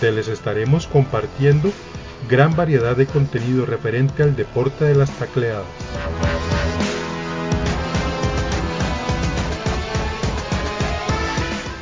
donde 0.00 0.12
les 0.14 0.28
estaremos 0.28 0.86
compartiendo 0.86 1.72
gran 2.28 2.54
variedad 2.54 2.96
de 2.96 3.06
contenido 3.06 3.66
referente 3.66 4.22
al 4.22 4.36
deporte 4.36 4.84
de 4.84 4.94
las 4.94 5.10
tacleadas. 5.18 5.66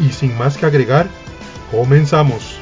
Y 0.01 0.11
sin 0.11 0.37
más 0.39 0.57
que 0.57 0.65
agregar, 0.65 1.09
comenzamos. 1.71 2.59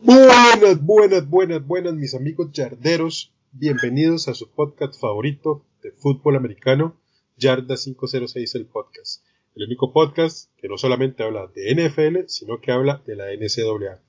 Buenas, 0.00 0.80
buenas, 0.80 1.28
buenas, 1.28 1.66
buenas, 1.66 1.94
mis 1.94 2.14
amigos 2.14 2.52
yarderos. 2.52 3.32
Bienvenidos 3.52 4.28
a 4.28 4.34
su 4.34 4.50
podcast 4.50 5.00
favorito 5.00 5.64
de 5.82 5.90
fútbol 5.90 6.36
americano, 6.36 7.00
Yarda 7.38 7.76
506 7.76 8.54
el 8.54 8.66
podcast. 8.66 9.24
El 9.56 9.64
único 9.64 9.90
podcast 9.90 10.50
que 10.58 10.68
no 10.68 10.76
solamente 10.76 11.22
habla 11.22 11.46
de 11.54 11.74
NFL, 11.74 12.26
sino 12.26 12.60
que 12.60 12.72
habla 12.72 13.02
de 13.06 13.16
la 13.16 13.24
NCAA. 13.32 14.02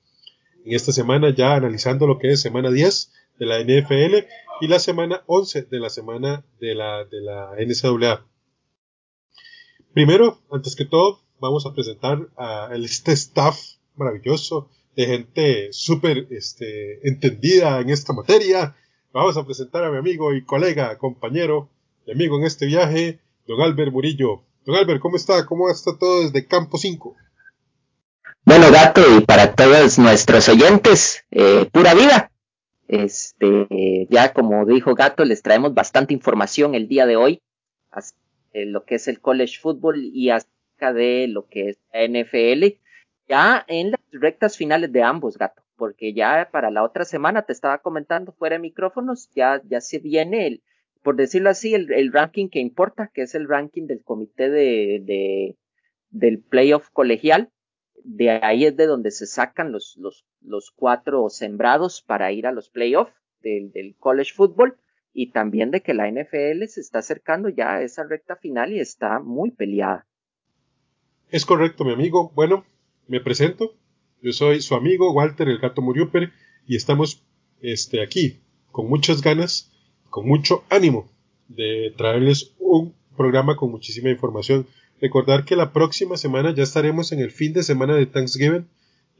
En 0.65 0.73
esta 0.75 0.91
semana 0.91 1.33
ya 1.33 1.55
analizando 1.55 2.05
lo 2.05 2.19
que 2.19 2.33
es 2.33 2.41
semana 2.41 2.69
10 2.69 3.13
de 3.39 3.45
la 3.45 3.63
NFL 3.63 4.27
y 4.59 4.67
la 4.67 4.77
semana 4.77 5.23
11 5.25 5.63
de 5.63 5.79
la 5.79 5.89
semana 5.89 6.45
de 6.59 6.75
la, 6.75 7.05
de 7.05 7.21
la 7.21 7.51
NCAA. 7.57 8.25
Primero, 9.93 10.41
antes 10.51 10.75
que 10.75 10.85
todo, 10.85 11.21
vamos 11.39 11.65
a 11.65 11.73
presentar 11.73 12.27
a 12.35 12.71
este 12.75 13.13
staff 13.13 13.57
maravilloso 13.95 14.69
de 14.97 15.05
gente 15.05 15.69
súper 15.71 16.27
este, 16.29 17.07
entendida 17.07 17.79
en 17.79 17.89
esta 17.89 18.11
materia 18.11 18.75
Vamos 19.11 19.35
a 19.37 19.43
presentar 19.43 19.83
a 19.83 19.89
mi 19.89 19.97
amigo 19.97 20.35
y 20.35 20.43
colega, 20.43 20.95
compañero 20.99 21.67
y 22.05 22.11
amigo 22.11 22.37
en 22.37 22.45
este 22.45 22.67
viaje, 22.67 23.19
don 23.47 23.59
Albert 23.59 23.91
Murillo. 23.91 24.43
Don 24.65 24.75
Albert, 24.75 24.99
¿cómo 25.01 25.15
está? 25.15 25.47
¿Cómo 25.47 25.67
está 25.67 25.97
todo 25.97 26.21
desde 26.21 26.45
Campo 26.45 26.77
5? 26.77 27.15
Bueno, 28.45 28.71
gato, 28.71 29.01
y 29.17 29.21
para 29.21 29.55
todos 29.55 29.97
nuestros 29.97 30.47
oyentes, 30.47 31.25
eh, 31.31 31.67
pura 31.71 31.95
vida. 31.95 32.31
Este, 32.87 34.07
ya 34.11 34.31
como 34.31 34.67
dijo 34.67 34.93
Gato, 34.93 35.25
les 35.25 35.41
traemos 35.41 35.73
bastante 35.73 36.13
información 36.13 36.75
el 36.75 36.87
día 36.87 37.07
de 37.07 37.15
hoy, 37.15 37.41
de 38.53 38.65
lo 38.67 38.85
que 38.85 38.95
es 38.95 39.07
el 39.07 39.21
college 39.21 39.57
football 39.59 40.03
y 40.03 40.29
acerca 40.29 40.93
de 40.93 41.27
lo 41.27 41.47
que 41.47 41.69
es 41.69 41.77
la 41.91 42.03
NFL, 42.03 42.77
ya 43.27 43.65
en 43.67 43.89
las 43.91 44.01
rectas 44.11 44.55
finales 44.55 44.91
de 44.91 45.01
ambos, 45.01 45.35
Gato 45.35 45.63
porque 45.79 46.13
ya 46.13 46.49
para 46.51 46.69
la 46.69 46.83
otra 46.83 47.05
semana 47.05 47.41
te 47.41 47.53
estaba 47.53 47.79
comentando 47.79 48.33
fuera 48.33 48.57
de 48.57 48.61
micrófonos, 48.61 49.31
ya, 49.33 49.61
ya 49.65 49.81
se 49.81 49.97
viene 49.97 50.45
el, 50.45 50.63
por 51.01 51.15
decirlo 51.15 51.49
así, 51.49 51.73
el, 51.73 52.11
ranking 52.11 52.49
que 52.49 52.59
importa, 52.59 53.09
que 53.11 53.23
es 53.23 53.33
el 53.33 53.47
ranking 53.47 53.87
del 53.87 54.03
comité 54.03 54.49
de, 54.49 55.01
de 55.03 55.57
del 56.11 56.39
playoff 56.39 56.89
colegial. 56.91 57.49
De 58.03 58.29
ahí 58.29 58.65
es 58.65 58.75
de 58.75 58.85
donde 58.85 59.11
se 59.11 59.25
sacan 59.25 59.71
los, 59.71 59.95
los, 59.97 60.25
los 60.41 60.71
cuatro 60.71 61.29
sembrados 61.29 62.01
para 62.01 62.31
ir 62.31 62.47
a 62.47 62.51
los 62.51 62.69
playoffs 62.69 63.13
del, 63.41 63.71
del 63.71 63.95
college 63.97 64.33
football 64.33 64.77
y 65.13 65.31
también 65.31 65.71
de 65.71 65.81
que 65.81 65.93
la 65.93 66.09
NFL 66.09 66.65
se 66.67 66.81
está 66.81 66.99
acercando 66.99 67.49
ya 67.49 67.75
a 67.75 67.81
esa 67.81 68.03
recta 68.03 68.35
final 68.35 68.71
y 68.71 68.79
está 68.79 69.19
muy 69.19 69.51
peleada. 69.51 70.05
Es 71.29 71.45
correcto, 71.45 71.83
mi 71.83 71.93
amigo. 71.93 72.31
Bueno, 72.33 72.65
me 73.07 73.19
presento. 73.19 73.75
Yo 74.21 74.33
soy 74.33 74.61
su 74.61 74.75
amigo 74.75 75.13
Walter 75.13 75.47
el 75.47 75.59
Gato 75.59 75.81
Muriuper 75.81 76.31
y 76.67 76.75
estamos 76.75 77.23
este, 77.61 78.01
aquí 78.01 78.39
con 78.71 78.89
muchas 78.89 79.21
ganas, 79.21 79.71
con 80.09 80.27
mucho 80.27 80.63
ánimo 80.69 81.09
de 81.47 81.93
traerles 81.97 82.51
un 82.59 82.93
programa 83.15 83.55
con 83.55 83.71
muchísima 83.71 84.09
información. 84.09 84.67
Recordar 84.99 85.45
que 85.45 85.55
la 85.55 85.71
próxima 85.71 86.17
semana 86.17 86.53
ya 86.53 86.63
estaremos 86.63 87.13
en 87.13 87.19
el 87.19 87.31
fin 87.31 87.53
de 87.53 87.63
semana 87.63 87.95
de 87.95 88.05
Thanksgiving. 88.05 88.67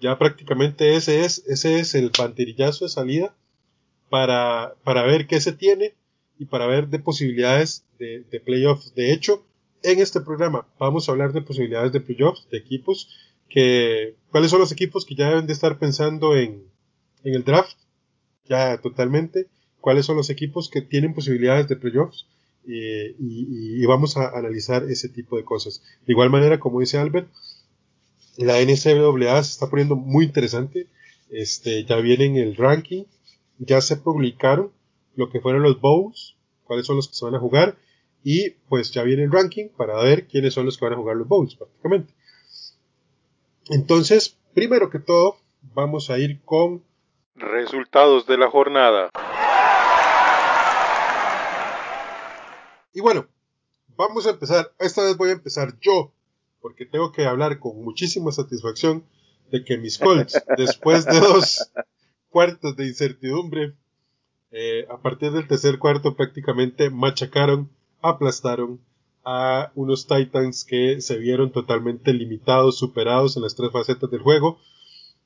Ya 0.02 0.18
prácticamente 0.18 0.96
ese 0.96 1.24
es, 1.24 1.46
ese 1.48 1.80
es 1.80 1.96
el 1.96 2.12
banderillazo 2.18 2.86
de 2.86 2.90
salida 2.90 3.34
para, 4.10 4.76
para 4.84 5.04
ver 5.04 5.28
qué 5.28 5.40
se 5.40 5.54
tiene 5.54 5.94
y 6.38 6.46
para 6.46 6.68
ver 6.68 6.90
de 6.90 7.00
posibilidades 7.00 7.86
de, 8.00 8.26
de 8.30 8.40
playoffs. 8.42 8.94
De 8.96 9.14
hecho, 9.14 9.46
en 9.82 10.00
este 10.00 10.20
programa 10.20 10.68
vamos 10.78 11.08
a 11.08 11.14
hablar 11.14 11.32
de 11.32 11.42
posibilidades 11.42 11.94
de 11.94 12.02
playoffs, 12.02 12.50
de 12.50 12.58
equipos 12.58 13.10
que 13.50 14.16
cuáles 14.32 14.52
son 14.52 14.60
los 14.60 14.72
equipos 14.72 15.06
que 15.06 15.16
ya 15.16 15.30
deben 15.30 15.48
de 15.48 15.54
estar 15.54 15.80
pensando 15.80 16.36
en, 16.36 16.64
en 17.24 17.34
el 17.34 17.44
draft, 17.44 17.78
ya 18.48 18.80
totalmente, 18.80 19.48
cuáles 19.82 20.06
son 20.06 20.18
los 20.18 20.30
equipos 20.30 20.70
que 20.70 20.82
tienen 20.82 21.14
posibilidades 21.14 21.68
de 21.68 21.76
playoffs 21.76 22.28
eh, 22.68 23.16
y, 23.20 23.82
y, 23.82 23.86
vamos 23.86 24.18
a 24.18 24.38
analizar 24.38 24.84
ese 24.84 25.10
tipo 25.10 25.38
de 25.38 25.44
cosas. 25.44 25.82
De 26.06 26.14
igual 26.14 26.30
manera, 26.30 26.60
como 26.60 26.82
dice 26.82 26.98
Albert, 26.98 27.30
la 28.38 28.62
NCAA 28.62 29.44
se 29.44 29.52
está 29.52 29.70
poniendo 29.70 29.96
muy 29.96 30.26
interesante, 30.26 30.88
este, 31.30 31.86
ya 31.86 31.98
vienen 31.98 32.36
el 32.36 32.56
ranking, 32.56 33.06
ya 33.58 33.82
se 33.82 33.98
publicaron 33.98 34.72
lo 35.16 35.30
que 35.30 35.42
fueron 35.42 35.64
los 35.64 35.80
bowls, 35.80 36.38
cuáles 36.64 36.86
son 36.86 36.96
los 36.96 37.08
que 37.08 37.16
se 37.16 37.26
van 37.26 37.36
a 37.36 37.40
jugar. 37.40 37.78
Y 38.24 38.52
pues 38.68 38.92
ya 38.92 39.04
viene 39.04 39.24
el 39.24 39.32
ranking 39.32 39.70
para 39.70 40.02
ver 40.02 40.28
quiénes 40.28 40.54
son 40.54 40.66
los 40.66 40.78
que 40.78 40.86
van 40.86 40.94
a 40.94 40.98
jugar 40.98 41.16
los 41.16 41.28
bowls 41.28 41.56
prácticamente. 41.56 42.14
Entonces, 43.70 44.36
primero 44.56 44.90
que 44.90 44.98
todo, 44.98 45.38
vamos 45.76 46.10
a 46.10 46.18
ir 46.18 46.42
con 46.44 46.84
resultados 47.36 48.26
de 48.26 48.38
la 48.38 48.50
jornada. 48.50 49.12
Y 52.94 53.02
bueno, 53.02 53.28
vamos 53.96 54.26
a 54.26 54.32
empezar. 54.32 54.74
Esta 54.80 55.04
vez 55.04 55.16
voy 55.18 55.30
a 55.30 55.34
empezar 55.34 55.80
yo, 55.80 56.12
porque 56.62 56.86
tengo 56.86 57.12
que 57.12 57.26
hablar 57.26 57.60
con 57.60 57.82
muchísima 57.84 58.32
satisfacción 58.32 59.06
de 59.52 59.64
que 59.64 59.78
mis 59.78 60.00
Colts, 60.00 60.44
después 60.58 61.06
de 61.06 61.20
dos 61.20 61.72
cuartos 62.30 62.76
de 62.76 62.88
incertidumbre, 62.88 63.76
eh, 64.52 64.88
a 64.90 64.98
partir 64.98 65.32
del 65.32 65.48
tercer 65.48 65.78
cuarto 65.78 66.16
prácticamente 66.16 66.90
machacaron, 66.90 67.70
aplastaron 68.02 68.82
a 69.24 69.72
unos 69.76 70.08
Titans 70.08 70.64
que 70.66 71.02
se 71.02 71.18
vieron 71.18 71.52
totalmente 71.52 72.14
limitados, 72.14 72.78
superados 72.78 73.36
en 73.36 73.44
las 73.44 73.56
tres 73.56 73.72
facetas 73.72 74.10
del 74.10 74.22
juego, 74.22 74.60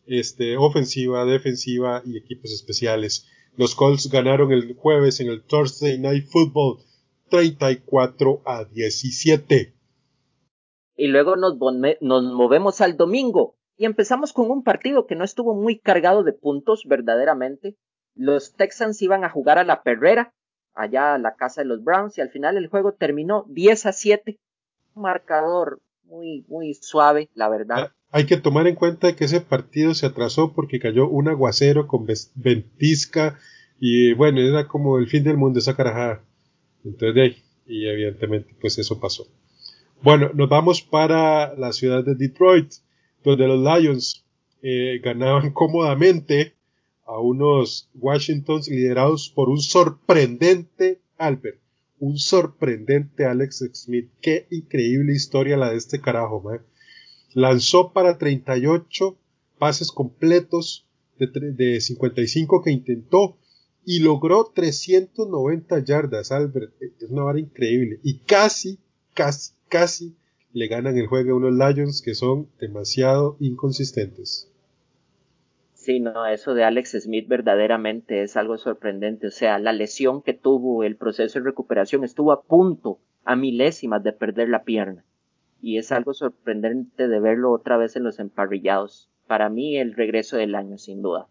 este, 0.06 0.58
ofensiva, 0.58 1.26
defensiva 1.26 2.02
y 2.06 2.18
equipos 2.18 2.52
especiales. 2.52 3.28
Los 3.56 3.76
Colts 3.76 4.10
ganaron 4.10 4.52
el 4.52 4.76
jueves 4.76 5.20
en 5.20 5.28
el 5.30 5.44
Thursday 5.44 6.00
Night 6.00 6.26
Football 6.26 6.80
34 7.30 8.42
a 8.46 8.66
17. 8.66 9.74
Y 10.96 11.08
luego 11.08 11.36
nos, 11.36 11.58
nos 12.02 12.24
movemos 12.24 12.82
al 12.82 12.98
domingo 12.98 13.56
y 13.78 13.86
empezamos 13.86 14.34
con 14.34 14.52
un 14.52 14.64
partido 14.64 15.08
que 15.08 15.16
no 15.16 15.24
estuvo 15.24 15.56
muy 15.56 15.80
cargado 15.80 16.24
de 16.24 16.34
puntos 16.34 16.84
verdaderamente. 16.86 17.76
Los 18.16 18.54
Texans 18.54 19.02
iban 19.02 19.24
a 19.24 19.30
jugar 19.30 19.58
a 19.58 19.64
la 19.64 19.82
perrera 19.82 20.34
allá 20.74 21.16
a 21.16 21.20
la 21.20 21.36
casa 21.36 21.62
de 21.62 21.68
los 21.68 21.84
Browns 21.84 22.18
y 22.18 22.22
al 22.22 22.30
final 22.30 22.58
el 22.58 22.68
juego 22.68 22.94
terminó 22.94 23.46
10 23.50 23.86
a 23.86 23.92
7. 23.94 24.40
Un 24.96 25.04
marcador 25.04 25.82
muy, 26.04 26.46
muy 26.48 26.74
suave, 26.76 27.30
la 27.34 27.50
verdad. 27.50 27.78
Ah, 27.80 27.96
hay 28.12 28.26
que 28.26 28.38
tomar 28.38 28.68
en 28.68 28.76
cuenta 28.76 29.16
que 29.16 29.26
ese 29.26 29.42
partido 29.42 29.94
se 29.94 30.06
atrasó 30.06 30.54
porque 30.54 30.80
cayó 30.80 31.08
un 31.08 31.30
aguacero 31.30 31.88
con 31.88 32.06
ventisca 32.36 33.40
y 33.80 34.14
bueno, 34.14 34.40
era 34.40 34.68
como 34.68 35.00
el 35.00 35.08
fin 35.08 35.24
del 35.24 35.38
mundo 35.38 35.60
esa 35.60 35.76
carajada. 35.76 36.24
Entonces 36.84 37.22
ahí, 37.22 37.44
y 37.66 37.88
evidentemente 37.88 38.56
pues 38.60 38.78
eso 38.78 39.00
pasó. 39.00 39.28
Bueno, 40.02 40.32
nos 40.34 40.50
vamos 40.50 40.82
para 40.82 41.56
la 41.56 41.72
ciudad 41.72 42.04
de 42.04 42.16
Detroit, 42.16 42.74
donde 43.24 43.48
los 43.48 43.60
Lions 43.60 44.26
eh, 44.62 45.00
ganaban 45.04 45.52
cómodamente 45.52 46.56
a 47.06 47.20
unos 47.20 47.90
Washingtons 47.96 48.68
liderados 48.68 49.30
por 49.30 49.50
un 49.50 49.60
sorprendente 49.60 51.02
Albert, 51.18 51.60
un 52.00 52.18
sorprendente 52.18 53.26
Alex 53.26 53.70
Smith. 53.74 54.10
Qué 54.22 54.48
increíble 54.50 55.14
historia 55.14 55.58
la 55.58 55.72
de 55.72 55.78
este 55.78 56.02
carajo, 56.02 56.42
man. 56.42 56.62
Lanzó 57.34 57.94
para 57.94 58.18
38 58.18 59.18
pases 59.58 59.92
completos 59.92 60.86
de, 61.18 61.28
de 61.28 61.82
55 61.82 62.62
que 62.62 62.72
intentó 62.72 63.38
y 63.86 64.00
logró 64.00 64.52
390 64.54 65.80
yardas, 65.84 66.32
Albert. 66.32 66.74
Es 66.82 67.10
una 67.10 67.24
vara 67.24 67.40
increíble. 67.40 68.00
Y 68.04 68.20
casi, 68.20 68.80
casi, 69.14 69.54
casi 69.70 70.16
le 70.54 70.68
ganan 70.68 70.98
el 70.98 71.08
juego 71.08 71.32
a 71.32 71.36
unos 71.36 71.54
Lions 71.54 72.02
que 72.02 72.16
son 72.16 72.48
demasiado 72.60 73.38
inconsistentes. 73.40 74.50
Sí, 75.84 76.00
no, 76.00 76.26
eso 76.26 76.54
de 76.54 76.64
Alex 76.64 76.96
Smith 77.02 77.28
verdaderamente 77.28 78.24
es 78.24 78.38
algo 78.38 78.58
sorprendente. 78.58 79.28
O 79.28 79.32
sea, 79.32 79.60
la 79.60 79.74
lesión 79.74 80.22
que 80.22 80.34
tuvo, 80.34 80.86
el 80.86 80.96
proceso 80.96 81.40
de 81.40 81.44
recuperación, 81.44 82.06
estuvo 82.06 82.32
a 82.32 82.44
punto, 82.44 83.00
a 83.26 83.36
milésimas 83.36 84.02
de 84.02 84.14
perder 84.14 84.48
la 84.48 84.64
pierna. 84.64 85.04
Y 85.62 85.78
es 85.78 85.92
algo 85.92 86.14
sorprendente 86.14 87.10
de 87.10 87.20
verlo 87.20 87.52
otra 87.52 87.76
vez 87.76 87.98
en 87.98 88.06
los 88.06 88.20
emparrillados. 88.20 89.10
Para 89.28 89.50
mí, 89.50 89.76
el 89.78 89.94
regreso 89.94 90.38
del 90.38 90.56
año, 90.56 90.78
sin 90.78 91.02
duda. 91.02 91.28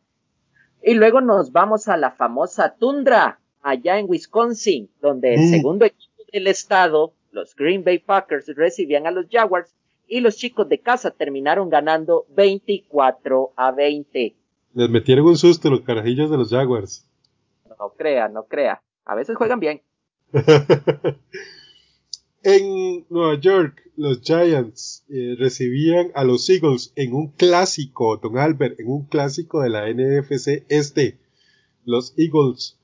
Y 0.82 0.92
luego 0.96 1.22
nos 1.22 1.52
vamos 1.52 1.88
a 1.88 1.96
la 1.96 2.10
famosa 2.10 2.74
tundra, 2.74 3.40
allá 3.62 3.98
en 3.98 4.04
Wisconsin, 4.06 4.90
donde 5.00 5.32
el 5.32 5.40
mm. 5.40 5.50
segundo 5.50 5.86
equipo 5.86 6.24
del 6.30 6.46
estado, 6.46 7.14
los 7.30 7.56
Green 7.56 7.84
Bay 7.84 8.00
Packers, 8.00 8.54
recibían 8.54 9.06
a 9.06 9.12
los 9.12 9.28
Jaguars 9.30 9.74
y 10.06 10.20
los 10.20 10.36
chicos 10.36 10.68
de 10.68 10.78
casa 10.78 11.10
terminaron 11.10 11.70
ganando 11.70 12.26
24 12.34 13.54
a 13.56 13.70
20. 13.72 14.41
Les 14.74 14.88
metieron 14.88 15.26
un 15.26 15.36
susto 15.36 15.70
los 15.70 15.82
carajillos 15.82 16.30
de 16.30 16.36
los 16.38 16.50
Jaguars. 16.50 17.06
No 17.78 17.92
crea, 17.96 18.28
no 18.28 18.44
crea. 18.44 18.82
A 19.04 19.14
veces 19.14 19.36
juegan 19.36 19.60
bien. 19.60 19.82
en 22.42 23.04
Nueva 23.10 23.38
York, 23.38 23.82
los 23.96 24.22
Giants 24.22 25.04
eh, 25.08 25.36
recibían 25.38 26.10
a 26.14 26.24
los 26.24 26.48
Eagles 26.48 26.92
en 26.96 27.12
un 27.14 27.28
clásico, 27.28 28.16
Don 28.16 28.38
Albert, 28.38 28.80
en 28.80 28.88
un 28.88 29.04
clásico 29.04 29.60
de 29.60 29.70
la 29.70 29.92
NFC 29.92 30.64
este. 30.68 31.18
Los 31.84 32.14
Eagles 32.16 32.78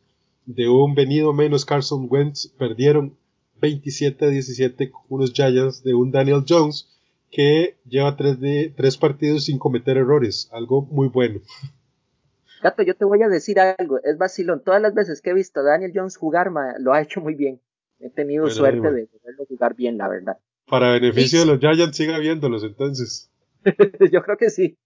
de 0.44 0.68
un 0.68 0.94
venido 0.94 1.32
menos 1.32 1.64
Carson 1.64 2.06
Wentz 2.10 2.48
perdieron 2.58 3.16
27 3.60 4.24
a 4.24 4.28
17 4.28 4.90
con 4.90 5.02
unos 5.08 5.32
Giants 5.32 5.82
de 5.82 5.94
un 5.94 6.10
Daniel 6.10 6.44
Jones 6.46 6.88
que 7.30 7.76
lleva 7.86 8.16
tres, 8.16 8.40
de, 8.40 8.72
tres 8.76 8.96
partidos 8.96 9.44
sin 9.44 9.58
cometer 9.58 9.96
errores, 9.96 10.48
algo 10.52 10.82
muy 10.82 11.08
bueno. 11.08 11.40
Gato, 12.62 12.82
yo 12.82 12.94
te 12.94 13.04
voy 13.04 13.22
a 13.22 13.28
decir 13.28 13.60
algo, 13.60 13.98
es 14.02 14.18
vacilón. 14.18 14.62
Todas 14.64 14.82
las 14.82 14.94
veces 14.94 15.20
que 15.20 15.30
he 15.30 15.34
visto 15.34 15.60
a 15.60 15.64
Daniel 15.64 15.92
Jones 15.94 16.16
jugar, 16.16 16.50
lo 16.78 16.92
ha 16.92 17.02
hecho 17.02 17.20
muy 17.20 17.34
bien. 17.34 17.60
He 18.00 18.10
tenido 18.10 18.48
suerte 18.48 18.92
de 18.92 19.08
verlo 19.24 19.44
jugar 19.48 19.74
bien, 19.74 19.98
la 19.98 20.08
verdad. 20.08 20.38
Para 20.66 20.92
beneficio 20.92 21.40
de 21.40 21.46
los 21.46 21.58
Giants, 21.58 21.96
siga 21.96 22.18
viéndolos 22.18 22.62
entonces. 22.62 23.30
Yo 24.12 24.22
creo 24.22 24.36
que 24.36 24.50
sí. 24.50 24.76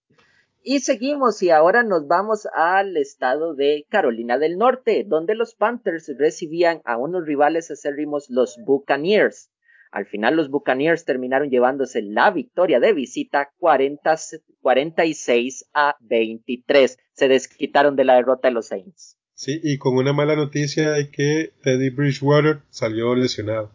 Y 0.64 0.80
seguimos 0.80 1.42
y 1.42 1.50
ahora 1.50 1.82
nos 1.82 2.06
vamos 2.06 2.46
al 2.54 2.96
estado 2.96 3.54
de 3.54 3.84
Carolina 3.88 4.38
del 4.38 4.58
Norte, 4.58 5.04
donde 5.06 5.34
los 5.34 5.54
Panthers 5.54 6.12
recibían 6.16 6.80
a 6.84 6.96
unos 6.96 7.26
rivales 7.26 7.70
acérrimos, 7.70 8.30
los 8.30 8.58
Buccaneers. 8.64 9.50
Al 9.92 10.06
final 10.06 10.36
los 10.36 10.48
Buccaneers 10.48 11.04
terminaron 11.04 11.50
llevándose 11.50 12.00
la 12.00 12.30
victoria 12.30 12.80
de 12.80 12.94
visita 12.94 13.52
40, 13.58 14.16
46 14.62 15.66
a 15.74 15.96
23. 16.00 16.98
Se 17.12 17.28
desquitaron 17.28 17.94
de 17.94 18.04
la 18.04 18.14
derrota 18.14 18.48
de 18.48 18.54
los 18.54 18.68
Saints. 18.68 19.18
Sí, 19.34 19.60
y 19.62 19.76
con 19.76 19.96
una 19.96 20.14
mala 20.14 20.34
noticia 20.34 20.92
de 20.92 21.10
que 21.10 21.52
Teddy 21.62 21.90
Bridgewater 21.90 22.62
salió 22.70 23.14
lesionado. 23.14 23.70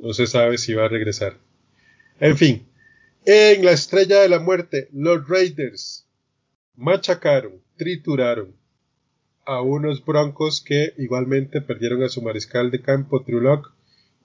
No 0.00 0.12
se 0.14 0.26
sabe 0.26 0.56
si 0.56 0.72
va 0.72 0.86
a 0.86 0.88
regresar. 0.88 1.36
En 2.18 2.36
fin, 2.36 2.66
en 3.26 3.64
la 3.64 3.72
estrella 3.72 4.20
de 4.20 4.28
la 4.30 4.38
muerte, 4.38 4.88
los 4.92 5.28
Raiders 5.28 6.08
machacaron, 6.74 7.60
trituraron 7.76 8.56
a 9.44 9.60
unos 9.60 10.02
Broncos 10.04 10.62
que 10.62 10.94
igualmente 10.96 11.60
perdieron 11.60 12.02
a 12.02 12.08
su 12.08 12.22
mariscal 12.22 12.70
de 12.70 12.80
campo, 12.80 13.22
Trulock, 13.22 13.73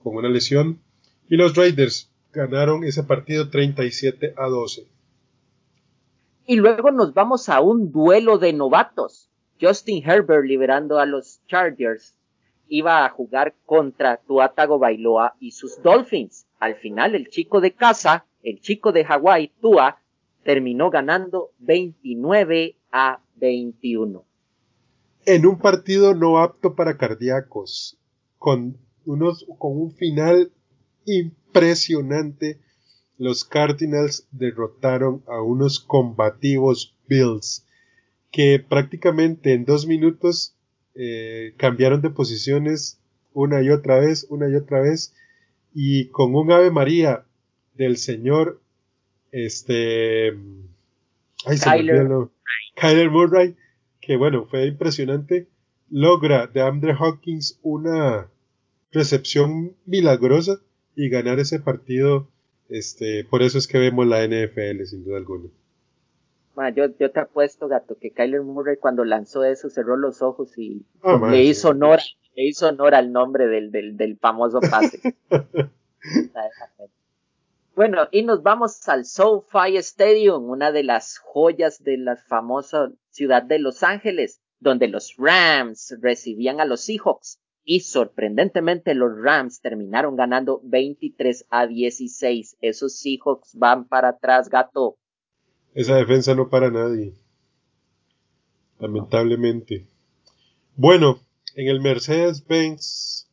con 0.02 0.16
una 0.16 0.28
lesión. 0.28 0.80
Y 1.28 1.36
los 1.36 1.54
Raiders 1.56 2.10
ganaron 2.32 2.84
ese 2.84 3.02
partido 3.04 3.50
37 3.50 4.34
a 4.36 4.46
12. 4.48 4.86
Y 6.46 6.56
luego 6.56 6.90
nos 6.90 7.14
vamos 7.14 7.48
a 7.48 7.60
un 7.60 7.92
duelo 7.92 8.38
de 8.38 8.52
novatos. 8.52 9.30
Justin 9.60 10.02
Herbert 10.08 10.44
liberando 10.44 10.98
a 10.98 11.06
los 11.06 11.40
Chargers 11.46 12.16
iba 12.70 13.04
a 13.04 13.10
jugar 13.10 13.54
contra 13.66 14.16
Tuatago 14.16 14.78
Bailoa 14.78 15.34
y 15.40 15.50
sus 15.50 15.82
Dolphins. 15.82 16.46
Al 16.58 16.76
final, 16.76 17.14
el 17.14 17.28
chico 17.28 17.60
de 17.60 17.72
casa, 17.72 18.26
el 18.42 18.60
chico 18.60 18.92
de 18.92 19.04
Hawái, 19.04 19.52
Tua, 19.60 19.98
terminó 20.44 20.88
ganando 20.88 21.50
29 21.58 22.76
a 22.92 23.20
21. 23.36 24.24
En 25.26 25.46
un 25.46 25.58
partido 25.58 26.14
no 26.14 26.38
apto 26.38 26.74
para 26.74 26.96
cardíacos, 26.96 27.98
con, 28.38 28.78
unos, 29.04 29.46
con 29.58 29.76
un 29.76 29.92
final 29.92 30.52
impresionante, 31.04 32.58
los 33.18 33.44
Cardinals 33.44 34.26
derrotaron 34.30 35.22
a 35.26 35.42
unos 35.42 35.80
combativos 35.80 36.96
Bills 37.08 37.66
que 38.30 38.64
prácticamente 38.66 39.52
en 39.52 39.64
dos 39.64 39.86
minutos 39.86 40.54
eh, 40.94 41.54
cambiaron 41.56 42.00
de 42.00 42.10
posiciones 42.10 43.00
una 43.32 43.62
y 43.62 43.70
otra 43.70 43.98
vez, 43.98 44.26
una 44.28 44.48
y 44.48 44.54
otra 44.54 44.80
vez, 44.80 45.14
y 45.74 46.08
con 46.08 46.34
un 46.34 46.50
Ave 46.50 46.70
María 46.70 47.24
del 47.74 47.96
señor, 47.96 48.60
este, 49.32 50.28
ay, 51.46 51.58
Kyler. 52.74 53.10
Murray, 53.10 53.56
que 54.00 54.16
bueno, 54.16 54.46
fue 54.46 54.66
impresionante, 54.66 55.46
logra 55.90 56.46
de 56.46 56.62
Andre 56.62 56.94
Hawkins 56.98 57.58
una 57.62 58.28
recepción 58.92 59.76
milagrosa 59.86 60.60
y 60.96 61.08
ganar 61.08 61.38
ese 61.38 61.60
partido, 61.60 62.28
este, 62.68 63.24
por 63.24 63.42
eso 63.42 63.58
es 63.58 63.66
que 63.66 63.78
vemos 63.78 64.06
la 64.06 64.24
NFL 64.26 64.84
sin 64.84 65.04
duda 65.04 65.18
alguna 65.18 65.48
yo, 66.68 66.86
yo 66.98 67.10
te 67.10 67.20
apuesto, 67.20 67.68
gato, 67.68 67.96
que 67.98 68.12
Kyler 68.12 68.42
Murray 68.42 68.76
cuando 68.76 69.04
lanzó 69.04 69.44
eso 69.44 69.70
cerró 69.70 69.96
los 69.96 70.20
ojos 70.20 70.56
y 70.58 70.84
ah, 71.02 71.18
le 71.30 71.42
hizo 71.42 71.70
honor, 71.70 72.00
le 72.36 72.46
hizo 72.46 72.68
honor 72.68 72.94
al 72.94 73.12
nombre 73.12 73.46
del, 73.46 73.72
del, 73.72 73.96
del 73.96 74.18
famoso 74.18 74.60
pase. 74.60 75.00
bueno, 77.74 78.08
y 78.10 78.22
nos 78.22 78.42
vamos 78.42 78.86
al 78.88 79.06
SoFi 79.06 79.76
Stadium, 79.78 80.50
una 80.50 80.70
de 80.70 80.84
las 80.84 81.18
joyas 81.18 81.82
de 81.82 81.96
la 81.96 82.16
famosa 82.16 82.92
ciudad 83.08 83.42
de 83.42 83.58
Los 83.58 83.82
Ángeles, 83.82 84.40
donde 84.60 84.88
los 84.88 85.14
Rams 85.16 85.96
recibían 86.00 86.60
a 86.60 86.66
los 86.66 86.82
Seahawks. 86.82 87.40
Y 87.64 87.80
sorprendentemente 87.80 88.94
los 88.94 89.12
Rams 89.20 89.60
terminaron 89.60 90.16
ganando 90.16 90.60
23 90.64 91.46
a 91.50 91.66
16. 91.66 92.56
Esos 92.60 92.98
Seahawks 92.98 93.54
van 93.54 93.86
para 93.86 94.10
atrás, 94.10 94.48
gato. 94.48 94.96
Esa 95.74 95.96
defensa 95.96 96.34
no 96.34 96.48
para 96.48 96.70
nadie. 96.70 97.14
Lamentablemente. 98.78 99.86
Bueno, 100.74 101.20
en 101.54 101.68
el 101.68 101.80
Mercedes-Benz, 101.80 103.28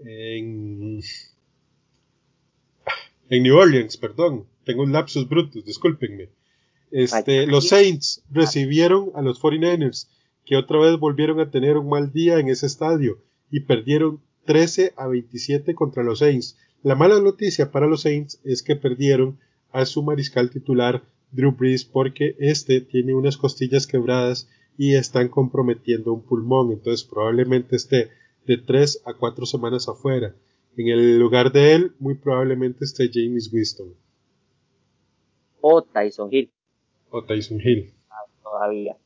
en, 0.00 1.00
en 3.30 3.42
New 3.42 3.56
Orleans, 3.56 3.96
perdón, 3.96 4.46
tengo 4.64 4.82
un 4.82 4.92
lapsus 4.92 5.28
brutus, 5.28 5.64
discúlpenme. 5.64 6.30
Este, 6.90 7.46
los 7.46 7.68
Saints 7.68 8.24
recibieron 8.30 9.12
a 9.14 9.22
los 9.22 9.40
49ers, 9.40 10.08
que 10.44 10.56
otra 10.56 10.78
vez 10.80 10.98
volvieron 10.98 11.38
a 11.40 11.50
tener 11.50 11.76
un 11.76 11.88
mal 11.88 12.12
día 12.12 12.38
en 12.38 12.48
ese 12.48 12.66
estadio 12.66 13.22
y 13.50 13.60
perdieron 13.60 14.20
13 14.44 14.94
a 14.96 15.06
27 15.06 15.74
contra 15.74 16.02
los 16.02 16.20
Saints. 16.20 16.56
La 16.82 16.94
mala 16.94 17.20
noticia 17.20 17.70
para 17.70 17.86
los 17.86 18.02
Saints 18.02 18.40
es 18.44 18.62
que 18.62 18.76
perdieron 18.76 19.38
a 19.72 19.84
su 19.84 20.02
mariscal 20.02 20.50
titular 20.50 21.02
Drew 21.32 21.52
Brees 21.52 21.84
porque 21.84 22.36
este 22.38 22.80
tiene 22.80 23.14
unas 23.14 23.36
costillas 23.36 23.86
quebradas 23.86 24.48
y 24.78 24.94
están 24.94 25.28
comprometiendo 25.28 26.12
un 26.12 26.22
pulmón, 26.22 26.72
entonces 26.72 27.06
probablemente 27.06 27.76
esté 27.76 28.10
de 28.46 28.56
3 28.56 29.02
a 29.04 29.14
4 29.14 29.44
semanas 29.44 29.88
afuera. 29.88 30.34
En 30.76 30.88
el 30.88 31.18
lugar 31.18 31.52
de 31.52 31.74
él, 31.74 31.92
muy 31.98 32.14
probablemente 32.14 32.84
esté 32.84 33.10
James 33.12 33.52
Winston. 33.52 33.92
O 35.60 35.82
Tyson 35.82 36.28
Hill. 36.32 36.50
O 37.10 37.24
Tyson 37.24 37.60
Hill. 37.60 37.92
todavía. 38.42 38.96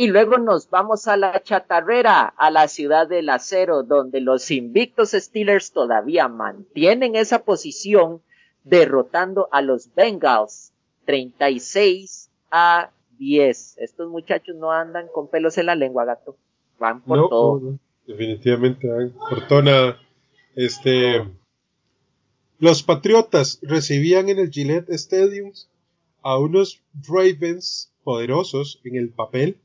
Y 0.00 0.06
luego 0.06 0.38
nos 0.38 0.70
vamos 0.70 1.08
a 1.08 1.18
la 1.18 1.42
chatarrera, 1.42 2.24
a 2.24 2.50
la 2.50 2.68
ciudad 2.68 3.06
del 3.06 3.28
acero, 3.28 3.82
donde 3.82 4.22
los 4.22 4.50
invictos 4.50 5.10
Steelers 5.10 5.72
todavía 5.72 6.26
mantienen 6.26 7.16
esa 7.16 7.44
posición, 7.44 8.22
derrotando 8.64 9.50
a 9.52 9.60
los 9.60 9.94
Bengals 9.94 10.72
36 11.04 12.30
a 12.50 12.92
10. 13.18 13.76
Estos 13.76 14.08
muchachos 14.08 14.56
no 14.56 14.72
andan 14.72 15.06
con 15.12 15.28
pelos 15.28 15.58
en 15.58 15.66
la 15.66 15.74
lengua, 15.74 16.06
gato. 16.06 16.34
Van 16.78 17.02
por 17.02 17.28
todo. 17.28 17.78
definitivamente 18.06 18.88
van 18.88 19.12
por 19.12 19.46
todo 19.48 19.60
nada. 19.60 19.98
Este, 20.56 21.28
los 22.58 22.82
Patriotas 22.82 23.58
recibían 23.60 24.30
en 24.30 24.38
el 24.38 24.50
Gillette 24.50 24.88
Stadium 24.88 25.52
a 26.22 26.38
unos 26.38 26.82
Ravens 27.06 27.92
poderosos 28.02 28.80
en 28.82 28.96
el 28.96 29.10
papel 29.10 29.58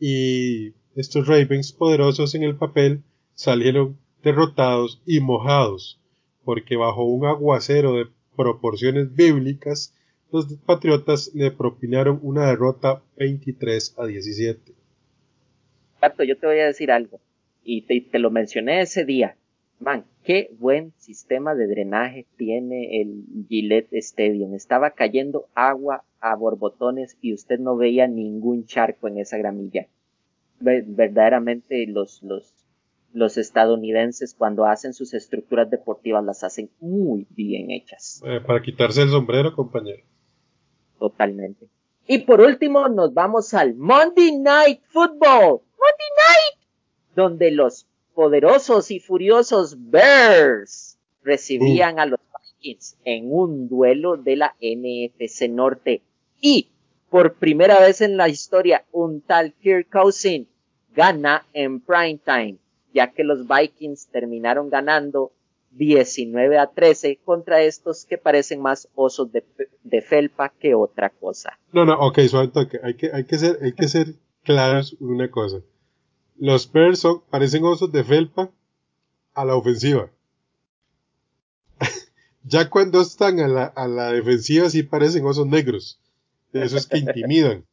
y 0.00 0.74
estos 0.94 1.26
Ravens 1.26 1.72
poderosos 1.72 2.34
en 2.34 2.42
el 2.42 2.56
papel 2.56 3.02
salieron 3.34 3.98
derrotados 4.22 5.02
y 5.06 5.20
mojados, 5.20 6.00
porque 6.44 6.76
bajo 6.76 7.04
un 7.04 7.26
aguacero 7.26 7.94
de 7.94 8.06
proporciones 8.36 9.14
bíblicas, 9.14 9.94
los 10.32 10.46
Patriotas 10.66 11.30
le 11.34 11.50
propinaron 11.50 12.18
una 12.22 12.46
derrota 12.46 13.02
23 13.16 13.94
a 13.98 14.06
17. 14.06 14.72
yo 16.26 16.36
te 16.36 16.46
voy 16.46 16.58
a 16.58 16.66
decir 16.66 16.90
algo, 16.90 17.20
y 17.64 17.82
te, 17.82 18.18
lo 18.18 18.30
mencioné 18.30 18.80
ese 18.80 19.04
día. 19.04 19.36
Man, 19.78 20.04
qué 20.24 20.50
buen 20.58 20.92
sistema 20.96 21.54
de 21.54 21.66
drenaje 21.66 22.26
tiene 22.36 23.02
el 23.02 23.24
Gillette 23.48 23.92
Stadium. 23.92 24.54
Estaba 24.54 24.92
cayendo 24.92 25.48
agua 25.54 26.04
a 26.30 26.36
borbotones 26.36 27.16
y 27.20 27.32
usted 27.32 27.58
no 27.58 27.76
veía 27.76 28.06
ningún 28.06 28.64
charco 28.66 29.08
en 29.08 29.18
esa 29.18 29.36
gramilla. 29.38 29.86
Verdaderamente 30.58 31.86
los, 31.86 32.22
los, 32.22 32.52
los 33.12 33.36
estadounidenses 33.36 34.34
cuando 34.34 34.64
hacen 34.64 34.94
sus 34.94 35.14
estructuras 35.14 35.70
deportivas 35.70 36.24
las 36.24 36.44
hacen 36.44 36.70
muy 36.80 37.26
bien 37.30 37.70
hechas. 37.70 38.22
Eh, 38.24 38.40
para 38.40 38.62
quitarse 38.62 39.02
el 39.02 39.10
sombrero, 39.10 39.54
compañero. 39.54 40.02
Totalmente. 40.98 41.68
Y 42.06 42.18
por 42.18 42.40
último 42.40 42.88
nos 42.88 43.12
vamos 43.12 43.52
al 43.54 43.74
Monday 43.74 44.38
Night 44.38 44.80
Football. 44.88 45.60
Monday 45.78 46.10
Night. 46.16 46.68
Donde 47.14 47.50
los 47.50 47.86
poderosos 48.14 48.90
y 48.90 49.00
furiosos 49.00 49.76
Bears 49.90 50.98
recibían 51.22 51.96
uh. 51.96 52.00
a 52.00 52.06
los 52.06 52.20
Vikings 52.60 52.98
en 53.04 53.32
un 53.32 53.68
duelo 53.68 54.16
de 54.16 54.36
la 54.36 54.56
NFC 54.60 55.48
Norte. 55.50 56.02
Y 56.40 56.68
por 57.10 57.34
primera 57.34 57.80
vez 57.80 58.00
en 58.00 58.16
la 58.16 58.28
historia, 58.28 58.84
un 58.92 59.20
tal 59.20 59.54
Kirk 59.54 59.88
Cousin 59.90 60.48
gana 60.94 61.46
en 61.52 61.80
prime 61.80 62.20
time, 62.24 62.58
ya 62.92 63.12
que 63.12 63.24
los 63.24 63.46
Vikings 63.46 64.08
terminaron 64.08 64.70
ganando 64.70 65.32
19 65.72 66.58
a 66.58 66.68
13 66.68 67.20
contra 67.24 67.62
estos 67.62 68.06
que 68.06 68.18
parecen 68.18 68.60
más 68.60 68.88
osos 68.94 69.28
de, 69.30 70.02
felpa 70.02 70.52
que 70.58 70.74
otra 70.74 71.10
cosa. 71.10 71.58
No, 71.72 71.84
no, 71.84 71.98
ok, 71.98 72.20
suave 72.28 72.50
Hay 72.82 72.94
que, 72.94 73.10
hay 73.12 73.24
que 73.24 73.38
ser, 73.38 73.58
hay 73.62 73.72
que 73.72 73.88
ser 73.88 74.14
claros 74.42 74.96
una 75.00 75.30
cosa. 75.30 75.60
Los 76.38 76.70
Bears 76.70 77.06
parecen 77.30 77.64
osos 77.64 77.92
de 77.92 78.04
felpa 78.04 78.50
a 79.34 79.44
la 79.44 79.54
ofensiva. 79.54 80.10
ya 82.42 82.70
cuando 82.70 83.00
están 83.02 83.40
a 83.40 83.48
la, 83.48 83.64
a 83.64 83.86
la 83.86 84.12
defensiva 84.12 84.70
sí 84.70 84.82
parecen 84.82 85.26
osos 85.26 85.46
negros. 85.46 86.00
Eso 86.52 86.76
es 86.76 86.86
que 86.86 86.98
intimidan. 86.98 87.64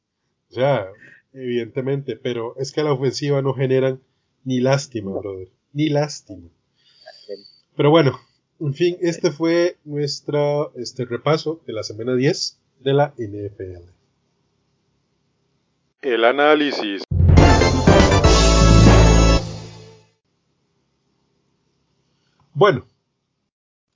O 0.49 0.53
sea, 0.53 0.87
evidentemente, 1.33 2.15
pero 2.15 2.55
es 2.57 2.71
que 2.71 2.81
a 2.81 2.83
la 2.83 2.93
ofensiva 2.93 3.41
no 3.41 3.53
generan 3.53 4.01
ni 4.43 4.59
lástima, 4.59 5.11
brother. 5.11 5.49
Ni 5.71 5.89
lástima. 5.89 6.49
Pero 7.75 7.89
bueno, 7.89 8.19
en 8.59 8.73
fin, 8.73 8.97
este 9.01 9.31
fue 9.31 9.77
nuestro 9.83 10.73
este 10.75 11.05
repaso 11.05 11.61
de 11.65 11.73
la 11.73 11.83
semana 11.83 12.15
10 12.15 12.59
de 12.81 12.93
la 12.93 13.13
NFL. 13.17 13.89
El 16.01 16.25
análisis. 16.25 17.03
Bueno, 22.53 22.85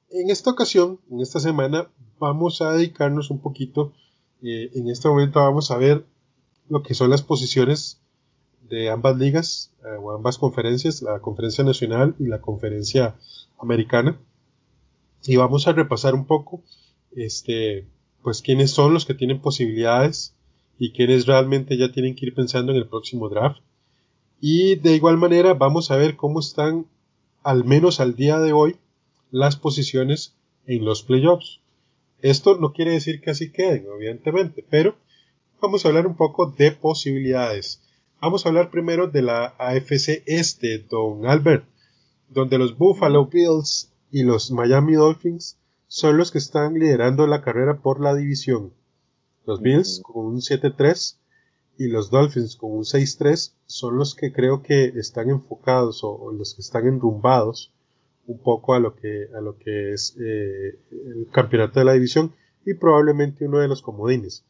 en 0.10 0.30
esta 0.30 0.50
ocasión, 0.50 1.00
en 1.12 1.22
esta 1.22 1.40
semana, 1.40 1.90
vamos 2.18 2.62
a 2.62 2.72
dedicarnos 2.72 3.30
un 3.30 3.40
poquito, 3.40 3.94
eh, 4.42 4.72
en 4.76 4.90
este 4.90 5.08
momento 5.08 5.40
vamos 5.40 5.72
a 5.72 5.78
ver 5.78 6.06
lo 6.70 6.84
que 6.84 6.94
son 6.94 7.10
las 7.10 7.22
posiciones 7.22 8.02
de 8.70 8.90
ambas 8.90 9.18
ligas 9.18 9.72
eh, 9.84 9.98
o 10.00 10.12
ambas 10.12 10.38
conferencias, 10.38 11.02
la 11.02 11.20
conferencia 11.20 11.64
nacional 11.64 12.16
y 12.20 12.28
la 12.28 12.42
conferencia 12.42 13.16
americana. 13.60 14.20
Y 15.24 15.36
vamos 15.36 15.68
a 15.68 15.74
repasar 15.74 16.14
un 16.14 16.26
poco, 16.26 16.62
este, 17.16 17.88
pues 18.22 18.42
quiénes 18.42 18.72
son 18.72 18.94
los 18.94 19.06
que 19.06 19.14
tienen 19.14 19.42
posibilidades 19.42 20.36
y 20.78 20.92
quiénes 20.92 21.26
realmente 21.26 21.78
ya 21.78 21.92
tienen 21.92 22.16
que 22.16 22.28
ir 22.28 22.36
pensando 22.36 22.72
en 22.72 22.78
el 22.78 22.88
próximo 22.88 23.30
draft. 23.30 23.62
Y 24.40 24.76
de 24.76 24.96
igual 24.96 25.18
manera 25.18 25.54
vamos 25.54 25.90
a 25.90 25.98
ver 25.98 26.16
cómo 26.16 26.40
están, 26.40 26.86
al 27.44 27.66
menos 27.66 28.00
al 28.00 28.16
día 28.16 28.40
de 28.40 28.54
hoy, 28.54 28.76
las 29.32 29.56
posiciones 29.56 30.36
en 30.68 30.86
los 30.86 31.02
playoffs. 31.04 31.60
Esto 32.22 32.58
no 32.58 32.74
quiere 32.74 32.92
decir 32.92 33.22
que 33.22 33.32
así 33.32 33.52
queden, 33.52 33.86
evidentemente, 33.96 34.66
pero 34.70 34.96
vamos 35.62 35.86
a 35.86 35.90
hablar 35.90 36.08
un 36.08 36.16
poco 36.16 36.52
de 36.52 36.72
posibilidades. 36.72 37.82
Vamos 38.22 38.46
a 38.46 38.50
hablar 38.50 38.72
primero 38.72 39.08
de 39.08 39.22
la 39.22 39.56
AFC 39.58 40.24
Este, 40.26 40.80
don 40.80 41.26
Albert 41.26 41.66
donde 42.30 42.58
los 42.58 42.78
Buffalo 42.78 43.28
Bills 43.28 43.92
y 44.12 44.24
los 44.24 44.52
Miami 44.52 44.94
Dolphins 44.94 45.58
son 45.88 46.18
los 46.18 46.32
que 46.32 46.38
están 46.38 46.74
liderando 46.74 47.26
la 47.28 47.42
carrera 47.42 47.82
por 47.82 48.02
la 48.02 48.16
división. 48.16 48.74
Los 49.46 49.62
Bills 49.62 50.02
con 50.04 50.26
un 50.26 50.38
7-3 50.38 51.18
y 51.78 51.88
los 51.88 52.10
Dolphins 52.10 52.58
con 52.58 52.72
un 52.72 52.84
6-3 52.84 53.54
son 53.66 53.98
los 53.98 54.16
que 54.16 54.34
creo 54.34 54.62
que 54.62 54.86
están 54.96 55.30
enfocados 55.30 56.02
o, 56.04 56.32
los 56.32 56.56
que 56.56 56.62
están 56.62 56.88
enrumbados 56.88 57.72
un 58.28 58.40
poco 58.40 58.74
a 58.74 58.80
lo 58.80 58.96
que, 58.96 59.28
a 59.36 59.42
lo 59.42 59.58
que 59.58 59.94
es 59.94 60.16
eh, 60.20 60.80
el 60.92 61.28
campeonato 61.32 61.80
de 61.80 61.86
la 61.86 61.94
división 61.94 62.34
y 62.66 62.74
probablemente 62.74 63.46
uno 63.48 63.60
de 63.60 63.68
los 63.68 63.82
comodines. 63.82 64.46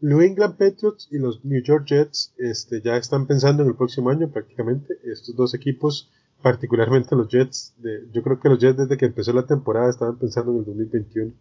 New 0.00 0.20
England 0.20 0.58
Patriots 0.58 1.08
y 1.10 1.18
los 1.18 1.44
New 1.44 1.62
York 1.62 1.86
Jets 1.86 2.34
este, 2.36 2.82
ya 2.82 2.96
están 2.96 3.26
pensando 3.26 3.62
en 3.62 3.70
el 3.70 3.76
próximo 3.76 4.10
año 4.10 4.30
prácticamente. 4.30 4.98
Estos 5.04 5.34
dos 5.34 5.54
equipos 5.54 6.10
particularmente 6.42 7.16
los 7.16 7.28
Jets, 7.28 7.74
de, 7.78 8.06
yo 8.12 8.22
creo 8.22 8.38
que 8.38 8.48
los 8.48 8.58
Jets 8.58 8.76
desde 8.76 8.96
que 8.96 9.06
empezó 9.06 9.32
la 9.32 9.46
temporada 9.46 9.90
estaban 9.90 10.18
pensando 10.18 10.52
en 10.52 10.58
el 10.58 10.64
2021. 10.64 11.32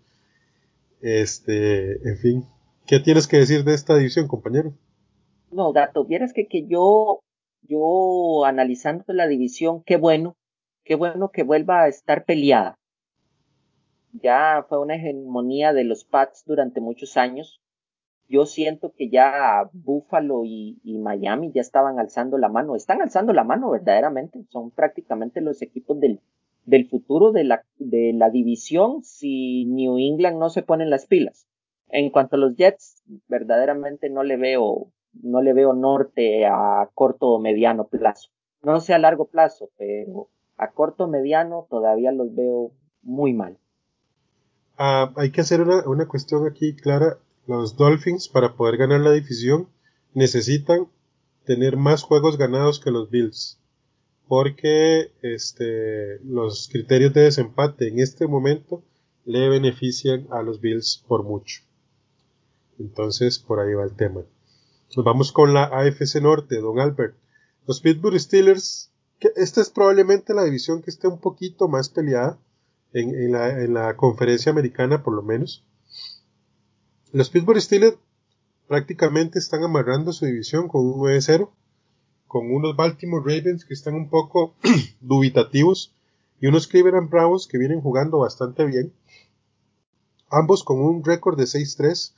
Este, 1.02 2.10
en 2.10 2.18
fin, 2.18 2.46
¿qué 2.88 3.00
tienes 3.00 3.28
que 3.28 3.38
decir 3.38 3.64
de 3.64 3.74
esta 3.74 3.96
división, 3.98 4.28
compañero? 4.28 4.74
No, 5.52 5.72
Gato, 5.74 6.06
vieras 6.06 6.34
que, 6.34 6.48
que 6.48 6.66
yo, 6.66 7.20
yo 7.62 8.46
analizando 8.46 9.04
la 9.08 9.28
división, 9.28 9.84
qué 9.86 9.98
bueno, 9.98 10.36
qué 10.86 10.96
bueno 10.96 11.32
que 11.32 11.44
vuelva 11.44 11.84
a 11.84 11.88
estar 11.90 12.24
peleada. 12.24 12.80
Ya 14.14 14.66
fue 14.70 14.80
una 14.80 14.96
hegemonía 14.96 15.74
de 15.74 15.84
los 15.84 16.06
Pats 16.06 16.46
durante 16.46 16.80
muchos 16.80 17.18
años 17.18 17.60
yo 18.28 18.46
siento 18.46 18.94
que 18.96 19.10
ya 19.10 19.70
Buffalo 19.74 20.44
y, 20.46 20.80
Miami 20.84 21.52
ya 21.52 21.62
estaban 21.62 22.00
alzando 22.00 22.38
la 22.38 22.50
mano, 22.50 22.76
están 22.76 23.02
alzando 23.02 23.34
la 23.34 23.44
mano 23.44 23.70
verdaderamente, 23.70 24.44
son 24.50 24.72
prácticamente 24.72 25.42
los 25.42 25.62
equipos 25.62 26.00
del, 26.00 26.20
futuro 26.90 27.32
de 27.32 27.44
la, 27.44 27.64
de 27.78 28.14
la 28.14 28.30
división 28.32 29.04
si 29.04 29.66
New 29.66 29.98
England 30.00 30.40
no 30.40 30.50
se 30.50 30.64
ponen 30.64 30.90
las 30.90 31.06
pilas. 31.06 31.48
En 31.90 32.10
cuanto 32.10 32.36
a 32.36 32.40
los 32.40 32.56
Jets, 32.56 33.04
verdaderamente 33.28 34.10
no 34.10 34.24
le 34.24 34.38
veo, 34.38 34.88
no 35.22 35.42
le 35.42 35.54
veo 35.54 35.74
norte 35.74 36.46
a 36.48 36.90
corto 36.96 37.28
o 37.28 37.40
mediano 37.40 37.86
plazo. 37.88 38.32
No 38.64 38.80
sé 38.80 38.96
a 38.96 39.00
largo 39.00 39.28
plazo, 39.28 39.70
pero 39.78 40.30
a 40.58 40.72
corto 40.72 41.08
mediano 41.08 41.68
todavía 41.70 42.12
los 42.12 42.34
veo 42.36 42.72
muy 43.02 43.34
mal. 43.34 43.58
Ah, 44.78 45.14
hay 45.16 45.32
que 45.32 45.42
hacer 45.42 45.62
una, 45.62 45.88
una 45.88 46.08
cuestión 46.08 46.48
aquí 46.48 46.76
clara 46.76 47.18
los 47.48 47.78
Dolphins, 47.78 48.28
para 48.28 48.56
poder 48.56 48.78
ganar 48.78 49.02
la 49.02 49.12
división, 49.12 49.70
necesitan 50.14 50.88
tener 51.46 51.78
más 51.78 52.04
juegos 52.04 52.38
ganados 52.38 52.80
que 52.80 52.92
los 52.92 53.10
Bills. 53.10 53.60
Porque 54.28 55.12
este, 55.22 56.20
los 56.24 56.68
criterios 56.72 57.14
de 57.14 57.22
desempate 57.22 57.88
en 57.88 58.00
este 58.00 58.28
momento 58.28 58.84
le 59.26 59.50
benefician 59.50 60.28
a 60.32 60.42
los 60.42 60.60
Bills 60.60 61.04
por 61.08 61.24
mucho. 61.24 61.62
Entonces, 62.80 63.38
por 63.38 63.60
ahí 63.60 63.74
va 63.74 63.84
el 63.84 63.96
tema. 63.96 64.22
Nos 64.96 65.06
vamos 65.06 65.32
con 65.32 65.54
la 65.54 65.66
AFC 65.66 66.22
Norte, 66.22 66.60
Don 66.60 66.80
Albert. 66.80 67.16
Los 67.68 67.82
Pittsburgh 67.82 68.20
Steelers, 68.20 68.92
esta 69.36 69.62
es 69.62 69.70
probablemente 69.70 70.34
la 70.34 70.44
división 70.44 70.82
que 70.82 70.92
esté 70.92 71.08
un 71.08 71.20
poquito 71.20 71.68
más 71.68 71.90
peleada 71.90 72.38
en, 72.94 73.32
la, 73.32 73.50
en 73.62 73.74
la 73.74 73.96
conferencia 73.98 74.52
americana, 74.52 75.04
por 75.04 75.14
lo 75.14 75.22
menos. 75.22 75.66
Los 77.12 77.30
Pittsburgh 77.30 77.62
Steelers 77.62 77.98
prácticamente 78.68 79.40
están 79.40 79.64
amarrando 79.64 80.12
su 80.12 80.26
división 80.26 80.68
con 80.68 80.86
un 80.86 81.00
9-0, 81.00 81.50
con 82.28 82.52
unos 82.52 82.76
Baltimore 82.76 83.24
Ravens 83.24 83.66
que 83.66 83.74
están 83.74 83.96
un 83.96 84.10
poco 84.10 84.56
dubitativos 85.02 85.94
y 86.42 86.48
unos 86.48 86.68
Cleveland 86.68 87.10
Browns 87.10 87.48
que 87.48 87.58
vienen 87.58 87.82
jugando 87.82 88.20
bastante 88.20 88.66
bien, 88.66 88.94
ambos 90.30 90.64
con 90.64 90.80
un 90.80 91.04
récord 91.04 91.38
de 91.38 91.46
6-3 91.46 92.14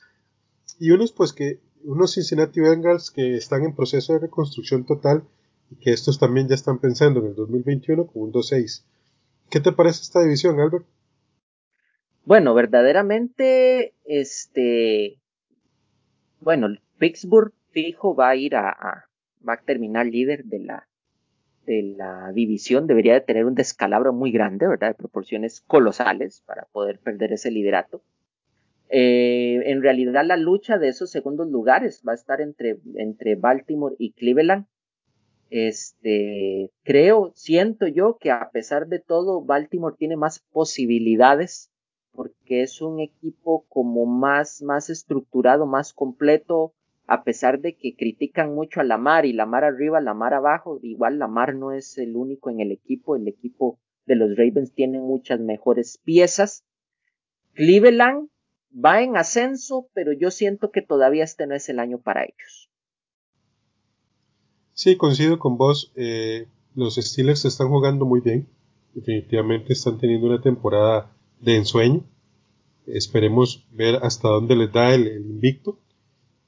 y 0.80 0.90
unos 0.90 1.12
pues 1.12 1.32
que 1.32 1.60
unos 1.84 2.14
Cincinnati 2.14 2.60
Bengals 2.60 3.10
que 3.10 3.36
están 3.36 3.64
en 3.64 3.74
proceso 3.74 4.12
de 4.12 4.20
reconstrucción 4.20 4.84
total 4.84 5.24
y 5.70 5.76
que 5.76 5.92
estos 5.92 6.18
también 6.18 6.48
ya 6.48 6.54
están 6.54 6.78
pensando 6.78 7.20
en 7.20 7.26
el 7.26 7.34
2021 7.34 8.06
con 8.06 8.22
un 8.22 8.32
2-6. 8.32 8.84
¿Qué 9.50 9.60
te 9.60 9.72
parece 9.72 10.02
esta 10.02 10.22
división, 10.22 10.60
Albert? 10.60 10.86
Bueno, 12.24 12.52
verdaderamente, 12.52 13.94
este, 14.04 15.18
bueno, 16.40 16.68
Pittsburgh 16.98 17.52
fijo 17.70 18.14
va 18.14 18.30
a 18.30 18.36
ir 18.36 18.56
a, 18.56 19.08
va 19.46 19.54
a 19.54 19.60
terminar 19.62 20.06
líder 20.06 20.44
de 20.44 20.58
la, 20.58 20.88
de 21.64 21.94
la 21.96 22.32
división, 22.32 22.86
debería 22.86 23.14
de 23.14 23.20
tener 23.22 23.46
un 23.46 23.54
descalabro 23.54 24.12
muy 24.12 24.30
grande, 24.30 24.66
¿verdad? 24.66 24.88
De 24.88 24.94
proporciones 24.94 25.62
colosales 25.62 26.42
para 26.46 26.66
poder 26.72 26.98
perder 26.98 27.32
ese 27.32 27.50
liderato. 27.50 28.02
Eh, 28.90 29.60
en 29.66 29.82
realidad 29.82 30.24
la 30.24 30.36
lucha 30.36 30.78
de 30.78 30.88
esos 30.88 31.10
segundos 31.10 31.48
lugares 31.50 32.02
va 32.06 32.12
a 32.12 32.14
estar 32.14 32.40
entre, 32.40 32.78
entre 32.94 33.34
Baltimore 33.34 33.94
y 33.98 34.12
Cleveland. 34.12 34.66
Este, 35.50 36.70
creo, 36.82 37.32
siento 37.34 37.86
yo 37.86 38.18
que 38.20 38.30
a 38.30 38.50
pesar 38.50 38.86
de 38.88 38.98
todo, 38.98 39.42
Baltimore 39.42 39.96
tiene 39.98 40.16
más 40.16 40.40
posibilidades 40.52 41.70
porque 42.12 42.62
es 42.62 42.82
un 42.82 43.00
equipo 43.00 43.64
como 43.68 44.04
más, 44.04 44.60
más 44.62 44.90
estructurado, 44.90 45.66
más 45.66 45.92
completo, 45.92 46.74
a 47.06 47.22
pesar 47.22 47.60
de 47.60 47.76
que 47.76 47.94
critican 47.94 48.54
mucho 48.54 48.80
a 48.80 48.84
Lamar 48.84 49.24
y 49.24 49.32
Lamar 49.32 49.64
arriba, 49.64 50.00
Lamar 50.00 50.34
abajo, 50.34 50.80
igual 50.82 51.18
Lamar 51.18 51.54
no 51.54 51.72
es 51.72 51.96
el 51.96 52.16
único 52.16 52.50
en 52.50 52.60
el 52.60 52.72
equipo, 52.72 53.16
el 53.16 53.28
equipo 53.28 53.78
de 54.04 54.16
los 54.16 54.36
Ravens 54.36 54.74
tiene 54.74 54.98
muchas 54.98 55.40
mejores 55.40 55.98
piezas. 56.04 56.64
Cleveland 57.54 58.28
va 58.74 59.02
en 59.02 59.16
ascenso, 59.16 59.88
pero 59.94 60.12
yo 60.12 60.30
siento 60.30 60.70
que 60.70 60.82
todavía 60.82 61.24
este 61.24 61.46
no 61.46 61.54
es 61.54 61.68
el 61.68 61.78
año 61.78 61.98
para 61.98 62.24
ellos. 62.24 62.67
Sí, 64.78 64.94
coincido 64.96 65.40
con 65.40 65.58
vos. 65.58 65.90
Eh, 65.96 66.46
los 66.76 66.94
Steelers 66.94 67.44
están 67.44 67.66
jugando 67.66 68.06
muy 68.06 68.20
bien. 68.20 68.46
Definitivamente 68.94 69.72
están 69.72 69.98
teniendo 69.98 70.28
una 70.28 70.40
temporada 70.40 71.10
de 71.40 71.56
ensueño. 71.56 72.04
Esperemos 72.86 73.66
ver 73.72 73.96
hasta 74.04 74.28
dónde 74.28 74.54
les 74.54 74.72
da 74.72 74.94
el, 74.94 75.08
invicto. 75.08 75.80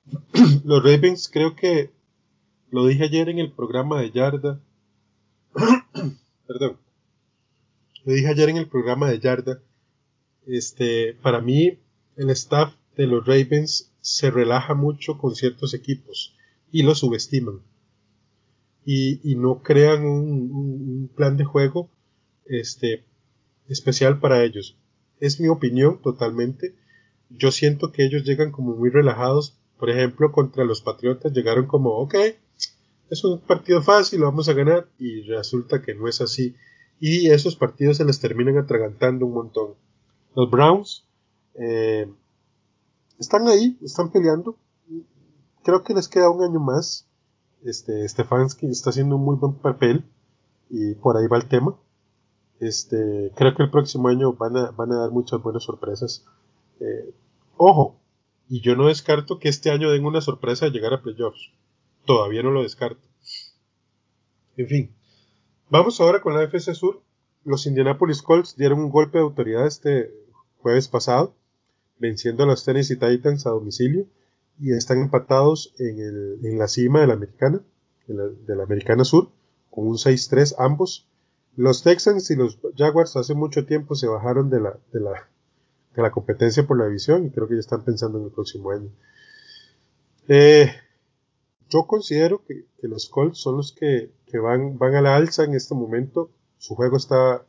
los 0.65 0.81
Ravens 0.81 1.29
creo 1.29 1.57
que 1.57 1.91
lo 2.71 2.87
dije 2.87 3.03
ayer 3.03 3.31
en 3.31 3.41
el 3.41 3.51
programa 3.51 4.01
de 4.01 4.13
Yarda. 4.13 4.61
Perdón. 6.47 6.77
Lo 8.05 8.13
dije 8.13 8.29
ayer 8.29 8.49
en 8.49 8.59
el 8.59 8.69
programa 8.69 9.11
de 9.11 9.19
Yarda. 9.19 9.61
Este, 10.47 11.15
para 11.15 11.41
mí 11.41 11.81
el 12.17 12.31
staff 12.31 12.75
de 12.97 13.09
los 13.09 13.27
Ravens 13.27 13.91
se 14.03 14.31
relaja 14.31 14.75
mucho 14.75 15.19
con 15.19 15.35
ciertos 15.35 15.75
equipos 15.75 16.37
y 16.71 16.85
los 16.85 17.01
subestiman. 17.01 17.69
Y, 18.93 19.37
no 19.37 19.63
crean 19.63 20.05
un, 20.05 21.09
plan 21.15 21.37
de 21.37 21.45
juego 21.45 21.89
este, 22.45 23.05
especial 23.69 24.19
para 24.19 24.43
ellos. 24.43 24.77
Es 25.21 25.39
mi 25.39 25.47
opinión 25.47 26.03
totalmente. 26.03 26.75
Yo 27.29 27.53
siento 27.53 27.93
que 27.93 28.05
ellos 28.05 28.25
llegan 28.25 28.51
como 28.51 28.75
muy 28.75 28.91
relajados. 28.91 29.57
Por 29.79 29.91
ejemplo, 29.91 30.33
contra 30.33 30.65
los 30.65 30.83
Patriotas 30.83 31.33
llegaron 31.33 31.67
como, 31.67 31.91
ok, 31.91 32.17
es 33.11 33.25
un 33.25 33.39
partido 33.39 33.81
fácil, 33.81 34.21
lo 34.21 34.27
vamos 34.27 34.49
a 34.49 34.55
ganar. 34.55 34.89
Y 34.99 35.23
resulta 35.23 35.83
que 35.83 35.95
no 35.95 36.09
es 36.09 36.21
así. 36.21 36.57
Y 36.99 37.31
esos 37.31 37.55
partidos 37.55 37.99
se 37.99 38.05
les 38.05 38.19
terminan 38.19 38.59
atragantando 38.59 39.25
un 39.25 39.35
montón. 39.35 39.75
Los 40.35 40.51
Browns 40.51 41.07
eh, 41.55 42.13
están 43.21 43.47
ahí, 43.47 43.79
están 43.83 44.11
peleando. 44.11 44.57
Creo 45.63 45.85
que 45.85 45.95
les 45.95 46.09
queda 46.09 46.29
un 46.29 46.43
año 46.43 46.59
más. 46.59 47.07
Este, 47.65 48.09
Stefanski 48.09 48.67
está 48.67 48.91
haciendo 48.91 49.17
un 49.17 49.25
muy 49.25 49.37
buen 49.37 49.55
papel 49.55 50.05
y 50.69 50.95
por 50.95 51.17
ahí 51.17 51.27
va 51.27 51.37
el 51.37 51.49
tema. 51.49 51.77
Este, 52.59 53.33
creo 53.35 53.55
que 53.55 53.63
el 53.63 53.71
próximo 53.71 54.09
año 54.09 54.33
van 54.35 54.57
a, 54.57 54.71
van 54.71 54.93
a 54.93 55.01
dar 55.01 55.11
muchas 55.11 55.43
buenas 55.43 55.65
sorpresas. 55.65 56.25
Eh, 56.81 57.15
ojo, 57.57 57.97
y 58.49 58.61
yo 58.61 58.77
no 58.77 58.89
descarto 58.89 59.39
que 59.39 59.49
este 59.49 59.71
año 59.71 59.91
den 59.91 60.05
una 60.05 60.21
sorpresa 60.21 60.67
de 60.67 60.73
llegar 60.73 60.93
a 60.93 61.03
playoffs. 61.03 61.51
Todavía 62.05 62.43
no 62.43 62.51
lo 62.51 62.63
descarto. 62.63 63.07
En 64.57 64.67
fin, 64.67 64.95
vamos 65.71 66.01
ahora 66.01 66.21
con 66.21 66.35
la 66.35 66.43
FC 66.45 66.75
Sur. 66.75 67.03
Los 67.45 67.67
Indianapolis 67.67 68.23
Colts 68.23 68.57
dieron 68.57 68.81
un 68.81 68.91
golpe 68.91 69.19
de 69.19 69.25
autoridad 69.25 69.67
este 69.67 70.13
jueves 70.59 70.89
pasado 70.89 71.35
venciendo 71.99 72.43
a 72.43 72.47
los 72.47 72.65
Tennessee 72.65 72.97
Titans 72.97 73.47
a 73.47 73.51
domicilio 73.51 74.07
y 74.61 74.73
están 74.73 74.99
empatados 74.99 75.75
en, 75.79 75.99
el, 75.99 76.39
en 76.45 76.59
la 76.59 76.69
cima 76.69 77.01
de 77.01 77.07
la 77.07 77.15
americana, 77.15 77.61
de 78.07 78.57
la, 78.57 78.63
americana 78.65 79.05
sur, 79.05 79.31
con 79.71 79.87
un 79.87 79.97
6-3 79.97 80.57
ambos. 80.59 81.09
Los 81.57 81.83
Texans 81.83 82.31
y 82.31 82.37
los 82.37 82.59
Jaguars 82.77 83.17
hace 83.17 83.35
mucho 83.35 83.65
tiempo 83.65 83.95
se 83.95 84.07
bajaron 84.07 84.51
de 84.51 84.61
la, 84.61 84.79
de 84.93 85.01
la, 85.01 85.29
de 85.95 86.03
la 86.03 86.11
competencia 86.11 86.67
por 86.67 86.79
la 86.79 86.87
división 86.87 87.27
y 87.27 87.31
creo 87.31 87.49
que 87.49 87.55
ya 87.55 87.61
están 87.61 87.85
pensando 87.85 88.19
en 88.19 88.25
el 88.25 88.31
próximo 88.31 88.71
año. 88.71 88.91
Eh, 90.29 90.71
yo 91.69 91.87
considero 91.87 92.45
que, 92.45 92.67
los 92.83 93.09
Colts 93.09 93.39
son 93.39 93.57
los 93.57 93.73
que, 93.73 94.13
que, 94.27 94.39
van, 94.39 94.77
van 94.79 94.95
a 94.95 95.03
la 95.03 95.17
alza 95.17 95.45
en 95.45 95.55
este 95.55 95.75
momento. 95.75 96.31
Su 96.59 96.75
juego 96.75 96.97
está 96.97 97.45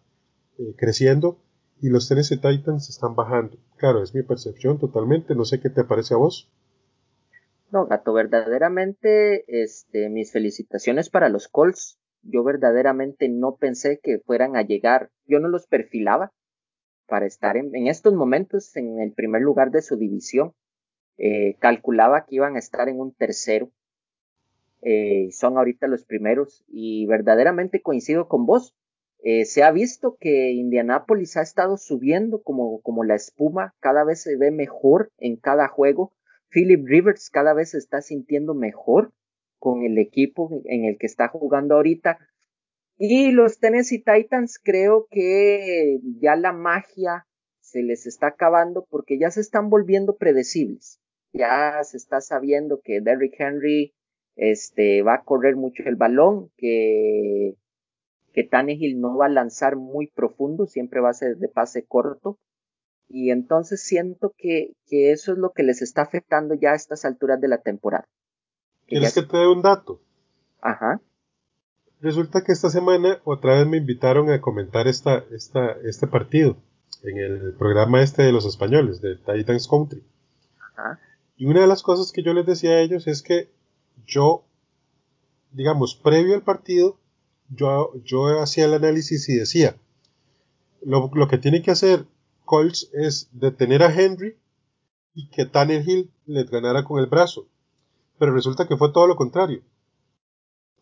eh, 0.58 0.76
creciendo 0.78 1.38
y 1.82 1.89
los 1.89 2.08
Tennessee 2.08 2.38
Titans 2.38 2.89
están 2.89 3.15
bajando. 3.15 3.58
Claro, 3.78 4.04
es 4.04 4.13
mi 4.13 4.21
percepción 4.21 4.78
totalmente, 4.80 5.36
no 5.36 5.45
sé 5.45 5.60
qué 5.60 5.69
te 5.69 5.84
parece 5.84 6.13
a 6.13 6.17
vos. 6.17 6.50
No, 7.71 7.86
gato, 7.86 8.12
verdaderamente, 8.12 9.45
este, 9.47 10.10
mis 10.10 10.34
felicitaciones 10.34 11.10
para 11.10 11.29
los 11.29 11.47
Colts. 11.47 11.97
Yo 12.21 12.43
verdaderamente 12.43 13.29
no 13.29 13.55
pensé 13.55 13.99
que 14.03 14.19
fueran 14.19 14.57
a 14.57 14.62
llegar, 14.62 15.10
yo 15.25 15.39
no 15.39 15.47
los 15.47 15.67
perfilaba 15.67 16.34
para 17.07 17.25
estar 17.25 17.55
en, 17.55 17.88
estos 17.88 18.13
momentos 18.13 18.75
en 18.75 18.99
el 18.99 19.13
primer 19.13 19.41
lugar 19.41 19.71
de 19.71 19.81
su 19.81 19.95
división. 19.95 20.53
Eh, 21.17 21.55
calculaba 21.60 22.25
que 22.25 22.36
iban 22.36 22.57
a 22.57 22.60
estar 22.60 22.89
en 22.89 22.99
un 22.99 23.13
tercero. 23.13 23.71
Eh, 24.81 25.29
son 25.31 25.57
ahorita 25.57 25.88
los 25.88 26.03
primeros 26.03 26.65
y 26.67 27.05
verdaderamente 27.05 27.81
coincido 27.81 28.27
con 28.27 28.45
vos. 28.45 28.75
Eh, 29.23 29.45
se 29.45 29.63
ha 29.63 29.71
visto 29.71 30.17
que 30.19 30.51
Indianapolis 30.51 31.38
ha 31.38 31.41
estado 31.41 31.77
subiendo 31.77 32.41
como, 32.41 32.81
como 32.81 33.05
la 33.05 33.15
espuma, 33.15 33.75
cada 33.79 34.03
vez 34.03 34.23
se 34.23 34.36
ve 34.36 34.51
mejor 34.51 35.12
en 35.19 35.38
cada 35.38 35.69
juego. 35.69 36.12
Philip 36.51 36.85
Rivers 36.85 37.29
cada 37.29 37.53
vez 37.53 37.71
se 37.71 37.77
está 37.77 38.01
sintiendo 38.01 38.53
mejor 38.53 39.13
con 39.59 39.83
el 39.83 39.97
equipo 39.97 40.61
en 40.65 40.85
el 40.85 40.97
que 40.97 41.07
está 41.07 41.27
jugando 41.27 41.75
ahorita. 41.75 42.19
Y 42.97 43.31
los 43.31 43.59
Tennessee 43.59 44.03
Titans 44.03 44.59
creo 44.61 45.07
que 45.09 45.99
ya 46.19 46.35
la 46.35 46.53
magia 46.53 47.25
se 47.59 47.81
les 47.81 48.05
está 48.05 48.27
acabando 48.27 48.85
porque 48.89 49.17
ya 49.17 49.31
se 49.31 49.41
están 49.41 49.69
volviendo 49.69 50.17
predecibles. 50.17 50.99
Ya 51.33 51.81
se 51.83 51.97
está 51.97 52.21
sabiendo 52.21 52.81
que 52.83 53.01
Derrick 53.01 53.39
Henry 53.39 53.93
este, 54.35 55.01
va 55.01 55.15
a 55.15 55.23
correr 55.23 55.55
mucho 55.55 55.83
el 55.85 55.95
balón, 55.95 56.51
que 56.57 57.55
que 58.33 58.43
Tannehill 58.43 58.99
no 58.99 59.17
va 59.17 59.25
a 59.25 59.29
lanzar 59.29 59.75
muy 59.75 60.07
profundo, 60.07 60.65
siempre 60.65 61.01
va 61.01 61.09
a 61.09 61.13
ser 61.13 61.37
de 61.37 61.49
pase 61.49 61.85
corto. 61.85 62.39
Y 63.07 63.31
entonces 63.31 63.83
siento 63.83 64.33
que, 64.37 64.73
que 64.87 65.11
eso 65.11 65.33
es 65.33 65.37
lo 65.37 65.51
que 65.51 65.63
les 65.63 65.81
está 65.81 66.01
afectando 66.01 66.53
ya 66.53 66.71
a 66.71 66.75
estas 66.75 67.03
alturas 67.05 67.41
de 67.41 67.47
la 67.47 67.57
temporada. 67.57 68.05
¿Quieres 68.87 69.13
que 69.13 69.23
te 69.23 69.37
dé 69.37 69.47
un 69.47 69.61
dato? 69.61 70.01
Ajá. 70.61 71.01
Resulta 72.01 72.43
que 72.43 72.51
esta 72.51 72.69
semana 72.69 73.21
otra 73.25 73.57
vez 73.57 73.67
me 73.67 73.77
invitaron 73.77 74.29
a 74.31 74.41
comentar 74.41 74.87
esta, 74.87 75.23
esta, 75.31 75.73
este 75.83 76.07
partido 76.07 76.57
en 77.03 77.17
el 77.17 77.53
programa 77.53 78.01
este 78.01 78.23
de 78.23 78.31
los 78.31 78.45
españoles, 78.45 79.01
de 79.01 79.17
Titans 79.17 79.67
Country. 79.67 80.03
Ajá. 80.59 80.99
Y 81.37 81.45
una 81.45 81.61
de 81.61 81.67
las 81.67 81.83
cosas 81.83 82.11
que 82.11 82.23
yo 82.23 82.33
les 82.33 82.45
decía 82.45 82.71
a 82.71 82.81
ellos 82.81 83.07
es 83.07 83.21
que 83.21 83.49
yo, 84.05 84.43
digamos, 85.51 85.95
previo 85.95 86.35
al 86.35 86.43
partido, 86.43 86.99
yo, 87.49 87.93
yo 88.03 88.41
hacía 88.41 88.65
el 88.65 88.73
análisis 88.73 89.27
y 89.29 89.35
decía, 89.35 89.75
lo, 90.83 91.09
lo, 91.13 91.27
que 91.27 91.37
tiene 91.37 91.61
que 91.61 91.71
hacer 91.71 92.05
Colts 92.51 92.89
es 92.91 93.29
detener 93.31 93.81
a 93.81 93.93
Henry 93.93 94.37
y 95.13 95.29
que 95.29 95.45
Tannehill 95.45 96.11
les 96.25 96.51
ganara 96.51 96.83
con 96.83 96.99
el 96.99 97.05
brazo. 97.05 97.47
Pero 98.19 98.33
resulta 98.33 98.67
que 98.67 98.75
fue 98.75 98.91
todo 98.91 99.07
lo 99.07 99.15
contrario. 99.15 99.61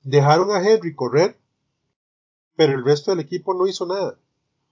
Dejaron 0.02 0.50
a 0.50 0.68
Henry 0.68 0.96
correr, 0.96 1.38
pero 2.56 2.74
el 2.74 2.84
resto 2.84 3.12
del 3.12 3.20
equipo 3.20 3.54
no 3.54 3.68
hizo 3.68 3.86
nada. 3.86 4.18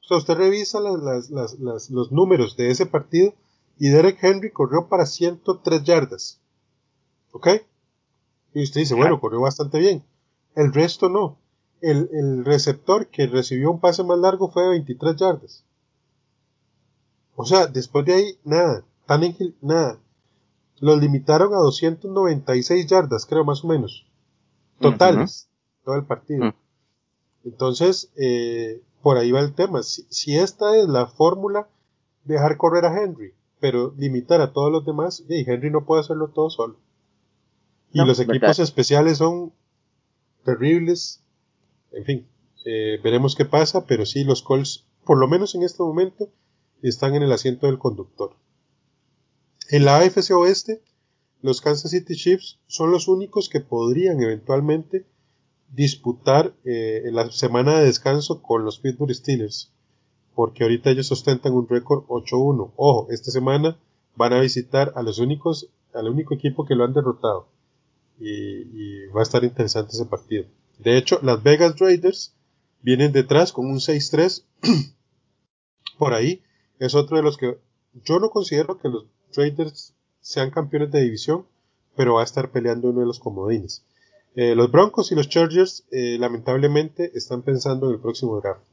O 0.02 0.08
sea, 0.08 0.18
usted 0.18 0.38
revisa 0.38 0.80
los 0.80 2.12
números 2.12 2.58
de 2.58 2.72
ese 2.72 2.88
partido 2.88 3.36
y 3.78 3.90
Derek 3.90 4.18
Henry 4.24 4.50
corrió 4.50 4.88
para 4.88 5.06
103 5.06 5.84
yardas. 5.84 6.42
¿Ok? 7.32 7.48
Y 8.56 8.64
usted 8.64 8.82
dice, 8.82 8.96
bueno, 8.96 9.20
corrió 9.20 9.42
bastante 9.42 9.78
bien. 9.78 10.04
El 10.56 10.74
resto 10.74 11.10
no 11.10 11.38
el, 11.82 12.44
receptor 12.44 13.08
que 13.08 13.28
recibió 13.28 13.72
un 13.72 13.80
pase 13.80 14.04
más 14.04 14.18
largo 14.18 14.50
fue 14.50 14.64
de 14.64 14.70
23 14.70 15.16
yardas. 15.16 15.64
O 17.40 17.46
sea, 17.46 17.68
después 17.68 18.04
de 18.04 18.14
ahí, 18.16 18.40
nada. 18.44 18.84
Tannehill, 19.06 19.56
nada. 19.62 20.00
Los 20.80 21.00
limitaron 21.00 21.54
a 21.54 21.58
296 21.58 22.88
yardas, 22.88 23.28
creo, 23.28 23.46
más 23.46 23.64
o 23.64 23.68
menos. 23.68 24.08
Totales. 24.80 25.48
Todo 25.86 25.96
el 25.96 26.06
partido. 26.06 26.56
Entonces, 27.46 28.12
eh, 28.18 28.82
por 29.04 29.18
ahí 29.18 29.32
va 29.32 29.42
el 29.42 29.54
tema. 29.54 29.84
Si, 29.84 30.36
esta 30.36 30.76
es 30.78 30.88
la 30.88 31.06
fórmula, 31.06 31.70
dejar 32.26 32.58
correr 32.58 32.86
a 32.86 33.04
Henry, 33.04 33.36
pero 33.60 33.94
limitar 33.96 34.42
a 34.42 34.52
todos 34.52 34.72
los 34.72 34.84
demás, 34.84 35.24
y 35.30 35.48
Henry 35.48 35.70
no 35.70 35.86
puede 35.86 36.02
hacerlo 36.02 36.30
todo 36.30 36.50
solo. 36.50 36.78
Y 37.94 38.04
los 38.04 38.20
equipos 38.20 38.58
especiales 38.58 39.20
son 39.20 39.54
terribles. 40.44 41.22
En 41.92 42.04
fin, 42.04 42.28
eh, 42.66 43.00
veremos 43.04 43.36
qué 43.36 43.46
pasa, 43.46 43.86
pero 43.86 44.08
sí, 44.08 44.24
los 44.24 44.42
Colts, 44.42 44.88
por 45.06 45.20
lo 45.20 45.28
menos 45.28 45.54
en 45.54 45.62
este 45.62 45.84
momento, 45.84 46.30
están 46.82 47.16
en 47.16 47.24
el 47.24 47.32
asiento 47.32 47.68
del 47.68 47.80
conductor. 47.80 48.36
En 49.70 49.86
la 49.86 49.98
AFC 49.98 50.32
Oeste, 50.32 50.82
los 51.42 51.62
Kansas 51.62 51.92
City 51.92 52.16
Chiefs 52.16 52.60
son 52.68 52.92
los 52.92 53.08
únicos 53.08 53.50
que 53.50 53.60
podrían 53.60 54.22
eventualmente 54.22 55.06
disputar 55.74 56.54
eh, 56.64 57.04
la 57.12 57.30
semana 57.32 57.78
de 57.78 57.86
descanso 57.86 58.42
con 58.42 58.64
los 58.64 58.80
Pittsburgh 58.80 59.14
Steelers, 59.14 59.72
porque 60.34 60.64
ahorita 60.64 60.90
ellos 60.90 61.12
ostentan 61.12 61.54
un 61.54 61.68
récord 61.68 62.06
8-1. 62.08 62.72
Ojo, 62.76 63.08
esta 63.12 63.32
semana 63.32 63.78
van 64.16 64.34
a 64.34 64.40
visitar 64.40 64.94
a 64.96 65.04
los 65.04 65.20
únicos, 65.20 65.70
al 65.94 66.10
único 66.10 66.34
equipo 66.34 66.66
que 66.66 66.76
lo 66.76 66.84
han 66.84 66.94
derrotado. 66.94 67.48
Y, 68.20 69.06
va 69.16 69.20
a 69.22 69.24
estar 69.24 69.44
interesante 69.44 69.92
ese 69.94 70.06
partido. 70.06 70.46
De 70.80 70.98
hecho, 70.98 71.20
las 71.22 71.44
Vegas 71.44 71.78
Raiders 71.80 72.34
vienen 72.82 73.12
detrás 73.12 73.52
con 73.52 73.68
un 73.68 73.78
6-3. 73.78 74.44
Por 75.98 76.14
ahí 76.14 76.42
es 76.80 76.96
otro 76.96 77.18
de 77.18 77.24
los 77.24 77.38
que 77.38 77.58
yo 78.06 78.20
no 78.20 78.30
considero 78.30 78.80
que 78.80 78.90
los 78.90 79.06
Raiders 79.36 79.94
sean 80.20 80.52
campeones 80.52 80.92
de 80.92 81.02
división, 81.02 81.46
pero 81.96 82.16
va 82.16 82.22
a 82.22 82.26
estar 82.26 82.52
peleando 82.52 82.90
uno 82.90 83.02
de 83.02 83.08
los 83.08 83.20
comodines. 83.20 83.84
Eh, 84.36 84.56
los 84.56 84.72
Broncos 84.72 85.12
y 85.12 85.16
los 85.16 85.30
Chargers 85.30 85.88
eh, 85.92 86.18
lamentablemente 86.20 87.12
están 87.16 87.42
pensando 87.42 87.88
en 87.88 87.96
el 87.96 88.00
próximo 88.00 88.40
draft. 88.40 88.64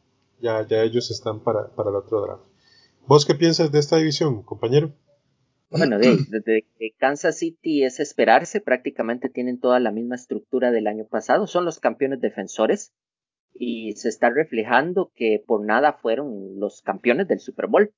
Ya, 0.41 0.67
ya 0.67 0.83
ellos 0.83 1.11
están 1.11 1.41
para, 1.41 1.69
para 1.69 1.91
el 1.91 1.97
otro 1.97 2.21
draft. 2.21 2.43
¿Vos 3.07 3.25
qué 3.25 3.35
piensas 3.35 3.73
de 3.73 3.79
esta 3.79 3.97
división, 3.97 4.43
compañero? 4.43 4.93
Bueno, 5.71 5.99
desde 5.99 6.67
que 6.79 6.93
Kansas 6.99 7.39
City 7.39 7.83
es 7.85 7.99
esperarse, 7.99 8.61
prácticamente 8.61 9.29
tienen 9.29 9.59
toda 9.59 9.81
la 9.81 9.91
misma 9.91 10.15
estructura 10.15 10.71
del 10.71 10.87
año 10.87 11.05
pasado, 11.05 11.47
son 11.47 11.65
los 11.65 11.81
campeones 11.81 12.21
defensores 12.21 12.93
y 13.55 13.93
se 13.93 14.09
está 14.09 14.31
reflejando 14.31 15.13
que 15.15 15.43
por 15.47 15.65
nada 15.65 15.93
fueron 15.93 16.59
los 16.59 16.83
campeones 16.83 17.29
del 17.29 17.39
Super 17.39 17.69
Bowl 17.69 17.93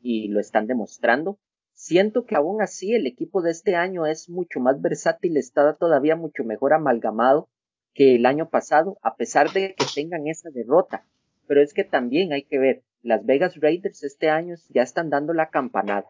y 0.00 0.28
lo 0.28 0.40
están 0.40 0.66
demostrando. 0.66 1.38
Siento 1.72 2.24
que 2.24 2.36
aún 2.36 2.62
así 2.62 2.94
el 2.94 3.06
equipo 3.06 3.42
de 3.42 3.50
este 3.50 3.74
año 3.74 4.06
es 4.06 4.30
mucho 4.30 4.60
más 4.60 4.80
versátil, 4.80 5.36
está 5.36 5.74
todavía 5.74 6.14
mucho 6.14 6.44
mejor 6.44 6.72
amalgamado 6.72 7.48
que 7.92 8.14
el 8.14 8.26
año 8.26 8.48
pasado, 8.48 8.96
a 9.02 9.16
pesar 9.16 9.52
de 9.52 9.74
que 9.74 9.84
tengan 9.92 10.28
esa 10.28 10.50
derrota. 10.50 11.04
Pero 11.46 11.60
es 11.60 11.74
que 11.74 11.84
también 11.84 12.32
hay 12.32 12.44
que 12.44 12.58
ver, 12.58 12.82
las 13.02 13.26
Vegas 13.26 13.60
Raiders 13.60 14.04
este 14.04 14.30
año 14.30 14.54
ya 14.70 14.82
están 14.82 15.10
dando 15.10 15.32
la 15.32 15.50
campanada 15.50 16.08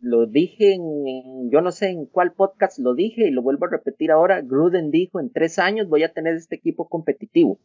lo 0.00 0.26
dije 0.26 0.74
en, 0.74 1.50
yo 1.50 1.60
no 1.62 1.72
sé 1.72 1.88
en 1.88 2.06
cuál 2.06 2.32
podcast 2.34 2.78
lo 2.78 2.94
dije 2.94 3.26
y 3.26 3.30
lo 3.30 3.42
vuelvo 3.42 3.66
a 3.66 3.70
repetir 3.70 4.10
ahora, 4.10 4.42
Gruden 4.42 4.90
dijo 4.90 5.20
en 5.20 5.30
tres 5.30 5.58
años 5.58 5.88
voy 5.88 6.02
a 6.02 6.12
tener 6.12 6.34
este 6.34 6.56
equipo 6.56 6.88
competitivo 6.88 7.58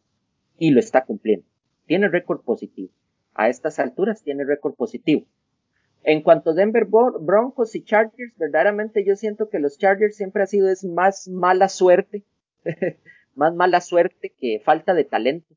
y 0.61 0.69
lo 0.69 0.79
está 0.79 1.05
cumpliendo. 1.05 1.47
Tiene 1.87 2.07
récord 2.07 2.41
positivo. 2.41 2.91
A 3.33 3.49
estas 3.49 3.79
alturas 3.79 4.21
tiene 4.23 4.45
récord 4.45 4.75
positivo. 4.75 5.25
En 6.03 6.21
cuanto 6.21 6.51
a 6.51 6.53
Denver 6.53 6.85
Broncos 6.85 7.73
y 7.73 7.83
Chargers, 7.83 8.37
verdaderamente 8.37 9.03
yo 9.03 9.15
siento 9.15 9.49
que 9.49 9.57
los 9.57 9.79
Chargers 9.79 10.15
siempre 10.15 10.43
ha 10.43 10.45
sido 10.45 10.69
es 10.69 10.85
más 10.85 11.27
mala 11.27 11.67
suerte, 11.67 12.25
más 13.33 13.55
mala 13.55 13.81
suerte 13.81 14.33
que 14.39 14.61
falta 14.63 14.93
de 14.93 15.03
talento. 15.03 15.55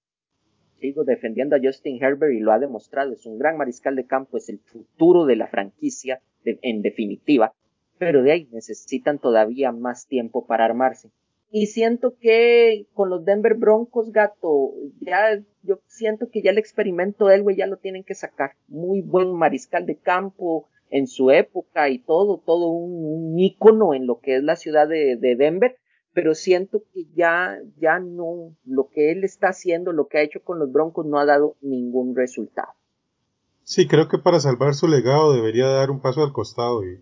Sigo 0.80 1.04
defendiendo 1.04 1.54
a 1.54 1.60
Justin 1.62 2.02
Herbert 2.02 2.32
y 2.32 2.40
lo 2.40 2.52
ha 2.52 2.58
demostrado, 2.58 3.12
es 3.12 3.26
un 3.26 3.38
gran 3.38 3.58
mariscal 3.58 3.96
de 3.96 4.06
campo, 4.06 4.38
es 4.38 4.48
el 4.48 4.60
futuro 4.60 5.26
de 5.26 5.36
la 5.36 5.48
franquicia, 5.48 6.22
en 6.46 6.80
definitiva, 6.80 7.52
pero 7.98 8.22
de 8.22 8.32
ahí 8.32 8.48
necesitan 8.52 9.18
todavía 9.18 9.70
más 9.70 10.06
tiempo 10.06 10.46
para 10.46 10.64
armarse. 10.64 11.10
Y 11.56 11.68
siento 11.68 12.16
que 12.20 12.88
con 12.94 13.10
los 13.10 13.24
Denver 13.24 13.54
Broncos, 13.54 14.10
gato, 14.10 14.72
ya 15.00 15.40
yo 15.62 15.78
siento 15.86 16.28
que 16.28 16.42
ya 16.42 16.50
el 16.50 16.58
experimento 16.58 17.26
de 17.26 17.36
Elway 17.36 17.54
ya 17.54 17.68
lo 17.68 17.76
tienen 17.76 18.02
que 18.02 18.16
sacar. 18.16 18.56
Muy 18.66 19.02
buen 19.02 19.32
mariscal 19.32 19.86
de 19.86 19.96
campo 19.96 20.68
en 20.90 21.06
su 21.06 21.30
época 21.30 21.90
y 21.90 22.00
todo, 22.00 22.42
todo 22.44 22.66
un, 22.66 23.38
ícono 23.38 23.94
en 23.94 24.08
lo 24.08 24.18
que 24.18 24.38
es 24.38 24.42
la 24.42 24.56
ciudad 24.56 24.88
de, 24.88 25.14
de 25.14 25.36
Denver, 25.36 25.76
pero 26.12 26.34
siento 26.34 26.82
que 26.92 27.04
ya, 27.14 27.56
ya 27.78 28.00
no, 28.00 28.56
lo 28.64 28.88
que 28.88 29.12
él 29.12 29.22
está 29.22 29.50
haciendo, 29.50 29.92
lo 29.92 30.08
que 30.08 30.18
ha 30.18 30.22
hecho 30.22 30.42
con 30.42 30.58
los 30.58 30.72
Broncos 30.72 31.06
no 31.06 31.20
ha 31.20 31.24
dado 31.24 31.54
ningún 31.60 32.16
resultado. 32.16 32.72
Sí, 33.62 33.86
creo 33.86 34.08
que 34.08 34.18
para 34.18 34.40
salvar 34.40 34.74
su 34.74 34.88
legado 34.88 35.32
debería 35.32 35.68
dar 35.68 35.92
un 35.92 36.00
paso 36.00 36.24
al 36.24 36.32
costado 36.32 36.82
y, 36.84 36.98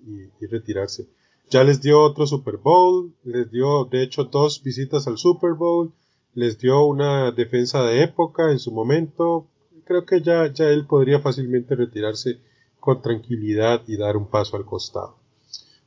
retirarse. 0.46 1.08
Ya 1.50 1.64
les 1.64 1.82
dio 1.82 2.02
otro 2.02 2.26
Super 2.26 2.56
Bowl, 2.56 3.14
les 3.24 3.50
dio 3.50 3.84
de 3.84 4.02
hecho 4.02 4.24
dos 4.24 4.62
visitas 4.62 5.06
al 5.06 5.18
Super 5.18 5.52
Bowl, 5.52 5.92
les 6.34 6.58
dio 6.58 6.84
una 6.84 7.30
defensa 7.30 7.82
de 7.84 8.02
época 8.02 8.50
en 8.50 8.58
su 8.58 8.72
momento. 8.72 9.46
Creo 9.84 10.06
que 10.06 10.22
ya, 10.22 10.50
ya 10.52 10.68
él 10.68 10.86
podría 10.86 11.20
fácilmente 11.20 11.74
retirarse 11.74 12.38
con 12.80 13.02
tranquilidad 13.02 13.82
y 13.86 13.96
dar 13.96 14.16
un 14.16 14.26
paso 14.26 14.56
al 14.56 14.64
costado. 14.64 15.16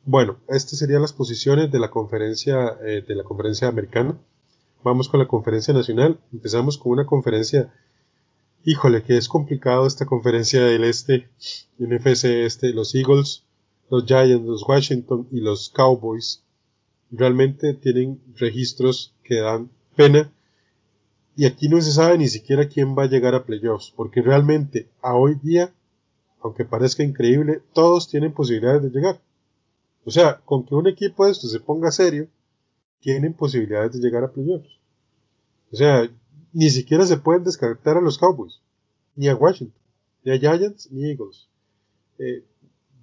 Bueno, 0.04 0.38
estas 0.48 0.78
serían 0.78 1.02
las 1.02 1.14
posiciones 1.14 1.72
de 1.72 1.80
la 1.80 1.90
conferencia 1.90 2.78
eh, 2.86 3.04
de 3.08 3.16
la 3.16 3.24
conferencia 3.24 3.68
americana. 3.68 4.18
Vamos 4.84 5.10
con 5.10 5.20
la 5.20 5.28
conferencia 5.28 5.74
nacional. 5.74 6.20
Empezamos 6.32 6.78
con 6.78 6.92
una 6.92 7.08
conferencia 7.08 7.74
Híjole, 8.68 9.04
que 9.04 9.16
es 9.16 9.28
complicado 9.30 9.86
esta 9.86 10.08
conferencia 10.08 10.66
del 10.66 10.86
este, 10.86 11.30
NFC 11.78 12.26
este, 12.26 12.74
los 12.74 12.96
Eagles, 12.96 13.45
los 13.90 14.06
Giants, 14.06 14.46
los 14.46 14.68
Washington 14.68 15.28
y 15.32 15.42
los 15.42 15.70
Cowboys 15.70 16.44
realmente 17.12 17.74
tienen 17.74 18.20
registros 18.36 19.14
que 19.24 19.36
dan 19.36 19.70
pena 19.96 20.32
y 21.38 21.46
aquí 21.46 21.68
no 21.68 21.82
se 21.82 21.92
sabe 21.92 22.18
ni 22.18 22.28
siquiera 22.28 22.68
quién 22.68 22.96
va 22.98 23.04
a 23.04 23.10
llegar 23.10 23.36
a 23.36 23.46
playoffs, 23.46 23.92
porque 23.96 24.22
realmente 24.22 24.88
a 25.02 25.16
hoy 25.16 25.36
día, 25.36 25.74
aunque 26.42 26.64
parezca 26.64 27.04
increíble, 27.04 27.62
todos 27.74 28.08
tienen 28.08 28.34
posibilidades 28.34 28.84
de 28.84 28.90
llegar. 28.90 29.20
O 30.06 30.12
sea, 30.12 30.40
con 30.46 30.66
que 30.66 30.76
un 30.76 30.88
equipo 30.88 31.26
de 31.26 31.32
estos 31.32 31.52
se 31.52 31.60
ponga 31.60 31.92
serio, 31.92 32.30
tienen 33.02 33.34
posibilidades 33.34 33.94
de 33.94 34.00
llegar 34.00 34.24
a 34.24 34.32
playoffs. 34.32 34.80
O 35.74 35.76
sea, 35.76 36.10
ni 36.54 36.70
siquiera 36.70 37.06
se 37.06 37.18
pueden 37.18 37.44
descartar 37.44 37.98
a 37.98 38.02
los 38.02 38.18
Cowboys, 38.18 38.62
ni 39.16 39.28
a 39.28 39.36
Washington, 39.36 39.82
ni 40.24 40.32
a 40.32 40.40
Giants, 40.40 40.90
ni 40.90 41.10
Eagles. 41.10 41.50
Eh, 42.18 42.46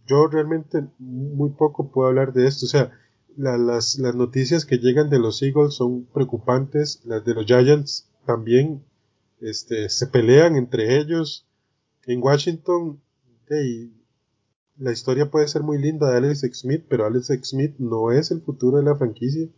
yo 0.07 0.27
realmente 0.27 0.87
muy 0.99 1.51
poco 1.51 1.91
puedo 1.91 2.09
hablar 2.09 2.33
de 2.33 2.47
esto. 2.47 2.67
O 2.67 2.69
sea, 2.69 2.93
las, 3.37 3.99
las, 3.99 4.15
noticias 4.15 4.65
que 4.65 4.79
llegan 4.79 5.11
de 5.11 5.19
los 5.19 5.43
Eagles 5.43 5.75
son 5.75 6.05
preocupantes. 6.05 7.01
Las 7.05 7.25
de 7.25 7.35
los 7.35 7.47
Giants 7.47 8.09
también 8.27 8.85
este, 9.41 9.89
se 9.89 10.07
pelean 10.07 10.57
entre 10.57 10.99
ellos. 10.99 11.47
En 12.07 12.23
Washington, 12.23 13.01
la 14.79 14.93
historia 14.93 15.31
puede 15.31 15.49
ser 15.49 15.63
muy 15.63 15.79
linda 15.79 16.11
de 16.11 16.17
Alex 16.17 16.41
Smith, 16.53 16.85
pero 16.89 17.07
Alex 17.07 17.29
Smith 17.45 17.75
no 17.79 18.11
es 18.11 18.31
el 18.31 18.43
futuro 18.43 18.79
de 18.79 18.85
la 18.85 18.97
franquicia. 18.97 19.49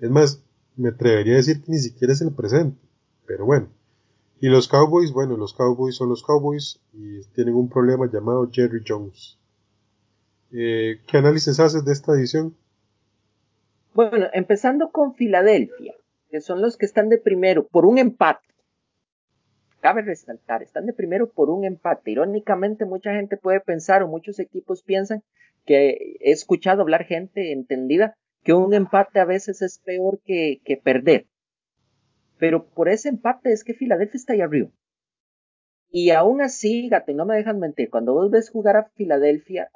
Es 0.00 0.10
más, 0.10 0.42
me 0.76 0.90
atrevería 0.90 1.34
a 1.34 1.36
decir 1.36 1.62
que 1.62 1.72
ni 1.72 1.78
siquiera 1.78 2.12
es 2.12 2.20
el 2.20 2.32
presente. 2.32 2.78
Pero 3.26 3.44
bueno. 3.44 3.68
Y 4.40 4.48
los 4.48 4.68
Cowboys, 4.68 5.12
bueno, 5.12 5.36
los 5.36 5.52
Cowboys 5.52 5.96
son 5.96 6.10
los 6.10 6.22
Cowboys 6.22 6.80
y 6.92 7.22
tienen 7.34 7.54
un 7.54 7.68
problema 7.68 8.08
llamado 8.10 8.48
Jerry 8.52 8.82
Jones. 8.86 9.37
Eh, 10.52 11.00
¿Qué 11.06 11.18
análisis 11.18 11.60
haces 11.60 11.84
de 11.84 11.92
esta 11.92 12.12
edición? 12.12 12.56
Bueno, 13.94 14.28
empezando 14.32 14.90
con 14.90 15.14
Filadelfia, 15.14 15.94
que 16.30 16.40
son 16.40 16.62
los 16.62 16.76
que 16.76 16.86
están 16.86 17.08
de 17.08 17.18
primero 17.18 17.66
por 17.66 17.84
un 17.84 17.98
empate. 17.98 18.46
Cabe 19.80 20.02
resaltar, 20.02 20.62
están 20.62 20.86
de 20.86 20.92
primero 20.92 21.30
por 21.30 21.50
un 21.50 21.64
empate. 21.64 22.10
Irónicamente, 22.12 22.84
mucha 22.84 23.12
gente 23.12 23.36
puede 23.36 23.60
pensar 23.60 24.02
o 24.02 24.08
muchos 24.08 24.38
equipos 24.38 24.82
piensan 24.82 25.22
que 25.66 26.16
he 26.20 26.32
escuchado 26.32 26.82
hablar 26.82 27.04
gente 27.04 27.52
entendida 27.52 28.16
que 28.42 28.54
un 28.54 28.72
empate 28.72 29.20
a 29.20 29.24
veces 29.24 29.62
es 29.62 29.78
peor 29.78 30.20
que, 30.24 30.60
que 30.64 30.76
perder. 30.76 31.26
Pero 32.38 32.64
por 32.66 32.88
ese 32.88 33.10
empate 33.10 33.52
es 33.52 33.64
que 33.64 33.74
Filadelfia 33.74 34.16
está 34.16 34.32
ahí 34.32 34.40
arriba. 34.40 34.70
Y 35.90 36.10
aún 36.10 36.40
así, 36.40 36.88
gato, 36.88 37.12
no 37.12 37.26
me 37.26 37.36
dejan 37.36 37.58
mentir, 37.58 37.90
cuando 37.90 38.14
vos 38.14 38.30
ves 38.30 38.50
jugar 38.50 38.76
a 38.76 38.90
Filadelfia, 38.94 39.70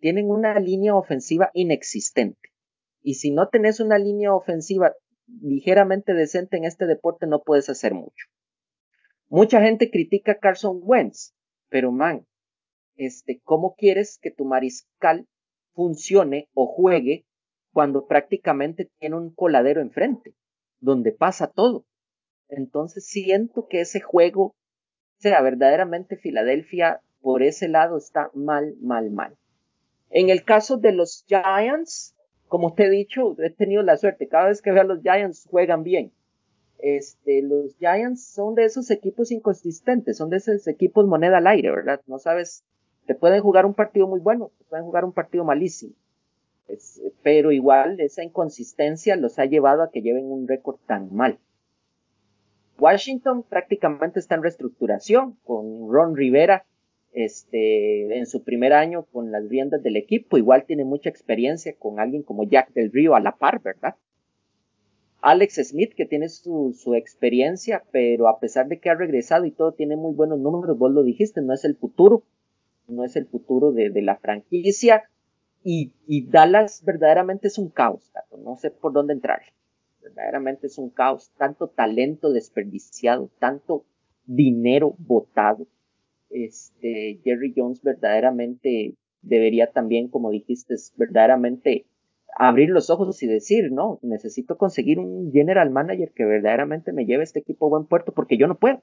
tienen 0.00 0.30
una 0.30 0.58
línea 0.58 0.94
ofensiva 0.94 1.50
inexistente. 1.54 2.50
Y 3.02 3.14
si 3.14 3.30
no 3.30 3.48
tenés 3.48 3.80
una 3.80 3.98
línea 3.98 4.34
ofensiva 4.34 4.92
ligeramente 5.40 6.12
decente 6.12 6.56
en 6.56 6.64
este 6.64 6.86
deporte, 6.86 7.26
no 7.26 7.42
puedes 7.42 7.68
hacer 7.70 7.94
mucho. 7.94 8.26
Mucha 9.28 9.62
gente 9.62 9.90
critica 9.90 10.32
a 10.32 10.38
Carson 10.38 10.80
Wentz, 10.82 11.34
pero 11.68 11.92
man, 11.92 12.26
este, 12.96 13.40
¿cómo 13.44 13.74
quieres 13.76 14.18
que 14.20 14.30
tu 14.30 14.44
mariscal 14.44 15.26
funcione 15.72 16.48
o 16.52 16.66
juegue 16.66 17.24
cuando 17.72 18.06
prácticamente 18.06 18.90
tiene 18.98 19.16
un 19.16 19.32
coladero 19.32 19.80
enfrente, 19.80 20.34
donde 20.80 21.12
pasa 21.12 21.46
todo? 21.46 21.86
Entonces 22.48 23.06
siento 23.06 23.68
que 23.68 23.80
ese 23.80 24.00
juego, 24.00 24.56
sea, 25.18 25.40
verdaderamente 25.40 26.16
Filadelfia 26.16 27.00
por 27.20 27.42
ese 27.42 27.68
lado 27.68 27.96
está 27.98 28.30
mal, 28.34 28.74
mal, 28.80 29.10
mal. 29.10 29.38
En 30.10 30.28
el 30.28 30.44
caso 30.44 30.76
de 30.76 30.92
los 30.92 31.24
Giants, 31.28 32.16
como 32.48 32.74
te 32.74 32.86
he 32.86 32.90
dicho, 32.90 33.36
he 33.40 33.50
tenido 33.50 33.82
la 33.82 33.96
suerte, 33.96 34.28
cada 34.28 34.48
vez 34.48 34.60
que 34.60 34.72
veo 34.72 34.82
a 34.82 34.84
los 34.84 35.02
Giants 35.02 35.46
juegan 35.48 35.84
bien. 35.84 36.12
este, 36.82 37.42
los 37.42 37.76
Giants 37.76 38.24
son 38.24 38.54
de 38.54 38.64
esos 38.64 38.90
equipos 38.90 39.30
inconsistentes, 39.30 40.16
son 40.16 40.30
de 40.30 40.38
esos 40.38 40.66
equipos 40.66 41.06
moneda 41.06 41.38
al 41.38 41.46
aire, 41.46 41.70
¿verdad? 41.70 42.00
No 42.06 42.18
sabes, 42.18 42.64
te 43.06 43.14
pueden 43.14 43.42
jugar 43.42 43.66
un 43.66 43.74
partido 43.74 44.08
muy 44.08 44.20
bueno, 44.20 44.50
te 44.58 44.64
pueden 44.64 44.84
jugar 44.84 45.04
un 45.04 45.12
partido 45.12 45.44
malísimo. 45.44 45.94
pero 47.22 47.52
igual 47.52 48.00
esa 48.00 48.24
inconsistencia 48.24 49.16
los 49.16 49.38
ha 49.38 49.44
llevado 49.44 49.82
a 49.82 49.90
que 49.90 50.02
lleven 50.02 50.30
un 50.30 50.48
récord 50.48 50.76
tan 50.86 51.14
mal. 51.14 51.38
Washington 52.78 53.42
prácticamente 53.42 54.18
está 54.18 54.36
en 54.36 54.42
reestructuración 54.42 55.36
con 55.44 55.92
Ron 55.92 56.16
Rivera 56.16 56.64
este, 57.12 58.18
en 58.18 58.26
su 58.26 58.44
primer 58.44 58.72
año 58.72 59.04
con 59.04 59.32
las 59.32 59.48
riendas 59.48 59.82
del 59.82 59.96
equipo. 59.96 60.38
Igual 60.38 60.64
tiene 60.64 60.84
mucha 60.84 61.10
experiencia 61.10 61.74
con 61.78 62.00
alguien 62.00 62.22
como 62.22 62.44
Jack 62.44 62.72
del 62.72 62.92
Río 62.92 63.14
a 63.14 63.20
la 63.20 63.36
par, 63.36 63.60
¿verdad? 63.62 63.96
Alex 65.22 65.60
Smith, 65.68 65.92
que 65.94 66.06
tiene 66.06 66.28
su, 66.28 66.94
experiencia, 66.94 67.84
pero 67.92 68.28
a 68.28 68.40
pesar 68.40 68.68
de 68.68 68.80
que 68.80 68.88
ha 68.88 68.94
regresado 68.94 69.44
y 69.44 69.50
todo 69.50 69.72
tiene 69.72 69.96
muy 69.96 70.14
buenos 70.14 70.38
números, 70.38 70.78
vos 70.78 70.92
lo 70.92 71.02
dijiste, 71.02 71.42
no 71.42 71.52
es 71.52 71.64
el 71.64 71.76
futuro, 71.76 72.22
no 72.88 73.04
es 73.04 73.16
el 73.16 73.26
futuro 73.26 73.72
de, 73.72 73.90
la 74.02 74.16
franquicia. 74.16 75.04
Y, 75.62 75.92
Dallas 76.30 76.82
verdaderamente 76.84 77.48
es 77.48 77.58
un 77.58 77.68
caos, 77.68 78.10
no 78.42 78.56
sé 78.56 78.70
por 78.70 78.92
dónde 78.92 79.12
entrar. 79.12 79.42
Verdaderamente 80.00 80.68
es 80.68 80.78
un 80.78 80.88
caos, 80.88 81.30
tanto 81.36 81.68
talento 81.68 82.32
desperdiciado, 82.32 83.30
tanto 83.38 83.84
dinero 84.24 84.94
botado. 84.98 85.66
Este, 86.30 87.20
Jerry 87.24 87.52
Jones 87.56 87.82
verdaderamente 87.82 88.94
debería 89.22 89.70
también, 89.70 90.08
como 90.08 90.30
dijiste, 90.30 90.74
verdaderamente 90.96 91.86
abrir 92.36 92.70
los 92.70 92.90
ojos 92.90 93.22
y 93.22 93.26
decir, 93.26 93.72
no, 93.72 93.98
necesito 94.02 94.56
conseguir 94.56 94.98
un 94.98 95.32
general 95.32 95.70
manager 95.70 96.12
que 96.12 96.24
verdaderamente 96.24 96.92
me 96.92 97.04
lleve 97.04 97.24
este 97.24 97.40
equipo 97.40 97.66
a 97.66 97.70
buen 97.70 97.84
puerto 97.84 98.12
porque 98.12 98.38
yo 98.38 98.46
no 98.46 98.58
puedo. 98.58 98.80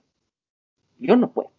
Yo 0.99 1.15
no 1.15 1.31
puedo. 1.31 1.51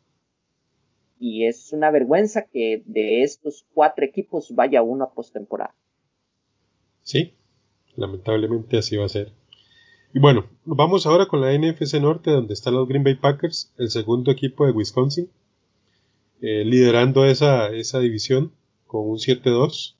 Y 1.18 1.46
es 1.46 1.72
una 1.72 1.90
vergüenza 1.90 2.46
que 2.46 2.82
de 2.86 3.22
estos 3.22 3.66
cuatro 3.74 4.04
equipos 4.04 4.54
vaya 4.54 4.82
uno 4.82 5.04
a 5.04 5.12
postemporada. 5.12 5.74
Sí, 7.02 7.34
lamentablemente 7.96 8.78
así 8.78 8.96
va 8.96 9.06
a 9.06 9.08
ser. 9.08 9.32
Y 10.14 10.20
bueno, 10.20 10.46
vamos 10.64 11.06
ahora 11.06 11.26
con 11.26 11.40
la 11.40 11.52
NFC 11.52 12.00
Norte, 12.00 12.30
donde 12.30 12.54
están 12.54 12.74
los 12.74 12.88
Green 12.88 13.04
Bay 13.04 13.16
Packers, 13.16 13.72
el 13.78 13.90
segundo 13.90 14.30
equipo 14.30 14.64
de 14.64 14.72
Wisconsin, 14.72 15.30
eh, 16.40 16.64
liderando 16.64 17.24
esa, 17.24 17.68
esa 17.70 17.98
división 17.98 18.52
con 18.86 19.08
un 19.08 19.18
7-2. 19.18 19.94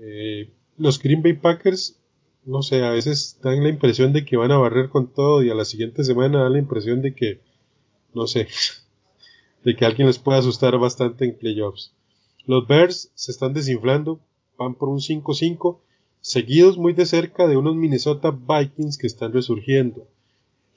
Eh, 0.00 0.50
los 0.78 0.98
Green 0.98 1.22
Bay 1.22 1.34
Packers, 1.34 1.98
no 2.44 2.62
sé, 2.62 2.82
a 2.82 2.90
veces 2.90 3.38
dan 3.42 3.62
la 3.62 3.68
impresión 3.68 4.12
de 4.12 4.24
que 4.24 4.36
van 4.36 4.50
a 4.50 4.58
barrer 4.58 4.88
con 4.88 5.12
todo 5.12 5.42
y 5.42 5.50
a 5.50 5.54
la 5.54 5.64
siguiente 5.64 6.04
semana 6.04 6.42
dan 6.42 6.54
la 6.54 6.58
impresión 6.58 7.02
de 7.02 7.14
que, 7.14 7.40
no 8.14 8.26
sé, 8.26 8.48
de 9.64 9.76
que 9.76 9.84
alguien 9.84 10.08
les 10.08 10.18
puede 10.18 10.38
asustar 10.38 10.76
bastante 10.78 11.24
en 11.24 11.36
playoffs. 11.36 11.92
Los 12.46 12.66
Bears 12.66 13.12
se 13.14 13.30
están 13.30 13.52
desinflando, 13.52 14.20
van 14.58 14.74
por 14.74 14.88
un 14.88 14.98
5-5, 14.98 15.78
seguidos 16.20 16.78
muy 16.78 16.92
de 16.92 17.06
cerca 17.06 17.46
de 17.46 17.56
unos 17.56 17.76
Minnesota 17.76 18.30
Vikings 18.30 18.98
que 18.98 19.06
están 19.06 19.32
resurgiendo. 19.32 20.08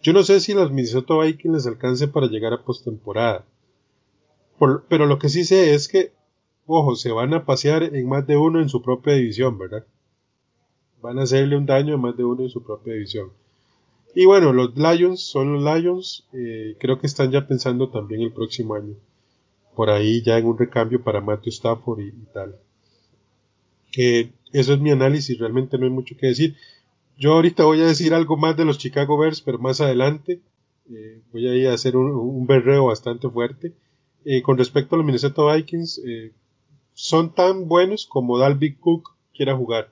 Yo 0.04 0.14
no 0.14 0.24
sé 0.24 0.40
si 0.40 0.54
los 0.54 0.72
Minnesota 0.72 1.18
Vikings 1.18 1.54
les 1.54 1.68
alcance 1.68 2.08
para 2.08 2.28
llegar 2.28 2.54
a 2.54 2.64
postemporada. 2.64 3.46
Pero 4.58 5.06
lo 5.06 5.20
que 5.20 5.30
sí 5.30 5.44
sé 5.44 5.74
es 5.74 5.88
que 5.88 6.14
ojo, 6.66 6.96
se 6.96 7.12
van 7.12 7.34
a 7.34 7.46
pasear 7.46 7.84
en 7.84 8.08
más 8.08 8.26
de 8.26 8.38
uno 8.38 8.60
en 8.60 8.70
su 8.70 8.82
propia 8.82 9.14
división, 9.14 9.58
¿verdad? 9.58 9.86
Van 11.02 11.20
a 11.20 11.24
hacerle 11.24 11.58
un 11.58 11.66
daño 11.66 11.96
a 11.96 11.98
más 11.98 12.18
de 12.18 12.24
uno 12.24 12.44
en 12.44 12.50
su 12.50 12.64
propia 12.64 12.94
división. 12.94 13.32
Y 14.16 14.26
bueno, 14.26 14.54
los 14.54 14.76
Lions 14.76 15.22
son 15.22 15.54
los 15.54 15.64
Lions, 15.64 16.28
eh, 16.34 16.76
creo 16.80 17.00
que 17.00 17.08
están 17.08 17.32
ya 17.32 17.48
pensando 17.48 17.90
también 17.90 18.22
el 18.22 18.32
próximo 18.32 18.76
año. 18.76 18.96
Por 19.76 19.90
ahí 19.90 20.24
ya 20.24 20.38
en 20.38 20.46
un 20.46 20.58
recambio 20.58 21.04
para 21.04 21.22
Matthew 21.22 21.52
Stafford 21.52 22.00
y, 22.00 22.12
tal. 22.34 22.56
Que 23.92 24.32
eso 24.54 24.74
es 24.74 24.80
mi 24.80 24.92
análisis, 24.92 25.38
realmente 25.38 25.78
no 25.78 25.86
hay 25.86 25.92
mucho 25.92 26.16
que 26.18 26.28
decir. 26.28 26.56
Yo 27.18 27.34
ahorita 27.34 27.66
voy 27.66 27.82
a 27.82 27.88
decir 27.88 28.14
algo 28.14 28.38
más 28.38 28.56
de 28.56 28.66
los 28.66 28.78
Chicago 28.78 29.18
Bears, 29.18 29.42
pero 29.42 29.60
más 29.60 29.82
adelante 29.82 30.42
eh, 30.90 31.22
voy 31.32 31.48
a 31.48 31.56
ir 31.56 31.68
a 31.68 31.74
hacer 31.74 31.98
un, 31.98 32.48
berreo 32.48 32.86
bastante 32.86 33.30
fuerte. 33.30 33.74
Eh, 34.26 34.42
con 34.42 34.58
respecto 34.58 34.96
a 34.96 34.98
los 34.98 35.06
Minnesota 35.06 35.54
Vikings, 35.54 36.02
son 36.94 37.34
tan 37.34 37.68
buenos 37.68 38.06
como 38.08 38.38
Dalvin 38.40 38.76
Cook 38.76 39.16
quiera 39.34 39.56
jugar. 39.56 39.90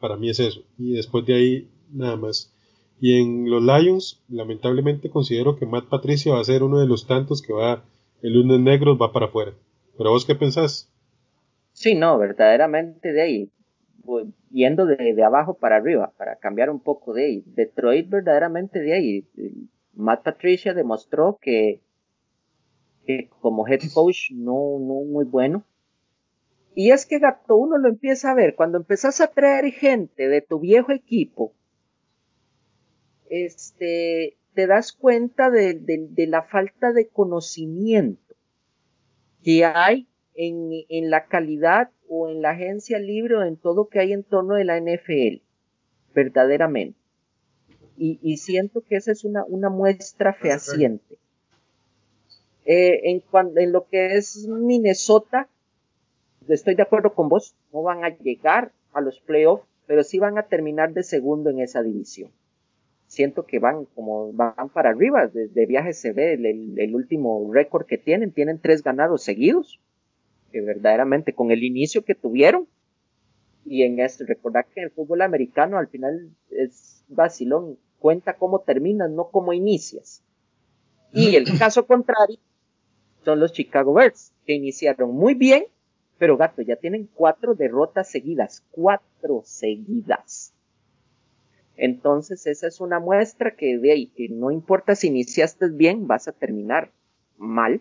Para 0.00 0.16
mí 0.16 0.30
es 0.30 0.40
eso. 0.40 0.62
Y 0.78 0.92
después 0.92 1.26
de 1.26 1.34
ahí, 1.34 1.68
nada 1.92 2.16
más. 2.16 2.52
Y 3.00 3.20
en 3.20 3.50
los 3.50 3.62
Lions, 3.62 4.22
lamentablemente 4.28 5.10
considero 5.10 5.58
que 5.58 5.66
Matt 5.66 5.86
Patricia 5.86 6.34
va 6.34 6.40
a 6.40 6.44
ser 6.44 6.62
uno 6.62 6.78
de 6.78 6.86
los 6.86 7.06
tantos 7.06 7.40
que 7.40 7.52
va, 7.52 7.82
el 8.22 8.34
lunes 8.34 8.60
negro 8.60 8.98
va 8.98 9.12
para 9.12 9.26
afuera. 9.26 9.52
Pero 9.96 10.10
vos 10.10 10.26
qué 10.26 10.34
pensás? 10.34 10.90
Sí, 11.72 11.94
no, 11.94 12.18
verdaderamente 12.18 13.12
de 13.12 13.22
ahí, 13.22 13.50
yendo 14.50 14.84
de, 14.84 15.22
abajo 15.24 15.54
para 15.54 15.76
arriba, 15.76 16.12
para 16.18 16.36
cambiar 16.36 16.68
un 16.68 16.80
poco 16.80 17.14
de 17.14 17.24
ahí. 17.24 17.42
Detroit 17.46 18.08
verdaderamente 18.08 18.80
de 18.80 18.92
ahí. 18.92 19.24
Matt 19.94 20.22
Patricia 20.22 20.74
demostró 20.74 21.38
que, 21.40 21.80
que 23.06 23.30
como 23.40 23.66
head 23.66 23.80
coach 23.92 24.30
no, 24.32 24.78
no 24.78 25.04
muy 25.04 25.24
bueno, 25.24 25.64
y 26.74 26.92
es 26.92 27.04
que 27.04 27.18
gato, 27.18 27.56
uno 27.56 27.78
lo 27.78 27.88
empieza 27.88 28.30
a 28.30 28.34
ver, 28.34 28.54
cuando 28.54 28.78
empezás 28.78 29.20
a 29.20 29.28
traer 29.28 29.72
gente 29.72 30.28
de 30.28 30.40
tu 30.40 30.60
viejo 30.60 30.92
equipo, 30.92 31.52
este, 33.28 34.36
te 34.54 34.66
das 34.66 34.92
cuenta 34.92 35.50
de, 35.50 36.08
la 36.28 36.42
falta 36.42 36.92
de 36.92 37.08
conocimiento 37.08 38.34
que 39.42 39.64
hay 39.64 40.08
en, 40.34 41.10
la 41.10 41.26
calidad 41.26 41.90
o 42.08 42.28
en 42.28 42.42
la 42.42 42.50
agencia 42.50 42.98
libre 42.98 43.36
o 43.36 43.42
en 43.42 43.56
todo 43.56 43.88
que 43.88 44.00
hay 44.00 44.12
en 44.12 44.24
torno 44.24 44.54
de 44.54 44.64
la 44.64 44.78
NFL, 44.80 45.42
verdaderamente. 46.14 46.98
Y, 47.96 48.38
siento 48.38 48.80
que 48.80 48.96
esa 48.96 49.12
es 49.12 49.24
una, 49.24 49.44
muestra 49.68 50.32
fehaciente. 50.32 51.18
Eh, 52.64 53.10
en, 53.10 53.22
en 53.56 53.72
lo 53.72 53.86
que 53.88 54.16
es 54.16 54.46
Minnesota, 54.46 55.48
estoy 56.48 56.74
de 56.74 56.82
acuerdo 56.82 57.14
con 57.14 57.28
vos, 57.28 57.54
no 57.72 57.82
van 57.82 58.04
a 58.04 58.10
llegar 58.10 58.72
a 58.92 59.00
los 59.00 59.20
playoffs, 59.20 59.64
pero 59.86 60.04
sí 60.04 60.18
van 60.18 60.38
a 60.38 60.44
terminar 60.44 60.92
de 60.92 61.02
segundo 61.02 61.50
en 61.50 61.60
esa 61.60 61.82
división. 61.82 62.30
Siento 63.06 63.44
que 63.44 63.58
van 63.58 63.86
como 63.86 64.32
van 64.32 64.68
para 64.72 64.90
arriba, 64.90 65.26
de, 65.26 65.66
viaje 65.66 65.92
se 65.92 66.12
ve 66.12 66.34
el, 66.34 66.94
último 66.94 67.50
récord 67.52 67.86
que 67.86 67.98
tienen, 67.98 68.30
tienen 68.30 68.60
tres 68.60 68.84
ganados 68.84 69.24
seguidos, 69.24 69.80
que 70.52 70.60
verdaderamente 70.60 71.32
con 71.32 71.50
el 71.50 71.64
inicio 71.64 72.04
que 72.04 72.14
tuvieron, 72.14 72.68
y 73.64 73.82
en 73.82 73.98
este, 73.98 74.24
recordar 74.24 74.66
que 74.72 74.82
el 74.82 74.90
fútbol 74.90 75.22
americano 75.22 75.76
al 75.76 75.88
final 75.88 76.30
es 76.50 77.04
vacilón, 77.08 77.78
cuenta 77.98 78.34
cómo 78.34 78.60
terminas, 78.60 79.10
no 79.10 79.30
cómo 79.30 79.52
inicias. 79.52 80.22
Y 81.12 81.34
el 81.34 81.44
caso 81.58 81.86
contrario 81.86 82.38
son 83.24 83.40
los 83.40 83.52
Chicago 83.52 83.94
Bears, 83.94 84.32
que 84.46 84.54
iniciaron 84.54 85.14
muy 85.14 85.34
bien, 85.34 85.64
pero 86.18 86.36
gato, 86.36 86.62
ya 86.62 86.76
tienen 86.76 87.08
cuatro 87.14 87.54
derrotas 87.54 88.10
seguidas, 88.10 88.64
cuatro 88.70 89.42
seguidas. 89.44 90.52
Entonces 91.76 92.46
esa 92.46 92.66
es 92.66 92.80
una 92.80 93.00
muestra 93.00 93.56
que 93.56 93.78
de 93.78 93.92
ahí, 93.92 94.06
que 94.08 94.28
no 94.28 94.50
importa 94.50 94.94
si 94.94 95.08
iniciaste 95.08 95.68
bien, 95.68 96.06
vas 96.06 96.28
a 96.28 96.32
terminar 96.32 96.90
mal. 97.38 97.80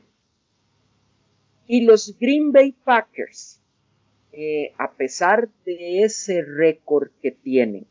Y 1.67 1.81
los 1.81 2.17
Green 2.17 2.51
Bay 2.53 2.71
Packers, 2.71 3.61
eh, 4.31 4.73
a 4.77 4.93
pesar 4.93 5.49
de 5.65 6.03
ese 6.03 6.41
récord 6.41 7.09
que 7.21 7.31
tienen, 7.31 7.87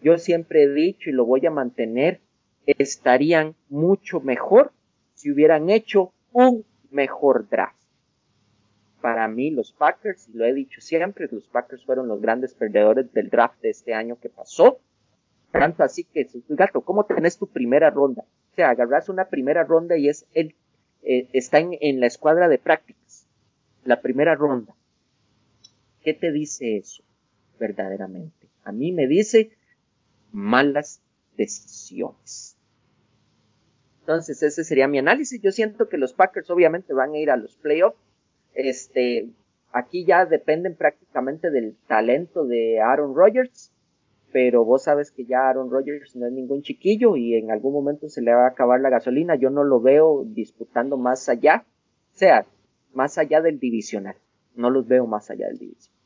yo 0.00 0.18
siempre 0.18 0.62
he 0.62 0.68
dicho 0.72 1.10
y 1.10 1.12
lo 1.12 1.24
voy 1.24 1.44
a 1.46 1.50
mantener, 1.50 2.20
estarían 2.66 3.56
mucho 3.68 4.20
mejor 4.20 4.72
si 5.14 5.32
hubieran 5.32 5.68
hecho 5.68 6.12
un 6.36 6.64
mejor 6.90 7.48
draft 7.48 7.76
para 9.06 9.28
mí 9.28 9.52
los 9.52 9.70
Packers, 9.70 10.28
y 10.28 10.36
lo 10.36 10.44
he 10.44 10.52
dicho 10.52 10.80
siempre, 10.80 11.28
los 11.30 11.46
Packers 11.46 11.84
fueron 11.84 12.08
los 12.08 12.20
grandes 12.20 12.54
perdedores 12.54 13.12
del 13.12 13.30
draft 13.30 13.60
de 13.62 13.70
este 13.70 13.94
año 13.94 14.18
que 14.18 14.28
pasó. 14.28 14.80
Tanto 15.52 15.84
así 15.84 16.02
que, 16.02 16.28
gato, 16.48 16.80
¿cómo 16.80 17.04
tenés 17.04 17.38
tu 17.38 17.46
primera 17.46 17.88
ronda? 17.90 18.24
O 18.52 18.54
sea, 18.56 18.70
agarras 18.70 19.08
una 19.08 19.26
primera 19.26 19.62
ronda 19.62 19.96
y 19.96 20.08
es 20.08 20.26
el, 20.34 20.56
eh, 21.04 21.28
está 21.32 21.60
en, 21.60 21.78
en 21.80 22.00
la 22.00 22.08
escuadra 22.08 22.48
de 22.48 22.58
prácticas. 22.58 23.28
La 23.84 24.00
primera 24.00 24.34
ronda. 24.34 24.74
¿Qué 26.02 26.12
te 26.12 26.32
dice 26.32 26.76
eso 26.76 27.04
verdaderamente? 27.60 28.48
A 28.64 28.72
mí 28.72 28.90
me 28.90 29.06
dice 29.06 29.50
malas 30.32 31.00
decisiones. 31.36 32.55
Entonces, 34.06 34.42
ese 34.42 34.62
sería 34.62 34.86
mi 34.86 34.98
análisis. 34.98 35.40
Yo 35.42 35.50
siento 35.50 35.88
que 35.88 35.98
los 35.98 36.12
Packers 36.12 36.48
obviamente 36.50 36.94
van 36.94 37.14
a 37.14 37.18
ir 37.18 37.30
a 37.30 37.36
los 37.36 37.56
playoffs 37.56 37.98
este, 38.56 39.28
aquí 39.70 40.04
ya 40.06 40.24
dependen 40.24 40.74
prácticamente 40.74 41.50
del 41.50 41.76
talento 41.86 42.46
de 42.46 42.80
Aaron 42.80 43.14
Rodgers, 43.14 43.70
pero 44.32 44.64
vos 44.64 44.84
sabes 44.84 45.12
que 45.12 45.26
ya 45.26 45.48
Aaron 45.48 45.70
Rodgers 45.70 46.16
no 46.16 46.26
es 46.26 46.32
ningún 46.32 46.62
chiquillo 46.62 47.16
y 47.16 47.34
en 47.34 47.50
algún 47.50 47.74
momento 47.74 48.08
se 48.08 48.22
le 48.22 48.32
va 48.32 48.46
a 48.46 48.50
acabar 48.50 48.80
la 48.80 48.90
gasolina. 48.90 49.36
Yo 49.36 49.50
no 49.50 49.62
lo 49.62 49.80
veo 49.80 50.24
disputando 50.26 50.96
más 50.96 51.28
allá, 51.28 51.64
o 52.14 52.18
sea, 52.18 52.46
más 52.94 53.18
allá 53.18 53.42
del 53.42 53.60
divisional. 53.60 54.16
No 54.54 54.70
los 54.70 54.88
veo 54.88 55.06
más 55.06 55.30
allá 55.30 55.48
del 55.48 55.58
divisional. 55.58 56.00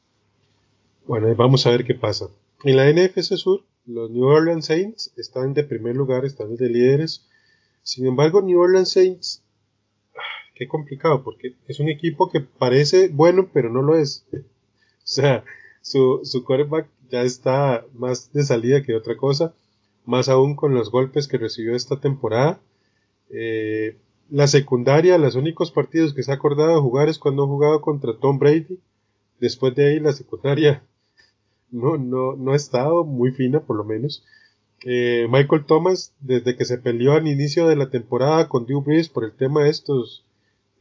Bueno, 1.06 1.34
vamos 1.36 1.66
a 1.66 1.70
ver 1.70 1.84
qué 1.84 1.94
pasa. 1.94 2.26
En 2.64 2.76
la 2.76 2.90
NFC 2.92 3.36
Sur, 3.36 3.62
los 3.86 4.10
New 4.10 4.24
Orleans 4.24 4.66
Saints 4.66 5.12
están 5.16 5.54
de 5.54 5.62
primer 5.62 5.96
lugar, 5.96 6.24
están 6.24 6.56
de 6.56 6.68
líderes. 6.68 7.28
Sin 7.82 8.06
embargo, 8.06 8.42
New 8.42 8.58
Orleans 8.58 8.92
Saints, 8.92 9.42
ah, 10.16 10.20
qué 10.54 10.68
complicado, 10.68 11.22
porque 11.22 11.54
es 11.66 11.80
un 11.80 11.88
equipo 11.88 12.30
que 12.30 12.40
parece 12.40 13.08
bueno, 13.08 13.48
pero 13.52 13.70
no 13.70 13.82
lo 13.82 13.96
es. 13.96 14.26
O 15.02 15.12
sea, 15.12 15.44
su, 15.80 16.20
su 16.22 16.44
quarterback 16.44 16.86
ya 17.10 17.22
está 17.22 17.84
más 17.94 18.32
de 18.32 18.44
salida 18.44 18.82
que 18.82 18.94
otra 18.94 19.16
cosa, 19.16 19.54
más 20.04 20.28
aún 20.28 20.54
con 20.54 20.72
los 20.72 20.90
golpes 20.92 21.26
que 21.26 21.38
recibió 21.38 21.74
esta 21.74 21.98
temporada. 22.00 22.60
Eh, 23.30 23.96
la 24.30 24.46
secundaria, 24.46 25.18
los 25.18 25.34
únicos 25.34 25.72
partidos 25.72 26.14
que 26.14 26.22
se 26.22 26.30
ha 26.30 26.36
acordado 26.36 26.74
de 26.74 26.80
jugar 26.80 27.08
es 27.08 27.18
cuando 27.18 27.44
ha 27.44 27.48
jugado 27.48 27.80
contra 27.80 28.16
Tom 28.16 28.38
Brady. 28.38 28.78
Después 29.40 29.74
de 29.74 29.88
ahí 29.88 30.00
la 30.00 30.12
secundaria 30.12 30.84
no, 31.70 31.96
no, 31.96 32.36
no 32.36 32.52
ha 32.52 32.56
estado 32.56 33.04
muy 33.04 33.32
fina 33.32 33.60
por 33.60 33.76
lo 33.76 33.84
menos. 33.84 34.24
Eh, 34.84 35.26
Michael 35.30 35.66
Thomas, 35.66 36.14
desde 36.20 36.56
que 36.56 36.64
se 36.64 36.78
peleó 36.78 37.12
al 37.12 37.26
inicio 37.26 37.68
de 37.68 37.76
la 37.76 37.90
temporada 37.90 38.48
con 38.48 38.64
Drew 38.64 38.80
Brees 38.80 39.08
por 39.08 39.24
el 39.24 39.32
tema 39.32 39.64
de 39.64 39.70
estos 39.70 40.24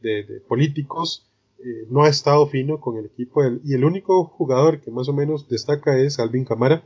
de 0.00 0.42
políticos, 0.48 1.26
eh, 1.58 1.86
no 1.90 2.04
ha 2.04 2.08
estado 2.08 2.46
fino 2.46 2.80
con 2.80 2.96
el 2.96 3.04
equipo 3.06 3.42
y 3.62 3.74
el 3.74 3.84
único 3.84 4.24
jugador 4.24 4.80
que 4.80 4.90
más 4.90 5.08
o 5.08 5.12
menos 5.12 5.48
destaca 5.48 5.98
es 5.98 6.18
Alvin 6.18 6.46
Camara, 6.46 6.82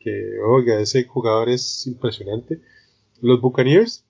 que 0.00 0.40
oiga, 0.44 0.80
ese 0.80 1.04
jugador 1.04 1.48
es 1.48 1.86
impresionante. 1.86 2.60
Los 3.20 3.40
Buccaneers, 3.40 4.04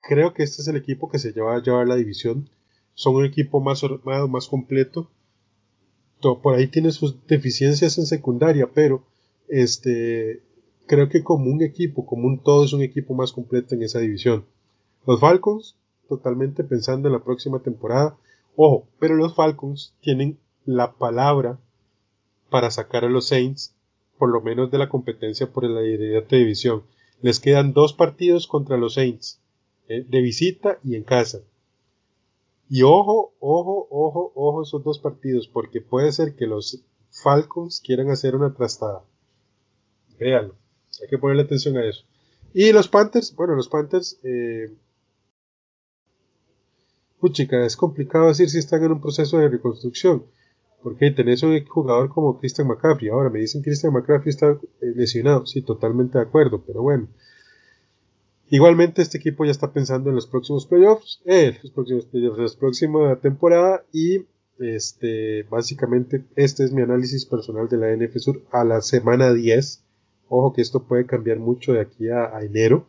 creo 0.00 0.32
que 0.32 0.42
este 0.44 0.62
es 0.62 0.68
el 0.68 0.76
equipo 0.76 1.10
que 1.10 1.18
se 1.18 1.32
lleva 1.32 1.56
a 1.56 1.62
llevar 1.62 1.86
la 1.86 1.96
división. 1.96 2.48
Son 2.94 3.14
un 3.16 3.26
equipo 3.26 3.60
más 3.60 3.84
armado, 3.84 4.28
más 4.28 4.48
completo. 4.48 5.10
Por 6.20 6.54
ahí 6.54 6.68
tiene 6.68 6.92
sus 6.92 7.26
deficiencias 7.26 7.98
en 7.98 8.06
secundaria, 8.06 8.70
pero 8.72 9.04
este 9.48 10.40
creo 10.86 11.08
que 11.08 11.22
como 11.22 11.50
un 11.50 11.62
equipo, 11.62 12.06
como 12.06 12.26
un 12.26 12.38
todo 12.38 12.64
es 12.64 12.72
un 12.72 12.82
equipo 12.82 13.14
más 13.14 13.32
completo 13.32 13.74
en 13.74 13.82
esa 13.82 13.98
división. 13.98 14.44
Los 15.06 15.20
Falcons, 15.20 15.76
totalmente 16.08 16.64
pensando 16.64 17.08
en 17.08 17.14
la 17.14 17.24
próxima 17.24 17.60
temporada, 17.60 18.16
Ojo, 18.56 18.86
pero 18.98 19.14
los 19.14 19.34
Falcons 19.34 19.94
tienen 20.00 20.38
la 20.64 20.92
palabra 20.92 21.58
para 22.50 22.70
sacar 22.70 23.04
a 23.04 23.08
los 23.08 23.28
Saints, 23.28 23.74
por 24.18 24.28
lo 24.30 24.42
menos 24.42 24.70
de 24.70 24.78
la 24.78 24.88
competencia 24.88 25.50
por 25.50 25.64
la 25.64 25.80
de 25.80 26.24
división. 26.28 26.82
Les 27.22 27.40
quedan 27.40 27.72
dos 27.72 27.94
partidos 27.94 28.46
contra 28.46 28.76
los 28.76 28.94
Saints, 28.94 29.40
eh, 29.88 30.04
de 30.06 30.20
visita 30.20 30.78
y 30.84 30.96
en 30.96 31.04
casa. 31.04 31.40
Y 32.68 32.82
ojo, 32.82 33.32
ojo, 33.40 33.86
ojo, 33.90 34.32
ojo 34.34 34.62
esos 34.62 34.84
dos 34.84 34.98
partidos, 34.98 35.48
porque 35.48 35.80
puede 35.80 36.12
ser 36.12 36.36
que 36.36 36.46
los 36.46 36.84
Falcons 37.10 37.80
quieran 37.80 38.10
hacer 38.10 38.36
una 38.36 38.54
trastada. 38.54 39.02
Véanlo, 40.18 40.54
hay 41.02 41.08
que 41.08 41.18
ponerle 41.18 41.42
atención 41.42 41.76
a 41.76 41.84
eso. 41.84 42.04
Y 42.54 42.72
los 42.72 42.88
Panthers, 42.88 43.34
bueno, 43.34 43.54
los 43.54 43.68
Panthers 43.68 44.18
eh, 44.22 44.72
puchica, 47.20 47.64
es 47.64 47.76
complicado 47.76 48.28
decir 48.28 48.48
si 48.50 48.58
están 48.58 48.84
en 48.84 48.92
un 48.92 49.00
proceso 49.00 49.38
de 49.38 49.48
reconstrucción, 49.48 50.24
porque 50.82 51.10
tenés 51.10 51.42
un 51.42 51.64
jugador 51.66 52.08
como 52.10 52.38
Christian 52.38 52.68
McCaffrey. 52.68 53.08
Ahora 53.08 53.30
me 53.30 53.40
dicen 53.40 53.62
que 53.62 53.70
Christian 53.70 53.92
McCaffrey 53.92 54.30
está 54.30 54.50
eh, 54.50 54.92
lesionado, 54.94 55.46
sí, 55.46 55.62
totalmente 55.62 56.18
de 56.18 56.24
acuerdo, 56.24 56.62
pero 56.66 56.82
bueno. 56.82 57.08
Igualmente 58.50 59.00
este 59.00 59.16
equipo 59.16 59.46
ya 59.46 59.50
está 59.50 59.72
pensando 59.72 60.10
en 60.10 60.16
los 60.16 60.26
próximos 60.26 60.66
playoffs, 60.66 61.22
eh, 61.24 61.58
los 61.62 61.72
próximos 61.72 62.04
playoffs, 62.04 62.38
la 62.38 62.60
próxima 62.60 63.16
temporada 63.16 63.82
y 63.92 64.26
este, 64.58 65.44
básicamente 65.44 66.24
este 66.36 66.64
es 66.64 66.72
mi 66.72 66.82
análisis 66.82 67.24
personal 67.24 67.68
de 67.68 67.78
la 67.78 67.96
NF 67.96 68.18
Sur 68.18 68.42
a 68.50 68.64
la 68.64 68.82
semana 68.82 69.32
10. 69.32 69.82
Ojo 70.34 70.54
que 70.54 70.62
esto 70.62 70.84
puede 70.84 71.04
cambiar 71.04 71.38
mucho 71.40 71.74
de 71.74 71.82
aquí 71.82 72.08
a 72.08 72.40
enero, 72.40 72.86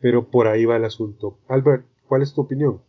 pero 0.00 0.28
por 0.28 0.48
ahí 0.48 0.64
va 0.64 0.76
el 0.76 0.84
asunto. 0.84 1.38
Albert, 1.46 1.86
¿cuál 2.08 2.22
es 2.22 2.34
tu 2.34 2.40
opinión? 2.40 2.82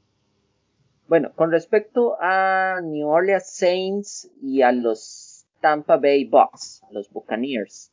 Bueno, 1.08 1.34
con 1.36 1.52
respecto 1.52 2.18
a 2.20 2.82
New 2.82 3.08
Orleans 3.08 3.48
Saints 3.48 4.32
y 4.42 4.64
a 4.64 4.72
los 4.72 5.46
Tampa 5.60 5.98
Bay 5.98 6.26
Bucks, 6.26 6.82
a 6.90 6.92
los 6.92 7.12
Buccaneers, 7.12 7.92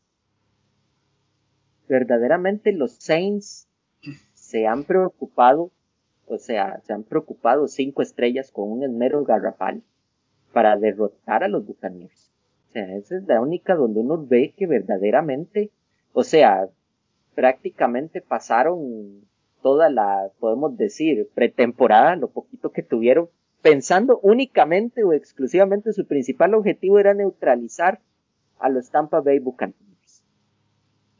verdaderamente 1.91 2.73
los 2.73 2.93
Saints 2.93 3.69
se 4.33 4.67
han 4.67 4.85
preocupado, 4.85 5.73
o 6.27 6.39
sea, 6.39 6.81
se 6.87 6.95
han 6.95 7.03
preocupado 7.03 7.69
cinco 7.69 8.01
estrellas 8.01 8.51
con 8.51 8.73
un 8.73 8.83
esmero 8.83 9.25
garrafal 9.25 9.83
para 10.55 10.79
derrotar 10.79 11.45
a 11.45 11.49
los 11.49 11.67
Buccaneers. 11.67 12.33
O 12.71 12.73
sea, 12.73 12.97
esa 12.97 13.19
es 13.19 13.25
la 13.25 13.43
única 13.43 13.75
donde 13.75 14.01
uno 14.01 14.27
ve 14.27 14.55
que 14.57 14.67
verdaderamente, 14.67 15.71
o 16.19 16.25
sea, 16.25 16.69
prácticamente 17.37 18.21
pasaron 18.21 19.25
toda 19.63 19.89
la, 19.89 20.33
podemos 20.41 20.77
decir, 20.77 21.29
pretemporada, 21.33 22.17
lo 22.17 22.29
poquito 22.33 22.73
que 22.73 22.83
tuvieron, 22.83 23.31
pensando 23.63 24.19
únicamente 24.25 25.05
o 25.05 25.13
exclusivamente 25.13 25.93
su 25.93 26.09
principal 26.09 26.55
objetivo 26.55 26.99
era 26.99 27.15
neutralizar 27.15 28.01
a 28.59 28.69
los 28.69 28.91
Tampa 28.91 29.21
Bay 29.21 29.39
Buccaneers. 29.39 30.25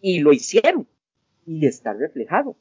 Y 0.01 0.19
lo 0.19 0.33
hicieron. 0.33 0.89
Y 1.47 1.65
está 1.67 1.93
reflejado. 1.93 2.57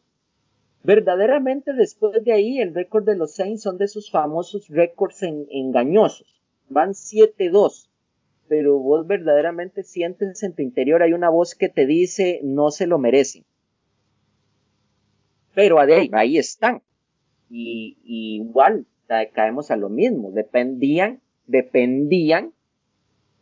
Verdaderamente 0.84 1.73
después 1.73 2.23
de 2.23 2.34
ahí 2.34 2.60
el 2.60 2.76
récord 2.76 3.04
de 3.04 3.15
los 3.15 3.34
Saints 3.34 3.63
son 3.63 3.80
de 3.80 3.86
esos 3.86 4.12
famosos 4.12 4.67
récords 4.67 5.23
engañosos. 5.23 6.39
Van 6.69 6.91
7-2. 6.91 7.87
Pero 8.47 8.79
vos 8.79 9.05
verdaderamente 9.07 9.83
sientes 9.83 10.41
en 10.43 10.53
tu 10.53 10.62
interior, 10.62 11.03
hay 11.03 11.13
una 11.13 11.29
voz 11.29 11.55
que 11.55 11.69
te 11.69 11.86
dice 11.86 12.39
no 12.43 12.71
se 12.71 12.88
lo 12.88 12.97
merecen 12.97 13.45
pero 15.57 15.79
ahí, 15.79 16.12
ahí 16.13 16.38
están. 16.38 16.83
Y, 17.49 17.97
igual 18.03 18.86
caemos 19.33 19.71
a 19.71 19.75
lo 19.75 19.89
mismo, 19.89 20.29
dependían, 20.29 21.19
dependían 21.47 22.53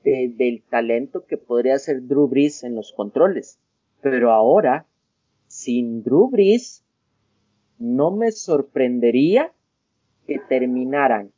del 0.06 0.64
talento 0.70 1.26
que 1.26 1.36
podría 1.36 1.78
ser 1.78 2.08
Drew 2.08 2.30
Brees 2.30 2.64
en 2.64 2.74
los 2.74 2.94
controles. 2.94 3.60
Pero 4.00 4.32
ahora, 4.32 4.86
sin 5.48 6.04
Drew 6.04 6.30
Brees, 6.30 6.86
no 7.80 8.12
me 8.12 8.32
sorprendería 8.32 9.52
que 10.26 10.40
terminaran 10.48 11.34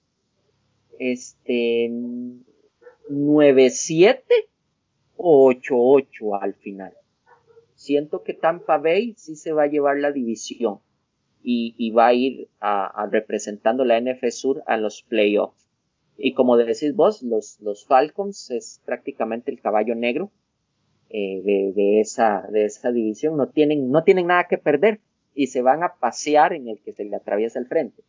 este 0.99 1.89
9-7 3.09 4.23
o 5.15 5.51
8-8 5.51 6.39
al 6.41 6.53
final 6.53 6.93
siento 7.77 8.23
que 8.23 8.33
Tampa 8.33 8.77
Bay 8.77 9.13
sí 9.17 9.35
se 9.35 9.53
va 9.53 9.63
a 9.63 9.67
llevar 9.67 9.97
la 9.97 10.11
división 10.11 10.79
y, 11.49 11.91
va 11.91 12.07
a 12.07 12.13
ir 12.13 12.49
a, 12.59 13.07
representando 13.09 13.85
la 13.85 14.01
NF 14.01 14.21
Sur 14.31 14.63
a 14.67 14.75
los 14.75 15.03
playoffs. 15.03 15.65
Y 16.17 16.33
como 16.33 16.57
decís 16.57 16.93
vos, 16.93 17.23
los, 17.23 17.61
los 17.61 17.85
Falcons 17.85 18.51
es 18.51 18.81
prácticamente 18.85 19.49
el 19.49 19.61
caballo 19.61 19.95
negro 19.95 20.29
eh, 21.09 21.41
de, 21.73 22.01
esa, 22.01 22.49
división. 22.91 23.37
No 23.37 23.47
tienen, 23.47 23.91
no 23.91 24.03
tienen 24.03 24.27
nada 24.27 24.47
que 24.49 24.57
perder 24.57 24.99
y 25.33 25.47
se 25.47 25.61
van 25.61 25.83
a 25.83 25.93
pasear 26.01 26.51
en 26.51 26.67
el 26.67 26.81
que 26.81 26.91
se 26.91 27.05
le 27.05 27.15
atraviesa 27.15 27.59
el 27.59 27.67
frente. 27.67 28.03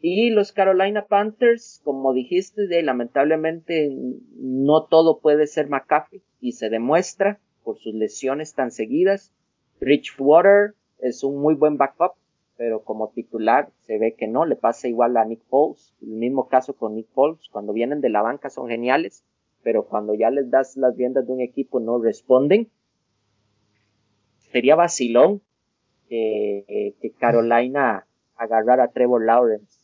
Y 0.00 0.30
los 0.30 0.52
Carolina 0.52 1.06
Panthers, 1.06 1.80
como 1.82 2.12
dijiste, 2.12 2.68
de, 2.68 2.82
lamentablemente 2.82 3.90
no 4.36 4.84
todo 4.84 5.18
puede 5.18 5.46
ser 5.48 5.68
McCaffrey 5.68 6.22
y 6.40 6.52
se 6.52 6.70
demuestra 6.70 7.40
por 7.64 7.78
sus 7.78 7.94
lesiones 7.94 8.54
tan 8.54 8.70
seguidas. 8.70 9.32
Rich 9.80 10.14
Water 10.18 10.74
es 11.00 11.24
un 11.24 11.40
muy 11.40 11.54
buen 11.54 11.78
backup, 11.78 12.12
pero 12.56 12.84
como 12.84 13.10
titular 13.10 13.70
se 13.80 13.98
ve 13.98 14.14
que 14.14 14.28
no, 14.28 14.44
le 14.44 14.54
pasa 14.54 14.86
igual 14.86 15.16
a 15.16 15.24
Nick 15.24 15.42
Foles, 15.48 15.94
el 16.00 16.10
mismo 16.10 16.48
caso 16.48 16.76
con 16.76 16.94
Nick 16.94 17.08
Foles, 17.08 17.48
cuando 17.50 17.72
vienen 17.72 18.00
de 18.00 18.08
la 18.08 18.22
banca 18.22 18.50
son 18.50 18.68
geniales, 18.68 19.24
pero 19.64 19.86
cuando 19.86 20.14
ya 20.14 20.30
les 20.30 20.48
das 20.48 20.76
las 20.76 20.96
riendas 20.96 21.26
de 21.26 21.32
un 21.32 21.40
equipo 21.40 21.80
no 21.80 21.98
responden. 21.98 22.70
Sería 24.52 24.76
vacilón 24.76 25.42
que 26.08 26.94
Carolina 27.18 28.06
agarrara 28.36 28.84
a 28.84 28.92
Trevor 28.92 29.26
Lawrence 29.26 29.77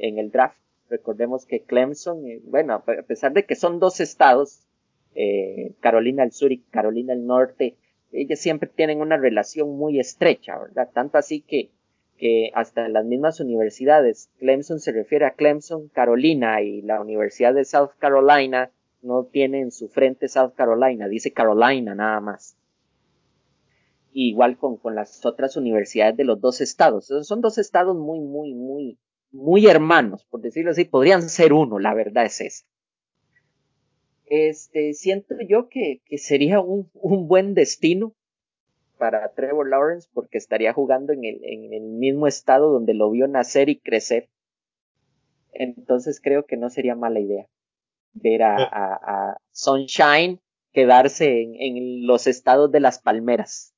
en 0.00 0.18
el 0.18 0.30
draft. 0.30 0.58
Recordemos 0.88 1.44
que 1.44 1.62
Clemson, 1.62 2.26
eh, 2.26 2.40
bueno, 2.44 2.74
a 2.74 2.82
pesar 2.82 3.32
de 3.32 3.44
que 3.44 3.54
son 3.54 3.78
dos 3.78 4.00
estados, 4.00 4.66
eh, 5.14 5.74
Carolina 5.80 6.22
del 6.22 6.32
Sur 6.32 6.52
y 6.52 6.58
Carolina 6.58 7.14
del 7.14 7.26
Norte, 7.26 7.76
ellas 8.12 8.38
siempre 8.38 8.70
tienen 8.74 9.00
una 9.00 9.16
relación 9.18 9.76
muy 9.76 10.00
estrecha, 10.00 10.58
¿verdad? 10.58 10.88
Tanto 10.94 11.18
así 11.18 11.42
que, 11.42 11.70
que 12.16 12.50
hasta 12.54 12.86
en 12.86 12.94
las 12.94 13.04
mismas 13.04 13.38
universidades, 13.40 14.30
Clemson 14.38 14.80
se 14.80 14.92
refiere 14.92 15.26
a 15.26 15.32
Clemson, 15.32 15.88
Carolina, 15.88 16.62
y 16.62 16.80
la 16.82 17.00
Universidad 17.00 17.52
de 17.52 17.64
South 17.66 17.90
Carolina 17.98 18.70
no 19.02 19.24
tiene 19.24 19.60
en 19.60 19.72
su 19.72 19.88
frente 19.88 20.26
South 20.28 20.54
Carolina, 20.56 21.06
dice 21.06 21.32
Carolina 21.32 21.94
nada 21.94 22.20
más. 22.20 22.56
igual 24.12 24.56
con, 24.56 24.76
con 24.76 24.94
las 24.94 25.24
otras 25.24 25.56
universidades 25.56 26.16
de 26.16 26.24
los 26.24 26.40
dos 26.40 26.60
estados. 26.60 27.06
Son 27.06 27.40
dos 27.40 27.58
estados 27.58 27.96
muy, 27.96 28.20
muy, 28.20 28.54
muy, 28.54 28.98
muy 29.30 29.66
hermanos, 29.66 30.24
por 30.24 30.40
decirlo 30.40 30.70
así, 30.70 30.84
podrían 30.84 31.28
ser 31.28 31.52
uno, 31.52 31.78
la 31.78 31.94
verdad 31.94 32.24
es 32.24 32.40
esa. 32.40 32.64
Este, 34.26 34.92
siento 34.92 35.34
yo 35.48 35.68
que, 35.68 36.02
que 36.04 36.18
sería 36.18 36.60
un, 36.60 36.90
un, 36.94 37.28
buen 37.28 37.54
destino 37.54 38.14
para 38.98 39.32
Trevor 39.32 39.68
Lawrence 39.68 40.08
porque 40.12 40.36
estaría 40.36 40.72
jugando 40.74 41.12
en 41.12 41.24
el, 41.24 41.40
en 41.44 41.72
el 41.72 41.84
mismo 41.84 42.26
estado 42.26 42.70
donde 42.70 42.92
lo 42.92 43.10
vio 43.10 43.26
nacer 43.26 43.70
y 43.70 43.78
crecer. 43.78 44.28
Entonces 45.52 46.20
creo 46.22 46.44
que 46.44 46.58
no 46.58 46.68
sería 46.68 46.94
mala 46.94 47.20
idea 47.20 47.46
ver 48.12 48.42
a, 48.42 48.56
a, 48.60 49.36
Sunshine 49.52 50.40
quedarse 50.72 51.42
en, 51.42 51.54
en 51.54 52.06
los 52.06 52.26
estados 52.26 52.70
de 52.70 52.80
las 52.80 53.00
palmeras. 53.00 53.74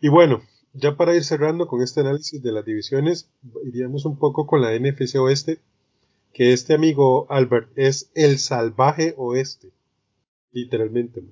Y 0.00 0.08
bueno, 0.08 0.42
ya 0.74 0.96
para 0.96 1.14
ir 1.14 1.24
cerrando 1.24 1.66
con 1.66 1.82
este 1.82 2.00
análisis 2.00 2.42
de 2.42 2.52
las 2.52 2.64
divisiones, 2.64 3.28
iríamos 3.64 4.04
un 4.04 4.16
poco 4.16 4.46
con 4.46 4.62
la 4.62 4.78
NFC 4.78 5.16
Oeste, 5.16 5.60
que 6.32 6.52
este 6.52 6.74
amigo 6.74 7.26
Albert 7.30 7.70
es 7.76 8.10
el 8.14 8.38
salvaje 8.38 9.14
oeste, 9.18 9.70
literalmente. 10.52 11.22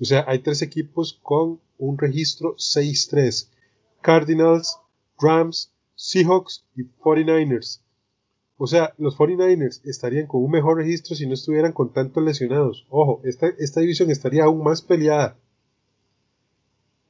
O 0.00 0.04
sea, 0.04 0.24
hay 0.28 0.38
tres 0.38 0.62
equipos 0.62 1.18
con 1.22 1.60
un 1.78 1.98
registro 1.98 2.54
6-3. 2.56 3.48
Cardinals, 4.02 4.78
Rams, 5.18 5.72
Seahawks 5.94 6.64
y 6.76 6.84
49ers. 6.84 7.80
O 8.56 8.66
sea, 8.66 8.94
los 8.98 9.16
49ers 9.16 9.80
estarían 9.84 10.26
con 10.26 10.44
un 10.44 10.50
mejor 10.50 10.76
registro 10.76 11.16
si 11.16 11.26
no 11.26 11.34
estuvieran 11.34 11.72
con 11.72 11.92
tantos 11.92 12.22
lesionados. 12.22 12.86
Ojo, 12.88 13.20
esta, 13.24 13.48
esta 13.58 13.80
división 13.80 14.10
estaría 14.10 14.44
aún 14.44 14.62
más 14.62 14.80
peleada. 14.80 15.36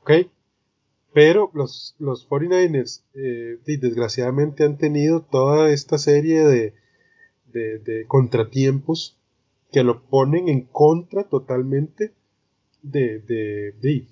¿Ok? 0.00 0.10
Pero 1.12 1.50
los, 1.54 1.96
los 1.98 2.28
49ers, 2.28 3.02
eh, 3.14 3.58
desgraciadamente, 3.64 4.64
han 4.64 4.78
tenido 4.78 5.22
toda 5.22 5.70
esta 5.70 5.98
serie 5.98 6.44
de, 6.44 6.74
de, 7.52 8.04
contratiempos 8.06 9.16
que 9.72 9.82
lo 9.82 10.02
ponen 10.02 10.48
en 10.48 10.62
contra 10.62 11.24
totalmente 11.24 12.12
de, 12.82 13.20
de, 13.20 14.06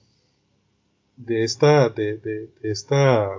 de, 1.17 1.45
esta, 1.45 1.89
de, 1.89 2.19
de, 2.19 2.51
esta, 2.63 3.31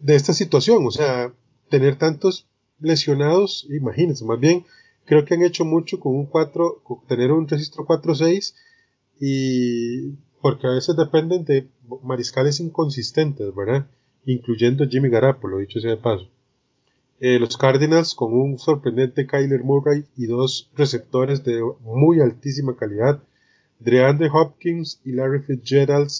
de 0.00 0.14
esta 0.16 0.32
situación. 0.32 0.86
O 0.86 0.90
sea, 0.90 1.32
tener 1.68 1.96
tantos 1.96 2.48
lesionados, 2.80 3.66
imagínense, 3.70 4.24
más 4.24 4.40
bien 4.40 4.64
creo 5.04 5.24
que 5.24 5.34
han 5.34 5.42
hecho 5.42 5.64
mucho 5.64 5.98
con 6.00 6.14
un 6.14 6.26
4, 6.26 6.82
con 6.82 7.06
tener 7.06 7.32
un 7.32 7.48
registro 7.48 7.86
4-6 7.86 8.54
y 9.20 10.10
porque 10.40 10.66
a 10.66 10.70
veces 10.70 10.96
dependen 10.96 11.44
de 11.44 11.68
mariscales 12.02 12.60
inconsistentes, 12.60 13.54
¿verdad? 13.54 13.86
Incluyendo 14.24 14.86
Jimmy 14.86 15.08
Garapolo, 15.08 15.58
dicho 15.58 15.80
sea 15.80 15.90
de 15.90 15.96
paso. 15.96 16.28
Eh, 17.18 17.38
los 17.38 17.56
Cardinals 17.56 18.14
con 18.14 18.34
un 18.34 18.58
sorprendente 18.58 19.26
Kyler 19.26 19.64
Murray 19.64 20.04
y 20.16 20.26
dos 20.26 20.70
receptores 20.76 21.44
de 21.44 21.62
muy 21.80 22.20
altísima 22.20 22.76
calidad, 22.76 23.22
DeAndre 23.78 24.28
Hopkins 24.30 25.00
y 25.04 25.12
Larry 25.12 25.40
Fitzgerald, 25.40 26.10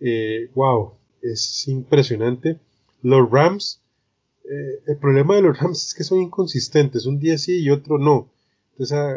eh, 0.00 0.50
wow, 0.54 0.92
es 1.22 1.66
impresionante. 1.66 2.60
Los 3.02 3.28
Rams, 3.28 3.82
eh, 4.44 4.82
el 4.86 4.96
problema 4.98 5.34
de 5.34 5.42
los 5.42 5.58
Rams 5.58 5.88
es 5.88 5.94
que 5.94 6.04
son 6.04 6.20
inconsistentes, 6.20 7.06
un 7.06 7.18
día 7.18 7.36
sí 7.38 7.58
y 7.60 7.70
otro 7.70 7.98
no. 7.98 8.30
Entonces 8.72 8.96
ah, 8.96 9.16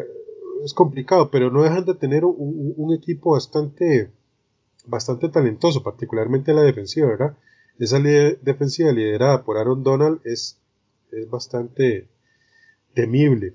es 0.64 0.74
complicado, 0.74 1.30
pero 1.30 1.50
no 1.50 1.62
dejan 1.62 1.84
de 1.84 1.94
tener 1.94 2.24
un 2.24 2.92
equipo 2.92 3.32
bastante 3.32 4.10
bastante 4.86 5.28
talentoso, 5.28 5.82
particularmente 5.82 6.52
la 6.52 6.62
defensiva, 6.62 7.08
¿verdad? 7.08 7.36
Esa 7.78 7.98
defensiva 7.98 8.92
liderada 8.92 9.42
por 9.42 9.56
Aaron 9.56 9.82
Donald 9.82 10.20
es, 10.24 10.58
es 11.12 11.28
bastante 11.30 12.06
temible. 12.94 13.54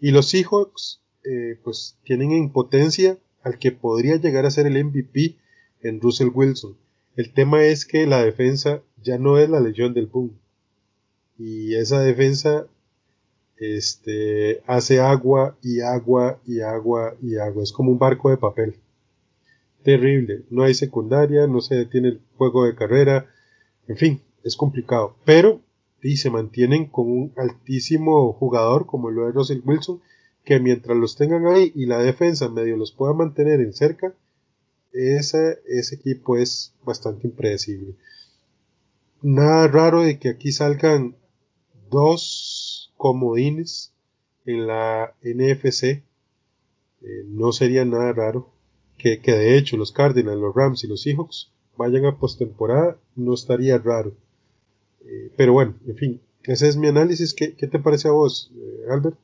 Y 0.00 0.10
los 0.10 0.28
Seahawks, 0.28 1.00
eh, 1.24 1.58
pues, 1.64 1.96
tienen 2.04 2.32
en 2.32 2.50
potencia 2.50 3.16
al 3.42 3.58
que 3.58 3.72
podría 3.72 4.16
llegar 4.16 4.44
a 4.44 4.50
ser 4.50 4.66
el 4.66 4.84
MVP 4.84 5.36
en 5.80 6.00
Russell 6.00 6.30
Wilson. 6.32 6.76
El 7.16 7.32
tema 7.32 7.64
es 7.64 7.86
que 7.86 8.06
la 8.06 8.22
defensa 8.22 8.82
ya 9.02 9.18
no 9.18 9.38
es 9.38 9.48
la 9.48 9.60
legión 9.60 9.94
del 9.94 10.06
boom. 10.06 10.32
Y 11.38 11.74
esa 11.74 12.00
defensa 12.00 12.66
este, 13.56 14.62
hace 14.66 15.00
agua 15.00 15.56
y 15.62 15.80
agua 15.80 16.38
y 16.46 16.60
agua 16.60 17.16
y 17.22 17.36
agua. 17.36 17.62
Es 17.62 17.72
como 17.72 17.92
un 17.92 17.98
barco 17.98 18.30
de 18.30 18.36
papel 18.36 18.76
terrible. 19.84 20.44
No 20.50 20.64
hay 20.64 20.74
secundaria, 20.74 21.46
no 21.46 21.60
se 21.60 21.76
detiene 21.76 22.08
el 22.08 22.20
juego 22.36 22.64
de 22.64 22.74
carrera, 22.74 23.26
en 23.86 23.96
fin, 23.96 24.20
es 24.42 24.56
complicado. 24.56 25.16
Pero 25.24 25.60
y 26.04 26.18
se 26.18 26.30
mantienen 26.30 26.86
con 26.86 27.06
un 27.10 27.32
altísimo 27.36 28.34
jugador 28.34 28.84
como 28.84 29.10
lo 29.10 29.26
es 29.26 29.34
Russell 29.34 29.62
Wilson, 29.64 30.02
que 30.44 30.60
mientras 30.60 30.98
los 30.98 31.16
tengan 31.16 31.46
ahí 31.46 31.72
y 31.74 31.86
la 31.86 31.98
defensa 31.98 32.50
medio 32.50 32.76
los 32.76 32.92
pueda 32.92 33.14
mantener 33.14 33.60
en 33.60 33.72
cerca, 33.72 34.12
ese, 34.92 35.60
ese 35.66 35.94
equipo 35.94 36.36
es 36.36 36.74
bastante 36.84 37.26
impredecible. 37.26 37.94
Nada 39.22 39.66
raro 39.68 40.02
de 40.02 40.18
que 40.18 40.28
aquí 40.28 40.52
salgan 40.52 41.16
dos 41.90 42.92
comodines 42.98 43.94
en 44.44 44.66
la 44.66 45.14
NFC. 45.22 45.84
Eh, 45.84 46.02
no 47.28 47.52
sería 47.52 47.86
nada 47.86 48.12
raro 48.12 48.53
que, 48.98 49.18
de 49.18 49.58
hecho 49.58 49.76
los 49.76 49.92
Cardinals, 49.92 50.40
los 50.40 50.54
Rams 50.54 50.84
y 50.84 50.88
los 50.88 51.02
Seahawks 51.02 51.52
vayan 51.76 52.06
a 52.06 52.16
postemporada, 52.16 52.96
no 53.16 53.34
estaría 53.34 53.78
raro. 53.78 54.12
Eh, 55.04 55.32
pero 55.36 55.52
bueno, 55.52 55.74
en 55.86 55.96
fin, 55.96 56.20
ese 56.44 56.68
es 56.68 56.76
mi 56.76 56.88
análisis. 56.88 57.34
¿Qué, 57.34 57.48
te 57.48 57.78
parece 57.78 58.08
a 58.08 58.12
vos, 58.12 58.52
eh, 58.56 58.90
Albert? 58.90 59.18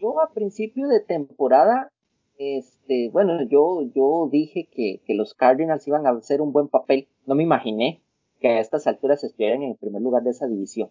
Yo 0.00 0.20
a 0.20 0.32
principio 0.32 0.88
de 0.88 1.00
temporada, 1.00 1.90
este, 2.38 3.10
bueno, 3.12 3.42
yo, 3.48 3.82
yo 3.94 4.28
dije 4.30 4.68
que, 4.70 5.00
que 5.04 5.14
los 5.14 5.34
Cardinals 5.34 5.86
iban 5.86 6.06
a 6.06 6.10
hacer 6.10 6.40
un 6.40 6.52
buen 6.52 6.68
papel. 6.68 7.08
No 7.26 7.34
me 7.34 7.42
imaginé 7.42 8.02
que 8.40 8.48
a 8.48 8.60
estas 8.60 8.86
alturas 8.86 9.24
estuvieran 9.24 9.62
en 9.62 9.70
el 9.72 9.76
primer 9.76 10.02
lugar 10.02 10.22
de 10.22 10.30
esa 10.30 10.46
división. 10.46 10.90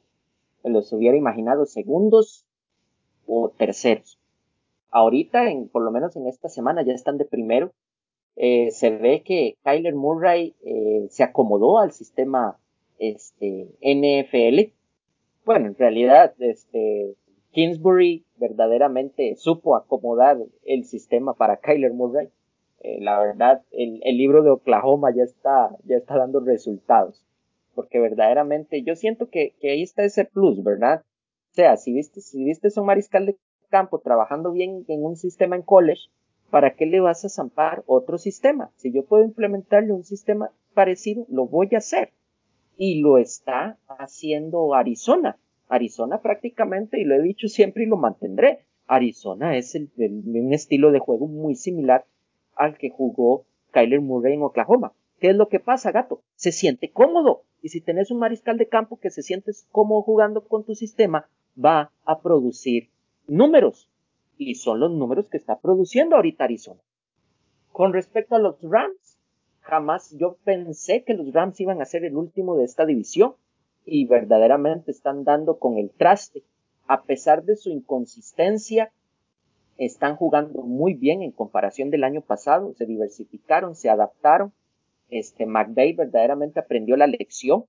Los 0.64 0.91
hubiera 0.93 1.16
imaginado 1.16 1.66
segundos 1.66 2.46
o 3.28 3.50
terceros. 3.50 4.20
Ahorita, 4.89 5.50
en, 5.50 5.68
por 5.68 5.84
lo 5.84 5.91
menos 5.91 6.16
en 6.16 6.28
esta 6.28 6.50
semana, 6.50 6.84
ya 6.84 6.93
están 6.93 7.18
de 7.18 7.26
primero 7.26 7.72
eh, 8.36 8.72
se 8.72 8.90
ve 8.90 9.24
que 9.24 9.58
Kyler 9.64 9.96
Murray 9.96 10.56
eh, 10.64 11.08
se 11.10 11.24
acomodó 11.24 11.80
al 11.80 11.92
sistema 11.92 12.58
este, 13.00 13.70
NFL. 13.82 14.72
Bueno, 15.46 15.68
en 15.68 15.76
realidad, 15.76 16.34
este, 16.40 17.16
Kingsbury 17.52 18.26
verdaderamente 18.38 19.36
supo 19.38 19.76
acomodar 19.76 20.38
el 20.66 20.86
sistema 20.86 21.34
para 21.34 21.58
Kyler 21.58 21.94
Murray. 21.94 22.30
Eh, 22.82 23.00
la 23.02 23.20
verdad, 23.20 23.64
el, 23.72 24.02
el, 24.04 24.18
libro 24.18 24.44
de 24.44 24.52
Oklahoma 24.52 25.14
ya 25.16 25.24
está, 25.24 25.70
ya 25.86 25.98
está 25.98 26.18
dando 26.18 26.42
resultados. 26.42 27.26
Porque 27.74 28.00
verdaderamente 28.00 28.84
yo 28.84 28.96
siento 28.96 29.30
que, 29.30 29.54
que 29.60 29.72
ahí 29.72 29.82
está 29.82 30.04
ese 30.04 30.26
plus, 30.26 30.64
¿verdad? 30.64 31.04
O 31.52 31.56
sea, 31.56 31.78
si 31.78 31.94
viste, 31.94 32.20
si 32.20 32.44
viste 32.44 32.68
un 32.78 32.86
mariscal 32.86 33.26
de 33.26 33.38
campo 33.70 34.00
trabajando 34.00 34.52
bien 34.52 34.84
en 34.88 35.06
un 35.06 35.16
sistema 35.16 35.56
en 35.56 35.62
college, 35.62 36.10
¿para 36.50 36.76
qué 36.76 36.86
le 36.86 37.00
vas 37.00 37.26
a 37.26 37.30
zampar 37.30 37.84
otro 37.88 38.18
sistema? 38.18 38.72
Si 38.76 38.91
yo 38.91 39.06
puedo 39.06 39.24
implementarle 39.24 39.93
un 39.93 40.04
sistema 40.04 40.52
parecido, 40.74 41.26
lo 41.30 41.48
voy 41.48 41.70
a 41.74 41.78
hacer. 41.78 42.12
Y 42.78 43.02
lo 43.02 43.18
está 43.18 43.78
haciendo 43.88 44.74
Arizona. 44.74 45.38
Arizona 45.68 46.22
prácticamente, 46.22 47.00
y 47.00 47.06
lo 47.06 47.16
he 47.16 47.22
dicho 47.22 47.48
siempre 47.48 47.84
y 47.84 47.88
lo 47.88 47.98
mantendré, 47.98 48.66
Arizona 48.88 49.58
es 49.58 49.76
el, 49.76 49.89
un 49.98 50.54
estilo 50.54 50.91
de 50.91 51.00
juego 51.00 51.28
muy 51.28 51.56
similar 51.56 52.06
al 52.56 52.78
que 52.78 52.89
jugó 52.89 53.46
Kyler 53.72 54.02
Murray 54.02 54.34
en 54.34 54.43
Oklahoma. 54.43 54.93
¿Qué 55.20 55.30
es 55.30 55.36
lo 55.36 55.48
que 55.48 55.60
pasa, 55.60 55.91
gato? 55.91 56.22
Se 56.36 56.52
siente 56.52 56.91
cómodo. 56.91 57.43
Y 57.62 57.70
si 57.70 57.82
tenés 57.82 58.12
un 58.12 58.20
mariscal 58.20 58.58
de 58.58 58.68
campo 58.68 59.00
que 59.00 59.10
se 59.10 59.24
siente 59.24 59.52
cómodo 59.72 60.04
jugando 60.04 60.46
con 60.48 60.64
tu 60.64 60.76
sistema, 60.76 61.28
va 61.58 61.91
a 62.06 62.22
producir 62.22 62.89
números 63.28 63.89
y 64.38 64.56
son 64.56 64.80
los 64.80 64.92
números 64.92 65.30
que 65.30 65.38
está 65.38 65.60
produciendo 65.60 66.16
ahorita 66.16 66.44
Arizona. 66.44 66.82
Con 67.72 67.94
respecto 67.94 68.36
a 68.36 68.40
los 68.40 68.62
Rams, 68.62 69.20
jamás 69.62 70.16
yo 70.18 70.38
pensé 70.44 71.04
que 71.04 71.14
los 71.14 71.34
Rams 71.34 71.60
iban 71.60 71.82
a 71.82 71.86
ser 71.86 72.06
el 72.06 72.16
último 72.16 72.56
de 72.56 72.66
esta 72.66 72.86
división 72.86 73.36
y 73.86 74.06
verdaderamente 74.06 74.92
están 74.92 75.24
dando 75.24 75.60
con 75.60 75.78
el 75.78 75.92
traste. 75.92 76.44
A 76.88 77.04
pesar 77.04 77.44
de 77.44 77.56
su 77.56 77.70
inconsistencia, 77.70 78.92
están 79.78 80.16
jugando 80.16 80.62
muy 80.62 80.94
bien 80.94 81.22
en 81.22 81.32
comparación 81.32 81.90
del 81.90 82.04
año 82.04 82.22
pasado, 82.22 82.74
se 82.76 82.86
diversificaron, 82.86 83.76
se 83.76 83.90
adaptaron. 83.90 84.54
Este 85.10 85.46
McVay 85.46 85.94
verdaderamente 85.94 86.60
aprendió 86.60 86.96
la 86.96 87.08
lección 87.08 87.66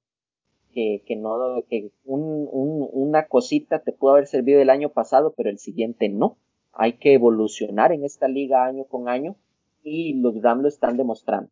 que, 0.72 1.02
que 1.06 1.16
no, 1.16 1.62
que 1.68 1.90
un, 2.04 2.48
un, 2.50 2.88
una 2.92 3.26
cosita 3.26 3.80
te 3.80 3.92
pudo 3.92 4.12
haber 4.12 4.26
servido 4.26 4.60
el 4.60 4.70
año 4.70 4.90
pasado, 4.90 5.34
pero 5.36 5.50
el 5.50 5.58
siguiente 5.58 6.08
no 6.08 6.36
hay 6.76 6.94
que 6.94 7.14
evolucionar 7.14 7.92
en 7.92 8.04
esta 8.04 8.28
liga 8.28 8.64
año 8.64 8.84
con 8.84 9.08
año 9.08 9.36
y 9.82 10.14
los 10.14 10.40
Rams 10.42 10.62
lo 10.62 10.68
están 10.68 10.96
demostrando. 10.96 11.50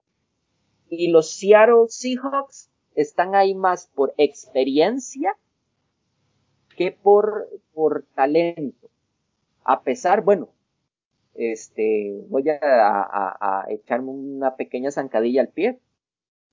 Y 0.89 1.09
los 1.09 1.31
Seattle 1.31 1.87
Seahawks 1.89 2.71
están 2.95 3.35
ahí 3.35 3.55
más 3.55 3.91
por 3.95 4.15
experiencia 4.19 5.37
que 6.77 6.93
por, 6.93 7.49
por 7.73 8.05
talento. 8.15 8.91
A 9.65 9.83
pesar, 9.83 10.23
bueno, 10.23 10.51
este, 11.35 12.23
voy 12.29 12.49
a, 12.51 12.59
a, 12.61 13.65
echarme 13.71 14.11
una 14.11 14.57
pequeña 14.57 14.91
zancadilla 14.91 15.41
al 15.41 15.49
pie. 15.49 15.81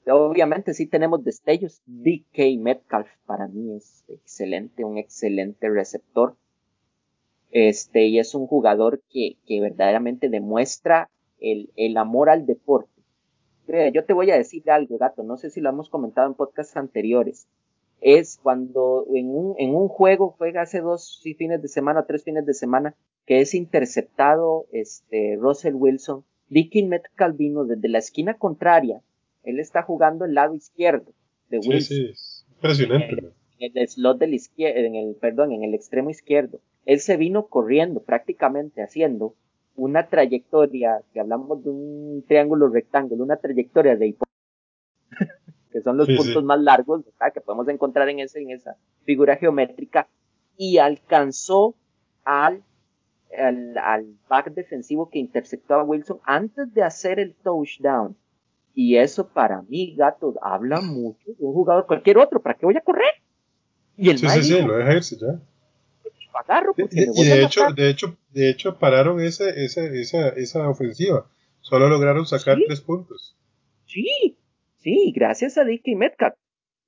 Obviamente 0.08 0.74
sí 0.74 0.88
tenemos 0.88 1.24
destellos. 1.24 1.82
DK 1.86 2.58
Metcalf 2.60 3.10
para 3.26 3.48
mí 3.48 3.76
es 3.76 4.06
excelente, 4.08 4.86
un 4.86 4.98
excelente 4.98 5.70
receptor. 5.70 6.38
Este, 7.52 8.08
y 8.08 8.20
es 8.20 8.34
un 8.34 8.48
jugador 8.48 9.02
que, 9.10 9.38
que 9.46 9.62
verdaderamente 9.62 10.30
demuestra 10.30 11.10
el, 11.40 11.70
el 11.76 11.98
amor 11.98 12.30
al 12.30 12.46
deporte. 12.46 12.90
Yo 13.94 14.04
te 14.04 14.12
voy 14.14 14.30
a 14.32 14.38
decir 14.38 14.70
algo, 14.70 14.98
gato, 14.98 15.24
no 15.24 15.38
sé 15.38 15.50
si 15.50 15.62
lo 15.62 15.70
hemos 15.70 15.90
comentado 15.90 16.28
en 16.28 16.34
podcasts 16.34 16.76
anteriores. 16.76 17.48
Es 18.02 18.40
cuando 18.42 19.06
en 19.14 19.30
un, 19.30 19.56
en 19.60 19.76
un 19.76 19.88
juego 19.88 20.36
juega 20.38 20.64
hace 20.64 20.82
dos 20.82 21.22
fines 21.38 21.62
de 21.62 21.68
semana, 21.70 22.06
tres 22.06 22.24
fines 22.24 22.46
de 22.46 22.54
semana, 22.54 22.96
que 23.26 23.40
es 23.40 23.54
interceptado 23.54 24.66
este 24.74 25.38
Russell 25.40 25.76
Wilson, 25.76 26.26
Dickie 26.50 26.86
Metcalf 26.86 27.38
vino 27.38 27.64
desde 27.64 27.88
la 27.88 28.00
esquina 28.00 28.34
contraria, 28.34 29.02
él 29.44 29.60
está 29.60 29.84
jugando 29.84 30.26
el 30.26 30.34
lado 30.34 30.54
izquierdo 30.54 31.14
de 31.50 31.60
Wilson. 31.60 31.82
Sí, 31.82 32.14
sí, 32.14 32.46
impresionante. 32.56 33.32
En 33.62 33.78
el, 33.78 33.88
slot 33.88 34.18
del 34.18 34.34
izquierdo, 34.34 34.80
en 34.80 34.96
el, 34.96 35.16
perdón, 35.16 35.52
en 35.52 35.64
el 35.64 35.74
extremo 35.74 36.10
izquierdo. 36.10 36.60
Él 36.86 37.00
se 37.00 37.16
vino 37.16 37.48
corriendo, 37.48 38.02
prácticamente 38.02 38.82
haciendo 38.82 39.36
una 39.76 40.10
trayectoria, 40.10 41.02
que 41.14 41.20
hablamos 41.20 41.64
de 41.64 41.70
un 41.70 42.26
triángulo 42.28 42.70
rectángulo, 42.70 43.24
una 43.24 43.38
trayectoria 43.38 43.96
de 43.96 44.16
que 45.72 45.82
son 45.82 45.96
los 45.96 46.08
puntos 46.08 46.44
más 46.44 46.60
largos 46.60 47.04
que 47.34 47.42
podemos 47.42 47.68
encontrar 47.68 48.10
en, 48.10 48.20
ese, 48.20 48.42
en 48.42 48.52
esa 48.52 48.76
figura 49.04 49.38
geométrica, 49.38 50.10
y 50.58 50.80
alcanzó 50.80 51.76
al 52.26 52.64
al, 53.38 54.18
back 54.28 54.54
defensivo 54.54 55.10
que 55.10 55.20
interceptó 55.20 55.76
a 55.76 55.84
Wilson 55.84 56.20
antes 56.24 56.74
de 56.74 56.84
hacer 56.84 57.20
el 57.20 57.36
touchdown. 57.36 58.18
Y 58.74 58.98
eso 58.98 59.28
para 59.28 59.62
mí, 59.64 59.96
gato, 59.96 60.34
habla 60.42 60.82
mucho 60.82 61.32
de 61.32 61.46
un 61.46 61.54
jugador, 61.54 61.88
cualquier 61.88 62.18
otro, 62.18 62.42
¿para 62.42 62.56
qué 62.56 62.66
voy 62.66 62.78
a 62.78 62.82
correr? 62.82 63.14
Y 63.98 64.10
el 64.10 64.18
sí, 64.18 64.28
sí, 64.30 64.44
sí, 64.44 64.62
lo 64.62 64.78
deja 64.78 64.94
irse 64.94 65.18
ya. 65.18 65.40
y 66.92 67.24
de 67.26 67.44
hecho, 67.44 67.72
de 67.76 67.90
hecho, 67.90 68.18
de 68.32 68.50
hecho 68.50 68.80
pararon 68.80 69.20
esa, 69.22 69.50
esa, 69.50 69.86
esa, 69.86 70.30
esa 70.30 70.70
ofensiva. 70.70 71.30
Solo 71.62 71.88
lograron 71.88 72.26
sacar 72.26 72.58
tres 72.66 72.82
puntos. 72.82 73.36
Sí, 73.86 74.38
sí, 74.78 75.12
gracias 75.16 75.58
a 75.58 75.64
DK 75.64 75.96
Metcalf. 75.96 76.36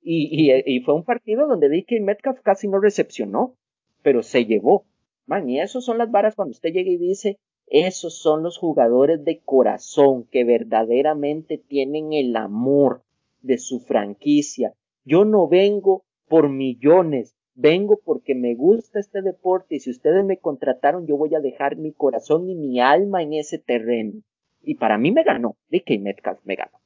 Y, 0.02 0.28
y, 0.30 0.62
y, 0.66 0.80
fue 0.80 0.94
un 0.94 1.04
partido 1.04 1.46
donde 1.46 1.68
DK 1.68 2.02
Metcalf 2.02 2.40
casi 2.42 2.68
no 2.68 2.78
recepcionó, 2.80 3.56
pero 4.02 4.22
se 4.22 4.44
llevó. 4.44 4.84
Man, 5.26 5.48
y 5.48 5.60
esos 5.60 5.84
son 5.84 5.96
las 5.96 6.10
varas 6.10 6.34
cuando 6.34 6.52
usted 6.52 6.70
llega 6.72 6.90
y 6.90 6.98
dice, 6.98 7.38
esos 7.66 8.18
son 8.18 8.42
los 8.42 8.58
jugadores 8.58 9.24
de 9.24 9.40
corazón 9.42 10.24
que 10.30 10.44
verdaderamente 10.44 11.56
tienen 11.56 12.12
el 12.12 12.36
amor 12.36 13.02
de 13.40 13.58
su 13.58 13.80
franquicia. 13.80 14.74
Yo 15.04 15.24
no 15.24 15.48
vengo 15.48 16.04
por 16.28 16.48
millones, 16.48 17.34
vengo 17.54 18.00
porque 18.04 18.34
me 18.34 18.54
gusta 18.54 18.98
este 18.98 19.22
deporte 19.22 19.76
y 19.76 19.80
si 19.80 19.90
ustedes 19.90 20.24
me 20.24 20.38
contrataron 20.38 21.06
yo 21.06 21.16
voy 21.16 21.34
a 21.34 21.40
dejar 21.40 21.76
mi 21.76 21.92
corazón 21.92 22.48
y 22.48 22.54
mi 22.54 22.80
alma 22.80 23.22
en 23.22 23.34
ese 23.34 23.58
terreno. 23.58 24.20
Y 24.62 24.76
para 24.76 24.98
mí 24.98 25.12
me 25.12 25.24
ganó, 25.24 25.56
DK 25.70 26.00
Metcalf 26.00 26.40
me 26.44 26.56
ganó. 26.56 26.80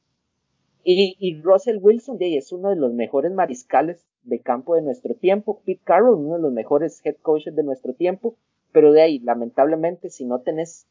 Y, 0.83 1.17
y 1.19 1.41
Russell 1.41 1.79
Wilson 1.81 2.19
de 2.19 2.37
es 2.37 2.53
uno 2.53 2.71
de 2.71 2.77
los 2.77 2.93
mejores 2.93 3.33
mariscales 3.33 4.07
de 4.23 4.41
campo 4.41 4.75
de 4.75 4.83
nuestro 4.83 5.15
tiempo. 5.15 5.61
Pete 5.65 5.83
Carroll, 5.85 6.19
uno 6.19 6.37
de 6.37 6.43
los 6.43 6.53
mejores 6.53 7.01
head 7.05 7.17
coaches 7.21 7.55
de 7.55 7.63
nuestro 7.63 7.95
tiempo. 7.95 8.37
Pero 8.73 8.93
de 8.93 9.03
ahí, 9.03 9.19
lamentablemente, 9.19 10.11
si 10.11 10.25
no 10.25 10.41
tenés 10.41 10.87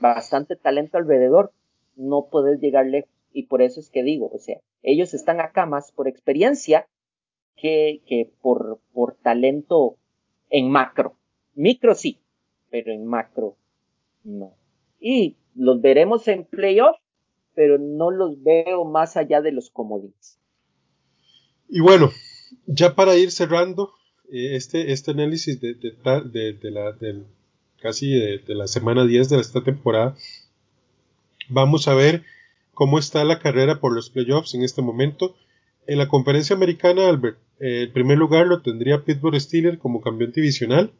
bastante 0.00 0.56
talento 0.56 0.98
alrededor, 0.98 1.52
no 1.96 2.26
podés 2.30 2.60
llegar 2.60 2.86
lejos. 2.86 3.10
Y 3.32 3.46
por 3.46 3.62
eso 3.62 3.80
es 3.80 3.90
que 3.90 4.02
digo, 4.02 4.30
o 4.32 4.38
sea, 4.38 4.60
ellos 4.82 5.14
están 5.14 5.40
acá 5.40 5.66
más 5.66 5.90
por 5.90 6.06
experiencia 6.06 6.86
que, 7.56 8.02
que 8.06 8.30
por, 8.40 8.80
por 8.92 9.14
talento 9.16 9.96
en 10.50 10.70
macro. 10.70 11.16
Micro 11.54 11.94
sí, 11.94 12.20
pero 12.70 12.92
en 12.92 13.06
macro 13.06 13.56
no. 14.24 14.54
Y 15.00 15.36
los 15.54 15.80
veremos 15.80 16.26
en 16.28 16.44
playoff, 16.44 16.96
pero 17.54 17.78
no 17.78 18.10
los 18.10 18.42
veo 18.42 18.84
más 18.84 19.16
allá 19.16 19.40
de 19.40 19.52
los 19.52 19.70
comodines. 19.70 20.38
Y 21.68 21.80
bueno, 21.80 22.10
ya 22.66 22.94
para 22.94 23.16
ir 23.16 23.30
cerrando 23.30 23.92
eh, 24.30 24.56
este, 24.56 24.92
este 24.92 25.12
análisis 25.12 25.60
de, 25.60 25.74
de, 25.74 26.70
la, 26.70 26.92
del, 26.92 27.26
casi 27.80 28.10
de, 28.10 28.42
la 28.48 28.66
semana 28.66 29.04
10 29.04 29.28
de 29.28 29.40
esta 29.40 29.62
temporada, 29.62 30.16
vamos 31.48 31.88
a 31.88 31.94
ver 31.94 32.24
cómo 32.72 32.98
está 32.98 33.24
la 33.24 33.38
carrera 33.38 33.80
por 33.80 33.94
los 33.94 34.10
playoffs 34.10 34.54
en 34.54 34.62
este 34.62 34.82
momento. 34.82 35.36
En 35.86 35.98
la 35.98 36.08
conferencia 36.08 36.56
americana, 36.56 37.08
Albert, 37.08 37.38
el 37.58 37.92
primer 37.92 38.18
lugar 38.18 38.46
lo 38.46 38.62
tendría 38.62 39.04
Pittsburgh 39.04 39.40
Steelers 39.40 39.78
como 39.78 40.00
campeón 40.00 40.32
divisional. 40.32 40.92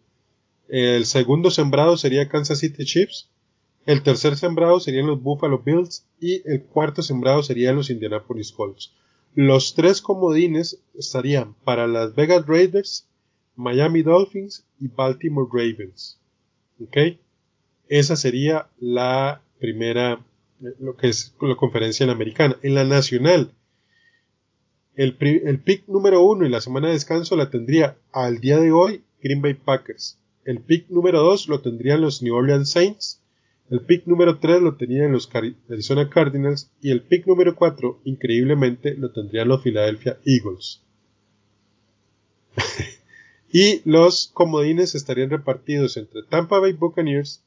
El 0.68 1.04
segundo 1.04 1.50
sembrado 1.50 1.96
sería 1.96 2.28
Kansas 2.28 2.60
City 2.60 2.84
Chiefs. 2.84 3.28
El 3.86 4.02
tercer 4.02 4.36
sembrado 4.36 4.80
serían 4.80 5.06
los 5.06 5.22
Buffalo 5.22 5.58
Bills. 5.58 6.06
Y 6.20 6.42
el 6.48 6.62
cuarto 6.62 7.02
sembrado 7.02 7.42
serían 7.42 7.76
los 7.76 7.90
Indianapolis 7.90 8.52
Colts. 8.52 8.92
Los 9.34 9.74
tres 9.74 10.00
comodines 10.00 10.80
estarían 10.94 11.54
para 11.64 11.86
las 11.86 12.14
Vegas 12.14 12.46
Raiders, 12.46 13.08
Miami 13.56 14.02
Dolphins 14.02 14.64
y 14.78 14.88
Baltimore 14.88 15.48
Ravens. 15.52 16.20
¿Ok? 16.80 17.18
Esa 17.88 18.16
sería 18.16 18.68
la 18.78 19.42
primera, 19.58 20.24
lo 20.78 20.96
que 20.96 21.08
es 21.08 21.34
la 21.40 21.56
conferencia 21.56 22.04
en 22.04 22.08
la 22.08 22.14
americana. 22.14 22.56
En 22.62 22.74
la 22.74 22.84
nacional, 22.84 23.52
el, 24.96 25.16
pick 25.16 25.88
número 25.88 26.22
uno 26.24 26.46
y 26.46 26.48
la 26.48 26.60
semana 26.60 26.88
de 26.88 26.94
descanso 26.94 27.36
la 27.36 27.50
tendría 27.50 27.96
al 28.12 28.40
día 28.40 28.58
de 28.58 28.72
hoy 28.72 29.02
Green 29.22 29.42
Bay 29.42 29.54
Packers. 29.54 30.18
El 30.44 30.60
pick 30.60 30.88
número 30.88 31.20
dos 31.20 31.48
lo 31.48 31.60
tendrían 31.60 32.00
los 32.00 32.22
New 32.22 32.34
Orleans 32.34 32.70
Saints. 32.70 33.20
El 33.70 33.80
pick 33.80 34.06
número 34.06 34.38
3 34.40 34.60
lo 34.60 34.76
tenían 34.76 35.10
los 35.10 35.30
Arizona 35.70 36.10
Cardinals 36.10 36.70
y 36.82 36.90
el 36.90 37.00
pick 37.00 37.26
número 37.26 37.56
4, 37.56 38.02
increíblemente, 38.04 38.94
lo 38.94 39.10
tendrían 39.10 39.48
los 39.48 39.62
Philadelphia 39.62 40.18
Eagles. 40.26 40.82
y 43.50 43.80
los 43.88 44.30
comodines 44.34 44.94
estarían 44.94 45.30
repartidos 45.30 45.96
entre 45.96 46.24
Tampa 46.24 46.58
Bay 46.58 46.74
Buccaneers, 46.74 47.42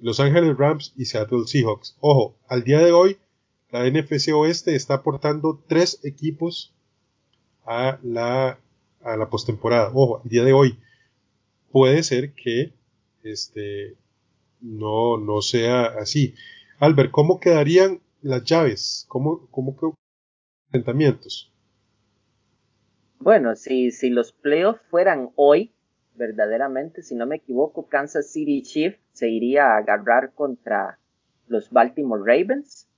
Los 0.00 0.18
Angeles 0.18 0.56
Rams 0.56 0.92
y 0.96 1.04
Seattle 1.04 1.46
Seahawks. 1.46 1.96
Ojo, 2.00 2.36
al 2.48 2.64
día 2.64 2.80
de 2.80 2.90
hoy, 2.90 3.18
la 3.70 3.88
NFC 3.88 4.34
Oeste 4.34 4.74
está 4.74 4.94
aportando 4.94 5.62
tres 5.68 6.00
equipos 6.02 6.74
a 7.70 8.00
la, 8.02 8.58
a 9.00 9.16
la 9.16 9.30
postemporada. 9.30 9.92
Ojo, 9.94 10.20
al 10.24 10.28
día 10.28 10.42
de 10.42 10.52
hoy. 10.52 10.76
Puede 11.70 12.02
ser 12.02 12.32
que 12.32 12.72
este, 13.22 13.96
no, 14.60 15.18
no 15.18 15.40
sea 15.40 15.84
así. 15.84 16.34
Albert, 16.80 17.12
¿cómo 17.12 17.38
quedarían 17.38 18.00
las 18.22 18.42
llaves? 18.42 19.04
¿Cómo, 19.06 19.46
cómo 19.52 19.76
enfrentamientos? 20.66 21.52
Bueno, 23.20 23.54
si, 23.54 23.92
si 23.92 24.10
los 24.10 24.32
playoffs 24.32 24.82
fueran 24.90 25.30
hoy, 25.36 25.72
verdaderamente, 26.16 27.02
si 27.02 27.14
no 27.14 27.24
me 27.24 27.36
equivoco, 27.36 27.88
Kansas 27.88 28.32
City 28.32 28.62
Chiefs 28.62 28.98
se 29.12 29.28
iría 29.28 29.66
a 29.66 29.76
agarrar 29.76 30.32
contra 30.34 30.98
los 31.46 31.70
Baltimore 31.70 32.22
Ravens. 32.24 32.88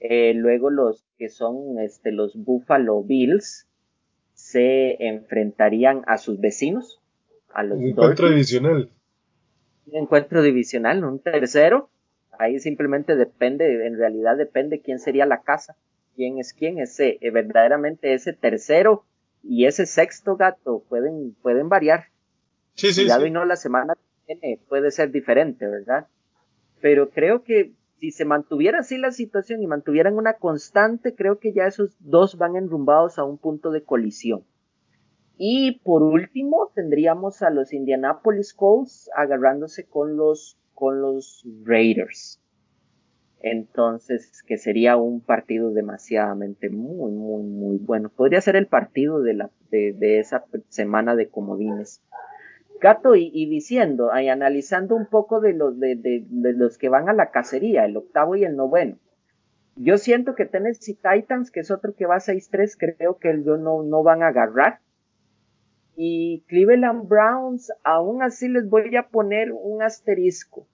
Eh, 0.00 0.34
luego 0.34 0.68
los 0.68 1.02
que 1.16 1.30
son 1.30 1.78
este, 1.78 2.12
los 2.12 2.36
Buffalo 2.36 3.02
Bills 3.02 3.68
se 4.52 4.96
enfrentarían 5.06 6.02
a 6.06 6.18
sus 6.18 6.40
vecinos, 6.40 7.00
a 7.52 7.62
los 7.62 7.78
Un 7.78 8.14
tradicional 8.14 8.90
encuentro 9.92 10.42
divisional, 10.42 11.04
un 11.04 11.18
tercero. 11.18 11.90
Ahí 12.38 12.58
simplemente 12.58 13.16
depende, 13.16 13.86
en 13.86 13.96
realidad 13.96 14.36
depende 14.36 14.80
quién 14.80 14.98
sería 14.98 15.26
la 15.26 15.42
casa, 15.42 15.76
quién 16.16 16.38
es 16.38 16.54
quién, 16.54 16.78
ese, 16.78 17.18
eh, 17.20 17.30
verdaderamente 17.30 18.14
ese 18.14 18.32
tercero 18.32 19.04
y 19.42 19.66
ese 19.66 19.86
sexto 19.86 20.36
gato 20.36 20.82
pueden, 20.88 21.34
pueden 21.42 21.68
variar. 21.68 22.06
Sí, 22.74 22.92
sí, 22.92 23.06
y 23.06 23.30
no 23.30 23.44
la 23.44 23.56
semana 23.56 23.94
que 23.94 24.34
viene 24.34 24.58
puede 24.68 24.90
ser 24.90 25.10
diferente, 25.10 25.66
¿verdad? 25.66 26.06
Pero 26.80 27.10
creo 27.10 27.44
que 27.44 27.72
si 28.02 28.10
se 28.10 28.24
mantuviera 28.24 28.80
así 28.80 28.98
la 28.98 29.12
situación 29.12 29.62
y 29.62 29.68
mantuvieran 29.68 30.16
una 30.16 30.34
constante, 30.34 31.14
creo 31.14 31.38
que 31.38 31.52
ya 31.52 31.68
esos 31.68 31.96
dos 32.00 32.36
van 32.36 32.56
enrumbados 32.56 33.16
a 33.16 33.22
un 33.22 33.38
punto 33.38 33.70
de 33.70 33.84
colisión. 33.84 34.42
Y 35.36 35.78
por 35.84 36.02
último 36.02 36.72
tendríamos 36.74 37.42
a 37.42 37.50
los 37.50 37.72
Indianapolis 37.72 38.54
Colts 38.54 39.08
agarrándose 39.16 39.86
con 39.86 40.16
los, 40.16 40.58
con 40.74 41.00
los 41.00 41.46
Raiders. 41.62 42.42
Entonces, 43.40 44.42
que 44.48 44.58
sería 44.58 44.96
un 44.96 45.20
partido 45.20 45.70
demasiadamente 45.70 46.70
muy, 46.70 47.12
muy, 47.12 47.44
muy 47.44 47.76
bueno. 47.76 48.08
Podría 48.08 48.40
ser 48.40 48.56
el 48.56 48.66
partido 48.66 49.20
de, 49.20 49.34
la, 49.34 49.50
de, 49.70 50.18
esa 50.18 50.44
semana 50.70 51.14
de 51.14 51.28
comodines. 51.28 52.02
Gato, 52.82 53.14
y, 53.14 53.46
diciendo, 53.46 54.10
y 54.20 54.28
analizando 54.28 54.96
un 54.96 55.06
poco 55.06 55.40
de 55.40 55.52
los, 55.52 55.78
de, 55.78 55.94
de, 55.94 56.52
los 56.52 56.78
que 56.78 56.88
van 56.88 57.08
a 57.08 57.12
la 57.12 57.30
cacería, 57.30 57.84
el 57.84 57.96
octavo 57.96 58.34
y 58.34 58.42
el 58.42 58.56
noveno. 58.56 58.98
Yo 59.76 59.98
siento 59.98 60.34
que 60.34 60.46
Tennessee 60.46 60.96
Titans, 60.96 61.52
que 61.52 61.60
es 61.60 61.70
otro 61.70 61.94
que 61.94 62.06
va 62.06 62.16
a 62.16 62.20
6-3, 62.20 62.76
creo 62.76 63.18
que 63.18 63.30
ellos 63.30 63.60
no, 63.60 63.84
no 63.84 64.02
van 64.02 64.24
a 64.24 64.28
agarrar. 64.28 64.80
Y 65.94 66.42
Cleveland 66.48 67.08
Browns, 67.08 67.72
aún 67.84 68.20
así 68.20 68.48
les 68.48 68.68
voy 68.68 68.96
a 68.96 69.08
poner 69.08 69.52
un 69.52 69.80
asterisco. 69.80 70.66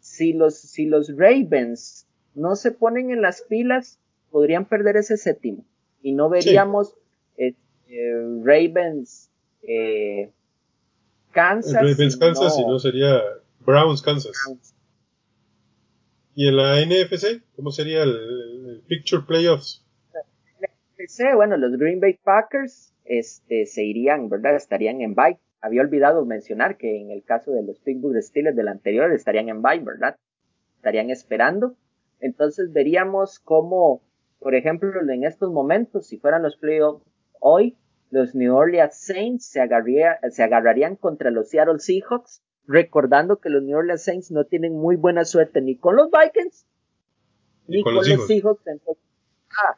Si 0.00 0.34
los, 0.34 0.58
si 0.58 0.84
los 0.84 1.16
Ravens 1.16 2.06
no 2.34 2.56
se 2.56 2.72
ponen 2.72 3.10
en 3.10 3.22
las 3.22 3.40
pilas, 3.40 3.98
podrían 4.30 4.66
perder 4.66 4.98
ese 4.98 5.16
séptimo. 5.16 5.64
Y 6.02 6.12
no 6.12 6.28
veríamos 6.28 6.94
eh, 7.38 7.54
eh, 7.88 8.40
Ravens 8.42 9.30
eh, 9.62 10.30
Kansas. 11.34 11.74
Ravens 11.74 12.16
Kansas, 12.16 12.56
no, 12.66 12.78
sería 12.78 13.20
Browns 13.60 14.00
Kansas. 14.00 14.32
¿Y 16.34 16.48
en 16.48 16.56
la 16.56 16.80
NFC? 16.80 17.42
¿Cómo 17.56 17.70
sería 17.70 18.02
el, 18.02 18.82
Picture 18.86 19.22
Playoffs? 19.26 19.84
bueno, 21.36 21.56
los 21.56 21.76
Green 21.78 22.00
Bay 22.00 22.18
Packers 22.22 22.94
este, 23.04 23.66
se 23.66 23.84
irían, 23.84 24.28
¿verdad? 24.28 24.56
Estarían 24.56 25.00
en 25.00 25.14
bye. 25.14 25.38
Había 25.60 25.82
olvidado 25.82 26.24
mencionar 26.24 26.76
que 26.76 27.00
en 27.00 27.10
el 27.10 27.22
caso 27.24 27.52
de 27.52 27.62
los 27.62 27.78
Pittsburgh 27.80 28.22
Steelers 28.22 28.56
del 28.56 28.68
anterior 28.68 29.12
estarían 29.12 29.48
en 29.48 29.62
bye, 29.62 29.80
¿verdad? 29.80 30.16
Estarían 30.76 31.10
esperando. 31.10 31.76
Entonces 32.20 32.72
veríamos 32.72 33.38
cómo, 33.38 34.02
por 34.38 34.54
ejemplo, 34.54 34.90
en 35.10 35.24
estos 35.24 35.52
momentos, 35.52 36.06
si 36.06 36.18
fueran 36.18 36.42
los 36.42 36.56
playoffs 36.56 37.04
hoy, 37.40 37.76
los 38.10 38.34
New 38.34 38.54
Orleans 38.54 38.96
Saints 38.96 39.46
se, 39.46 39.60
se 40.30 40.42
agarrarían 40.42 40.96
contra 40.96 41.30
los 41.30 41.48
Seattle 41.48 41.78
Seahawks, 41.78 42.42
recordando 42.66 43.40
que 43.40 43.50
los 43.50 43.62
New 43.62 43.76
Orleans 43.76 44.02
Saints 44.02 44.30
no 44.30 44.44
tienen 44.44 44.72
muy 44.72 44.96
buena 44.96 45.24
suerte 45.24 45.60
ni 45.60 45.76
con 45.76 45.96
los 45.96 46.08
Vikings 46.10 46.66
ni, 47.66 47.82
con, 47.82 47.94
los, 47.94 48.06
Seahawks. 48.06 48.62
Ah, 49.62 49.76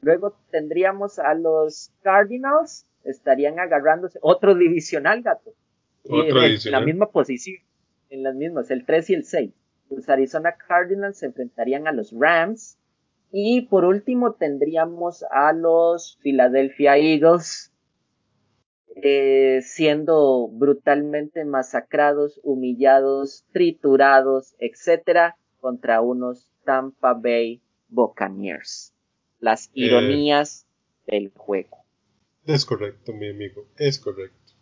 luego 0.00 0.38
tendríamos 0.50 1.18
a 1.18 1.34
los 1.34 1.92
Cardinals, 2.02 2.86
estarían 3.04 3.58
agarrándose 3.58 4.18
otro 4.22 4.54
divisional, 4.54 5.22
gato. 5.22 5.54
Otro 6.08 6.42
en 6.42 6.70
la 6.70 6.80
misma 6.80 7.10
posición, 7.10 7.62
en 8.10 8.22
las 8.22 8.34
mismas, 8.34 8.70
el 8.70 8.84
3 8.84 9.10
y 9.10 9.14
el 9.14 9.24
6 9.24 9.52
los 9.90 10.08
Arizona 10.08 10.56
Cardinals 10.56 11.18
se 11.18 11.26
enfrentarían 11.26 11.86
a 11.86 11.92
los 11.92 12.12
Rams. 12.12 12.78
Y 13.32 13.62
por 13.62 13.84
último 13.84 14.34
tendríamos 14.34 15.24
a 15.30 15.52
los 15.52 16.18
Philadelphia 16.22 16.96
Eagles 16.96 17.72
eh, 19.02 19.60
siendo 19.62 20.48
brutalmente 20.48 21.44
masacrados, 21.44 22.40
humillados, 22.42 23.44
triturados, 23.52 24.54
etcétera, 24.58 25.36
contra 25.60 26.00
unos 26.00 26.48
Tampa 26.64 27.12
Bay 27.12 27.60
Buccaneers. 27.88 28.94
Las 29.38 29.66
eh, 29.66 29.70
ironías 29.74 30.66
del 31.06 31.30
juego. 31.36 31.84
Es 32.46 32.64
correcto, 32.64 33.12
mi 33.12 33.28
amigo, 33.28 33.66
es 33.76 33.98
correcto. 33.98 34.54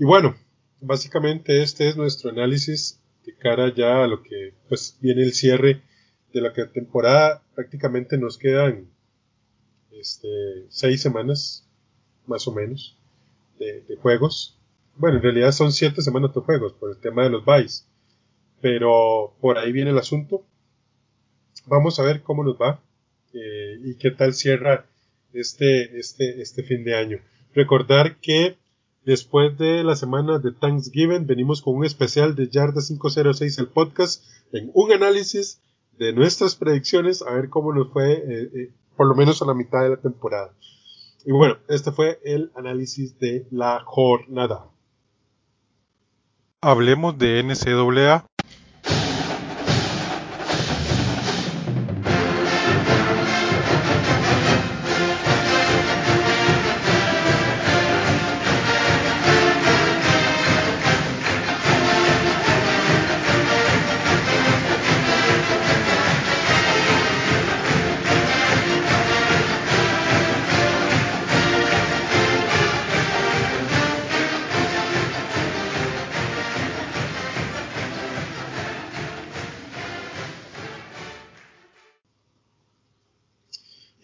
Y 0.00 0.04
bueno, 0.04 0.34
básicamente 0.80 1.62
este 1.62 1.88
es 1.88 1.96
nuestro 1.96 2.30
análisis 2.30 3.00
de 3.24 3.36
cara 3.36 3.72
ya 3.72 4.02
a 4.02 4.08
lo 4.08 4.22
que 4.22 4.54
pues 4.68 4.98
viene 5.00 5.22
el 5.22 5.32
cierre 5.32 5.82
de 6.32 6.40
la 6.40 6.52
temporada 6.72 7.44
prácticamente 7.60 8.16
nos 8.16 8.38
quedan 8.38 8.86
este, 9.92 10.64
seis 10.70 11.02
semanas 11.02 11.68
más 12.26 12.48
o 12.48 12.54
menos 12.54 12.96
de, 13.58 13.84
juegos. 14.00 14.56
Bueno 14.96 15.18
en 15.18 15.22
realidad 15.22 15.52
son 15.52 15.70
siete 15.70 16.00
semanas 16.00 16.34
de 16.34 16.40
juegos 16.40 16.72
por 16.72 16.90
el 16.90 16.96
tema 16.96 17.22
de 17.22 17.28
los 17.28 17.44
buys 17.44 17.86
pero 18.62 19.34
por 19.42 19.58
ahí 19.58 19.72
viene 19.72 19.90
el 19.90 19.98
asunto. 19.98 20.42
Vamos 21.66 22.00
a 22.00 22.02
ver 22.02 22.22
cómo 22.22 22.44
nos 22.44 22.56
va 22.56 22.80
eh, 23.34 23.78
y 23.84 23.94
qué 23.96 24.10
tal 24.10 24.32
cierra 24.32 24.86
este, 25.34 25.98
este, 25.98 26.40
este 26.40 26.62
fin 26.62 26.82
de 26.82 26.94
año. 26.94 27.18
Recordar 27.54 28.16
que 28.20 28.56
Después 29.02 29.56
de 29.56 29.82
la 29.82 29.96
semana 29.96 30.38
de 30.38 30.52
Thanksgiving, 30.52 31.26
venimos 31.26 31.62
con 31.62 31.74
un 31.74 31.86
especial 31.86 32.34
de 32.34 32.48
Yarda 32.48 32.82
506, 32.86 33.58
el 33.58 33.68
podcast, 33.68 34.22
en 34.52 34.70
un 34.74 34.92
análisis 34.92 35.58
de 35.98 36.12
nuestras 36.12 36.56
predicciones, 36.56 37.22
a 37.22 37.32
ver 37.32 37.48
cómo 37.48 37.72
nos 37.72 37.92
fue, 37.92 38.12
eh, 38.12 38.50
eh, 38.54 38.72
por 38.96 39.06
lo 39.06 39.14
menos 39.14 39.42
a 39.42 39.46
la 39.46 39.54
mitad 39.54 39.82
de 39.82 39.90
la 39.90 39.96
temporada. 39.96 40.52
Y 41.24 41.32
bueno, 41.32 41.56
este 41.68 41.92
fue 41.92 42.20
el 42.24 42.50
análisis 42.54 43.18
de 43.18 43.46
la 43.50 43.82
jornada. 43.84 44.66
Hablemos 46.62 47.16
de 47.18 47.42
NCAA 47.42 48.26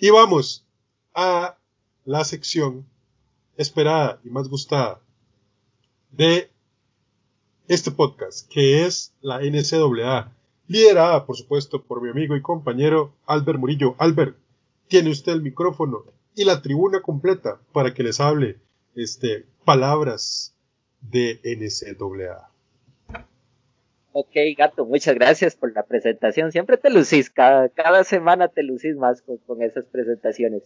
Y 0.06 0.10
vamos 0.10 0.64
a 1.14 1.58
la 2.04 2.22
sección 2.22 2.86
esperada 3.56 4.20
y 4.22 4.30
más 4.30 4.48
gustada 4.48 5.00
de 6.12 6.48
este 7.66 7.90
podcast, 7.90 8.48
que 8.48 8.86
es 8.86 9.12
la 9.20 9.40
NCAA, 9.40 10.32
liderada, 10.68 11.26
por 11.26 11.36
supuesto, 11.36 11.82
por 11.82 12.00
mi 12.00 12.10
amigo 12.10 12.36
y 12.36 12.40
compañero 12.40 13.16
Albert 13.26 13.58
Murillo. 13.58 13.96
Albert, 13.98 14.36
tiene 14.86 15.10
usted 15.10 15.32
el 15.32 15.42
micrófono 15.42 16.04
y 16.36 16.44
la 16.44 16.62
tribuna 16.62 17.02
completa 17.02 17.60
para 17.72 17.92
que 17.92 18.04
les 18.04 18.20
hable 18.20 18.60
este, 18.94 19.44
palabras 19.64 20.54
de 21.00 21.40
NCAA. 21.42 22.48
Ok, 24.18 24.34
gato, 24.56 24.86
muchas 24.86 25.14
gracias 25.14 25.56
por 25.56 25.74
la 25.74 25.82
presentación. 25.82 26.50
Siempre 26.50 26.78
te 26.78 26.88
lucís, 26.88 27.28
cada, 27.28 27.68
cada 27.68 28.02
semana 28.02 28.48
te 28.48 28.62
lucís 28.62 28.96
más 28.96 29.20
con, 29.20 29.60
esas 29.60 29.84
presentaciones. 29.84 30.62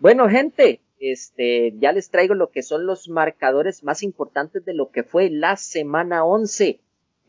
Bueno, 0.00 0.28
gente, 0.28 0.82
este, 0.98 1.72
ya 1.78 1.92
les 1.92 2.10
traigo 2.10 2.34
lo 2.34 2.50
que 2.50 2.62
son 2.62 2.84
los 2.84 3.08
marcadores 3.08 3.84
más 3.84 4.02
importantes 4.02 4.66
de 4.66 4.74
lo 4.74 4.90
que 4.90 5.02
fue 5.02 5.30
la 5.30 5.56
semana 5.56 6.26
11. 6.26 6.78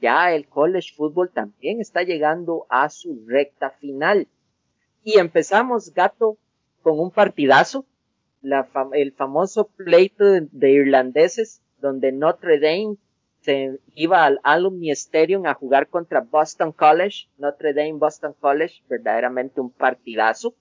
Ya 0.01 0.33
el 0.33 0.45
college 0.45 0.89
football 0.93 1.31
también 1.31 1.79
está 1.79 2.03
llegando 2.03 2.65
a 2.67 2.89
su 2.89 3.23
recta 3.25 3.69
final. 3.69 4.27
Y 5.05 5.19
empezamos, 5.19 5.93
gato, 5.93 6.37
con 6.81 6.99
un 6.99 7.11
partidazo, 7.11 7.85
el 8.91 9.13
famoso 9.13 9.69
pleito 9.69 10.25
de 10.25 10.71
irlandeses, 10.71 11.61
donde 11.79 12.11
Notre 12.11 12.59
Dame 12.59 12.97
se 13.45 13.79
iba 13.93 14.25
al 14.25 14.39
Alumni 14.43 14.89
Stadium 14.89 15.45
a 15.45 15.53
jugar 15.53 15.87
contra 15.87 16.21
Boston 16.21 16.71
College, 16.71 17.27
Notre 17.37 17.75
Dame 17.75 17.93
Boston 17.93 18.33
College, 18.39 18.81
verdaderamente 18.89 19.61
un 19.61 19.69
partidazo. 19.69 20.55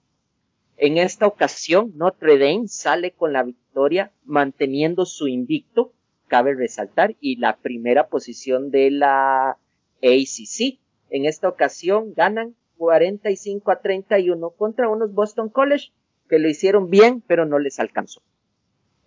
En 0.77 0.99
esta 0.99 1.25
ocasión, 1.25 1.93
Notre 1.95 2.37
Dame 2.37 2.67
sale 2.67 3.11
con 3.11 3.33
la 3.33 3.41
victoria 3.41 4.11
manteniendo 4.23 5.05
su 5.07 5.27
invicto, 5.27 5.93
cabe 6.27 6.53
resaltar, 6.53 7.15
y 7.19 7.37
la 7.37 7.57
primera 7.57 8.07
posición 8.07 8.69
de 8.69 8.91
la 8.91 9.57
ACC. 10.03 10.77
En 11.09 11.25
esta 11.25 11.49
ocasión 11.49 12.13
ganan 12.13 12.55
45 12.77 13.71
a 13.71 13.81
31 13.81 14.51
contra 14.51 14.89
unos 14.89 15.11
Boston 15.11 15.49
College 15.49 15.91
que 16.29 16.37
lo 16.37 16.47
hicieron 16.47 16.91
bien, 16.91 17.21
pero 17.25 17.45
no 17.45 17.57
les 17.57 17.79
alcanzó. 17.79 18.21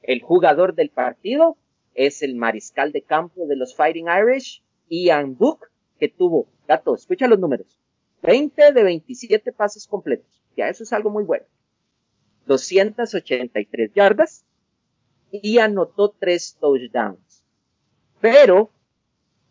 El 0.03 0.20
jugador 0.20 0.74
del 0.74 0.91
partido 0.91 1.57
es 1.99 2.22
el 2.22 2.36
mariscal 2.36 2.92
de 2.92 3.03
campo 3.03 3.46
de 3.46 3.57
los 3.57 3.74
Fighting 3.74 4.07
Irish, 4.07 4.62
Ian 4.88 5.36
Book, 5.36 5.66
que 5.99 6.09
tuvo, 6.09 6.46
gato, 6.68 6.94
escucha 6.94 7.26
los 7.26 7.40
números, 7.40 7.66
20 8.22 8.72
de 8.72 8.82
27 8.84 9.53
pases 9.53 9.88
completos, 9.88 10.40
ya 10.57 10.68
eso 10.68 10.84
es 10.84 10.92
algo 10.92 11.11
muy 11.11 11.24
bueno, 11.24 11.44
283 12.46 13.92
yardas 13.92 14.44
y 15.32 15.59
anotó 15.59 16.14
3 16.18 16.59
touchdowns. 16.61 17.44
Pero 18.20 18.70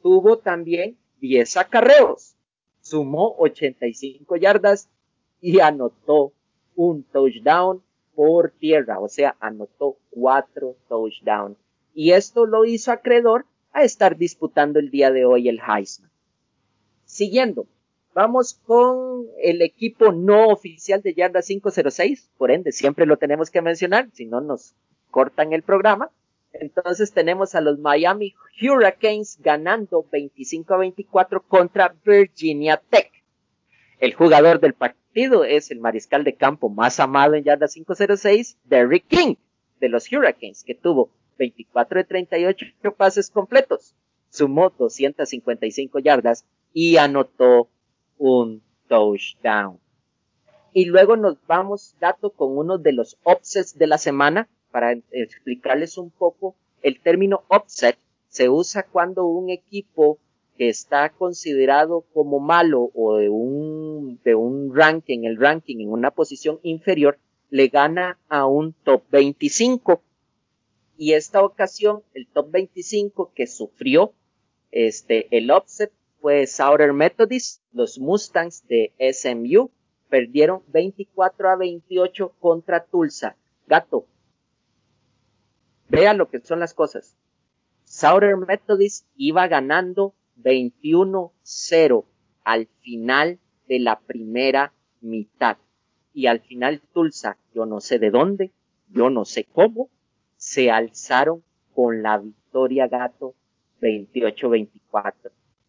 tuvo 0.02 0.38
también 0.38 0.98
10 1.20 1.58
acarreos, 1.58 2.38
sumó 2.80 3.36
85 3.40 4.38
yardas 4.38 4.90
y 5.42 5.60
anotó 5.60 6.32
un 6.76 7.04
touchdown 7.04 7.84
por 8.16 8.52
tierra, 8.52 9.00
o 9.00 9.10
sea, 9.10 9.36
anotó 9.42 9.98
cuatro 10.10 10.78
touchdowns. 10.88 11.58
Y 12.00 12.12
esto 12.12 12.46
lo 12.46 12.64
hizo 12.64 12.92
acreedor 12.92 13.48
a 13.72 13.82
estar 13.82 14.18
disputando 14.18 14.78
el 14.78 14.92
día 14.92 15.10
de 15.10 15.26
hoy 15.26 15.50
el 15.50 15.60
Heisman. 15.60 16.12
Siguiendo, 17.06 17.66
vamos 18.14 18.54
con 18.54 19.26
el 19.42 19.64
equipo 19.64 20.12
no 20.12 20.50
oficial 20.50 21.02
de 21.02 21.16
yarda 21.16 21.42
506, 21.42 22.30
por 22.38 22.52
ende, 22.52 22.72
siempre 22.72 23.08
lo 23.08 23.18
tenemos 23.18 23.50
que 23.50 23.64
mencionar, 23.64 24.12
si 24.14 24.28
no 24.28 24.42
nos 24.42 24.76
cortan 25.10 25.54
el 25.54 25.64
programa. 25.64 26.12
Entonces 26.54 27.14
tenemos 27.14 27.56
a 27.56 27.62
los 27.62 27.80
Miami 27.80 28.36
Hurricanes 28.62 29.40
ganando 29.42 30.06
25 30.12 30.76
a 30.76 30.78
24 30.78 31.42
contra 31.48 31.96
Virginia 32.06 32.80
Tech. 32.92 33.12
El 34.00 34.14
jugador 34.14 34.60
del 34.60 34.76
partido 34.76 35.46
es 35.46 35.72
el 35.72 35.80
mariscal 35.80 36.24
de 36.24 36.36
campo 36.36 36.70
más 36.70 37.00
amado 37.00 37.34
en 37.34 37.44
yarda 37.44 37.68
506, 37.68 38.60
Derrick 38.66 39.08
King, 39.08 39.34
de 39.80 39.90
los 39.90 40.12
Hurricanes, 40.14 40.64
que 40.64 40.76
tuvo 40.76 41.10
24 41.38 42.00
de 42.00 42.04
38 42.04 42.66
pases 42.96 43.30
completos, 43.30 43.96
sumó 44.30 44.70
255 44.70 46.00
yardas 46.00 46.46
y 46.74 46.98
anotó 46.98 47.70
un 48.18 48.62
touchdown. 48.88 49.80
Y 50.74 50.86
luego 50.86 51.16
nos 51.18 51.38
vamos, 51.48 51.96
dato, 52.00 52.30
con 52.30 52.58
uno 52.58 52.78
de 52.78 52.94
los 52.94 53.18
upsets 53.24 53.78
de 53.78 53.88
la 53.88 53.98
semana 53.98 54.48
para 54.72 54.92
explicarles 55.12 55.98
un 55.98 56.12
poco. 56.12 56.56
El 56.82 57.00
término 57.00 57.44
upset 57.50 57.98
se 58.30 58.50
usa 58.50 58.84
cuando 58.84 59.26
un 59.26 59.50
equipo 59.50 60.20
que 60.58 60.70
está 60.70 61.10
considerado 61.10 62.06
como 62.14 62.40
malo 62.40 62.92
o 62.94 63.18
de 63.18 63.30
un, 63.30 64.20
de 64.24 64.36
un 64.36 64.76
ranking, 64.76 65.24
el 65.24 65.38
ranking 65.38 65.78
en 65.80 65.92
una 65.92 66.12
posición 66.12 66.60
inferior, 66.64 67.18
le 67.50 67.70
gana 67.70 68.20
a 68.28 68.46
un 68.46 68.74
top 68.74 69.04
25 69.12 70.02
y 70.98 71.14
esta 71.14 71.44
ocasión 71.44 72.04
el 72.14 72.28
top 72.28 72.52
25 72.52 73.32
que 73.34 73.48
sufrió 73.48 74.14
este, 74.72 75.28
el 75.36 75.52
upset 75.52 75.92
fue 76.20 76.48
Southern 76.48 76.96
Methodist, 76.96 77.62
los 77.72 78.00
Mustangs 78.00 78.68
de 78.68 78.94
SMU 79.14 79.72
perdieron 80.10 80.64
24 80.68 81.50
a 81.50 81.56
28 81.56 82.34
contra 82.40 82.84
Tulsa. 82.84 83.36
Gato, 83.68 84.08
vea 85.90 86.14
lo 86.14 86.30
que 86.30 86.40
son 86.40 86.60
las 86.60 86.74
cosas. 86.74 87.16
Southern 87.86 88.46
Methodist 88.48 89.06
iba 89.16 89.48
ganando 89.48 90.14
21-0 90.42 92.06
al 92.44 92.68
final 92.82 93.40
de 93.68 93.80
la 93.80 94.00
primera 94.00 94.74
mitad. 95.02 95.58
Y 96.14 96.28
al 96.28 96.40
final 96.40 96.82
Tulsa, 96.94 97.38
yo 97.54 97.66
no 97.66 97.80
sé 97.80 98.00
de 98.00 98.10
dónde, 98.10 98.52
yo 98.90 99.10
no 99.10 99.26
sé 99.26 99.44
cómo, 99.44 99.90
se 100.48 100.72
alzaron 100.72 101.44
con 101.74 102.02
la 102.02 102.18
victoria 102.20 102.88
gato 102.88 103.36
28-24. 103.82 105.14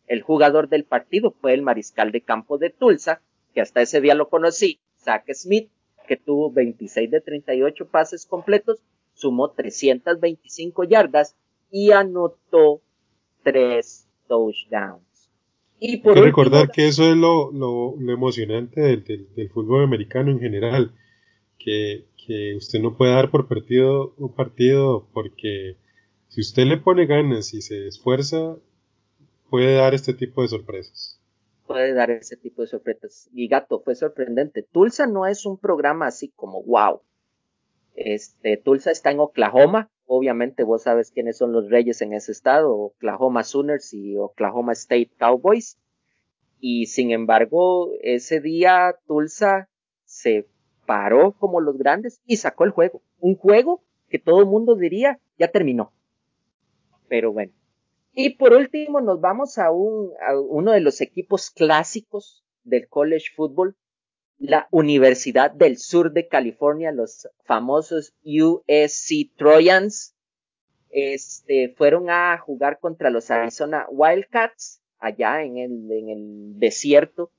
El 0.07 0.23
jugador 0.23 0.69
del 0.69 0.85
partido 0.85 1.33
fue 1.33 1.53
el 1.53 1.63
mariscal 1.63 2.13
de 2.13 2.21
campo 2.21 2.59
de 2.59 2.71
Tulsa, 2.71 3.21
que 3.53 3.61
hasta 3.61 3.83
ese 3.83 4.01
día 4.01 4.15
lo 4.15 4.29
conocí, 4.29 4.79
Zach 4.97 5.25
Smith, 5.35 5.69
que 6.07 6.17
tuvo 6.17 6.53
26 6.53 7.11
de 7.11 7.21
38 7.21 7.89
pases 7.89 8.25
completos, 8.25 8.79
sumó 9.15 9.51
325 9.51 10.85
yardas 10.85 11.35
y 11.73 11.91
anotó 11.91 12.81
3 13.43 14.09
touchdowns. 14.29 15.31
Y 15.81 15.97
por 15.99 16.15
Hay 16.15 16.21
que 16.21 16.27
recordar 16.27 16.71
que 16.71 16.87
eso 16.87 17.03
es 17.03 17.17
lo, 17.17 17.51
lo, 17.51 17.97
emocionante 18.13 18.81
del, 18.81 19.05
del, 19.05 19.51
fútbol 19.51 19.83
americano 19.83 20.31
en 20.31 20.39
general, 20.39 20.95
que 21.59 22.08
que 22.29 22.55
usted 22.57 22.79
no 22.81 22.95
puede 22.95 23.15
dar 23.15 23.31
por 23.31 23.49
perdido 23.49 24.13
un 24.19 24.35
partido 24.35 25.09
porque 25.15 25.79
si 26.29 26.43
usted 26.43 26.67
le 26.67 26.77
pone 26.77 27.07
ganas 27.07 27.55
y 27.55 27.63
se 27.63 27.87
esfuerza, 27.87 28.59
puede 29.49 29.77
dar 29.77 29.95
este 29.95 30.13
tipo 30.13 30.43
de 30.43 30.49
sorpresas. 30.49 31.19
Puede 31.67 31.95
dar 31.95 32.11
ese 32.11 32.37
tipo 32.37 32.61
de 32.61 32.69
sorpresas. 32.69 33.31
Y 33.33 33.49
gato, 33.49 33.81
fue 33.81 33.95
sorprendente. 33.95 34.63
Tulsa 34.63 35.07
no 35.07 35.27
es 35.27 35.47
un 35.47 35.57
programa 35.57 36.07
así 36.07 36.29
como 36.37 36.63
wow. 36.65 37.01
Este, 37.95 38.59
Tulsa 38.59 38.91
está 38.91 39.11
en 39.11 39.21
Oklahoma. 39.21 39.91
Obviamente 40.07 40.65
vos 40.65 40.83
sabes 40.83 41.11
quiénes 41.11 41.39
son 41.39 41.53
los 41.53 41.71
reyes 41.71 42.03
en 42.03 42.13
ese 42.13 42.33
estado, 42.33 42.75
Oklahoma 42.75 43.43
Sooners 43.43 43.95
y 43.95 44.19
Oklahoma 44.19 44.73
State 44.73 45.13
Cowboys. 45.19 45.79
Y 46.61 46.87
sin 46.87 47.11
embargo, 47.11 47.91
ese 48.03 48.41
día 48.41 48.97
Tulsa 49.07 49.71
se 50.05 50.47
paró 50.89 51.33
como 51.33 51.61
los 51.61 51.77
grandes 51.77 52.23
y 52.25 52.39
sacó 52.39 52.65
el 52.65 52.71
juego. 52.71 53.03
Un 53.21 53.37
juego 53.37 53.85
que 54.09 54.19
todo 54.19 54.41
el 54.41 54.47
mundo 54.47 54.75
diría 54.75 55.21
ya 55.39 55.49
terminó. 55.49 55.93
Pero 57.09 57.31
bueno. 57.31 57.53
Y 58.15 58.31
por 58.31 58.55
último 58.55 59.03
nos 59.03 59.21
vamos 59.21 59.59
a, 59.59 59.71
un, 59.71 60.13
a 60.27 60.41
uno 60.41 60.73
de 60.73 60.81
los 60.81 61.03
equipos 61.03 61.51
clásicos 61.51 62.43
del 62.65 62.89
college 62.89 63.27
football, 63.37 63.77
la 64.39 64.67
Universidad 64.71 65.51
del 65.51 65.77
Sur 65.77 66.13
de 66.13 66.27
California, 66.27 66.91
los 66.91 67.29
famosos 67.45 68.15
USC 68.25 69.37
Trojans, 69.37 70.17
este, 70.89 71.75
fueron 71.77 72.09
a 72.09 72.39
jugar 72.39 72.79
contra 72.81 73.11
los 73.11 73.31
Arizona 73.31 73.87
Wildcats 73.91 74.81
allá 74.99 75.43
en 75.43 75.59
el, 75.59 75.93
en 75.93 76.09
el 76.09 76.59
desierto 76.59 77.31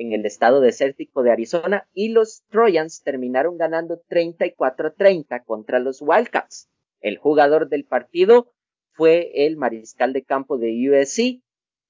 en 0.00 0.14
el 0.14 0.24
estado 0.24 0.62
desértico 0.62 1.22
de 1.22 1.30
Arizona 1.30 1.86
y 1.92 2.08
los 2.08 2.42
Trojans 2.48 3.02
terminaron 3.02 3.58
ganando 3.58 4.02
34-30 4.08 5.44
contra 5.44 5.78
los 5.78 6.00
Wildcats. 6.00 6.70
El 7.00 7.18
jugador 7.18 7.68
del 7.68 7.84
partido 7.84 8.50
fue 8.92 9.30
el 9.46 9.58
mariscal 9.58 10.14
de 10.14 10.24
campo 10.24 10.56
de 10.56 10.72
USC, 10.88 11.42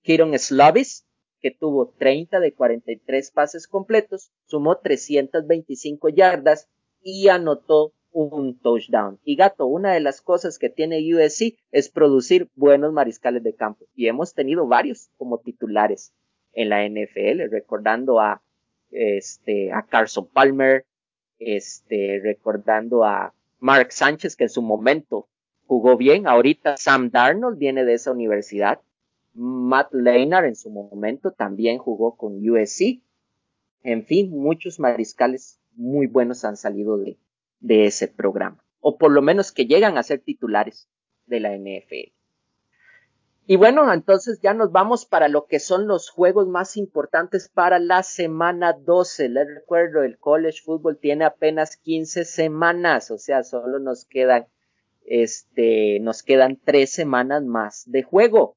Kieron 0.02 0.36
Slavis, 0.36 1.06
que 1.40 1.52
tuvo 1.52 1.94
30 1.98 2.40
de 2.40 2.52
43 2.52 3.30
pases 3.30 3.68
completos, 3.68 4.32
sumó 4.44 4.78
325 4.78 6.08
yardas 6.08 6.68
y 7.00 7.28
anotó 7.28 7.92
un 8.11 8.58
touchdown. 8.58 9.20
Y 9.22 9.36
gato, 9.36 9.66
una 9.66 9.92
de 9.92 10.00
las 10.00 10.20
cosas 10.20 10.58
que 10.58 10.68
tiene 10.68 10.98
USC 11.14 11.54
es 11.70 11.88
producir 11.88 12.48
buenos 12.56 12.92
mariscales 12.92 13.44
de 13.44 13.54
campo 13.54 13.86
y 13.94 14.08
hemos 14.08 14.34
tenido 14.34 14.66
varios 14.66 15.11
como 15.16 15.38
titulares 15.38 16.12
en 16.53 16.68
la 16.68 16.86
NFL, 16.86 17.51
recordando 17.51 18.20
a, 18.20 18.42
este, 18.90 19.72
a 19.72 19.82
Carson 19.82 20.28
Palmer, 20.28 20.86
este, 21.38 22.20
recordando 22.22 23.05
a 23.05 23.34
Mark 23.59 23.92
Sánchez, 23.92 24.36
que 24.36 24.44
en 24.44 24.51
su 24.51 24.62
momento 24.62 25.28
jugó 25.66 25.96
bien. 25.96 26.26
Ahorita 26.26 26.76
Sam 26.76 27.11
Darnold 27.11 27.59
viene 27.59 27.84
de 27.84 27.94
esa 27.94 28.12
universidad. 28.12 28.80
Matt 29.34 29.92
Leinart 29.94 30.46
en 30.46 30.57
su 30.57 30.70
momento 30.70 31.32
también 31.32 31.78
jugó 31.78 32.16
con 32.16 32.36
USC. 32.48 33.01
En 33.82 34.05
fin, 34.05 34.30
muchos 34.30 34.80
mariscales 34.80 35.61
muy 35.74 36.07
buenos 36.07 36.44
han 36.44 36.57
salido 36.57 36.98
de, 36.98 37.18
de 37.61 37.86
ese 37.86 38.09
programa. 38.09 38.62
O 38.80 38.98
por 38.98 39.12
lo 39.12 39.22
menos 39.22 39.53
que 39.53 39.66
llegan 39.66 39.96
a 39.96 40.03
ser 40.03 40.20
titulares 40.20 40.88
de 41.26 41.40
la 41.40 41.57
NFL. 41.57 42.12
Y 43.51 43.57
bueno, 43.57 43.92
entonces 43.92 44.38
ya 44.40 44.55
nos 44.55 44.70
vamos 44.70 45.07
para 45.07 45.26
lo 45.26 45.46
que 45.46 45.59
son 45.59 45.88
los 45.88 46.09
juegos 46.09 46.46
más 46.46 46.76
importantes 46.76 47.48
para 47.48 47.80
la 47.80 48.05
semana 48.05 48.74
12. 48.74 49.28
Les 49.28 49.44
recuerdo, 49.44 50.05
el 50.05 50.18
college 50.18 50.61
football 50.64 51.01
tiene 51.01 51.24
apenas 51.24 51.76
15 51.76 52.26
semanas, 52.26 53.11
o 53.11 53.18
sea, 53.18 53.42
solo 53.42 53.80
nos 53.80 54.05
quedan, 54.05 54.46
este, 55.05 55.98
nos 55.98 56.22
quedan 56.22 56.61
tres 56.64 56.90
semanas 56.90 57.42
más 57.42 57.90
de 57.90 58.05
juego. 58.05 58.57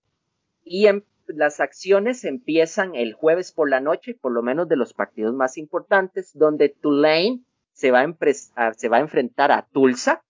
Y 0.64 0.86
en, 0.86 1.04
las 1.26 1.60
acciones 1.60 2.24
empiezan 2.24 2.94
el 2.94 3.14
jueves 3.14 3.52
por 3.52 3.72
la 3.72 3.80
noche, 3.80 4.14
por 4.14 4.32
lo 4.32 4.44
menos 4.44 4.70
de 4.70 4.76
los 4.76 4.94
partidos 4.94 5.34
más 5.34 5.58
importantes, 5.58 6.38
donde 6.38 6.70
Tulane 6.70 7.42
se 7.72 7.90
va 7.90 8.02
a, 8.02 8.74
se 8.76 8.90
va 8.90 8.98
a 8.98 9.02
enfrentar 9.02 9.52
a 9.52 9.66
Tulsa. 9.72 10.24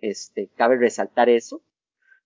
este, 0.00 0.48
cabe 0.56 0.78
resaltar 0.78 1.28
eso 1.28 1.60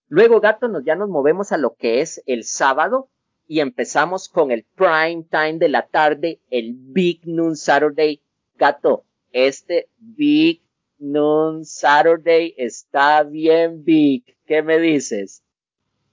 Luego, 0.08 0.40
gato, 0.40 0.68
nos, 0.68 0.84
ya 0.84 0.94
nos 0.94 1.08
movemos 1.08 1.52
a 1.52 1.58
lo 1.58 1.74
que 1.74 2.00
es 2.00 2.22
el 2.26 2.44
sábado 2.44 3.08
y 3.48 3.60
empezamos 3.60 4.28
con 4.28 4.50
el 4.50 4.64
prime 4.74 5.26
time 5.30 5.58
de 5.58 5.68
la 5.68 5.86
tarde, 5.86 6.40
el 6.50 6.74
Big 6.74 7.26
Noon 7.26 7.56
Saturday. 7.56 8.20
Gato, 8.56 9.04
este 9.32 9.88
Big 9.98 10.62
Noon 10.98 11.64
Saturday 11.64 12.54
está 12.56 13.22
bien 13.22 13.84
big. 13.84 14.24
¿Qué 14.46 14.62
me 14.62 14.78
dices? 14.78 15.42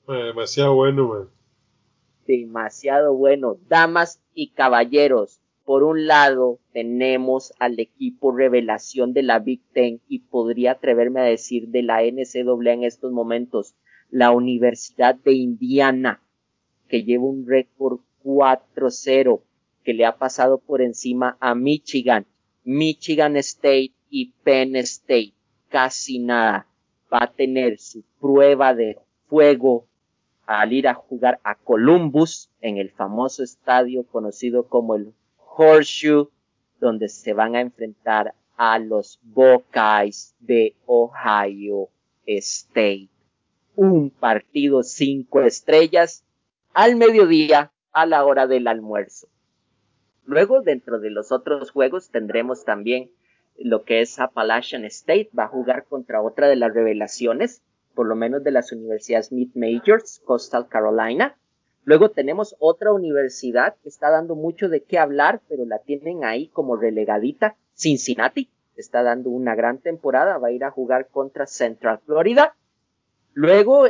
demasiado 0.07 0.75
bueno, 0.75 1.07
man. 1.07 1.29
Demasiado 2.27 3.13
bueno. 3.13 3.57
Damas 3.67 4.21
y 4.33 4.51
caballeros, 4.51 5.41
por 5.63 5.83
un 5.83 6.07
lado 6.07 6.59
tenemos 6.73 7.53
al 7.59 7.79
equipo 7.79 8.35
revelación 8.35 9.13
de 9.13 9.23
la 9.23 9.39
Big 9.39 9.61
Ten 9.73 10.01
y 10.07 10.19
podría 10.19 10.73
atreverme 10.73 11.21
a 11.21 11.25
decir 11.25 11.69
de 11.69 11.83
la 11.83 12.01
NCAA 12.03 12.73
en 12.73 12.83
estos 12.83 13.11
momentos, 13.11 13.75
la 14.13 14.29
Universidad 14.29 15.15
de 15.15 15.33
Indiana, 15.33 16.21
que 16.87 17.03
lleva 17.03 17.23
un 17.23 17.47
récord 17.47 17.99
4-0 18.23 19.41
que 19.83 19.95
le 19.95 20.05
ha 20.05 20.17
pasado 20.19 20.59
por 20.59 20.83
encima 20.83 21.35
a 21.39 21.55
Michigan, 21.55 22.27
Michigan 22.63 23.35
State 23.37 23.93
y 24.11 24.31
Penn 24.43 24.75
State. 24.75 25.33
Casi 25.67 26.19
nada. 26.19 26.67
Va 27.11 27.23
a 27.23 27.31
tener 27.31 27.79
su 27.79 28.03
prueba 28.21 28.75
de 28.75 28.99
fuego 29.25 29.87
al 30.45 30.73
ir 30.73 30.87
a 30.87 30.93
jugar 30.93 31.39
a 31.43 31.55
Columbus 31.55 32.51
en 32.61 32.77
el 32.77 32.91
famoso 32.91 33.41
estadio 33.41 34.05
conocido 34.05 34.67
como 34.67 34.93
el 34.93 35.11
Horseshoe, 35.37 36.29
donde 36.79 37.09
se 37.09 37.33
van 37.33 37.55
a 37.55 37.61
enfrentar 37.61 38.35
a 38.57 38.77
los 38.77 39.19
Buckeyes 39.23 40.35
de 40.39 40.75
Ohio 40.85 41.89
State. 42.27 43.12
Un 43.75 44.09
partido 44.11 44.83
cinco 44.83 45.41
estrellas 45.41 46.23
al 46.73 46.95
mediodía 46.95 47.71
a 47.91 48.05
la 48.05 48.25
hora 48.25 48.47
del 48.47 48.67
almuerzo. 48.67 49.27
Luego, 50.25 50.61
dentro 50.61 50.99
de 50.99 51.09
los 51.09 51.31
otros 51.31 51.71
juegos, 51.71 52.09
tendremos 52.09 52.65
también 52.65 53.11
lo 53.57 53.83
que 53.83 54.01
es 54.01 54.19
Appalachian 54.19 54.85
State, 54.85 55.29
va 55.37 55.45
a 55.45 55.49
jugar 55.49 55.85
contra 55.85 56.21
otra 56.21 56.47
de 56.47 56.55
las 56.55 56.73
revelaciones, 56.73 57.61
por 57.93 58.07
lo 58.07 58.15
menos 58.15 58.43
de 58.43 58.51
las 58.51 58.71
universidades 58.71 59.31
Mid-Majors, 59.31 60.21
Coastal 60.25 60.67
Carolina. 60.67 61.37
Luego 61.83 62.09
tenemos 62.09 62.55
otra 62.59 62.93
universidad 62.93 63.75
que 63.83 63.89
está 63.89 64.09
dando 64.09 64.35
mucho 64.35 64.69
de 64.69 64.83
qué 64.83 64.97
hablar, 64.97 65.41
pero 65.49 65.65
la 65.65 65.79
tienen 65.79 66.23
ahí 66.23 66.47
como 66.47 66.77
relegadita, 66.77 67.55
Cincinnati, 67.75 68.49
está 68.75 69.03
dando 69.03 69.29
una 69.29 69.55
gran 69.55 69.79
temporada, 69.79 70.37
va 70.37 70.47
a 70.47 70.51
ir 70.51 70.63
a 70.63 70.71
jugar 70.71 71.09
contra 71.09 71.45
Central 71.45 71.99
Florida. 72.05 72.55
Luego, 73.33 73.87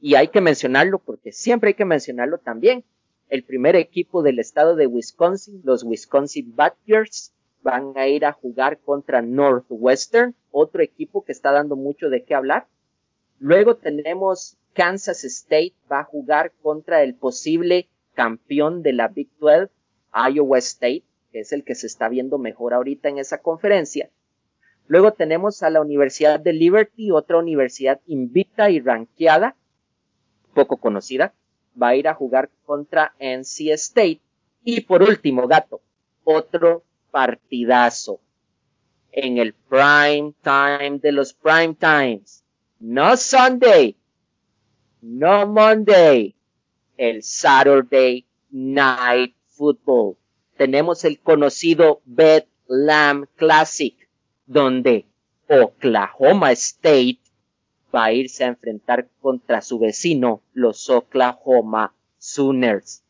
y 0.00 0.14
hay 0.14 0.28
que 0.28 0.40
mencionarlo 0.40 0.98
porque 0.98 1.32
siempre 1.32 1.68
hay 1.68 1.74
que 1.74 1.84
mencionarlo 1.84 2.38
también, 2.38 2.84
el 3.28 3.42
primer 3.42 3.76
equipo 3.76 4.22
del 4.22 4.38
estado 4.38 4.76
de 4.76 4.86
Wisconsin, 4.86 5.62
los 5.64 5.82
Wisconsin 5.82 6.54
Badgers, 6.54 7.32
van 7.62 7.94
a 7.96 8.06
ir 8.06 8.26
a 8.26 8.32
jugar 8.32 8.78
contra 8.78 9.22
Northwestern, 9.22 10.34
otro 10.50 10.82
equipo 10.82 11.24
que 11.24 11.32
está 11.32 11.50
dando 11.50 11.76
mucho 11.76 12.10
de 12.10 12.22
qué 12.22 12.34
hablar. 12.34 12.66
Luego 13.38 13.76
tenemos 13.76 14.58
Kansas 14.74 15.24
State, 15.24 15.74
va 15.90 16.00
a 16.00 16.04
jugar 16.04 16.52
contra 16.62 17.02
el 17.02 17.14
posible 17.14 17.88
campeón 18.12 18.82
de 18.82 18.92
la 18.92 19.08
Big 19.08 19.30
12, 19.38 19.70
Iowa 20.32 20.58
State, 20.58 21.04
que 21.32 21.40
es 21.40 21.52
el 21.52 21.64
que 21.64 21.74
se 21.74 21.86
está 21.86 22.08
viendo 22.08 22.38
mejor 22.38 22.74
ahorita 22.74 23.08
en 23.08 23.18
esa 23.18 23.38
conferencia. 23.38 24.10
Luego 24.86 25.12
tenemos 25.12 25.62
a 25.62 25.70
la 25.70 25.80
Universidad 25.80 26.40
de 26.40 26.52
Liberty, 26.52 27.10
otra 27.10 27.38
universidad 27.38 28.00
invicta 28.06 28.70
y 28.70 28.80
ranqueada, 28.80 29.56
poco 30.54 30.76
conocida, 30.76 31.34
va 31.80 31.88
a 31.88 31.96
ir 31.96 32.08
a 32.08 32.14
jugar 32.14 32.50
contra 32.64 33.14
NC 33.18 33.72
State. 33.72 34.20
Y 34.62 34.82
por 34.82 35.02
último, 35.02 35.46
gato, 35.46 35.80
otro 36.24 36.84
partidazo 37.10 38.20
en 39.12 39.38
el 39.38 39.54
prime 39.54 40.34
time 40.42 40.98
de 40.98 41.12
los 41.12 41.32
prime 41.32 41.74
times. 41.74 42.44
No 42.80 43.16
Sunday, 43.16 43.96
no 45.00 45.46
Monday, 45.46 46.34
el 46.96 47.22
Saturday 47.22 48.26
Night 48.50 49.34
Football. 49.48 50.16
Tenemos 50.56 51.04
el 51.04 51.20
conocido 51.20 52.00
Bet 52.04 52.48
Lamb 52.66 53.26
Classic, 53.36 54.03
donde 54.46 55.06
Oklahoma 55.48 56.52
State 56.52 57.20
va 57.94 58.04
a 58.06 58.12
irse 58.12 58.44
a 58.44 58.48
enfrentar 58.48 59.08
contra 59.20 59.60
su 59.60 59.78
vecino, 59.78 60.42
los 60.52 60.90
Oklahoma 60.90 61.94
Sooners. 62.18 63.02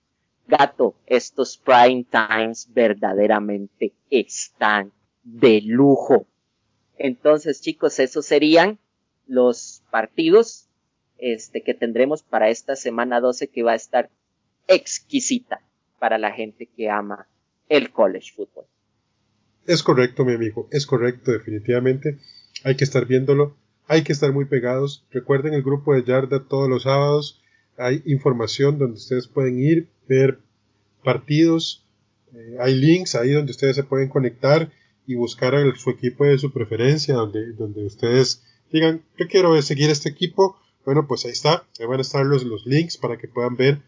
Gato, 0.46 0.94
estos 1.06 1.56
prime 1.56 2.04
times 2.04 2.68
verdaderamente 2.72 3.94
están 4.10 4.92
de 5.22 5.62
lujo. 5.62 6.26
Entonces, 6.98 7.62
chicos, 7.62 7.98
esos 7.98 8.26
serían 8.26 8.78
los 9.26 9.82
partidos 9.90 10.68
este, 11.18 11.62
que 11.62 11.72
tendremos 11.72 12.22
para 12.22 12.50
esta 12.50 12.76
semana 12.76 13.20
12 13.20 13.48
que 13.48 13.62
va 13.62 13.72
a 13.72 13.76
estar 13.76 14.10
exquisita 14.68 15.62
para 15.98 16.18
la 16.18 16.32
gente 16.32 16.66
que 16.66 16.90
ama 16.90 17.26
el 17.68 17.90
college 17.90 18.32
football. 18.34 18.66
Es 19.66 19.82
correcto, 19.82 20.24
mi 20.24 20.34
amigo, 20.34 20.68
es 20.70 20.86
correcto, 20.86 21.32
definitivamente. 21.32 22.18
Hay 22.64 22.76
que 22.76 22.84
estar 22.84 23.06
viéndolo 23.06 23.56
hay 23.86 24.02
que 24.02 24.12
estar 24.12 24.32
muy 24.32 24.46
pegados. 24.46 25.04
Recuerden 25.10 25.54
el 25.54 25.62
grupo 25.62 25.94
de 25.94 26.04
Yarda 26.04 26.44
todos 26.44 26.68
los 26.68 26.84
sábados. 26.84 27.42
Hay 27.76 28.02
información 28.06 28.78
donde 28.78 28.96
ustedes 28.96 29.26
pueden 29.26 29.60
ir, 29.60 29.88
ver 30.08 30.38
partidos. 31.02 31.84
Eh, 32.34 32.56
hay 32.60 32.74
links 32.74 33.14
ahí 33.14 33.32
donde 33.32 33.50
ustedes 33.50 33.76
se 33.76 33.84
pueden 33.84 34.08
conectar 34.08 34.70
y 35.06 35.16
buscar 35.16 35.54
a 35.54 35.76
su 35.76 35.90
equipo 35.90 36.24
de 36.24 36.38
su 36.38 36.50
preferencia, 36.50 37.14
donde, 37.14 37.52
donde 37.52 37.84
ustedes 37.84 38.42
digan, 38.72 39.02
yo 39.18 39.28
quiero 39.28 39.60
seguir 39.60 39.90
este 39.90 40.08
equipo. 40.08 40.56
Bueno, 40.86 41.06
pues 41.06 41.24
ahí 41.26 41.32
está. 41.32 41.64
Ahí 41.78 41.86
van 41.86 41.98
a 41.98 42.02
estar 42.02 42.24
los, 42.24 42.44
los 42.44 42.66
links 42.66 42.96
para 42.96 43.18
que 43.18 43.28
puedan 43.28 43.56
ver 43.56 43.82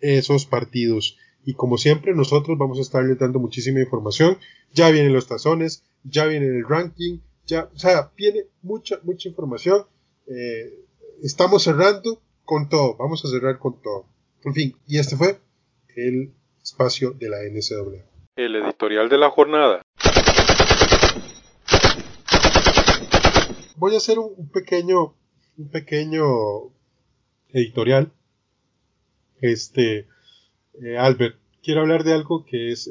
esos 0.00 0.46
partidos. 0.46 1.18
Y 1.44 1.54
como 1.54 1.76
siempre, 1.76 2.14
nosotros 2.14 2.56
vamos 2.56 2.78
a 2.78 2.82
estarles 2.82 3.18
dando 3.18 3.38
muchísima 3.38 3.80
información. 3.80 4.38
Ya 4.72 4.90
vienen 4.90 5.12
los 5.12 5.26
tazones, 5.26 5.84
ya 6.04 6.26
viene 6.26 6.46
el 6.46 6.66
ranking, 6.66 7.18
ya, 7.46 7.68
o 7.74 7.78
sea, 7.78 8.12
viene 8.16 8.44
mucha, 8.62 9.00
mucha 9.02 9.28
información. 9.28 9.84
Eh, 10.28 10.78
estamos 11.22 11.64
cerrando 11.64 12.20
con 12.44 12.68
todo, 12.68 12.96
vamos 12.96 13.24
a 13.24 13.28
cerrar 13.28 13.58
con 13.58 13.80
todo. 13.82 14.06
En 14.44 14.54
fin, 14.54 14.76
y 14.86 14.98
este 14.98 15.16
fue 15.16 15.38
el 15.96 16.32
espacio 16.62 17.12
de 17.12 17.28
la 17.28 17.38
NCW. 17.42 18.00
El 18.36 18.56
editorial 18.56 19.08
de 19.08 19.18
la 19.18 19.30
jornada. 19.30 19.82
Voy 23.76 23.94
a 23.94 23.96
hacer 23.96 24.18
un, 24.18 24.48
pequeño, 24.48 25.14
un 25.58 25.68
pequeño 25.70 26.24
editorial. 27.52 28.12
Este, 29.40 30.06
eh, 30.80 30.96
Albert, 30.96 31.36
quiero 31.62 31.82
hablar 31.82 32.04
de 32.04 32.12
algo 32.12 32.44
que 32.44 32.70
es, 32.70 32.88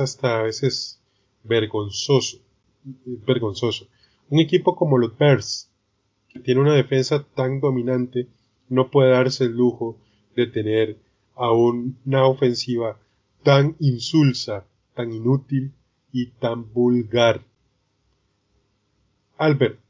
hasta 0.00 0.40
a 0.40 0.42
veces 0.42 1.00
vergonzoso 1.44 2.38
vergonzoso. 2.84 3.88
Un 4.28 4.40
equipo 4.40 4.76
como 4.76 4.98
los 4.98 5.16
Bears, 5.16 5.70
que 6.28 6.40
tiene 6.40 6.60
una 6.60 6.74
defensa 6.74 7.26
tan 7.34 7.60
dominante, 7.60 8.28
no 8.68 8.90
puede 8.90 9.10
darse 9.10 9.44
el 9.44 9.56
lujo 9.56 9.98
de 10.36 10.46
tener 10.46 10.98
a 11.34 11.52
una 11.52 12.26
ofensiva 12.26 12.98
tan 13.42 13.76
insulsa, 13.80 14.66
tan 14.94 15.12
inútil 15.12 15.72
y 16.12 16.26
tan 16.26 16.72
vulgar. 16.72 17.44
Albert, 19.38 19.80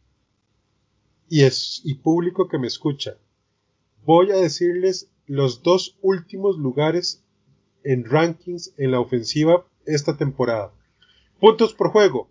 y, 1.29 1.43
es, 1.43 1.83
y 1.85 1.95
público 1.95 2.49
que 2.49 2.59
me 2.59 2.69
escucha, 2.69 3.17
voy 4.05 4.31
a 4.31 4.37
decirles 4.37 5.10
los 5.31 5.63
dos 5.63 5.97
últimos 6.03 6.59
lugares 6.59 7.23
en 7.85 8.05
rankings 8.05 8.75
en 8.79 8.91
la 8.91 8.99
ofensiva 8.99 9.65
esta 9.87 10.17
temporada. 10.17 10.73
Puntos 11.39 11.73
por 11.73 11.93
juego. 11.93 12.29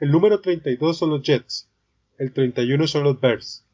El 0.00 0.10
número 0.10 0.42
32 0.42 0.98
son 0.98 1.08
los 1.08 1.22
Jets. 1.22 1.66
El 2.18 2.34
31 2.34 2.86
son 2.88 3.04
los 3.04 3.18
Bears. 3.18 3.64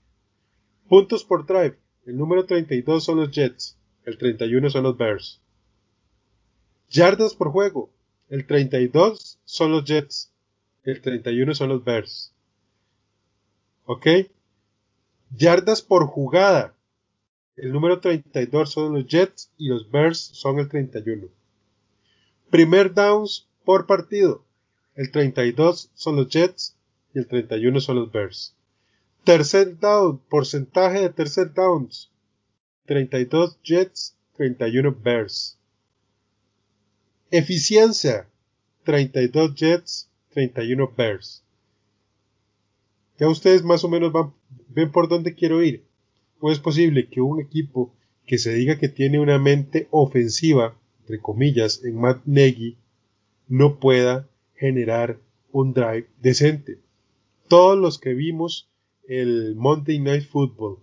Puntos 0.89 1.25
por 1.25 1.45
drive. 1.45 1.77
El 2.07 2.17
número 2.17 2.47
32 2.47 3.03
son 3.03 3.17
los 3.19 3.33
Jets. 3.33 3.77
El 4.05 4.17
31 4.17 4.71
son 4.71 4.85
los 4.85 4.97
Bears. 4.97 5.41
Yardas 6.89 7.35
por 7.35 7.51
juego. 7.51 7.91
El 8.29 8.47
32 8.47 9.41
son 9.45 9.73
los 9.73 9.85
Jets. 9.87 10.33
El 10.85 11.01
31 11.01 11.53
son 11.57 11.69
los 11.69 11.83
Bears. 11.83 12.33
¿Ok? 13.87 14.07
Yardas 15.33 15.83
por 15.83 16.07
jugada. 16.07 16.77
El 17.57 17.72
número 17.72 18.00
32 18.00 18.72
son 18.72 18.94
los 18.94 19.07
Jets 19.07 19.50
y 19.59 19.68
los 19.68 19.90
Bears 19.90 20.18
son 20.18 20.59
el 20.59 20.68
31. 20.68 21.28
Primer 22.50 22.94
downs 22.94 23.46
por 23.64 23.86
partido. 23.86 24.44
El 24.94 25.11
32 25.11 25.90
son 25.94 26.16
los 26.16 26.28
Jets 26.28 26.76
y 27.14 27.18
el 27.18 27.26
31 27.26 27.80
son 27.80 27.96
los 27.96 28.11
Bears. 28.11 28.55
Tercer 29.24 29.78
down, 29.78 30.18
porcentaje 30.30 31.00
de 31.00 31.11
tercer 31.11 31.53
downs. 31.53 32.11
32 32.86 33.59
Jets, 33.62 34.16
31 34.36 34.96
Bears. 35.03 35.59
Eficiencia, 37.30 38.28
32 38.84 39.55
Jets, 39.55 40.11
31 40.30 40.92
Bears. 40.96 41.44
Ya 43.18 43.28
ustedes 43.28 43.62
más 43.62 43.84
o 43.84 43.88
menos 43.88 44.11
van, 44.11 44.32
ven 44.68 44.90
por 44.90 45.09
dónde 45.09 45.34
quiero 45.34 45.62
ir. 45.62 45.84
¿Cómo 46.43 46.53
es 46.53 46.59
posible 46.59 47.07
que 47.07 47.20
un 47.20 47.40
equipo 47.40 47.95
que 48.26 48.36
se 48.36 48.53
diga 48.53 48.76
que 48.76 48.88
tiene 48.88 49.20
una 49.20 49.38
mente 49.38 49.86
ofensiva, 49.93 50.76
entre 51.03 51.20
comillas, 51.20 51.84
en 51.84 51.95
Matt 51.95 52.22
Nagy, 52.26 52.78
no 53.47 53.78
pueda 53.78 54.28
generar 54.57 55.20
un 55.53 55.72
drive 55.72 56.09
decente. 56.20 56.80
Todos 57.47 57.78
los 57.78 58.01
que 58.01 58.14
vimos 58.14 58.68
el 59.07 59.55
Monday 59.55 60.01
Night 60.01 60.24
Football 60.24 60.78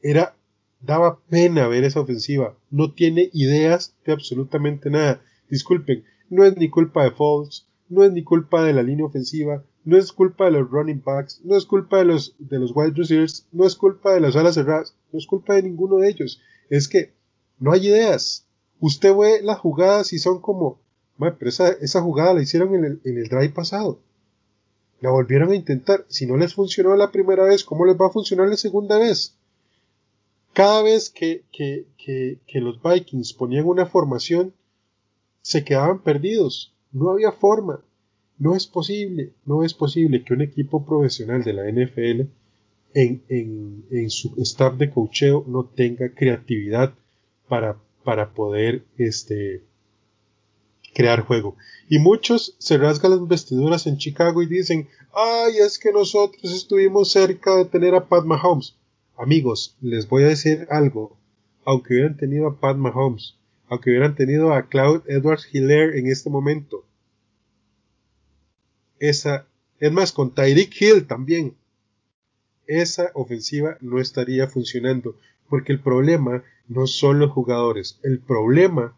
era 0.00 0.34
Daba 0.80 1.20
pena 1.28 1.68
ver 1.68 1.84
esa 1.84 2.00
ofensiva. 2.00 2.56
No 2.70 2.94
tiene 2.94 3.28
ideas 3.34 3.96
de 4.06 4.12
absolutamente 4.12 4.88
nada. 4.88 5.22
Disculpen, 5.50 6.04
no 6.30 6.46
es 6.46 6.56
ni 6.56 6.70
culpa 6.70 7.04
de 7.04 7.10
Falls, 7.10 7.68
no 7.90 8.02
es 8.02 8.12
ni 8.12 8.22
culpa 8.22 8.64
de 8.64 8.72
la 8.72 8.82
línea 8.82 9.04
ofensiva, 9.04 9.62
no 9.84 9.96
es 9.96 10.12
culpa 10.12 10.46
de 10.46 10.52
los 10.52 10.70
running 10.70 11.02
backs, 11.04 11.40
no 11.44 11.56
es 11.56 11.64
culpa 11.64 11.98
de 11.98 12.04
los, 12.04 12.34
de 12.38 12.58
los 12.58 12.72
wide 12.74 12.92
receivers, 12.94 13.46
no 13.52 13.66
es 13.66 13.74
culpa 13.74 14.12
de 14.12 14.20
las 14.20 14.36
alas 14.36 14.54
cerradas, 14.54 14.94
no 15.12 15.18
es 15.18 15.26
culpa 15.26 15.54
de 15.54 15.62
ninguno 15.62 15.96
de 15.96 16.08
ellos. 16.08 16.40
Es 16.68 16.88
que 16.88 17.14
no 17.58 17.72
hay 17.72 17.86
ideas. 17.86 18.46
Usted 18.80 19.14
ve 19.14 19.40
las 19.42 19.58
jugadas 19.58 20.12
y 20.12 20.18
son 20.18 20.40
como, 20.40 20.80
pero 21.18 21.48
esa, 21.48 21.68
esa, 21.68 22.02
jugada 22.02 22.34
la 22.34 22.42
hicieron 22.42 22.74
en 22.74 22.84
el, 22.84 23.00
en 23.04 23.18
el 23.18 23.28
drive 23.28 23.50
pasado. 23.50 24.00
La 25.00 25.10
volvieron 25.10 25.50
a 25.50 25.56
intentar. 25.56 26.04
Si 26.08 26.26
no 26.26 26.36
les 26.36 26.54
funcionó 26.54 26.94
la 26.96 27.10
primera 27.10 27.44
vez, 27.44 27.64
¿cómo 27.64 27.86
les 27.86 27.96
va 27.96 28.06
a 28.06 28.12
funcionar 28.12 28.48
la 28.48 28.56
segunda 28.56 28.98
vez? 28.98 29.36
Cada 30.52 30.82
vez 30.82 31.10
que, 31.10 31.44
que, 31.52 31.86
que, 31.96 32.40
que 32.46 32.60
los 32.60 32.80
Vikings 32.82 33.32
ponían 33.32 33.66
una 33.66 33.86
formación, 33.86 34.54
se 35.42 35.64
quedaban 35.64 36.02
perdidos. 36.02 36.74
No 36.92 37.10
había 37.10 37.32
forma. 37.32 37.82
No 38.38 38.54
es 38.54 38.66
posible, 38.66 39.32
no 39.44 39.64
es 39.64 39.74
posible 39.74 40.22
que 40.22 40.34
un 40.34 40.42
equipo 40.42 40.84
profesional 40.84 41.42
de 41.42 41.52
la 41.52 41.70
NFL 41.70 42.28
en, 42.94 43.22
en, 43.28 43.84
en 43.90 44.10
su 44.10 44.34
staff 44.38 44.76
de 44.76 44.90
cocheo 44.90 45.44
no 45.46 45.64
tenga 45.64 46.14
creatividad 46.14 46.94
para, 47.48 47.76
para 48.04 48.32
poder 48.32 48.84
este, 48.96 49.62
crear 50.94 51.20
juego. 51.22 51.56
Y 51.88 51.98
muchos 51.98 52.54
se 52.58 52.78
rasgan 52.78 53.12
las 53.12 53.28
vestiduras 53.28 53.86
en 53.86 53.98
Chicago 53.98 54.42
y 54.42 54.46
dicen, 54.46 54.88
ay, 55.14 55.58
es 55.58 55.78
que 55.78 55.92
nosotros 55.92 56.52
estuvimos 56.52 57.10
cerca 57.10 57.56
de 57.56 57.64
tener 57.64 57.94
a 57.94 58.08
Pat 58.08 58.24
Mahomes. 58.24 58.76
Amigos, 59.16 59.76
les 59.80 60.08
voy 60.08 60.24
a 60.24 60.28
decir 60.28 60.66
algo. 60.70 61.16
Aunque 61.64 61.94
hubieran 61.94 62.16
tenido 62.16 62.46
a 62.46 62.58
Pat 62.58 62.76
Mahomes, 62.76 63.36
aunque 63.68 63.90
hubieran 63.90 64.14
tenido 64.14 64.54
a 64.54 64.68
Cloud 64.68 65.02
Edwards 65.06 65.48
Hiller 65.52 65.96
en 65.96 66.06
este 66.06 66.30
momento, 66.30 66.84
esa, 69.00 69.46
es 69.80 69.92
más, 69.92 70.12
con 70.12 70.34
Tyreek 70.34 70.80
Hill 70.80 71.06
también, 71.06 71.54
esa 72.66 73.10
ofensiva 73.14 73.78
no 73.80 74.00
estaría 74.00 74.46
funcionando, 74.46 75.16
porque 75.48 75.72
el 75.72 75.80
problema 75.80 76.44
no 76.68 76.86
son 76.86 77.18
los 77.18 77.30
jugadores, 77.30 77.98
el 78.02 78.20
problema 78.20 78.96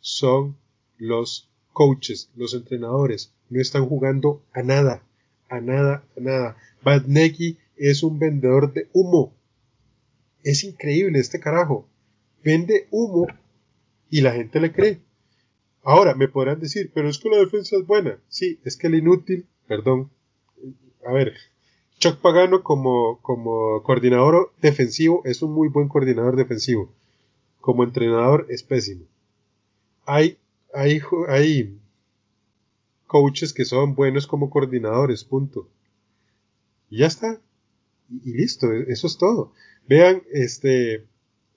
son 0.00 0.56
los 0.98 1.48
coaches, 1.72 2.30
los 2.36 2.54
entrenadores, 2.54 3.32
no 3.48 3.60
están 3.60 3.86
jugando 3.86 4.42
a 4.52 4.62
nada, 4.62 5.02
a 5.48 5.60
nada, 5.60 6.04
a 6.16 6.20
nada. 6.20 6.56
Bad 6.82 7.04
es 7.76 8.02
un 8.02 8.18
vendedor 8.18 8.72
de 8.72 8.88
humo. 8.92 9.34
Es 10.42 10.64
increíble 10.64 11.18
este 11.18 11.40
carajo. 11.40 11.88
Vende 12.42 12.86
humo 12.90 13.26
y 14.10 14.20
la 14.20 14.32
gente 14.32 14.60
le 14.60 14.72
cree. 14.72 15.00
Ahora 15.86 16.14
me 16.14 16.28
podrán 16.28 16.60
decir, 16.60 16.90
pero 16.92 17.08
es 17.08 17.18
que 17.18 17.30
la 17.30 17.38
defensa 17.38 17.76
es 17.76 17.86
buena. 17.86 18.18
Sí, 18.28 18.58
es 18.64 18.76
que 18.76 18.88
el 18.88 18.96
inútil, 18.96 19.46
perdón. 19.66 20.10
A 21.06 21.12
ver, 21.12 21.34
Chuck 21.98 22.20
Pagano 22.20 22.62
como, 22.62 23.20
como 23.22 23.82
coordinador 23.84 24.52
defensivo 24.60 25.22
es 25.24 25.42
un 25.42 25.52
muy 25.52 25.68
buen 25.68 25.88
coordinador 25.88 26.36
defensivo. 26.36 26.92
Como 27.60 27.84
entrenador 27.84 28.46
es 28.50 28.62
pésimo. 28.62 29.04
Hay 30.04 30.38
hay, 30.76 31.00
hay 31.28 31.78
coaches 33.06 33.52
que 33.54 33.64
son 33.64 33.94
buenos 33.94 34.26
como 34.26 34.50
coordinadores, 34.50 35.24
punto. 35.24 35.68
Y 36.90 36.98
ya 36.98 37.06
está. 37.06 37.40
Y, 38.10 38.34
listo, 38.34 38.70
e, 38.72 38.84
eso 38.92 39.06
es 39.06 39.16
todo. 39.16 39.52
Vean, 39.88 40.22
este, 40.32 41.06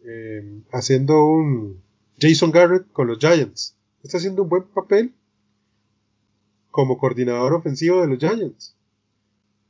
em, 0.03 0.63
haciendo 0.71 1.25
un 1.25 1.81
Jason 2.19 2.51
Garrett 2.51 2.89
con 2.91 3.07
los 3.07 3.19
Giants. 3.19 3.75
Está 4.03 4.17
haciendo 4.17 4.43
un 4.43 4.49
buen 4.49 4.63
papel 4.63 5.13
como 6.71 6.97
coordinador 6.97 7.53
ofensivo 7.53 8.01
de 8.01 8.07
los 8.07 8.19
Giants. 8.19 8.75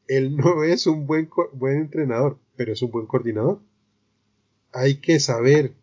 Él 0.07 0.35
no 0.35 0.63
es 0.63 0.87
un 0.87 1.07
buen, 1.07 1.29
buen 1.53 1.77
entrenador, 1.77 2.37
pero 2.55 2.73
es 2.73 2.81
un 2.81 2.91
buen 2.91 3.05
coordinador. 3.05 3.59
Hay 4.71 4.95
que 4.95 5.19
saber. 5.19 5.73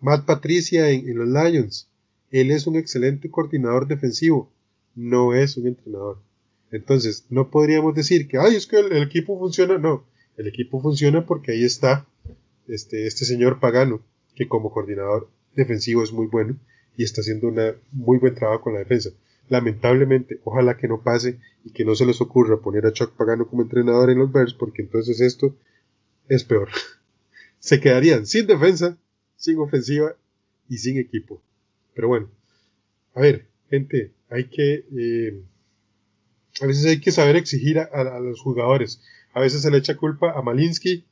Matt 0.00 0.24
Patricia 0.24 0.88
en 0.88 1.18
los 1.18 1.28
Lions 1.28 1.90
él 2.30 2.50
es 2.52 2.66
un 2.66 2.76
excelente 2.76 3.30
coordinador 3.30 3.88
defensivo, 3.88 4.52
no 4.94 5.34
es 5.34 5.56
un 5.56 5.66
entrenador. 5.66 6.18
Entonces, 6.70 7.26
no 7.28 7.50
podríamos 7.50 7.94
decir 7.94 8.28
que, 8.28 8.38
ay, 8.38 8.54
es 8.54 8.66
que 8.66 8.78
el, 8.78 9.02
equipo 9.02 9.38
funciona. 9.38 9.78
No, 9.78 10.04
el 10.36 10.46
equipo 10.46 10.80
funciona 10.80 11.26
porque 11.26 11.52
ahí 11.52 11.64
está 11.64 12.06
este, 12.68 13.06
este 13.06 13.24
señor 13.24 13.58
Pagano, 13.58 14.00
que 14.36 14.46
como 14.46 14.70
coordinador 14.70 15.28
defensivo 15.56 16.04
es 16.04 16.12
muy 16.12 16.26
bueno 16.26 16.56
y 17.00 17.02
está 17.02 17.22
haciendo 17.22 17.48
un 17.48 17.58
muy 17.92 18.18
buen 18.18 18.34
trabajo 18.34 18.60
con 18.60 18.74
la 18.74 18.80
defensa. 18.80 19.08
Lamentablemente, 19.48 20.38
ojalá 20.44 20.76
que 20.76 20.86
no 20.86 21.02
pase 21.02 21.38
y 21.64 21.72
que 21.72 21.86
no 21.86 21.94
se 21.94 22.04
les 22.04 22.20
ocurra 22.20 22.60
poner 22.60 22.84
a 22.84 22.92
Chuck 22.92 23.16
Pagano 23.16 23.48
como 23.48 23.62
entrenador 23.62 24.10
en 24.10 24.18
los 24.18 24.30
Bears, 24.30 24.52
porque 24.52 24.82
entonces 24.82 25.18
esto 25.22 25.56
es 26.28 26.44
peor. 26.44 26.68
se 27.58 27.80
quedarían 27.80 28.26
sin 28.26 28.46
defensa, 28.46 28.98
sin 29.36 29.58
ofensiva 29.60 30.14
y 30.68 30.76
sin 30.76 30.98
equipo. 30.98 31.42
Pero 31.94 32.08
bueno, 32.08 32.28
a 33.14 33.22
ver, 33.22 33.46
gente, 33.70 34.12
hay 34.28 34.50
que... 34.50 34.84
Eh, 34.94 35.42
a 36.60 36.66
veces 36.66 36.84
hay 36.84 37.00
que 37.00 37.12
saber 37.12 37.36
exigir 37.36 37.78
a, 37.78 38.20
los 38.20 38.42
jugadores. 38.42 39.02
A 39.32 39.40
veces 39.40 39.62
se 39.62 39.70
le 39.70 39.78
echa 39.78 39.96
culpa 39.96 40.32
a 40.32 40.42
Malinsky, 40.42 41.06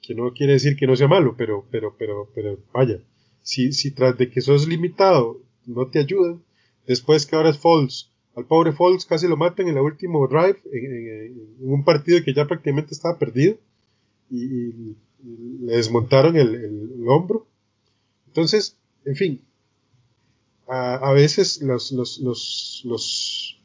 que 0.00 0.14
no 0.14 0.32
quiere 0.34 0.52
decir 0.52 0.76
que 0.76 0.86
no 0.86 0.94
sea 0.94 1.08
malo, 1.08 1.34
pero, 1.36 1.66
pero, 1.72 1.96
pero, 1.98 2.30
pero, 2.32 2.60
vaya, 2.72 3.00
si, 3.46 3.72
si 3.72 3.92
tras 3.92 4.18
de 4.18 4.28
que 4.28 4.40
sos 4.40 4.66
limitado 4.66 5.40
no 5.66 5.86
te 5.86 6.00
ayudan, 6.00 6.42
después 6.84 7.26
que 7.26 7.36
ahora 7.36 7.50
es 7.50 7.58
Falls, 7.58 8.10
al 8.34 8.44
pobre 8.44 8.72
Falls 8.72 9.06
casi 9.06 9.28
lo 9.28 9.36
matan 9.36 9.68
en 9.68 9.76
el 9.76 9.82
último 9.84 10.26
drive, 10.26 10.58
en, 10.72 11.56
un 11.60 11.84
partido 11.84 12.22
que 12.24 12.34
ya 12.34 12.46
prácticamente 12.46 12.92
estaba 12.92 13.18
perdido, 13.18 13.56
y, 14.30 14.96
le 15.62 15.76
desmontaron 15.76 16.36
el, 16.36 16.54
el, 16.54 17.08
hombro. 17.08 17.46
Entonces, 18.26 18.76
en 19.04 19.16
fin, 19.16 19.40
a, 20.68 21.12
veces 21.12 21.62
los, 21.62 21.92
los, 21.92 22.18
los, 22.18 22.82
los 22.84 23.60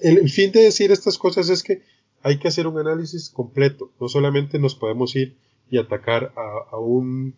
el, 0.00 0.28
fin 0.30 0.52
de 0.52 0.64
decir 0.64 0.90
estas 0.90 1.18
cosas 1.18 1.48
es 1.50 1.62
que 1.62 1.82
hay 2.22 2.38
que 2.38 2.48
hacer 2.48 2.66
un 2.66 2.78
análisis 2.78 3.30
completo. 3.30 3.92
No 4.00 4.08
solamente 4.08 4.58
nos 4.58 4.74
podemos 4.74 5.14
ir 5.16 5.36
y 5.70 5.78
atacar 5.78 6.32
a, 6.36 6.76
a 6.76 6.78
un, 6.78 7.34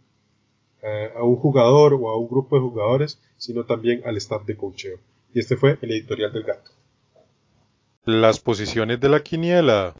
a 1.16 1.22
un 1.22 1.36
jugador 1.36 1.94
o 1.94 2.10
a 2.10 2.18
un 2.18 2.28
grupo 2.28 2.56
de 2.56 2.62
jugadores, 2.62 3.20
sino 3.36 3.64
también 3.64 4.02
al 4.04 4.16
staff 4.18 4.44
de 4.44 4.56
cocheo. 4.56 4.98
Y 5.32 5.40
este 5.40 5.56
fue 5.56 5.78
el 5.80 5.90
editorial 5.90 6.32
del 6.32 6.44
gato. 6.44 6.70
Las 8.04 8.38
posiciones 8.38 9.00
de 9.00 9.08
la 9.08 9.20
quiniela. 9.22 9.94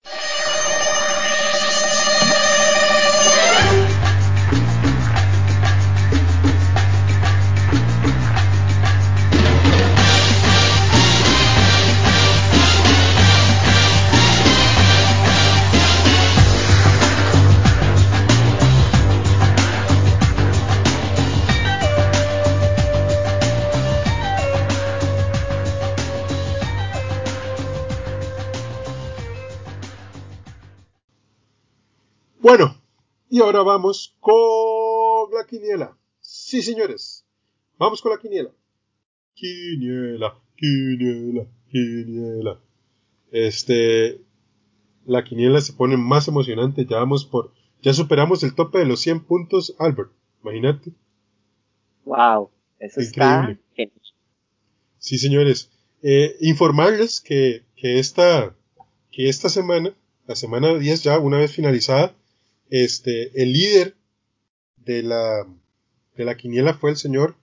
Y 33.34 33.40
ahora 33.40 33.64
vamos 33.64 34.14
con 34.20 35.34
la 35.36 35.44
quiniela. 35.44 35.98
Sí, 36.20 36.62
señores, 36.62 37.26
vamos 37.76 38.00
con 38.00 38.12
la 38.12 38.18
quiniela. 38.18 38.52
Quiniela, 39.34 40.38
quiniela, 40.56 41.44
quiniela. 41.68 42.60
Este, 43.32 44.20
la 45.04 45.24
quiniela 45.24 45.60
se 45.60 45.72
pone 45.72 45.96
más 45.96 46.28
emocionante. 46.28 46.86
Ya 46.88 46.98
vamos 46.98 47.24
por, 47.24 47.52
ya 47.82 47.92
superamos 47.92 48.44
el 48.44 48.54
tope 48.54 48.78
de 48.78 48.84
los 48.84 49.00
100 49.00 49.24
puntos, 49.24 49.74
Albert. 49.80 50.12
Imagínate. 50.44 50.92
Wow, 52.04 52.52
eso 52.78 53.00
Increíble. 53.00 53.58
está 53.76 54.10
Sí, 54.98 55.18
señores. 55.18 55.72
Eh, 56.04 56.36
informarles 56.38 57.20
que, 57.20 57.64
que, 57.74 57.98
esta, 57.98 58.54
que 59.10 59.28
esta 59.28 59.48
semana, 59.48 59.92
la 60.28 60.36
semana 60.36 60.78
10 60.78 61.02
ya, 61.02 61.18
una 61.18 61.38
vez 61.38 61.50
finalizada, 61.50 62.14
este, 62.70 63.42
el 63.42 63.52
líder 63.52 63.96
de 64.76 65.02
la, 65.02 65.46
de 66.16 66.24
la 66.24 66.36
quiniela 66.36 66.74
fue 66.74 66.90
el 66.90 66.96
señor 66.96 67.36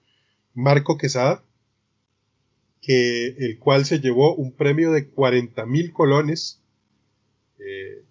Marco 0.54 0.96
Quesada, 0.96 1.44
que, 2.80 3.28
el 3.38 3.58
cual 3.58 3.84
se 3.84 4.00
llevó 4.00 4.34
un 4.34 4.52
premio 4.52 4.92
de 4.92 5.08
40 5.08 5.64
mil 5.66 5.92
colones 5.92 6.60
eh, 7.58 8.02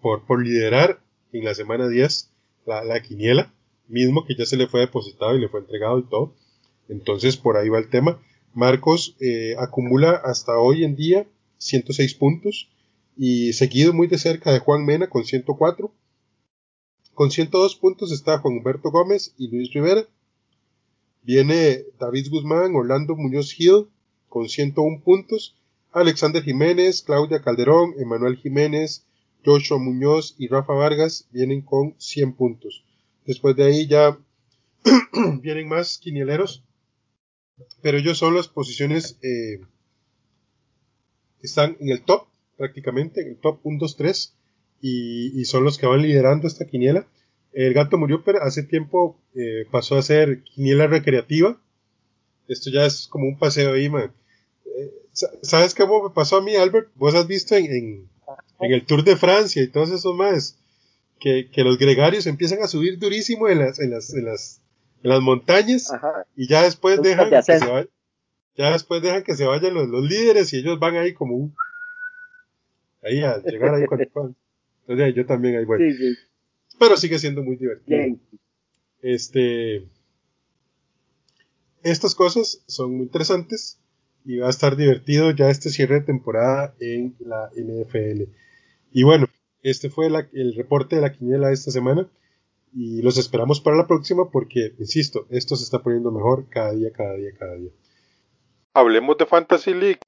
por, 0.00 0.24
por 0.26 0.44
liderar 0.44 1.00
en 1.32 1.44
la 1.44 1.54
semana 1.54 1.88
10 1.88 2.30
la, 2.66 2.84
la 2.84 3.02
quiniela, 3.02 3.52
mismo 3.88 4.24
que 4.24 4.34
ya 4.34 4.46
se 4.46 4.56
le 4.56 4.66
fue 4.66 4.80
depositado 4.80 5.36
y 5.36 5.40
le 5.40 5.48
fue 5.48 5.60
entregado 5.60 5.98
y 5.98 6.08
todo. 6.08 6.34
Entonces 6.88 7.36
por 7.36 7.56
ahí 7.56 7.68
va 7.68 7.78
el 7.78 7.88
tema. 7.88 8.20
Marcos 8.54 9.16
eh, 9.20 9.56
acumula 9.58 10.12
hasta 10.12 10.58
hoy 10.58 10.84
en 10.84 10.96
día 10.96 11.26
106 11.58 12.14
puntos 12.14 12.68
y 13.16 13.52
seguido 13.52 13.92
muy 13.92 14.06
de 14.06 14.18
cerca 14.18 14.52
de 14.52 14.60
Juan 14.60 14.84
Mena 14.84 15.08
con 15.08 15.24
104. 15.24 15.92
Con 17.14 17.30
102 17.30 17.76
puntos 17.76 18.10
está 18.10 18.38
Juan 18.38 18.58
Humberto 18.58 18.90
Gómez 18.90 19.34
y 19.38 19.48
Luis 19.48 19.72
Rivera. 19.72 20.04
Viene 21.22 21.84
David 21.98 22.28
Guzmán, 22.28 22.74
Orlando 22.74 23.14
Muñoz 23.14 23.52
Gil 23.52 23.86
con 24.28 24.48
101 24.48 25.00
puntos. 25.00 25.56
Alexander 25.92 26.42
Jiménez, 26.42 27.02
Claudia 27.02 27.40
Calderón, 27.40 27.94
Emanuel 28.00 28.36
Jiménez, 28.36 29.06
Joshua 29.44 29.78
Muñoz 29.78 30.34
y 30.38 30.48
Rafa 30.48 30.72
Vargas 30.72 31.28
vienen 31.30 31.62
con 31.62 31.94
100 31.98 32.34
puntos. 32.34 32.84
Después 33.24 33.54
de 33.54 33.64
ahí 33.64 33.86
ya 33.86 34.18
vienen 35.40 35.68
más 35.68 35.98
quinieleros, 35.98 36.64
pero 37.80 37.98
ellos 37.98 38.18
son 38.18 38.34
las 38.34 38.48
posiciones 38.48 39.18
eh, 39.22 39.60
que 41.40 41.46
están 41.46 41.76
en 41.78 41.90
el 41.90 42.02
top 42.02 42.26
prácticamente, 42.56 43.22
en 43.22 43.28
el 43.28 43.36
top 43.36 43.60
1, 43.62 43.78
2, 43.78 43.96
3, 43.96 44.34
y, 44.86 45.44
son 45.46 45.64
los 45.64 45.78
que 45.78 45.86
van 45.86 46.02
liderando 46.02 46.46
esta 46.46 46.66
quiniela. 46.66 47.06
El 47.52 47.72
gato 47.72 47.96
murió, 47.96 48.22
pero 48.22 48.42
hace 48.42 48.62
tiempo 48.62 49.18
eh, 49.34 49.66
pasó 49.70 49.96
a 49.96 50.02
ser 50.02 50.42
quiniela 50.42 50.86
recreativa. 50.86 51.58
Esto 52.48 52.70
ya 52.70 52.84
es 52.84 53.06
como 53.08 53.26
un 53.26 53.38
paseo 53.38 53.72
ahí, 53.72 53.88
man. 53.88 54.12
Eh, 54.66 54.92
¿Sabes 55.40 55.74
cómo 55.74 56.02
me 56.02 56.14
pasó 56.14 56.36
a 56.36 56.42
mí, 56.42 56.54
Albert? 56.54 56.90
Vos 56.96 57.14
has 57.14 57.26
visto 57.26 57.54
en, 57.54 57.66
en, 58.60 58.72
el 58.72 58.84
Tour 58.84 59.04
de 59.04 59.16
Francia 59.16 59.62
y 59.62 59.68
todos 59.68 59.90
esos 59.90 60.14
más 60.14 60.58
que, 61.18 61.48
que, 61.50 61.64
los 61.64 61.78
gregarios 61.78 62.26
empiezan 62.26 62.62
a 62.62 62.68
subir 62.68 62.98
durísimo 62.98 63.48
en 63.48 63.60
las, 63.60 63.78
en 63.78 63.90
las, 63.90 64.12
en 64.12 64.26
las, 64.26 64.60
en 65.02 65.10
las 65.10 65.20
montañas 65.20 65.90
y 66.36 66.46
ya 66.46 66.62
después 66.62 67.00
dejan 67.00 67.30
que 67.30 67.42
se 67.42 67.58
vayan, 67.58 67.88
ya 68.56 68.72
después 68.72 69.00
dejan 69.00 69.22
que 69.22 69.36
se 69.36 69.46
vayan 69.46 69.72
los, 69.72 69.88
los 69.88 70.04
líderes 70.04 70.52
y 70.52 70.58
ellos 70.58 70.78
van 70.78 70.96
ahí 70.96 71.14
como 71.14 71.36
un, 71.36 71.54
ahí 73.02 73.22
a 73.22 73.38
llegar 73.38 73.74
ahí 73.74 73.86
cuando 73.86 74.34
Entonces 74.86 75.14
yo 75.14 75.26
también 75.26 75.56
ahí 75.56 75.64
voy. 75.64 75.78
Sí, 75.78 75.96
sí. 75.96 76.14
Pero 76.78 76.96
sigue 76.96 77.18
siendo 77.18 77.42
muy 77.42 77.56
divertido. 77.56 78.18
Este, 79.00 79.86
estas 81.82 82.14
cosas 82.14 82.62
son 82.66 82.96
muy 82.96 83.04
interesantes 83.04 83.78
y 84.24 84.38
va 84.38 84.46
a 84.48 84.50
estar 84.50 84.76
divertido 84.76 85.30
ya 85.30 85.50
este 85.50 85.70
cierre 85.70 85.96
de 85.96 86.06
temporada 86.06 86.74
en 86.80 87.14
la 87.20 87.50
NFL. 87.54 88.24
Y 88.92 89.02
bueno, 89.02 89.26
este 89.62 89.90
fue 89.90 90.06
el 90.06 90.54
reporte 90.54 90.96
de 90.96 91.02
la 91.02 91.12
quiniela 91.12 91.48
de 91.48 91.54
esta 91.54 91.70
semana 91.70 92.08
y 92.72 93.02
los 93.02 93.18
esperamos 93.18 93.60
para 93.60 93.76
la 93.76 93.86
próxima 93.86 94.30
porque, 94.30 94.74
insisto, 94.78 95.26
esto 95.30 95.56
se 95.56 95.64
está 95.64 95.82
poniendo 95.82 96.10
mejor 96.10 96.48
cada 96.48 96.72
día, 96.72 96.90
cada 96.90 97.14
día, 97.14 97.30
cada 97.38 97.54
día. 97.54 97.70
Hablemos 98.72 99.16
de 99.16 99.26
Fantasy 99.26 99.72
League. 99.72 100.00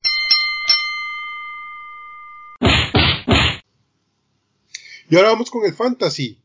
Y 5.09 5.17
ahora 5.17 5.31
vamos 5.31 5.51
con 5.51 5.65
el 5.65 5.73
fantasy, 5.73 6.43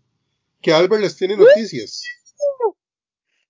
que 0.62 0.72
Albert 0.72 1.02
les 1.02 1.18
tiene 1.18 1.36
noticias. 1.36 2.04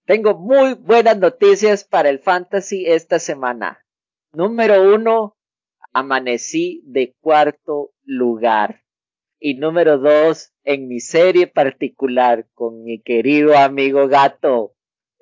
Tengo 0.06 0.38
muy 0.38 0.74
buenas 0.76 1.18
noticias 1.18 1.84
para 1.84 2.10
el 2.10 2.20
fantasy 2.20 2.86
esta 2.86 3.20
semana. 3.20 3.86
Número 4.32 4.94
uno, 4.96 5.38
amanecí 5.92 6.82
de 6.86 7.14
cuarto 7.20 7.92
lugar. 8.04 8.84
Y 9.38 9.56
número 9.56 9.98
dos, 9.98 10.54
en 10.64 10.88
mi 10.88 11.02
serie 11.02 11.48
particular 11.48 12.48
con 12.54 12.84
mi 12.84 13.02
querido 13.02 13.58
amigo 13.58 14.08
gato, 14.08 14.76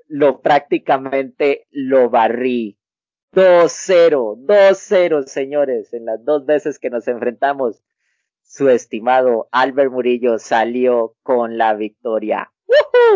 lo 0.08 0.42
prácticamente 0.42 1.68
lo 1.72 2.12
barrí. 2.12 2.78
2-0, 3.34 4.46
2-0, 4.46 5.24
señores, 5.26 5.94
en 5.94 6.06
las 6.06 6.24
dos 6.24 6.46
veces 6.46 6.78
que 6.78 6.90
nos 6.90 7.08
enfrentamos 7.08 7.82
su 8.50 8.68
estimado 8.68 9.48
Albert 9.52 9.92
Murillo 9.92 10.40
salió 10.40 11.16
con 11.22 11.60
la 11.60 11.76
victoria. 11.76 12.52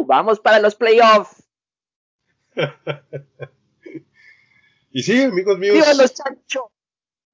¡Vamos 0.06 0.40
para 0.40 0.60
los 0.60 0.76
playoffs! 0.76 1.44
y 4.92 5.02
sí, 5.02 5.24
amigos 5.24 5.58
míos. 5.58 5.74
¡Vivan 5.74 5.98
los 5.98 6.14
chanchos! 6.14 6.64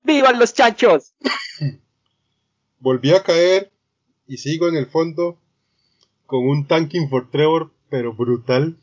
¡Vivan 0.04 0.40
los 0.40 0.54
chanchos! 0.54 1.14
Volví 2.80 3.14
a 3.14 3.22
caer 3.22 3.74
y 4.28 4.38
sigo 4.38 4.70
en 4.70 4.78
el 4.78 4.86
fondo 4.86 5.38
con 6.26 6.48
un 6.48 6.68
tanking 6.68 7.10
for 7.10 7.30
Trevor, 7.30 7.74
pero 7.90 8.14
brutal. 8.14 8.78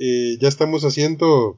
Eh, 0.00 0.38
ya 0.40 0.48
estamos 0.48 0.82
haciendo 0.82 1.56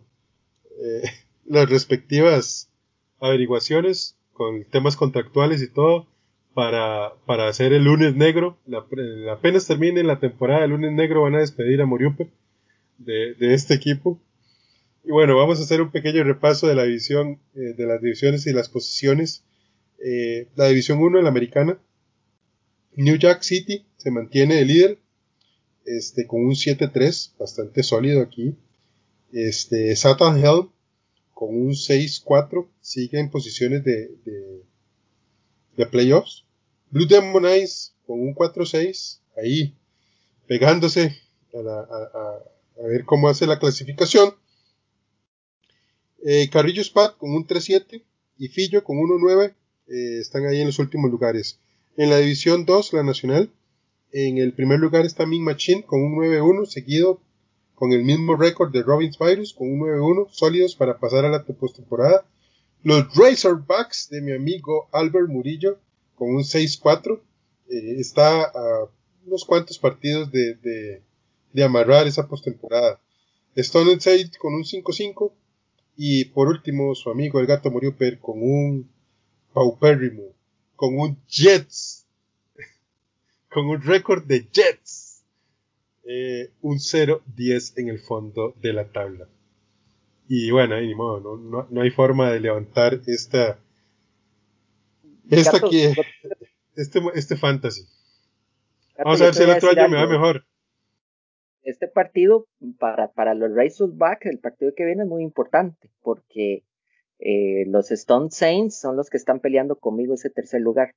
eh, 0.79 1.11
las 1.47 1.71
respectivas 1.71 2.71
averiguaciones 3.19 4.19
con 4.35 4.67
temas 4.67 4.97
contractuales 4.97 5.63
y 5.63 5.69
todo 5.69 6.10
para, 6.55 7.13
para 7.27 7.49
hacer 7.49 7.73
el 7.73 7.85
lunes 7.85 8.15
negro. 8.15 8.59
La, 8.67 8.85
apenas 9.33 9.67
termine 9.67 10.03
la 10.03 10.21
temporada 10.21 10.63
del 10.63 10.71
lunes 10.71 10.93
negro 10.93 11.23
van 11.23 11.35
a 11.35 11.41
despedir 11.41 11.81
a 11.81 11.87
Moriupe 11.87 12.29
de, 12.99 13.35
de, 13.35 13.55
este 13.55 13.75
equipo. 13.75 14.21
Y 15.05 15.11
bueno, 15.11 15.37
vamos 15.37 15.61
a 15.61 15.63
hacer 15.63 15.81
un 15.81 15.91
pequeño 15.91 16.25
repaso 16.25 16.67
de 16.67 16.75
la 16.75 16.85
división, 16.85 17.41
eh, 17.55 17.75
de 17.77 17.87
las 17.87 18.01
divisiones 18.01 18.47
y 18.47 18.53
las 18.53 18.69
posiciones. 18.69 19.45
Eh, 20.05 20.49
la 20.57 20.69
división 20.69 20.99
1, 20.99 21.23
la 21.23 21.29
americana. 21.29 21.79
New 22.97 23.17
York 23.17 23.43
City 23.43 23.87
se 23.97 24.11
mantiene 24.11 24.57
de 24.57 24.65
líder, 24.65 24.99
este, 25.85 26.27
con 26.27 26.45
un 26.45 26.55
7-3, 26.55 27.37
bastante 27.39 27.83
sólido 27.83 28.21
aquí. 28.21 28.57
Este, 29.33 29.95
Satan 29.97 30.39
Helm 30.39 30.71
con 31.33 31.55
un 31.55 31.71
6-4, 31.71 32.69
sigue 32.83 33.19
en 33.19 33.31
posiciones 33.31 33.83
de, 33.83 34.09
de 34.27 34.63
de 35.81 35.87
playoffs. 35.87 36.45
Blue 36.91 37.07
Demon 37.07 37.47
Eyes 37.47 37.95
con 38.07 38.21
un 38.21 38.35
4-6, 38.35 39.21
ahí 39.37 39.75
pegándose 40.47 41.17
a, 41.55 42.87
ver 42.87 43.05
cómo 43.05 43.29
hace 43.29 43.47
la 43.47 43.59
clasificación. 43.59 44.35
Eh, 46.25 46.49
Carrillo 46.51 46.85
Spat 46.85 47.17
con 47.17 47.31
un 47.33 47.47
3-7 47.47 48.03
y 48.39 48.49
Fillo 48.49 48.85
con 48.85 48.99
1-9 48.99 49.55
eh, 49.89 50.19
están 50.21 50.47
ahí 50.47 50.61
en 50.61 50.67
los 50.67 50.79
últimos 50.79 51.11
lugares. 51.11 51.59
En 51.97 52.11
la 52.11 52.19
división 52.19 52.65
2, 52.65 52.93
la 52.93 53.03
nacional, 53.03 53.51
en 54.13 54.39
el 54.39 54.53
primer 54.53 54.81
lugar 54.81 55.07
está 55.07 55.25
Min 55.27 55.45
Machine 55.45 55.85
con 55.85 56.03
un 56.03 56.17
9-1, 56.17 56.67
seguido 56.67 57.21
con 57.75 57.93
el 57.93 58.05
mismo 58.05 58.37
récord 58.37 58.73
de 58.73 58.83
Robbins 58.83 59.19
Virus 59.19 59.55
con 59.55 59.73
un 59.73 59.81
9-1, 59.81 60.29
sólidos 60.31 60.75
para 60.75 60.99
pasar 60.99 61.25
a 61.25 61.31
la 61.31 61.45
postemporada. 61.45 62.27
Los 62.83 63.15
Razorbacks 63.15 64.09
de 64.09 64.23
mi 64.23 64.33
amigo 64.33 64.89
Albert 64.93 65.29
Murillo 65.29 65.79
con 66.15 66.31
un 66.35 66.43
6-4 66.43 67.21
eh, 67.69 67.97
está 67.99 68.45
a 68.45 68.89
unos 69.27 69.45
cuantos 69.45 69.79
partidos 69.79 70.33
de, 70.33 71.03
de, 71.53 71.63
amarrar 71.65 72.07
esa 72.07 72.27
postemporada. 72.27 72.99
Stone 73.55 74.01
Side 74.01 74.31
con 74.39 74.55
un 74.55 74.65
5-5 74.65 75.31
y 75.97 76.25
por 76.27 76.49
último 76.49 76.95
su 76.95 77.11
amigo 77.11 77.39
el 77.39 77.47
gato 77.47 77.71
Per 77.99 78.19
con 78.19 78.43
un 78.43 78.91
paupérrimo, 79.53 80.33
con 80.75 80.99
un 80.99 81.19
Jets, 81.29 82.07
con 83.51 83.67
un 83.67 83.83
récord 83.83 84.25
de 84.25 84.49
Jets, 84.51 85.23
eh, 86.05 86.51
un 86.63 86.79
0-10 86.79 87.75
en 87.77 87.89
el 87.89 87.99
fondo 87.99 88.55
de 88.63 88.73
la 88.73 88.91
tabla. 88.91 89.29
Y 90.33 90.53
bueno, 90.53 90.81
ni 90.81 90.95
modo, 90.95 91.37
no, 91.39 91.67
no, 91.69 91.81
hay 91.81 91.91
forma 91.91 92.31
de 92.31 92.39
levantar 92.39 93.01
esta. 93.09 93.59
Esta 95.29 95.59
que. 95.59 95.93
Este, 96.77 97.01
este 97.15 97.37
fantasy. 97.37 97.83
Vamos 98.97 99.21
a 99.21 99.25
ver 99.25 99.35
si 99.35 99.43
el 99.43 99.51
otro 99.51 99.71
año 99.71 99.89
me 99.89 99.97
va 99.97 100.07
mejor. 100.07 100.45
Este 101.65 101.89
partido 101.89 102.47
para, 102.79 103.11
para 103.11 103.35
los 103.35 103.53
Razorbacks, 103.53 104.27
el 104.27 104.39
partido 104.39 104.73
que 104.77 104.85
viene 104.85 105.03
es 105.03 105.09
muy 105.09 105.25
importante 105.25 105.91
porque 106.01 106.63
eh, 107.19 107.65
los 107.67 107.91
Stone 107.91 108.31
Saints 108.31 108.79
son 108.79 108.97
los 108.97 109.11
que 109.11 109.17
están 109.17 109.41
peleando 109.41 109.81
conmigo 109.81 110.15
ese 110.15 110.31
tercer 110.31 110.61
lugar. 110.61 110.95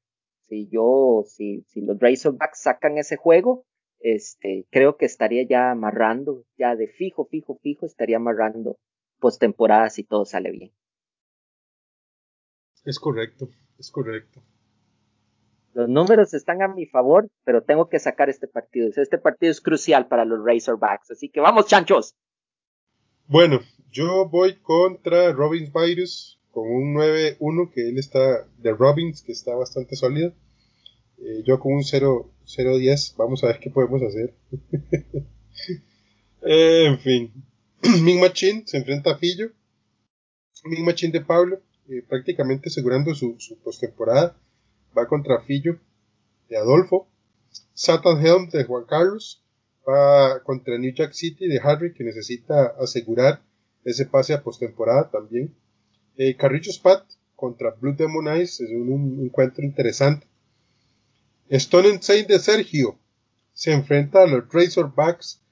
Si 0.48 0.70
yo, 0.70 1.24
si, 1.26 1.66
si 1.70 1.82
los 1.82 1.98
Razorbacks 2.00 2.62
sacan 2.62 3.00
ese 3.00 3.18
juego, 3.18 3.66
este, 4.00 4.68
creo 4.70 4.96
que 4.98 5.06
estaría 5.06 5.42
ya 5.42 5.72
amarrando, 5.72 6.44
ya 6.56 6.76
de 6.76 6.88
fijo, 6.88 7.26
fijo, 7.26 7.58
fijo, 7.64 7.88
estaría 7.88 8.18
amarrando 8.18 8.78
postemporada 9.24 9.90
si 9.90 10.04
todo 10.04 10.26
sale 10.26 10.52
bien. 10.52 10.74
Es 12.84 13.00
correcto, 13.00 13.48
es 13.80 13.90
correcto. 13.90 14.44
Los 15.74 15.88
números 15.88 16.34
están 16.34 16.62
a 16.62 16.68
mi 16.68 16.86
favor, 16.86 17.30
pero 17.46 17.64
tengo 17.64 17.88
que 17.88 18.00
sacar 18.00 18.30
este 18.30 18.50
partido. 18.50 18.90
Este 18.94 19.18
partido 19.18 19.50
es 19.50 19.62
crucial 19.62 20.10
para 20.10 20.26
los 20.26 20.44
Razorbacks, 20.46 21.12
así 21.12 21.30
que 21.30 21.40
vamos, 21.40 21.68
chanchos. 21.68 22.16
Bueno, 23.28 23.62
yo 23.90 24.28
voy 24.28 24.58
contra 24.58 25.32
Robbins 25.32 25.72
Virus 25.72 26.42
con 26.52 26.68
un 26.68 26.96
9-1 26.96 27.72
que 27.74 27.88
él 27.88 27.98
está 27.98 28.46
de 28.58 28.74
Robbins, 28.74 29.22
que 29.22 29.32
está 29.32 29.56
bastante 29.56 29.96
sólido. 29.96 30.34
Eh, 31.20 31.44
yo 31.46 31.62
con 31.62 31.76
un 31.76 31.84
0-10, 31.84 33.16
vamos 33.16 33.42
a 33.44 33.48
ver 33.48 33.60
qué 33.60 33.70
podemos 33.70 34.02
hacer. 34.02 34.36
Eh, 36.46 36.88
en 36.88 37.00
fin. 37.00 37.53
Ming 38.02 38.22
Machine 38.22 38.64
se 38.66 38.78
enfrenta 38.78 39.12
a 39.12 39.18
Fillo. 39.18 39.52
Ming 40.64 40.86
Machine 40.86 41.12
de 41.12 41.20
Pablo, 41.20 41.62
eh, 41.90 42.02
prácticamente 42.08 42.70
asegurando 42.70 43.14
su, 43.14 43.38
postemporada. 43.62 44.38
Va 44.98 45.06
contra 45.08 45.42
Fillo 45.42 45.80
de 46.48 46.56
Adolfo. 46.56 47.10
Satan 47.74 48.26
Helm 48.26 48.50
de 48.50 48.64
Juan 48.64 48.86
Carlos. 48.86 49.44
Va 49.86 50.42
contra 50.44 50.78
New 50.78 50.94
Jack 50.94 51.12
City 51.12 51.48
de 51.48 51.60
Harry, 51.62 51.94
que 51.94 52.06
necesita 52.06 52.68
asegurar 52.80 53.42
ese 53.84 54.06
pase 54.06 54.34
a 54.34 54.42
postemporada 54.42 55.10
también. 55.10 55.54
Eh, 56.16 56.38
Carrillo 56.38 56.72
Spat 56.72 57.04
contra 57.36 57.72
Blue 57.72 57.96
Demon 57.98 58.30
Eyes 58.30 58.62
es 58.62 58.70
un, 58.70 59.20
encuentro 59.26 59.66
interesante. 59.66 60.26
Stone 61.50 62.02
Saint 62.02 62.30
de 62.30 62.40
Sergio 62.40 62.98
se 63.54 63.74
enfrenta 63.74 64.24
a 64.24 64.28
los 64.28 64.48
Razorbacks 64.50 65.43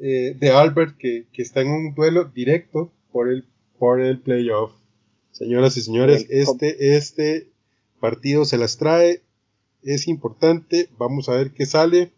eh, 0.00 0.36
de 0.38 0.50
Albert 0.50 0.96
que, 0.96 1.26
está 1.34 1.60
en 1.60 1.70
un 1.70 1.94
duelo 1.94 2.24
directo 2.24 2.92
por 3.10 3.28
el, 3.28 3.44
por 3.78 4.00
el 4.00 4.20
playoff. 4.20 4.72
Señoras 5.32 5.76
y 5.76 5.82
señores, 5.82 6.26
este, 6.30 6.96
este 6.96 7.48
partido 8.00 8.44
se 8.44 8.58
las 8.58 8.76
trae, 8.76 9.22
es 9.82 10.08
importante, 10.08 10.88
vamos 10.98 11.28
a 11.28 11.32
ver 11.32 11.52
qué 11.52 11.66
sale. 11.66 12.12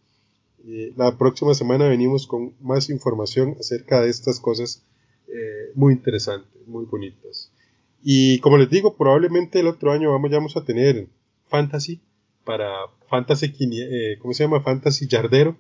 Eh, 0.67 0.93
la 0.97 1.17
próxima 1.17 1.55
semana 1.55 1.89
venimos 1.89 2.27
con 2.27 2.55
más 2.61 2.91
información 2.91 3.57
acerca 3.59 4.03
de 4.03 4.11
estas 4.11 4.41
cosas 4.41 4.83
eh, 5.29 5.73
muy 5.75 5.95
interesantes, 5.95 6.67
muy 6.67 6.85
bonitas. 6.85 7.51
Y 8.03 8.41
como 8.41 8.59
les 8.59 8.69
digo, 8.69 8.97
probablemente 8.97 9.61
el 9.61 9.67
otro 9.67 9.93
año 9.93 10.11
vamos, 10.13 10.31
ya 10.31 10.37
vamos 10.37 10.57
a 10.57 10.65
tener 10.65 11.09
Fantasy 11.49 12.01
para 12.45 12.71
Fantasy, 13.09 13.53
¿cómo 14.21 14.35
se 14.35 14.45
llama? 14.45 14.61
Fantasy 14.63 15.07
Yardero 15.07 15.57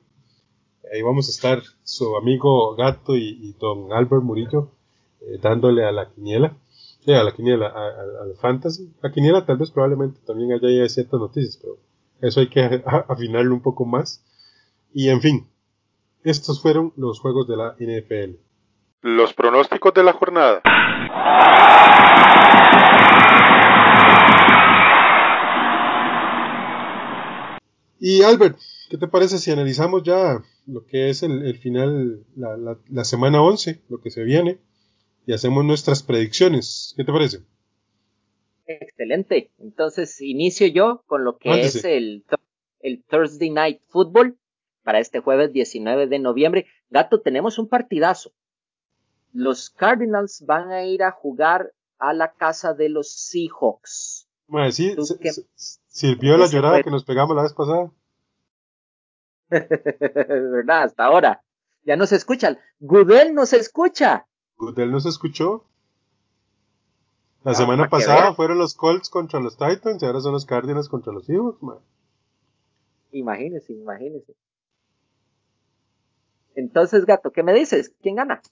ahí 0.93 1.03
vamos 1.03 1.29
a 1.29 1.31
estar 1.31 1.63
su 1.83 2.17
amigo 2.17 2.75
Gato 2.77 3.17
y, 3.17 3.55
don 3.59 3.93
Albert 3.93 4.23
Murillo 4.23 4.71
eh, 5.21 5.39
dándole 5.41 5.85
a 5.85 5.93
la 5.93 6.11
quiniela, 6.11 6.57
eh, 7.07 7.15
a 7.15 7.23
la 7.23 7.33
quiniela, 7.33 7.69
al 7.69 8.35
fantasy. 8.41 8.93
La 9.03 9.13
quiniela 9.13 9.47
tal 9.47 9.59
vez 9.59 9.71
probablemente 9.71 10.21
también 10.27 10.53
haya 10.53 10.89
ciertas 10.89 11.21
noticias, 11.21 11.59
pero 11.61 11.79
eso 12.21 12.41
hay 12.41 12.49
que 12.49 12.83
afinarlo 13.09 13.55
un 13.55 13.63
poco 13.63 13.85
más. 13.85 14.25
Y 14.93 15.09
en 15.09 15.21
fin, 15.21 15.47
estos 16.25 16.61
fueron 16.61 16.93
los 16.97 17.21
juegos 17.21 17.47
de 17.47 17.57
la 17.57 17.77
NFL. 17.79 18.37
Los 19.03 19.33
pronósticos 19.33 19.95
de 19.95 20.03
la 20.03 20.13
jornada. 20.13 20.61
Y 28.03 28.23
Albert, 28.23 28.59
¿qué 28.89 28.97
te 28.97 29.09
parece 29.09 29.37
si 29.37 29.51
analizamos 29.51 30.03
ya 30.03 30.43
lo 30.67 30.87
que 30.87 31.11
es 31.11 31.23
el, 31.23 31.59
final, 31.59 32.25
la, 32.35 33.05
semana 33.05 33.43
11, 33.43 33.83
lo 33.91 34.01
que 34.01 34.11
se 34.11 34.25
viene, 34.25 34.59
y 35.27 35.35
hacemos 35.35 35.67
nuestras 35.67 36.03
predicciones? 36.03 36.95
¿Qué 36.97 37.05
te 37.05 37.13
parece? 37.13 37.41
Excelente. 38.67 39.51
Entonces 39.59 40.19
inicio 40.23 40.67
yo 40.69 41.03
con 41.07 41.25
lo 41.25 41.37
que 41.37 41.61
es 41.61 41.85
el, 41.85 42.25
el 42.81 43.05
Thursday 43.05 43.51
Night 43.51 43.83
Football 43.89 44.39
para 44.83 44.99
este 44.99 45.21
jueves 45.21 45.53
19 45.53 46.07
de 46.07 46.19
noviembre. 46.19 46.67
Gato, 46.89 47.21
tenemos 47.21 47.59
un 47.59 47.69
partidazo. 47.69 48.33
Los 49.35 49.69
Cardinals 49.69 50.43
van 50.47 50.71
a 50.73 50.87
ir 50.87 51.03
a 51.03 51.11
jugar 51.11 51.75
a 51.99 52.15
la 52.15 52.33
casa 52.33 52.73
de 52.73 52.89
los 52.89 53.13
Seahawks. 53.13 54.30
Bueno, 54.51 54.73
sí, 54.73 54.97
Sirvió 55.87 56.37
la 56.37 56.47
llorada 56.47 56.83
que 56.83 56.91
nos 56.91 57.05
pegamos 57.05 57.37
la 57.37 57.43
vez 57.43 57.53
pasada. 57.53 57.93
¿Verdad? 59.49 60.83
Hasta 60.83 61.05
ahora. 61.05 61.45
Ya 61.85 61.95
no 61.97 62.05
se 62.07 62.17
escucha. 62.17 62.59
Gudel 62.81 63.33
no 63.33 63.47
se 63.47 63.59
escucha. 63.59 64.27
Gudel 64.57 64.91
no 64.91 64.99
se 64.99 65.09
escuchó. 65.09 65.67
La 67.45 67.53
ah, 67.53 67.55
semana 67.55 67.89
pasada 67.89 68.35
fueron 68.35 68.59
los 68.59 68.75
Colts 68.75 69.09
contra 69.09 69.39
los 69.39 69.57
Titans 69.57 70.03
y 70.03 70.07
ahora 70.07 70.21
son 70.21 70.33
los 70.33 70.45
Cardinals 70.45 70.89
contra 70.89 71.13
los 71.13 71.29
Eagles, 71.31 71.63
man. 71.63 71.79
Imagínese, 73.13 73.73
imagínese. 73.73 74.35
Entonces, 76.57 77.07
gato, 77.07 77.31
¿qué 77.31 77.45
me 77.45 77.55
dices? 77.55 77.95
¿Quién 78.03 78.17
gana? 78.17 78.43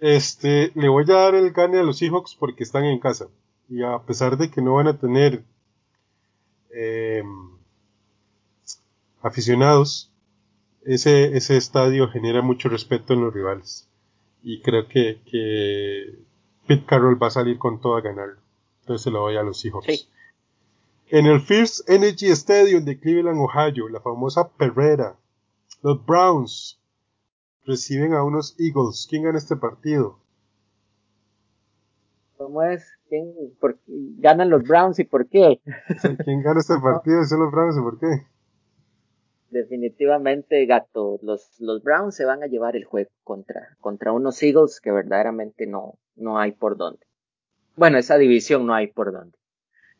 Este, 0.00 0.72
le 0.74 0.88
voy 0.88 1.04
a 1.10 1.14
dar 1.14 1.34
el 1.36 1.52
gane 1.52 1.78
a 1.78 1.84
los 1.84 1.98
Seahawks 1.98 2.34
porque 2.34 2.64
están 2.64 2.84
en 2.84 2.98
casa. 2.98 3.28
Y 3.70 3.82
a 3.82 3.98
pesar 4.00 4.36
de 4.36 4.50
que 4.50 4.60
no 4.60 4.74
van 4.74 4.88
a 4.88 4.98
tener 4.98 5.44
eh, 6.74 7.22
aficionados, 9.22 10.12
ese, 10.82 11.36
ese 11.36 11.56
estadio 11.56 12.08
genera 12.08 12.42
mucho 12.42 12.68
respeto 12.68 13.14
en 13.14 13.20
los 13.22 13.32
rivales. 13.32 13.88
Y 14.42 14.60
creo 14.60 14.88
que, 14.88 15.20
que 15.24 16.18
Pete 16.66 16.84
Carroll 16.84 17.22
va 17.22 17.28
a 17.28 17.30
salir 17.30 17.58
con 17.58 17.80
todo 17.80 17.96
a 17.96 18.00
ganarlo. 18.00 18.40
Entonces 18.80 19.04
se 19.04 19.10
lo 19.10 19.20
doy 19.20 19.36
a 19.36 19.42
los 19.42 19.64
hijos. 19.64 19.84
En 21.08 21.26
el 21.26 21.40
First 21.40 21.88
Energy 21.88 22.26
Stadium 22.26 22.84
de 22.84 22.98
Cleveland, 22.98 23.38
Ohio, 23.38 23.88
la 23.88 24.00
famosa 24.00 24.48
Perrera, 24.48 25.16
los 25.82 26.04
Browns 26.04 26.80
reciben 27.64 28.14
a 28.14 28.24
unos 28.24 28.56
Eagles. 28.58 29.06
¿Quién 29.08 29.24
gana 29.24 29.38
este 29.38 29.56
partido? 29.56 30.18
¿Cómo 32.36 32.62
es? 32.62 32.99
¿Quién 33.10 33.34
ganan 34.18 34.50
los 34.50 34.62
Browns 34.62 35.00
y 35.00 35.04
por 35.04 35.28
qué? 35.28 35.60
¿Quién 36.24 36.42
gana 36.42 36.60
este 36.60 36.74
partido? 36.82 37.24
¿Son 37.24 37.40
los 37.40 37.50
Browns 37.50 37.76
y 37.76 37.82
por 37.82 37.98
qué? 37.98 38.06
Definitivamente, 39.50 40.64
gato, 40.64 41.18
los, 41.22 41.60
los 41.60 41.82
Browns 41.82 42.14
se 42.14 42.24
van 42.24 42.44
a 42.44 42.46
llevar 42.46 42.76
el 42.76 42.84
juego 42.84 43.10
contra, 43.24 43.76
contra 43.80 44.12
unos 44.12 44.40
Eagles 44.44 44.80
que 44.80 44.92
verdaderamente 44.92 45.66
no, 45.66 45.98
no 46.14 46.38
hay 46.38 46.52
por 46.52 46.76
dónde. 46.76 47.04
Bueno, 47.74 47.98
esa 47.98 48.16
división 48.16 48.64
no 48.64 48.74
hay 48.74 48.86
por 48.86 49.12
dónde. 49.12 49.36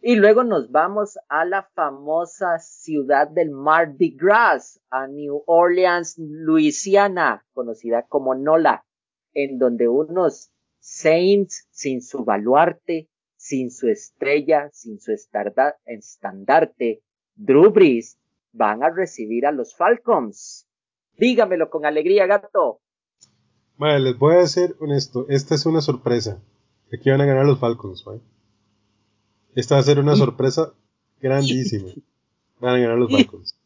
Y 0.01 0.15
luego 0.15 0.45
nos 0.45 0.70
vamos 0.70 1.19
a 1.28 1.45
la 1.45 1.65
famosa 1.74 2.61
ciudad 2.61 3.28
del 3.28 3.51
Mardi 3.51 4.16
Gras, 4.16 4.81
a 4.89 5.09
New 5.09 5.43
Orleans, 5.47 6.15
Luisiana, 6.16 7.45
conocida 7.53 8.07
como 8.09 8.37
NOLA, 8.37 8.85
en 9.35 9.59
donde 9.59 9.89
unos 9.89 10.53
Saints 10.81 11.69
sin 11.70 12.02
su 12.02 12.24
baluarte, 12.24 13.09
sin 13.36 13.70
su 13.70 13.89
estrella, 13.89 14.70
sin 14.73 14.98
su 14.98 15.12
estandarte, 15.12 17.02
Drew 17.36 17.70
Brees, 17.70 18.19
van 18.52 18.82
a 18.82 18.90
recibir 18.90 19.47
a 19.47 19.52
los 19.52 19.77
Falcons. 19.77 20.66
Dígamelo 21.16 21.70
con 21.70 21.86
alegría, 21.86 22.27
gato. 22.27 22.81
Vale, 23.77 24.01
les 24.01 24.19
voy 24.19 24.36
a 24.36 24.47
ser 24.47 24.74
honesto, 24.81 25.27
esta 25.28 25.55
es 25.55 25.65
una 25.65 25.81
sorpresa. 25.81 26.43
Aquí 26.93 27.09
van 27.11 27.20
a 27.20 27.27
ganar 27.27 27.47
los 27.47 27.61
Falcons, 27.61 28.05
Esta 29.55 29.77
va 29.77 29.81
a 29.81 29.85
ser 29.85 30.01
una 30.01 30.16
sorpresa 30.16 30.74
grandísima. 31.20 31.93
Van 32.59 32.74
a 32.74 32.78
ganar 32.78 32.98
los 32.98 33.12
Falcons. 33.12 33.57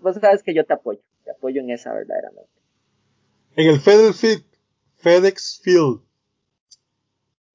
Vos, 0.00 0.16
sabes 0.20 0.42
que 0.42 0.54
yo 0.54 0.64
te 0.64 0.74
apoyo, 0.74 1.00
te 1.24 1.30
apoyo 1.30 1.60
en 1.60 1.70
esa 1.70 1.92
verdaderamente. 1.92 2.50
En 3.56 3.68
el 3.68 3.80
FedEx 3.80 5.60
Field 5.62 6.02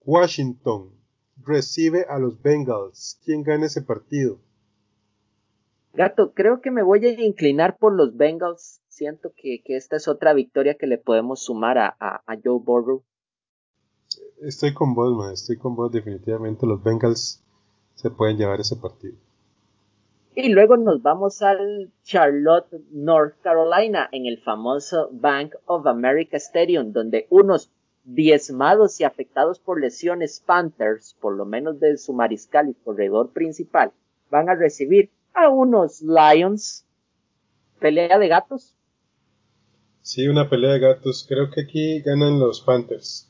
Washington 0.07 0.89
recibe 1.43 2.05
a 2.09 2.17
los 2.17 2.41
Bengals. 2.41 3.19
¿Quién 3.25 3.43
gana 3.43 3.65
ese 3.65 3.81
partido? 3.81 4.39
Gato, 5.93 6.31
creo 6.33 6.61
que 6.61 6.71
me 6.71 6.81
voy 6.81 7.05
a 7.05 7.21
inclinar 7.21 7.77
por 7.77 7.93
los 7.93 8.15
Bengals. 8.15 8.79
Siento 8.87 9.33
que, 9.35 9.61
esta 9.65 9.97
es 9.97 10.07
otra 10.07 10.33
victoria 10.33 10.75
que 10.75 10.87
le 10.87 10.97
podemos 10.97 11.43
sumar 11.43 11.77
a, 11.77 12.21
Joe 12.41 12.59
Burrow. 12.63 13.03
Estoy 14.41 14.73
con 14.73 14.95
vos, 14.95 15.13
man. 15.13 15.33
Estoy 15.33 15.57
con 15.57 15.75
vos. 15.75 15.91
Definitivamente 15.91 16.65
los 16.65 16.81
Bengals 16.81 17.43
se 17.95 18.09
pueden 18.09 18.37
llevar 18.37 18.61
ese 18.61 18.77
partido. 18.77 19.17
Y 20.35 20.49
luego 20.53 20.77
nos 20.77 21.01
vamos 21.01 21.41
al 21.41 21.91
Charlotte, 22.03 22.71
North 22.91 23.35
Carolina, 23.41 24.07
en 24.13 24.25
el 24.25 24.41
famoso 24.41 25.09
Bank 25.11 25.55
of 25.65 25.85
America 25.85 26.37
Stadium, 26.37 26.93
donde 26.93 27.27
unos 27.29 27.73
diezmados 28.07 29.01
y 29.01 29.03
afectados 29.03 29.59
por 29.59 29.81
lesiones 29.81 30.41
Panthers, 30.43 31.15
por 31.19 31.35
lo 31.35 31.45
menos 31.45 31.79
de 31.79 31.97
su 31.97 32.13
mariscal 32.13 32.69
y 32.69 32.73
corredor 32.73 33.33
principal, 33.33 33.91
van 34.31 34.49
a 34.49 34.55
recibir 34.55 35.11
a 35.33 35.49
unos 35.49 36.01
Lions. 36.01 36.85
Pelea 37.79 38.17
de 38.17 38.27
gatos. 38.29 38.73
Sí, 40.01 40.27
una 40.27 40.49
pelea 40.49 40.73
de 40.73 40.79
gatos. 40.79 41.25
Creo 41.27 41.51
que 41.51 41.61
aquí 41.61 42.01
ganan 42.01 42.39
los 42.39 42.61
Panthers. 42.61 43.29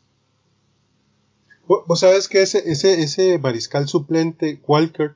Vos 1.65 1.99
sabes 1.99 2.29
que 2.29 2.43
ese, 2.43 2.59
ese, 2.71 3.01
ese 3.01 3.39
mariscal 3.39 3.89
suplente, 3.89 4.61
Walker, 4.65 5.15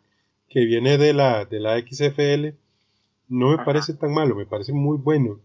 que 0.50 0.66
viene 0.66 0.98
de 0.98 1.14
la, 1.14 1.46
de 1.46 1.62
la 1.62 1.80
XFL, 1.80 2.58
no 3.30 3.56
me 3.56 3.64
parece 3.64 3.94
tan 3.94 4.12
malo, 4.14 4.36
me 4.36 4.46
parece 4.46 4.74
muy 4.74 4.98
bueno. 4.98 5.40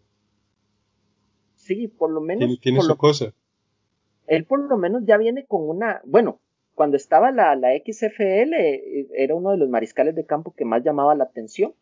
Sí, 1.55 1.87
por 1.87 2.11
lo 2.11 2.21
menos. 2.21 2.59
Tiene, 2.61 2.81
su 2.81 2.97
cosa 2.97 3.33
él 4.27 4.45
por 4.45 4.61
lo 4.61 4.77
menos 4.77 5.03
ya 5.05 5.17
viene 5.17 5.47
con 5.47 5.69
una, 5.69 6.01
bueno, 6.05 6.41
cuando 6.75 6.97
estaba 6.97 7.31
la, 7.33 7.57
la 7.57 7.71
XFL 7.71 8.55
eh, 8.55 9.09
era 9.17 9.35
uno 9.35 9.51
de 9.51 9.57
los 9.57 9.69
mariscales 9.69 10.15
de 10.15 10.27
campo 10.27 10.55
que 10.55 10.65
más 10.65 10.85
llamaba 10.85 11.15
la 11.15 11.25
atención 11.25 11.75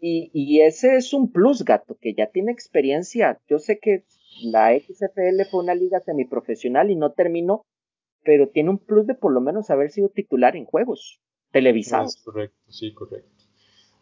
Y, 0.00 0.30
y 0.32 0.60
ese 0.60 0.96
es 0.96 1.12
un 1.12 1.32
plus, 1.32 1.64
gato, 1.64 1.96
que 2.00 2.14
ya 2.14 2.28
tiene 2.30 2.52
experiencia. 2.52 3.40
Yo 3.48 3.58
sé 3.58 3.78
que 3.80 4.04
la 4.44 4.78
XFL 4.78 5.42
fue 5.50 5.62
una 5.62 5.74
liga 5.74 6.00
semiprofesional 6.00 6.90
y 6.90 6.96
no 6.96 7.12
terminó, 7.12 7.66
pero 8.24 8.48
tiene 8.48 8.70
un 8.70 8.78
plus 8.78 9.06
de 9.06 9.14
por 9.14 9.32
lo 9.32 9.40
menos 9.40 9.70
haber 9.70 9.90
sido 9.90 10.08
titular 10.08 10.56
en 10.56 10.66
juegos 10.66 11.20
televisados. 11.50 12.16
correcto, 12.24 12.56
sí, 12.68 12.92
correcto. 12.94 13.28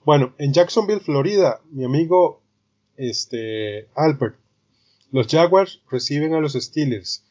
Bueno, 0.05 0.35
en 0.39 0.53
Jacksonville, 0.53 1.01
Florida, 1.01 1.61
mi 1.71 1.85
amigo 1.85 2.43
este, 2.97 3.89
Albert, 3.95 4.37
los 5.13 5.27
Jaguars 5.29 5.83
reciben 5.91 6.35
a 6.35 6.41
los 6.41 6.53
Steelers. 6.53 7.26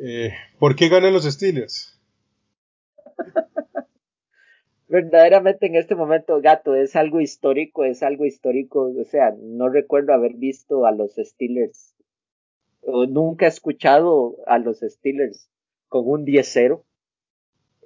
Eh, 0.00 0.32
¿Por 0.58 0.76
qué 0.76 0.88
ganan 0.88 1.12
los 1.12 1.24
Steelers? 1.24 1.98
Verdaderamente 4.88 5.66
en 5.66 5.74
este 5.74 5.96
momento, 5.96 6.40
gato, 6.40 6.74
es 6.74 6.94
algo 6.96 7.20
histórico, 7.20 7.84
es 7.84 8.02
algo 8.02 8.24
histórico. 8.24 8.92
O 8.96 9.04
sea, 9.04 9.34
no 9.38 9.68
recuerdo 9.68 10.12
haber 10.14 10.34
visto 10.34 10.86
a 10.86 10.92
los 10.92 11.16
Steelers, 11.16 11.96
o 12.80 13.06
nunca 13.06 13.46
he 13.46 13.48
escuchado 13.48 14.36
a 14.46 14.58
los 14.58 14.80
Steelers 14.80 15.50
con 15.88 16.08
un 16.08 16.24
10-0. 16.24 16.84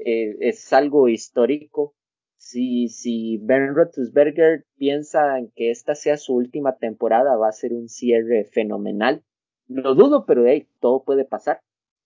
Eh, 0.05 0.37
es 0.41 0.73
algo 0.73 1.09
histórico. 1.09 1.95
Si, 2.37 2.89
si 2.89 3.39
Ben 3.39 3.75
Roethlisberger 3.75 4.65
piensa 4.77 5.39
en 5.39 5.51
que 5.51 5.71
esta 5.71 5.95
sea 5.95 6.17
su 6.17 6.35
última 6.35 6.77
temporada, 6.77 7.37
va 7.37 7.49
a 7.49 7.53
ser 7.53 7.73
un 7.73 7.89
cierre 7.89 8.45
fenomenal. 8.53 9.23
Lo 9.69 9.95
dudo, 9.95 10.27
pero 10.27 10.47
hey, 10.47 10.69
todo 10.81 11.05
puede 11.05 11.25
pasar. 11.25 11.63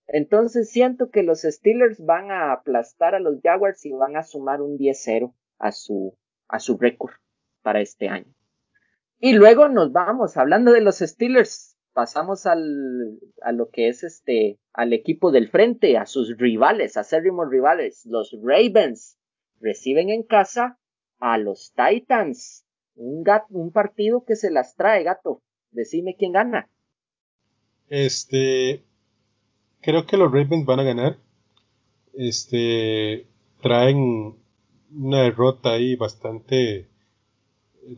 Entonces 0.09 0.71
siento 0.71 1.11
que 1.11 1.23
los 1.23 1.43
Steelers 1.43 2.05
van 2.05 2.31
a 2.31 2.53
aplastar 2.53 3.15
a 3.15 3.21
los 3.21 3.41
Jaguars 3.43 3.85
y 3.85 3.93
van 3.93 4.17
a 4.17 4.23
sumar 4.23 4.63
un 4.63 4.79
10-0 4.79 5.35
a 5.59 5.73
su, 5.73 6.17
a 6.49 6.59
su 6.61 6.79
récord 6.79 7.15
para 7.63 7.81
este 7.81 8.09
año. 8.09 8.33
Y 9.19 9.33
luego 9.33 9.69
nos 9.69 9.93
vamos, 9.93 10.37
hablando 10.37 10.73
de 10.73 10.83
los 10.83 10.99
Steelers, 10.99 11.77
pasamos 11.93 12.47
al, 12.47 13.19
a 13.41 13.53
lo 13.53 13.71
que 13.71 13.89
es 13.89 14.05
este, 14.05 14.59
al 14.73 14.93
equipo 14.93 15.33
del 15.33 15.49
frente, 15.49 15.97
a 15.97 16.07
sus 16.07 16.37
rivales, 16.37 16.97
acérrimos 16.97 17.49
rivales, 17.51 18.05
los 18.05 18.37
Ravens, 18.43 19.19
reciben 19.61 20.11
en 20.11 20.23
casa 20.23 20.79
a 21.19 21.39
los 21.39 21.73
Titans. 21.75 22.65
Un, 22.95 23.25
un 23.51 23.73
partido 23.73 24.25
que 24.25 24.37
se 24.37 24.51
las 24.51 24.75
trae, 24.77 25.03
gato. 25.03 25.43
Decime 25.71 26.17
quién 26.17 26.33
gana. 26.33 26.71
Este, 27.89 28.85
creo 29.87 30.05
que 30.05 30.17
los 30.17 30.33
Ravens 30.33 30.67
van 30.67 30.81
a 30.81 30.83
ganar. 30.83 31.17
Este 32.13 33.25
traen 33.63 34.35
una 34.93 35.23
derrota 35.23 35.71
ahí 35.75 35.95
bastante 35.95 36.89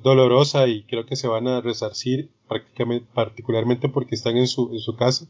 dolorosa 0.03 0.69
y 0.69 0.83
creo 0.83 1.07
que 1.07 1.17
se 1.17 1.29
van 1.29 1.49
a 1.49 1.63
resarcir 1.63 2.29
prácticamente, 2.47 3.07
particularmente 3.15 3.89
porque 3.89 4.17
están 4.17 4.37
en 4.37 4.49
su, 4.49 4.71
en 4.71 4.81
su 4.81 4.97
casa. 4.97 5.29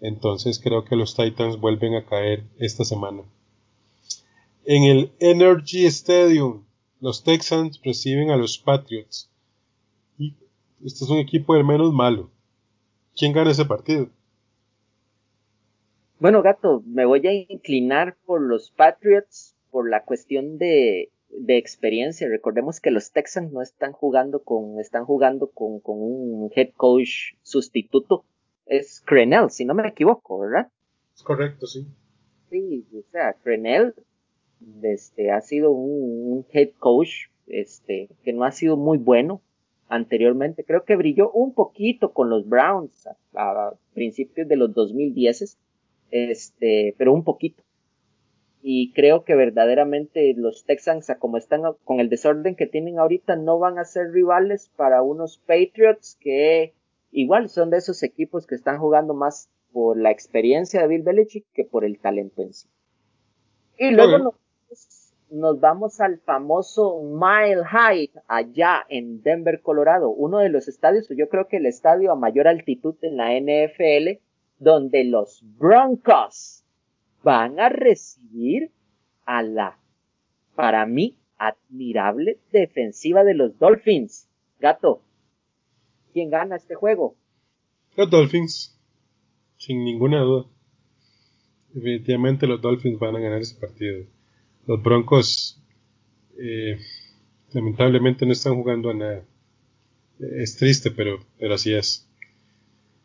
Entonces 0.00 0.58
creo 0.58 0.86
que 0.86 0.96
los 0.96 1.14
Titans 1.14 1.60
vuelven 1.60 1.94
a 1.94 2.06
caer 2.06 2.44
esta 2.58 2.84
semana. 2.84 3.22
En 4.64 4.84
el 4.84 5.12
Energy 5.20 5.84
Stadium, 5.84 6.64
los 7.00 7.22
Texans 7.22 7.78
reciben 7.84 8.30
a 8.30 8.38
los 8.38 8.56
Patriots. 8.56 9.28
Y 10.18 10.34
este 10.82 11.04
es 11.04 11.10
un 11.10 11.18
equipo 11.18 11.54
del 11.54 11.64
menos 11.64 11.92
malo. 11.92 12.30
¿Quién 13.14 13.34
gana 13.34 13.50
ese 13.50 13.66
partido? 13.66 14.08
Bueno, 16.22 16.40
gato, 16.40 16.84
me 16.86 17.04
voy 17.04 17.26
a 17.26 17.32
inclinar 17.32 18.16
por 18.26 18.40
los 18.40 18.70
Patriots 18.70 19.56
por 19.72 19.90
la 19.90 20.04
cuestión 20.04 20.56
de, 20.56 21.10
de 21.30 21.58
experiencia. 21.58 22.28
Recordemos 22.28 22.78
que 22.78 22.92
los 22.92 23.10
Texans 23.10 23.52
no 23.52 23.60
están 23.60 23.90
jugando 23.90 24.44
con, 24.44 24.78
están 24.78 25.04
jugando 25.04 25.50
con, 25.50 25.80
con 25.80 25.96
un 26.00 26.48
head 26.54 26.74
coach 26.76 27.34
sustituto. 27.42 28.24
Es 28.66 29.02
Crenell, 29.04 29.50
si 29.50 29.64
no 29.64 29.74
me 29.74 29.88
equivoco, 29.88 30.38
¿verdad? 30.38 30.68
Es 31.12 31.24
correcto, 31.24 31.66
sí. 31.66 31.88
Sí, 32.50 32.86
o 32.96 33.02
sea, 33.10 33.32
Crenell 33.42 33.92
este, 34.80 35.32
ha 35.32 35.40
sido 35.40 35.72
un, 35.72 36.34
un, 36.34 36.46
head 36.52 36.70
coach 36.78 37.30
este, 37.48 38.10
que 38.22 38.32
no 38.32 38.44
ha 38.44 38.52
sido 38.52 38.76
muy 38.76 38.98
bueno 38.98 39.42
anteriormente. 39.88 40.62
Creo 40.62 40.84
que 40.84 40.94
brilló 40.94 41.32
un 41.32 41.52
poquito 41.52 42.12
con 42.12 42.30
los 42.30 42.48
Browns 42.48 43.08
a, 43.08 43.16
a 43.34 43.74
principios 43.92 44.46
de 44.46 44.54
los 44.54 44.72
2010 44.72 45.58
este, 46.12 46.94
pero 46.98 47.12
un 47.12 47.24
poquito. 47.24 47.64
Y 48.62 48.92
creo 48.92 49.24
que 49.24 49.34
verdaderamente 49.34 50.34
los 50.36 50.64
Texans, 50.64 51.10
como 51.18 51.36
están 51.36 51.62
con 51.84 51.98
el 51.98 52.08
desorden 52.08 52.54
que 52.54 52.66
tienen 52.66 53.00
ahorita, 53.00 53.34
no 53.34 53.58
van 53.58 53.78
a 53.78 53.84
ser 53.84 54.12
rivales 54.12 54.70
para 54.76 55.02
unos 55.02 55.38
Patriots 55.38 56.16
que 56.20 56.74
igual 57.10 57.48
son 57.48 57.70
de 57.70 57.78
esos 57.78 58.04
equipos 58.04 58.46
que 58.46 58.54
están 58.54 58.78
jugando 58.78 59.14
más 59.14 59.50
por 59.72 59.98
la 59.98 60.12
experiencia 60.12 60.80
de 60.80 60.86
Bill 60.86 61.02
Belichick 61.02 61.46
que 61.52 61.64
por 61.64 61.84
el 61.84 61.98
talento 61.98 62.42
en 62.42 62.52
sí. 62.52 62.68
Y 63.78 63.90
luego 63.90 64.18
nos, 64.18 64.34
nos, 65.30 65.58
vamos 65.58 66.00
al 66.00 66.20
famoso 66.20 67.02
Mile 67.02 67.64
High 67.64 68.10
allá 68.28 68.84
en 68.88 69.22
Denver, 69.22 69.60
Colorado, 69.60 70.10
uno 70.10 70.38
de 70.38 70.50
los 70.50 70.68
estadios, 70.68 71.08
yo 71.08 71.28
creo 71.28 71.48
que 71.48 71.56
el 71.56 71.66
estadio 71.66 72.12
a 72.12 72.16
mayor 72.16 72.46
altitud 72.46 72.94
en 73.02 73.16
la 73.16 73.32
NFL, 73.32 74.20
donde 74.62 75.02
los 75.04 75.42
Broncos 75.58 76.64
van 77.24 77.58
a 77.58 77.68
recibir 77.68 78.70
a 79.24 79.42
la, 79.42 79.78
para 80.54 80.86
mí, 80.86 81.18
admirable 81.36 82.38
defensiva 82.52 83.24
de 83.24 83.34
los 83.34 83.58
Dolphins. 83.58 84.28
Gato, 84.60 85.02
¿quién 86.12 86.30
gana 86.30 86.56
este 86.56 86.76
juego? 86.76 87.16
Los 87.96 88.08
Dolphins, 88.08 88.80
sin 89.56 89.84
ninguna 89.84 90.20
duda. 90.20 90.46
Definitivamente 91.72 92.46
los 92.46 92.60
Dolphins 92.60 93.00
van 93.00 93.16
a 93.16 93.20
ganar 93.20 93.40
ese 93.40 93.58
partido. 93.58 94.06
Los 94.66 94.80
Broncos, 94.80 95.60
eh, 96.38 96.78
lamentablemente, 97.52 98.26
no 98.26 98.32
están 98.32 98.54
jugando 98.54 98.90
a 98.90 98.94
nada. 98.94 99.24
Es 100.20 100.56
triste, 100.56 100.92
pero, 100.92 101.18
pero 101.38 101.54
así 101.54 101.74
es. 101.74 102.08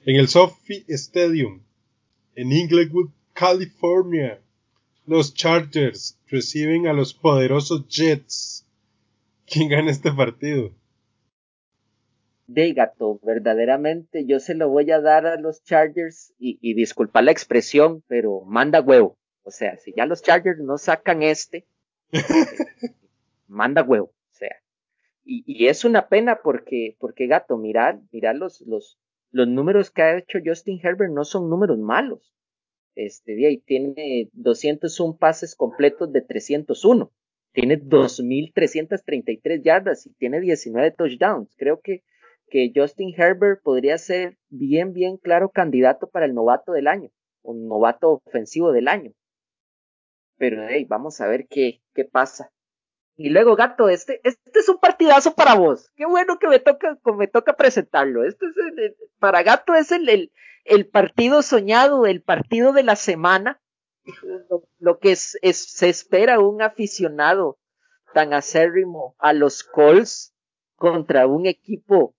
En 0.07 0.15
el 0.15 0.29
Sophie 0.29 0.85
Stadium, 0.87 1.61
en 2.33 2.53
Inglewood, 2.53 3.09
California, 3.33 4.39
los 5.05 5.33
Chargers 5.33 6.17
reciben 6.27 6.87
a 6.87 6.93
los 6.93 7.13
poderosos 7.13 7.89
Jets. 7.89 8.65
¿Quién 9.45 9.67
gana 9.67 9.91
este 9.91 10.13
partido? 10.13 10.71
De 12.47 12.71
gato, 12.71 13.19
verdaderamente 13.21 14.25
yo 14.25 14.39
se 14.39 14.55
lo 14.55 14.69
voy 14.69 14.89
a 14.91 15.01
dar 15.01 15.25
a 15.25 15.37
los 15.37 15.61
Chargers 15.65 16.33
y, 16.39 16.57
y 16.61 16.73
disculpa 16.73 17.21
la 17.21 17.31
expresión, 17.31 18.01
pero 18.07 18.45
manda 18.45 18.79
huevo. 18.79 19.17
O 19.43 19.51
sea, 19.51 19.75
si 19.75 19.93
ya 19.93 20.05
los 20.05 20.21
Chargers 20.21 20.59
no 20.59 20.77
sacan 20.77 21.21
este, 21.21 21.67
manda 23.49 23.83
huevo. 23.83 24.05
O 24.05 24.33
sea, 24.33 24.55
y, 25.25 25.43
y, 25.45 25.67
es 25.67 25.83
una 25.83 26.07
pena 26.07 26.39
porque, 26.41 26.95
porque 26.97 27.27
gato, 27.27 27.57
mirad, 27.57 27.99
mirad 28.13 28.35
los, 28.35 28.61
los, 28.61 28.97
los 29.37 29.47
números 29.47 29.91
que 29.91 30.01
ha 30.01 30.17
hecho 30.17 30.39
Justin 30.43 30.79
Herbert 30.81 31.13
no 31.13 31.23
son 31.23 31.47
números 31.47 31.77
malos. 31.77 32.33
Este 32.95 33.35
día 33.35 33.51
y 33.51 33.59
tiene 33.59 34.31
201 34.33 35.17
pases 35.17 35.55
completos 35.55 36.11
de 36.11 36.21
301. 36.21 37.11
Tiene 37.51 37.79
2.333 37.79 39.61
yardas 39.61 40.07
y 40.07 40.13
tiene 40.15 40.41
19 40.41 40.89
touchdowns. 40.89 41.53
Creo 41.55 41.81
que, 41.81 42.03
que 42.49 42.71
Justin 42.75 43.13
Herbert 43.15 43.61
podría 43.61 43.99
ser 43.99 44.39
bien, 44.49 44.93
bien 44.93 45.17
claro 45.17 45.51
candidato 45.51 46.09
para 46.09 46.25
el 46.25 46.33
novato 46.33 46.71
del 46.71 46.87
año, 46.87 47.11
un 47.43 47.67
novato 47.67 48.23
ofensivo 48.25 48.71
del 48.71 48.87
año. 48.87 49.13
Pero 50.37 50.67
hey, 50.67 50.83
vamos 50.89 51.21
a 51.21 51.27
ver 51.27 51.45
qué, 51.47 51.83
qué 51.93 52.05
pasa. 52.05 52.51
Y 53.17 53.29
luego, 53.29 53.55
gato, 53.55 53.89
este, 53.89 54.21
este 54.23 54.59
es 54.59 54.69
un 54.69 54.77
partidazo 54.77 55.33
para 55.33 55.55
vos. 55.55 55.91
Qué 55.95 56.05
bueno 56.05 56.37
que 56.37 56.47
me 56.47 56.59
toca, 56.59 56.97
me 57.17 57.27
toca 57.27 57.57
presentarlo. 57.57 58.23
Este 58.23 58.45
es 58.45 58.55
el, 58.57 58.95
para 59.19 59.41
gato 59.41 59.73
es 59.73 59.91
el, 59.91 60.31
el, 60.65 60.87
partido 60.87 61.41
soñado, 61.41 62.05
el 62.05 62.21
partido 62.21 62.73
de 62.73 62.83
la 62.83 62.95
semana. 62.95 63.59
Lo, 64.49 64.63
lo 64.79 64.99
que 64.99 65.11
es, 65.13 65.37
es, 65.41 65.57
se 65.57 65.89
espera 65.89 66.39
un 66.39 66.61
aficionado 66.61 67.57
tan 68.13 68.33
acérrimo 68.33 69.15
a 69.17 69.33
los 69.33 69.63
Colts 69.63 70.33
contra 70.75 71.25
un 71.25 71.47
equipo 71.47 72.15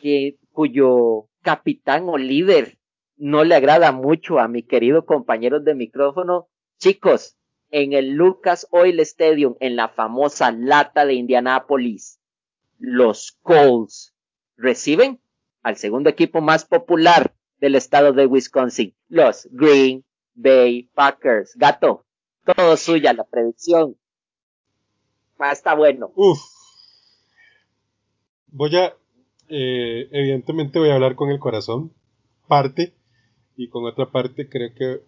que, 0.00 0.38
cuyo 0.52 1.28
capitán 1.42 2.08
o 2.08 2.16
líder 2.16 2.78
no 3.16 3.44
le 3.44 3.54
agrada 3.54 3.92
mucho 3.92 4.38
a 4.38 4.48
mi 4.48 4.62
querido 4.62 5.04
compañero 5.04 5.60
de 5.60 5.74
micrófono. 5.74 6.48
Chicos, 6.78 7.36
en 7.74 7.92
el 7.92 8.10
Lucas 8.10 8.68
Oil 8.70 9.00
Stadium, 9.00 9.56
en 9.58 9.74
la 9.74 9.88
famosa 9.88 10.52
lata 10.52 11.04
de 11.04 11.14
Indianápolis, 11.14 12.20
los 12.78 13.36
Colts 13.42 14.14
reciben 14.56 15.20
al 15.64 15.74
segundo 15.74 16.08
equipo 16.08 16.40
más 16.40 16.64
popular 16.64 17.34
del 17.58 17.74
estado 17.74 18.12
de 18.12 18.26
Wisconsin, 18.26 18.94
los 19.08 19.48
Green 19.50 20.04
Bay 20.36 20.88
Packers. 20.94 21.56
Gato, 21.56 22.06
todo 22.44 22.76
suya 22.76 23.12
la 23.12 23.24
predicción. 23.24 23.96
Ah, 25.40 25.50
está 25.50 25.74
bueno. 25.74 26.12
Uf. 26.14 26.38
voy 28.52 28.76
a, 28.76 28.94
eh, 29.48 30.08
evidentemente 30.12 30.78
voy 30.78 30.90
a 30.90 30.94
hablar 30.94 31.16
con 31.16 31.30
el 31.30 31.40
corazón, 31.40 31.92
parte, 32.46 32.94
y 33.56 33.68
con 33.68 33.84
otra 33.84 34.12
parte 34.12 34.48
creo 34.48 34.72
que 34.76 35.02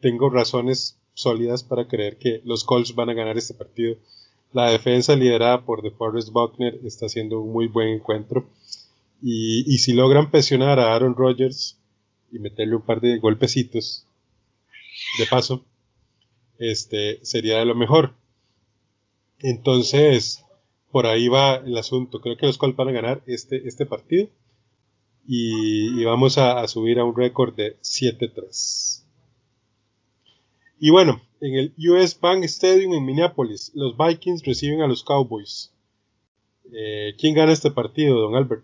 tengo 0.00 0.30
razones 0.30 1.00
sólidas 1.14 1.62
para 1.62 1.88
creer 1.88 2.18
que 2.18 2.40
los 2.44 2.64
Colts 2.64 2.94
van 2.94 3.10
a 3.10 3.14
ganar 3.14 3.38
este 3.38 3.54
partido. 3.54 3.96
La 4.52 4.70
defensa 4.70 5.16
liderada 5.16 5.64
por 5.64 5.82
DeForest 5.82 6.30
Buckner 6.30 6.78
está 6.84 7.06
haciendo 7.06 7.40
un 7.40 7.52
muy 7.52 7.66
buen 7.66 7.88
encuentro. 7.88 8.48
Y, 9.22 9.64
y, 9.72 9.78
si 9.78 9.94
logran 9.94 10.30
presionar 10.30 10.78
a 10.78 10.94
Aaron 10.94 11.14
Rodgers 11.14 11.78
y 12.30 12.38
meterle 12.38 12.76
un 12.76 12.82
par 12.82 13.00
de 13.00 13.18
golpecitos, 13.18 14.06
de 15.18 15.26
paso, 15.26 15.64
este 16.58 17.24
sería 17.24 17.58
de 17.58 17.64
lo 17.64 17.74
mejor. 17.74 18.14
Entonces, 19.40 20.44
por 20.90 21.06
ahí 21.06 21.28
va 21.28 21.56
el 21.56 21.76
asunto. 21.76 22.20
Creo 22.20 22.36
que 22.36 22.46
los 22.46 22.58
Colts 22.58 22.76
van 22.76 22.88
a 22.88 22.92
ganar 22.92 23.22
este, 23.26 23.66
este 23.66 23.86
partido. 23.86 24.28
Y, 25.26 26.00
y 26.00 26.04
vamos 26.04 26.38
a, 26.38 26.60
a, 26.60 26.68
subir 26.68 26.98
a 26.98 27.04
un 27.04 27.16
récord 27.16 27.54
de 27.54 27.76
7-3. 27.80 28.93
Y 30.84 30.90
bueno, 30.90 31.22
en 31.40 31.54
el 31.54 31.74
US 31.90 32.20
Bank 32.20 32.44
Stadium 32.44 32.92
en 32.92 33.06
Minneapolis, 33.06 33.72
los 33.74 33.96
Vikings 33.96 34.44
reciben 34.44 34.82
a 34.82 34.86
los 34.86 35.02
Cowboys. 35.02 35.72
Eh, 36.74 37.14
¿Quién 37.18 37.34
gana 37.34 37.52
este 37.52 37.70
partido, 37.70 38.20
don 38.20 38.34
Albert? 38.34 38.62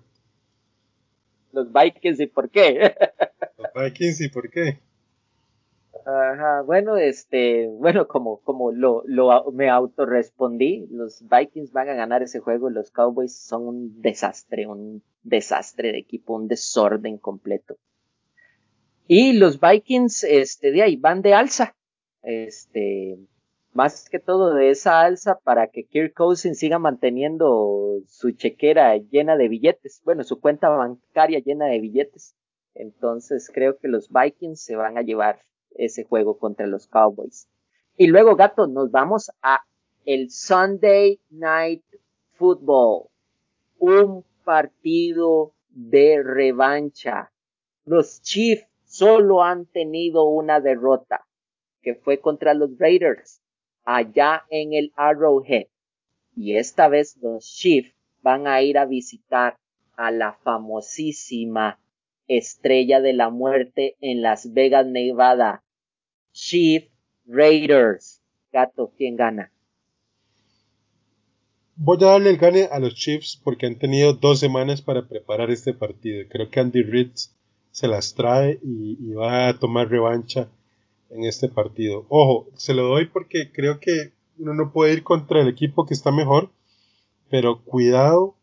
Los 1.53 1.73
Vikings 1.73 2.21
y 2.21 2.27
por 2.27 2.51
qué. 2.51 2.95
los 3.57 3.69
Vikings 3.75 4.21
y 4.21 4.29
por 4.29 4.51
qué. 4.51 4.81
Ajá, 6.05 6.61
bueno, 6.61 6.99
este, 6.99 7.69
bueno, 7.69 8.07
como, 8.07 8.41
como 8.41 8.71
lo, 8.71 9.03
lo 9.07 9.51
me 9.53 9.71
autorrespondí, 9.71 10.89
los 10.91 11.25
Vikings 11.27 11.73
van 11.73 11.89
a 11.89 11.95
ganar 11.95 12.23
ese 12.23 12.41
juego, 12.41 12.69
los 12.69 12.91
Cowboys 12.91 13.35
son 13.35 13.67
un 13.67 14.03
desastre, 14.03 14.67
un 14.67 15.03
desastre 15.23 15.91
de 15.93 15.99
equipo, 16.01 16.35
un 16.35 16.49
desorden 16.49 17.17
completo. 17.17 17.79
Y 19.09 19.33
los 19.33 19.59
Vikings, 19.59 20.25
este, 20.25 20.71
de 20.71 20.83
ahí 20.83 20.97
van 20.97 21.23
de 21.23 21.33
alza, 21.33 21.75
este, 22.23 23.19
más 23.73 24.09
que 24.09 24.19
todo 24.19 24.55
de 24.55 24.71
esa 24.71 25.01
alza 25.01 25.39
para 25.43 25.69
que 25.69 25.85
Kirk 25.85 26.15
Cousins 26.15 26.59
siga 26.59 26.79
manteniendo 26.79 28.01
su 28.07 28.33
chequera 28.33 28.97
llena 28.97 29.37
de 29.37 29.49
billetes, 29.49 30.03
bueno, 30.05 30.25
su 30.25 30.41
cuenta 30.41 30.69
bancaria 30.69 31.39
llena 31.39 31.67
de 31.67 31.81
billetes. 31.81 32.35
Entonces 32.75 33.51
creo 33.53 33.79
que 33.79 33.89
los 33.89 34.11
Vikings 34.11 34.63
se 34.63 34.77
van 34.77 34.99
a 34.99 35.03
llevar 35.03 35.41
ese 35.73 36.05
juego 36.05 36.39
contra 36.39 36.67
los 36.67 36.87
Cowboys. 36.89 37.49
Y 37.97 38.07
luego, 38.07 38.37
gato, 38.37 38.67
nos 38.67 38.91
vamos 38.91 39.31
a 39.43 39.61
el 40.05 40.31
Sunday 40.31 41.21
Night 41.31 41.85
Football. 42.33 43.09
Un 43.79 44.25
partido 44.45 45.53
de 45.69 46.23
revancha. 46.23 47.31
Los 47.85 48.23
Chiefs 48.23 48.67
solo 48.85 49.43
han 49.43 49.67
tenido 49.67 50.25
una 50.25 50.61
derrota, 50.61 51.27
que 51.83 51.95
fue 51.95 52.21
contra 52.21 52.55
los 52.55 52.79
Raiders, 52.79 53.41
allá 53.85 54.45
en 54.51 54.75
el 54.75 54.93
Arrowhead. 54.97 55.67
Y 56.37 56.57
esta 56.57 56.89
vez 56.89 57.17
los 57.21 57.45
Chiefs 57.45 57.95
van 58.23 58.47
a 58.47 58.63
ir 58.63 58.79
a 58.79 58.87
visitar 58.87 59.57
a 59.97 60.11
la 60.11 60.33
famosísima 60.33 61.79
Estrella 62.27 63.01
de 63.01 63.13
la 63.13 63.29
Muerte 63.29 63.97
en 64.01 64.23
Las 64.23 64.53
Vegas, 64.53 64.87
Nevada. 64.87 65.65
Chief 66.33 66.85
Raiders. 67.27 68.23
Gato, 68.53 68.93
¿quién 68.97 69.17
gana? 69.17 69.53
Voy 71.75 71.97
a 72.03 72.07
darle 72.07 72.31
el 72.31 72.37
gane 72.37 72.69
a 72.71 72.79
los 72.79 72.95
Chiefs 72.95 73.41
porque 73.43 73.67
han 73.67 73.79
tenido 73.79 74.13
dos 74.13 74.39
semanas 74.39 74.83
para 74.83 75.09
preparar 75.09 75.51
este 75.51 75.73
partido. 75.73 76.25
Creo 76.29 76.51
que 76.51 76.61
Andy 76.61 76.83
Reid 76.83 77.13
se 77.71 77.89
las 77.89 78.15
trae 78.15 78.61
y, 78.63 78.97
y, 79.01 79.13
va 79.13 79.49
a 79.49 79.59
tomar 79.59 79.89
revancha 79.89 80.49
en 81.11 81.25
este 81.25 81.49
partido. 81.49 82.07
Ojo, 82.09 82.49
se 82.55 82.75
lo 82.75 82.85
doy 82.85 83.07
porque 83.07 83.51
creo 83.53 83.81
que 83.81 84.13
uno 84.39 84.55
no 84.55 84.73
puede 84.73 84.95
ir 84.95 85.03
contra 85.03 85.43
el 85.43 85.49
equipo 85.49 85.85
que 85.85 85.95
está 85.95 86.11
mejor, 86.11 86.51
pero 87.29 87.63
cuidado, 87.63 88.37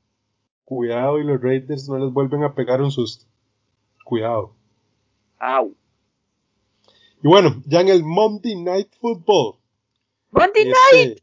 cuidado 0.64 1.20
y 1.20 1.24
los 1.24 1.42
Raiders 1.42 1.90
no 1.90 1.98
les 1.98 2.14
vuelven 2.14 2.44
a 2.44 2.54
pegar 2.54 2.82
un 2.82 2.92
susto. 2.92 3.26
Cuidado. 4.04 4.54
Au. 5.40 5.74
Y 7.24 7.28
bueno, 7.28 7.62
ya 7.66 7.82
en 7.82 7.90
el 7.90 8.04
Monday 8.04 8.56
Night 8.56 8.90
Football. 9.00 9.56
Monday 10.32 10.68
este, 10.68 10.74
Night. 10.94 11.20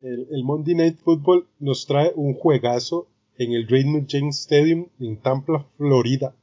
El, 0.00 0.28
el, 0.30 0.44
Monday 0.44 0.74
Night 0.74 0.98
Football 0.98 1.48
nos 1.58 1.86
trae 1.86 2.12
un 2.14 2.34
juegazo 2.34 3.08
en 3.36 3.52
el 3.52 3.66
Raymond 3.68 4.06
James 4.08 4.40
Stadium 4.40 4.88
en 5.00 5.20
Tampa, 5.20 5.66
Florida. 5.76 6.34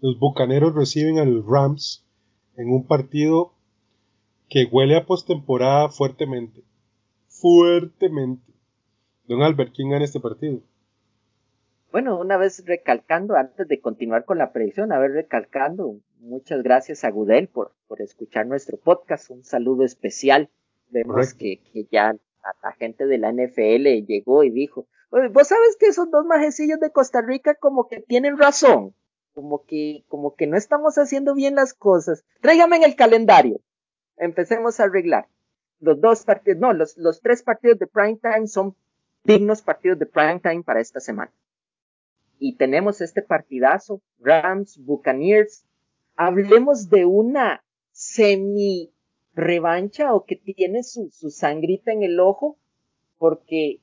Los 0.00 0.18
Bucaneros 0.18 0.74
reciben 0.74 1.18
a 1.18 1.24
los 1.24 1.44
Rams 1.46 2.04
en 2.56 2.70
un 2.70 2.86
partido 2.86 3.52
que 4.48 4.68
huele 4.70 4.96
a 4.96 5.06
postemporada 5.06 5.88
fuertemente. 5.88 6.62
Fuertemente. 7.28 8.52
Don 9.24 9.42
Albert, 9.42 9.72
¿quién 9.74 9.90
gana 9.90 10.04
este 10.04 10.20
partido? 10.20 10.60
Bueno, 11.92 12.18
una 12.18 12.38
vez 12.38 12.64
recalcando, 12.66 13.36
antes 13.36 13.68
de 13.68 13.80
continuar 13.80 14.24
con 14.24 14.38
la 14.38 14.52
predicción, 14.52 14.92
a 14.92 14.98
ver, 14.98 15.12
recalcando, 15.12 16.00
muchas 16.20 16.62
gracias 16.62 17.04
a 17.04 17.10
Gudel 17.10 17.48
por, 17.48 17.72
por 17.86 18.00
escuchar 18.00 18.46
nuestro 18.46 18.78
podcast, 18.78 19.30
un 19.30 19.44
saludo 19.44 19.84
especial. 19.84 20.48
Vemos 20.88 21.34
que, 21.34 21.60
que, 21.72 21.86
ya 21.90 22.16
la 22.62 22.72
gente 22.72 23.06
de 23.06 23.18
la 23.18 23.30
NFL 23.32 24.06
llegó 24.06 24.42
y 24.42 24.50
dijo, 24.50 24.86
vos 25.10 25.48
sabes 25.48 25.76
que 25.78 25.86
esos 25.86 26.10
dos 26.10 26.24
majecillos 26.24 26.80
de 26.80 26.90
Costa 26.90 27.20
Rica 27.20 27.54
como 27.54 27.88
que 27.88 28.00
tienen 28.00 28.38
razón, 28.38 28.94
como 29.34 29.64
que, 29.64 30.04
como 30.08 30.34
que 30.34 30.46
no 30.46 30.56
estamos 30.56 30.96
haciendo 30.98 31.34
bien 31.34 31.54
las 31.54 31.74
cosas. 31.74 32.24
Tráigame 32.40 32.76
en 32.76 32.84
el 32.84 32.96
calendario. 32.96 33.60
Empecemos 34.16 34.78
a 34.78 34.84
arreglar. 34.84 35.26
Los 35.80 36.00
dos 36.00 36.24
partidos, 36.24 36.60
no, 36.60 36.72
los, 36.72 36.96
los 36.96 37.20
tres 37.20 37.42
partidos 37.42 37.78
de 37.78 37.86
prime 37.86 38.18
time 38.22 38.46
son 38.46 38.76
dignos 39.24 39.62
partidos 39.62 39.98
de 39.98 40.06
prime 40.06 40.40
time 40.40 40.62
para 40.62 40.80
esta 40.80 41.00
semana 41.00 41.32
y 42.42 42.56
tenemos 42.56 43.00
este 43.00 43.22
partidazo, 43.22 44.02
Rams, 44.18 44.84
Buccaneers. 44.84 45.64
Hablemos 46.16 46.90
de 46.90 47.04
una 47.04 47.62
semi 47.92 48.90
revancha 49.32 50.12
o 50.12 50.24
que 50.24 50.34
tiene 50.34 50.82
su, 50.82 51.08
su 51.12 51.30
sangrita 51.30 51.92
en 51.92 52.02
el 52.02 52.18
ojo, 52.18 52.58
porque 53.16 53.78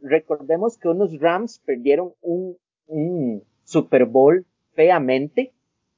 recordemos 0.00 0.78
que 0.78 0.86
unos 0.86 1.18
Rams 1.18 1.58
perdieron 1.66 2.14
un, 2.20 2.56
un 2.86 3.42
Super 3.64 4.04
Bowl 4.04 4.46
feamente 4.74 5.52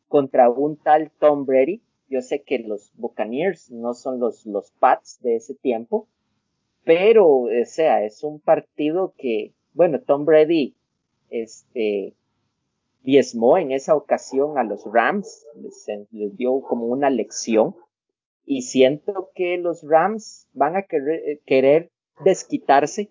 contra 0.08 0.50
un 0.50 0.76
tal 0.76 1.10
Tom 1.18 1.44
Brady. 1.44 1.82
Yo 2.08 2.20
sé 2.20 2.42
que 2.42 2.60
los 2.60 2.92
Buccaneers 2.94 3.70
no 3.70 3.94
son 3.94 4.20
los, 4.20 4.46
los 4.46 4.70
Pats 4.72 5.20
de 5.22 5.36
ese 5.36 5.54
tiempo, 5.54 6.08
pero, 6.84 7.26
o 7.26 7.64
sea, 7.64 8.04
es 8.04 8.22
un 8.22 8.38
partido 8.38 9.12
que, 9.18 9.52
bueno, 9.74 10.00
Tom 10.00 10.24
Brady 10.24 10.76
este, 11.30 12.14
diezmó 13.02 13.58
en 13.58 13.72
esa 13.72 13.96
ocasión 13.96 14.56
a 14.56 14.62
los 14.62 14.84
Rams, 14.84 15.46
les, 15.56 15.86
les, 16.12 16.36
dio 16.36 16.60
como 16.60 16.86
una 16.86 17.10
lección 17.10 17.74
y 18.44 18.62
siento 18.62 19.30
que 19.34 19.58
los 19.58 19.82
Rams 19.82 20.48
van 20.52 20.76
a 20.76 20.82
querer, 20.82 21.40
querer 21.44 21.90
desquitarse 22.24 23.10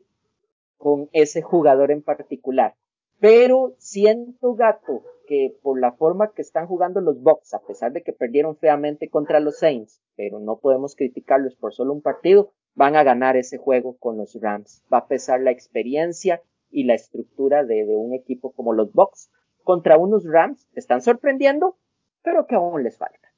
con 0.77 1.09
ese 1.11 1.41
jugador 1.41 1.91
en 1.91 2.01
particular. 2.01 2.75
Pero 3.19 3.75
siento, 3.77 4.55
gato, 4.55 5.03
que 5.25 5.57
por 5.61 5.79
la 5.79 5.93
forma 5.93 6.31
que 6.33 6.41
están 6.41 6.67
jugando 6.67 7.01
los 7.01 7.21
Bucks, 7.21 7.53
a 7.53 7.61
pesar 7.61 7.91
de 7.91 8.03
que 8.03 8.13
perdieron 8.13 8.57
feamente 8.57 9.09
contra 9.09 9.39
los 9.39 9.59
Saints, 9.59 10.01
pero 10.15 10.39
no 10.39 10.57
podemos 10.57 10.95
criticarlos 10.95 11.55
por 11.55 11.73
solo 11.73 11.93
un 11.93 12.01
partido, 12.01 12.51
van 12.75 12.95
a 12.95 13.03
ganar 13.03 13.37
ese 13.37 13.57
juego 13.57 13.97
con 13.97 14.17
los 14.17 14.37
Rams. 14.39 14.83
Va 14.93 14.99
a 14.99 15.07
pesar 15.07 15.41
la 15.41 15.51
experiencia 15.51 16.41
y 16.69 16.83
la 16.83 16.93
estructura 16.93 17.63
de, 17.63 17.85
un 17.95 18.13
equipo 18.13 18.51
como 18.51 18.73
los 18.73 18.91
Bucks 18.91 19.29
contra 19.63 19.97
unos 19.97 20.25
Rams 20.25 20.67
que 20.73 20.79
están 20.79 21.01
sorprendiendo, 21.01 21.77
pero 22.23 22.45
que 22.47 22.55
aún 22.55 22.83
les 22.83 22.97
falta. 22.97 23.29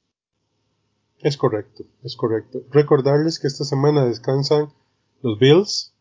Es 1.20 1.36
correcto, 1.36 1.84
es 2.04 2.16
correcto. 2.16 2.60
Recordarles 2.70 3.38
que 3.38 3.46
esta 3.46 3.64
semana 3.64 4.06
descansan 4.06 4.68
los 5.22 5.38
Bills, 5.38 5.94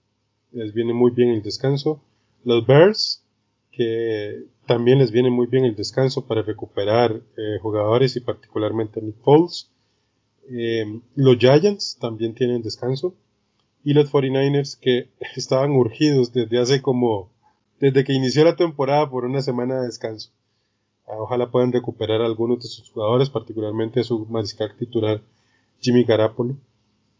les 0.51 0.73
viene 0.73 0.93
muy 0.93 1.11
bien 1.11 1.29
el 1.29 1.41
descanso, 1.41 2.03
los 2.43 2.65
Bears, 2.65 3.26
que 3.77 4.45
también 4.65 4.97
les 4.97 5.11
viene 5.11 5.29
muy 5.29 5.45
bien 5.45 5.63
el 5.63 5.75
descanso 5.75 6.25
para 6.25 6.41
recuperar 6.41 7.21
eh, 7.37 7.59
jugadores 7.61 8.15
y 8.15 8.21
particularmente 8.21 9.03
Nick 9.03 9.17
Foles. 9.21 9.69
Eh, 10.49 10.99
los 11.13 11.37
Giants 11.37 11.99
también 12.01 12.33
tienen 12.33 12.63
descanso 12.63 13.13
y 13.83 13.93
los 13.93 14.11
49ers 14.11 14.79
que 14.79 15.09
estaban 15.35 15.73
urgidos 15.73 16.33
desde 16.33 16.59
hace 16.59 16.81
como, 16.81 17.29
desde 17.79 18.03
que 18.03 18.13
inició 18.13 18.45
la 18.45 18.55
temporada 18.55 19.11
por 19.11 19.25
una 19.25 19.43
semana 19.43 19.79
de 19.79 19.85
descanso. 19.85 20.31
Ah, 21.05 21.17
ojalá 21.19 21.51
puedan 21.51 21.71
recuperar 21.71 22.21
algunos 22.21 22.59
de 22.63 22.67
sus 22.67 22.89
jugadores, 22.89 23.29
particularmente 23.29 23.99
a 23.99 24.03
su 24.03 24.25
mariscal 24.25 24.75
titular 24.75 25.21
Jimmy 25.81 26.03
Garapolo, 26.03 26.57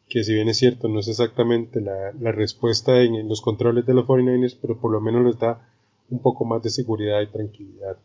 que 0.10 0.24
si 0.24 0.34
bien 0.34 0.50
es 0.50 0.58
cierto 0.58 0.88
no 0.88 1.02
es 1.02 1.08
exactamente 1.08 1.82
la, 1.82 2.32
respuesta 2.32 3.00
en, 3.04 3.14
en, 3.14 3.30
los 3.30 3.42
controles 3.42 3.86
de 3.86 3.94
los 3.94 4.08
49ers, 4.08 4.58
pero 4.60 4.80
por 4.80 4.92
lo 4.92 5.00
menos 5.00 5.24
les 5.24 5.38
da 5.38 5.62
un 6.10 6.22
poco 6.22 6.46
más 6.46 6.64
de 6.64 6.70
seguridad 6.70 7.22
y 7.22 7.28
tranquilidad. 7.28 7.98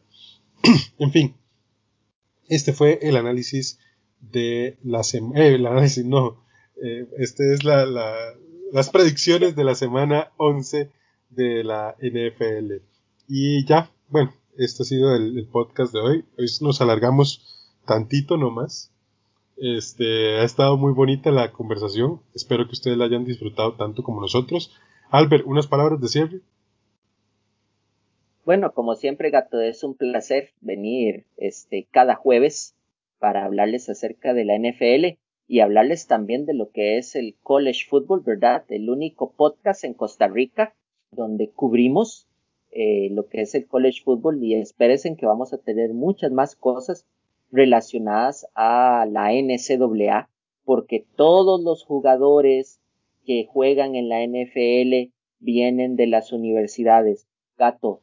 en 0.99 1.11
fin, 1.11 1.37
este 2.49 2.73
fue 2.73 2.99
el 3.03 3.17
análisis 3.17 3.79
de 4.21 4.79
la 4.83 5.03
semana, 5.03 5.41
eh, 5.41 5.55
el 5.55 5.67
análisis 5.67 6.05
no, 6.05 6.45
eh, 6.83 7.09
este 7.19 7.55
es 7.55 7.65
la, 7.65 7.87
las 8.73 8.91
predicciones 8.91 9.55
de 9.57 9.65
la 9.65 9.75
semana 9.75 10.33
11 10.37 10.91
de 11.31 11.65
la 11.65 11.97
NFL. 12.01 12.83
Y 13.29 13.65
ya, 13.67 13.91
bueno, 14.09 14.33
este 14.57 14.83
ha 14.83 14.87
sido 14.87 15.15
el, 15.15 15.47
podcast 15.51 15.93
de 15.93 16.01
hoy. 16.01 16.25
Hoy 16.39 16.47
nos 16.61 16.81
alargamos 16.81 17.77
tantito 17.87 18.37
nomás. 18.37 18.91
Este, 19.57 20.39
ha 20.39 20.45
estado 20.45 20.77
muy 20.77 20.93
bonita 20.93 21.31
la 21.31 21.53
conversación. 21.53 22.21
Espero 22.35 22.67
que 22.67 22.73
ustedes 22.73 22.99
la 22.99 23.05
hayan 23.05 23.25
disfrutado 23.25 23.75
tanto 23.75 24.03
como 24.03 24.21
nosotros. 24.21 24.73
Albert, 25.11 25.45
unas 25.47 25.67
palabras 25.67 26.01
de 26.01 26.09
cierre. 26.09 26.41
Bueno, 28.45 28.73
como 28.75 28.97
siempre, 28.97 29.31
gato, 29.31 29.61
es 29.61 29.85
un 29.85 29.95
placer 29.95 30.51
venir 30.61 31.27
este 31.37 31.87
cada 31.91 32.17
jueves 32.17 32.75
para 33.21 33.45
hablarles 33.45 33.89
acerca 33.89 34.35
de 34.35 34.45
la 34.45 34.59
NFL 34.59 35.19
y 35.47 35.61
hablarles 35.61 36.09
también 36.09 36.45
de 36.45 36.55
lo 36.55 36.71
que 36.71 36.99
es 36.99 37.15
el 37.15 37.37
college 37.43 37.87
football, 37.89 38.23
¿verdad? 38.27 38.65
El 38.69 38.91
único 38.91 39.33
podcast 39.33 39.85
en 39.85 39.95
Costa 39.95 40.27
Rica 40.27 40.75
donde 41.13 41.51
cubrimos 41.51 42.27
eh, 42.73 43.11
lo 43.13 43.29
que 43.29 43.43
es 43.43 43.55
el 43.55 43.69
college 43.69 44.03
football 44.03 44.43
y 44.43 44.55
espérense 44.55 45.15
que 45.15 45.27
vamos 45.27 45.53
a 45.53 45.59
tener 45.59 45.93
muchas 45.93 46.33
más 46.33 46.57
cosas 46.57 47.07
relacionadas 47.53 48.49
a 48.55 49.07
la 49.09 49.31
NCAA 49.33 50.31
porque 50.65 51.05
todos 51.17 51.63
los 51.63 51.85
jugadores 51.85 52.81
que 53.25 53.47
juegan 53.47 53.95
en 53.95 54.09
la 54.09 54.25
NFL 54.27 55.13
vienen 55.39 55.97
de 55.97 56.07
las 56.07 56.33
universidades. 56.33 57.29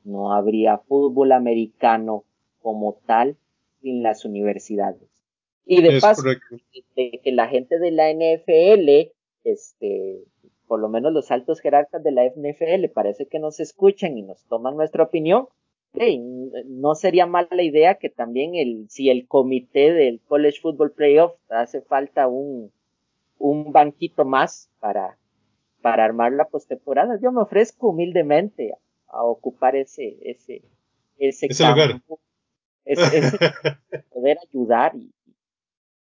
No 0.03 0.33
habría 0.33 0.77
fútbol 0.77 1.31
americano 1.31 2.23
como 2.61 2.99
tal 3.05 3.37
sin 3.81 4.03
las 4.03 4.25
universidades. 4.25 5.09
Y 5.65 5.81
de 5.81 5.99
paso, 6.01 6.23
que 6.95 7.31
la 7.31 7.47
gente 7.47 7.77
de 7.77 7.91
la 7.91 8.11
NFL, 8.11 9.11
este, 9.43 10.23
por 10.67 10.79
lo 10.79 10.89
menos 10.89 11.13
los 11.13 11.29
altos 11.31 11.59
jerarcas 11.61 12.03
de 12.03 12.11
la 12.11 12.25
NFL, 12.25 12.89
parece 12.93 13.27
que 13.27 13.39
nos 13.39 13.59
escuchan 13.59 14.17
y 14.17 14.23
nos 14.23 14.43
toman 14.45 14.75
nuestra 14.75 15.03
opinión. 15.03 15.47
no 16.65 16.95
sería 16.95 17.25
mala 17.25 17.61
idea 17.61 17.95
que 17.95 18.09
también 18.09 18.55
el, 18.55 18.85
si 18.89 19.09
el 19.09 19.27
comité 19.27 19.93
del 19.93 20.21
College 20.21 20.59
Football 20.61 20.91
Playoff 20.91 21.33
hace 21.49 21.81
falta 21.81 22.27
un, 22.27 22.71
un 23.37 23.71
banquito 23.71 24.25
más 24.25 24.71
para, 24.79 25.17
para 25.81 26.03
armar 26.03 26.31
la 26.33 26.45
postemporada, 26.45 27.19
yo 27.21 27.31
me 27.31 27.41
ofrezco 27.41 27.89
humildemente 27.89 28.73
a, 29.09 29.23
ocupar 29.23 29.75
ese, 29.75 30.17
ese, 30.21 30.63
ese, 31.17 31.47
campo, 31.49 32.19
poder 34.09 34.37
ayudar 34.47 34.95
y, 34.95 35.11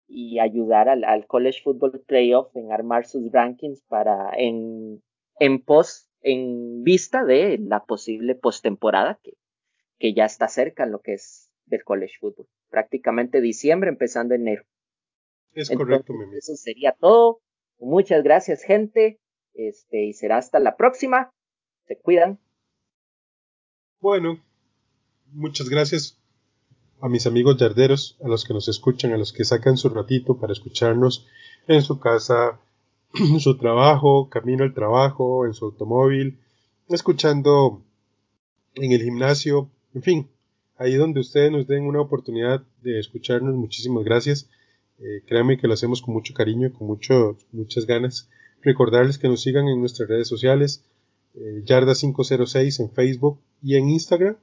y 0.06 0.38
ayudar 0.38 0.88
al, 0.88 1.04
al, 1.04 1.26
College 1.26 1.60
Football 1.62 2.02
Playoff 2.06 2.54
en 2.56 2.72
armar 2.72 3.06
sus 3.06 3.30
rankings 3.32 3.82
para 3.82 4.30
en, 4.36 5.02
en 5.38 5.62
pos, 5.62 6.08
en 6.20 6.82
vista 6.82 7.24
de 7.24 7.58
la 7.58 7.84
posible 7.84 8.34
postemporada 8.34 9.18
que, 9.22 9.34
que 9.98 10.14
ya 10.14 10.24
está 10.24 10.48
cerca 10.48 10.84
en 10.84 10.92
lo 10.92 11.00
que 11.00 11.14
es 11.14 11.50
del 11.66 11.84
College 11.84 12.14
Football. 12.20 12.48
Prácticamente 12.70 13.40
diciembre, 13.40 13.88
empezando 13.88 14.34
enero. 14.34 14.64
Es 15.52 15.70
correcto, 15.70 16.12
mi 16.12 16.36
Eso 16.36 16.56
sería 16.56 16.92
todo. 16.92 17.40
Muchas 17.78 18.22
gracias, 18.22 18.62
gente. 18.62 19.20
Este, 19.54 20.04
y 20.04 20.12
será 20.12 20.38
hasta 20.38 20.58
la 20.58 20.76
próxima. 20.76 21.32
Se 21.86 21.96
cuidan. 21.96 22.38
Bueno, 24.04 24.38
muchas 25.32 25.70
gracias 25.70 26.18
a 27.00 27.08
mis 27.08 27.26
amigos 27.26 27.56
yarderos, 27.56 28.18
a 28.22 28.28
los 28.28 28.44
que 28.44 28.52
nos 28.52 28.68
escuchan, 28.68 29.14
a 29.14 29.16
los 29.16 29.32
que 29.32 29.46
sacan 29.46 29.78
su 29.78 29.88
ratito 29.88 30.36
para 30.36 30.52
escucharnos 30.52 31.26
en 31.68 31.80
su 31.80 31.98
casa, 31.98 32.60
en 33.14 33.40
su 33.40 33.56
trabajo, 33.56 34.28
camino 34.28 34.62
al 34.62 34.74
trabajo, 34.74 35.46
en 35.46 35.54
su 35.54 35.64
automóvil, 35.64 36.38
escuchando 36.90 37.80
en 38.74 38.92
el 38.92 39.02
gimnasio, 39.02 39.70
en 39.94 40.02
fin, 40.02 40.28
ahí 40.76 40.96
donde 40.96 41.20
ustedes 41.20 41.50
nos 41.50 41.66
den 41.66 41.86
una 41.86 42.02
oportunidad 42.02 42.62
de 42.82 43.00
escucharnos, 43.00 43.54
muchísimas 43.54 44.04
gracias. 44.04 44.50
Eh, 44.98 45.22
créanme 45.26 45.56
que 45.56 45.66
lo 45.66 45.72
hacemos 45.72 46.02
con 46.02 46.12
mucho 46.12 46.34
cariño, 46.34 46.74
con 46.74 46.88
mucho, 46.88 47.38
muchas 47.52 47.86
ganas. 47.86 48.28
Recordarles 48.60 49.16
que 49.16 49.28
nos 49.28 49.40
sigan 49.40 49.66
en 49.66 49.80
nuestras 49.80 50.10
redes 50.10 50.28
sociales, 50.28 50.84
eh, 51.36 51.62
Yarda506 51.64 52.80
en 52.80 52.90
Facebook 52.90 53.40
y 53.64 53.76
en 53.76 53.88
Instagram, 53.88 54.36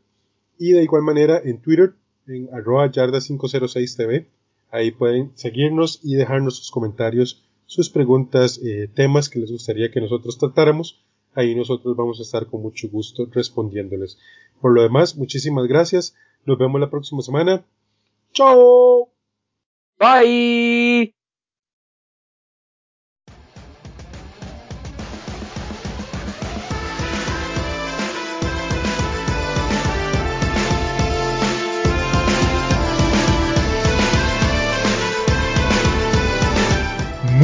y 0.57 0.71
de 0.71 0.83
igual 0.83 1.03
manera 1.03 1.39
en 1.43 1.61
Twitter 1.61 1.93
en 2.27 2.49
arroba 2.53 2.91
yarda506tv. 2.91 4.25
Ahí 4.71 4.91
pueden 4.91 5.31
seguirnos 5.35 5.99
y 6.03 6.15
dejarnos 6.15 6.57
sus 6.57 6.71
comentarios, 6.71 7.43
sus 7.65 7.89
preguntas, 7.89 8.59
eh, 8.63 8.89
temas 8.93 9.29
que 9.29 9.39
les 9.39 9.51
gustaría 9.51 9.91
que 9.91 10.01
nosotros 10.01 10.37
tratáramos. 10.37 11.03
Ahí 11.33 11.55
nosotros 11.55 11.95
vamos 11.95 12.19
a 12.19 12.23
estar 12.23 12.47
con 12.47 12.61
mucho 12.61 12.89
gusto 12.89 13.27
respondiéndoles. 13.31 14.17
Por 14.59 14.73
lo 14.73 14.81
demás, 14.81 15.15
muchísimas 15.15 15.67
gracias. 15.67 16.15
Nos 16.45 16.57
vemos 16.57 16.81
la 16.81 16.89
próxima 16.89 17.21
semana. 17.21 17.63
¡Chao! 18.33 19.09
Bye. 19.99 21.20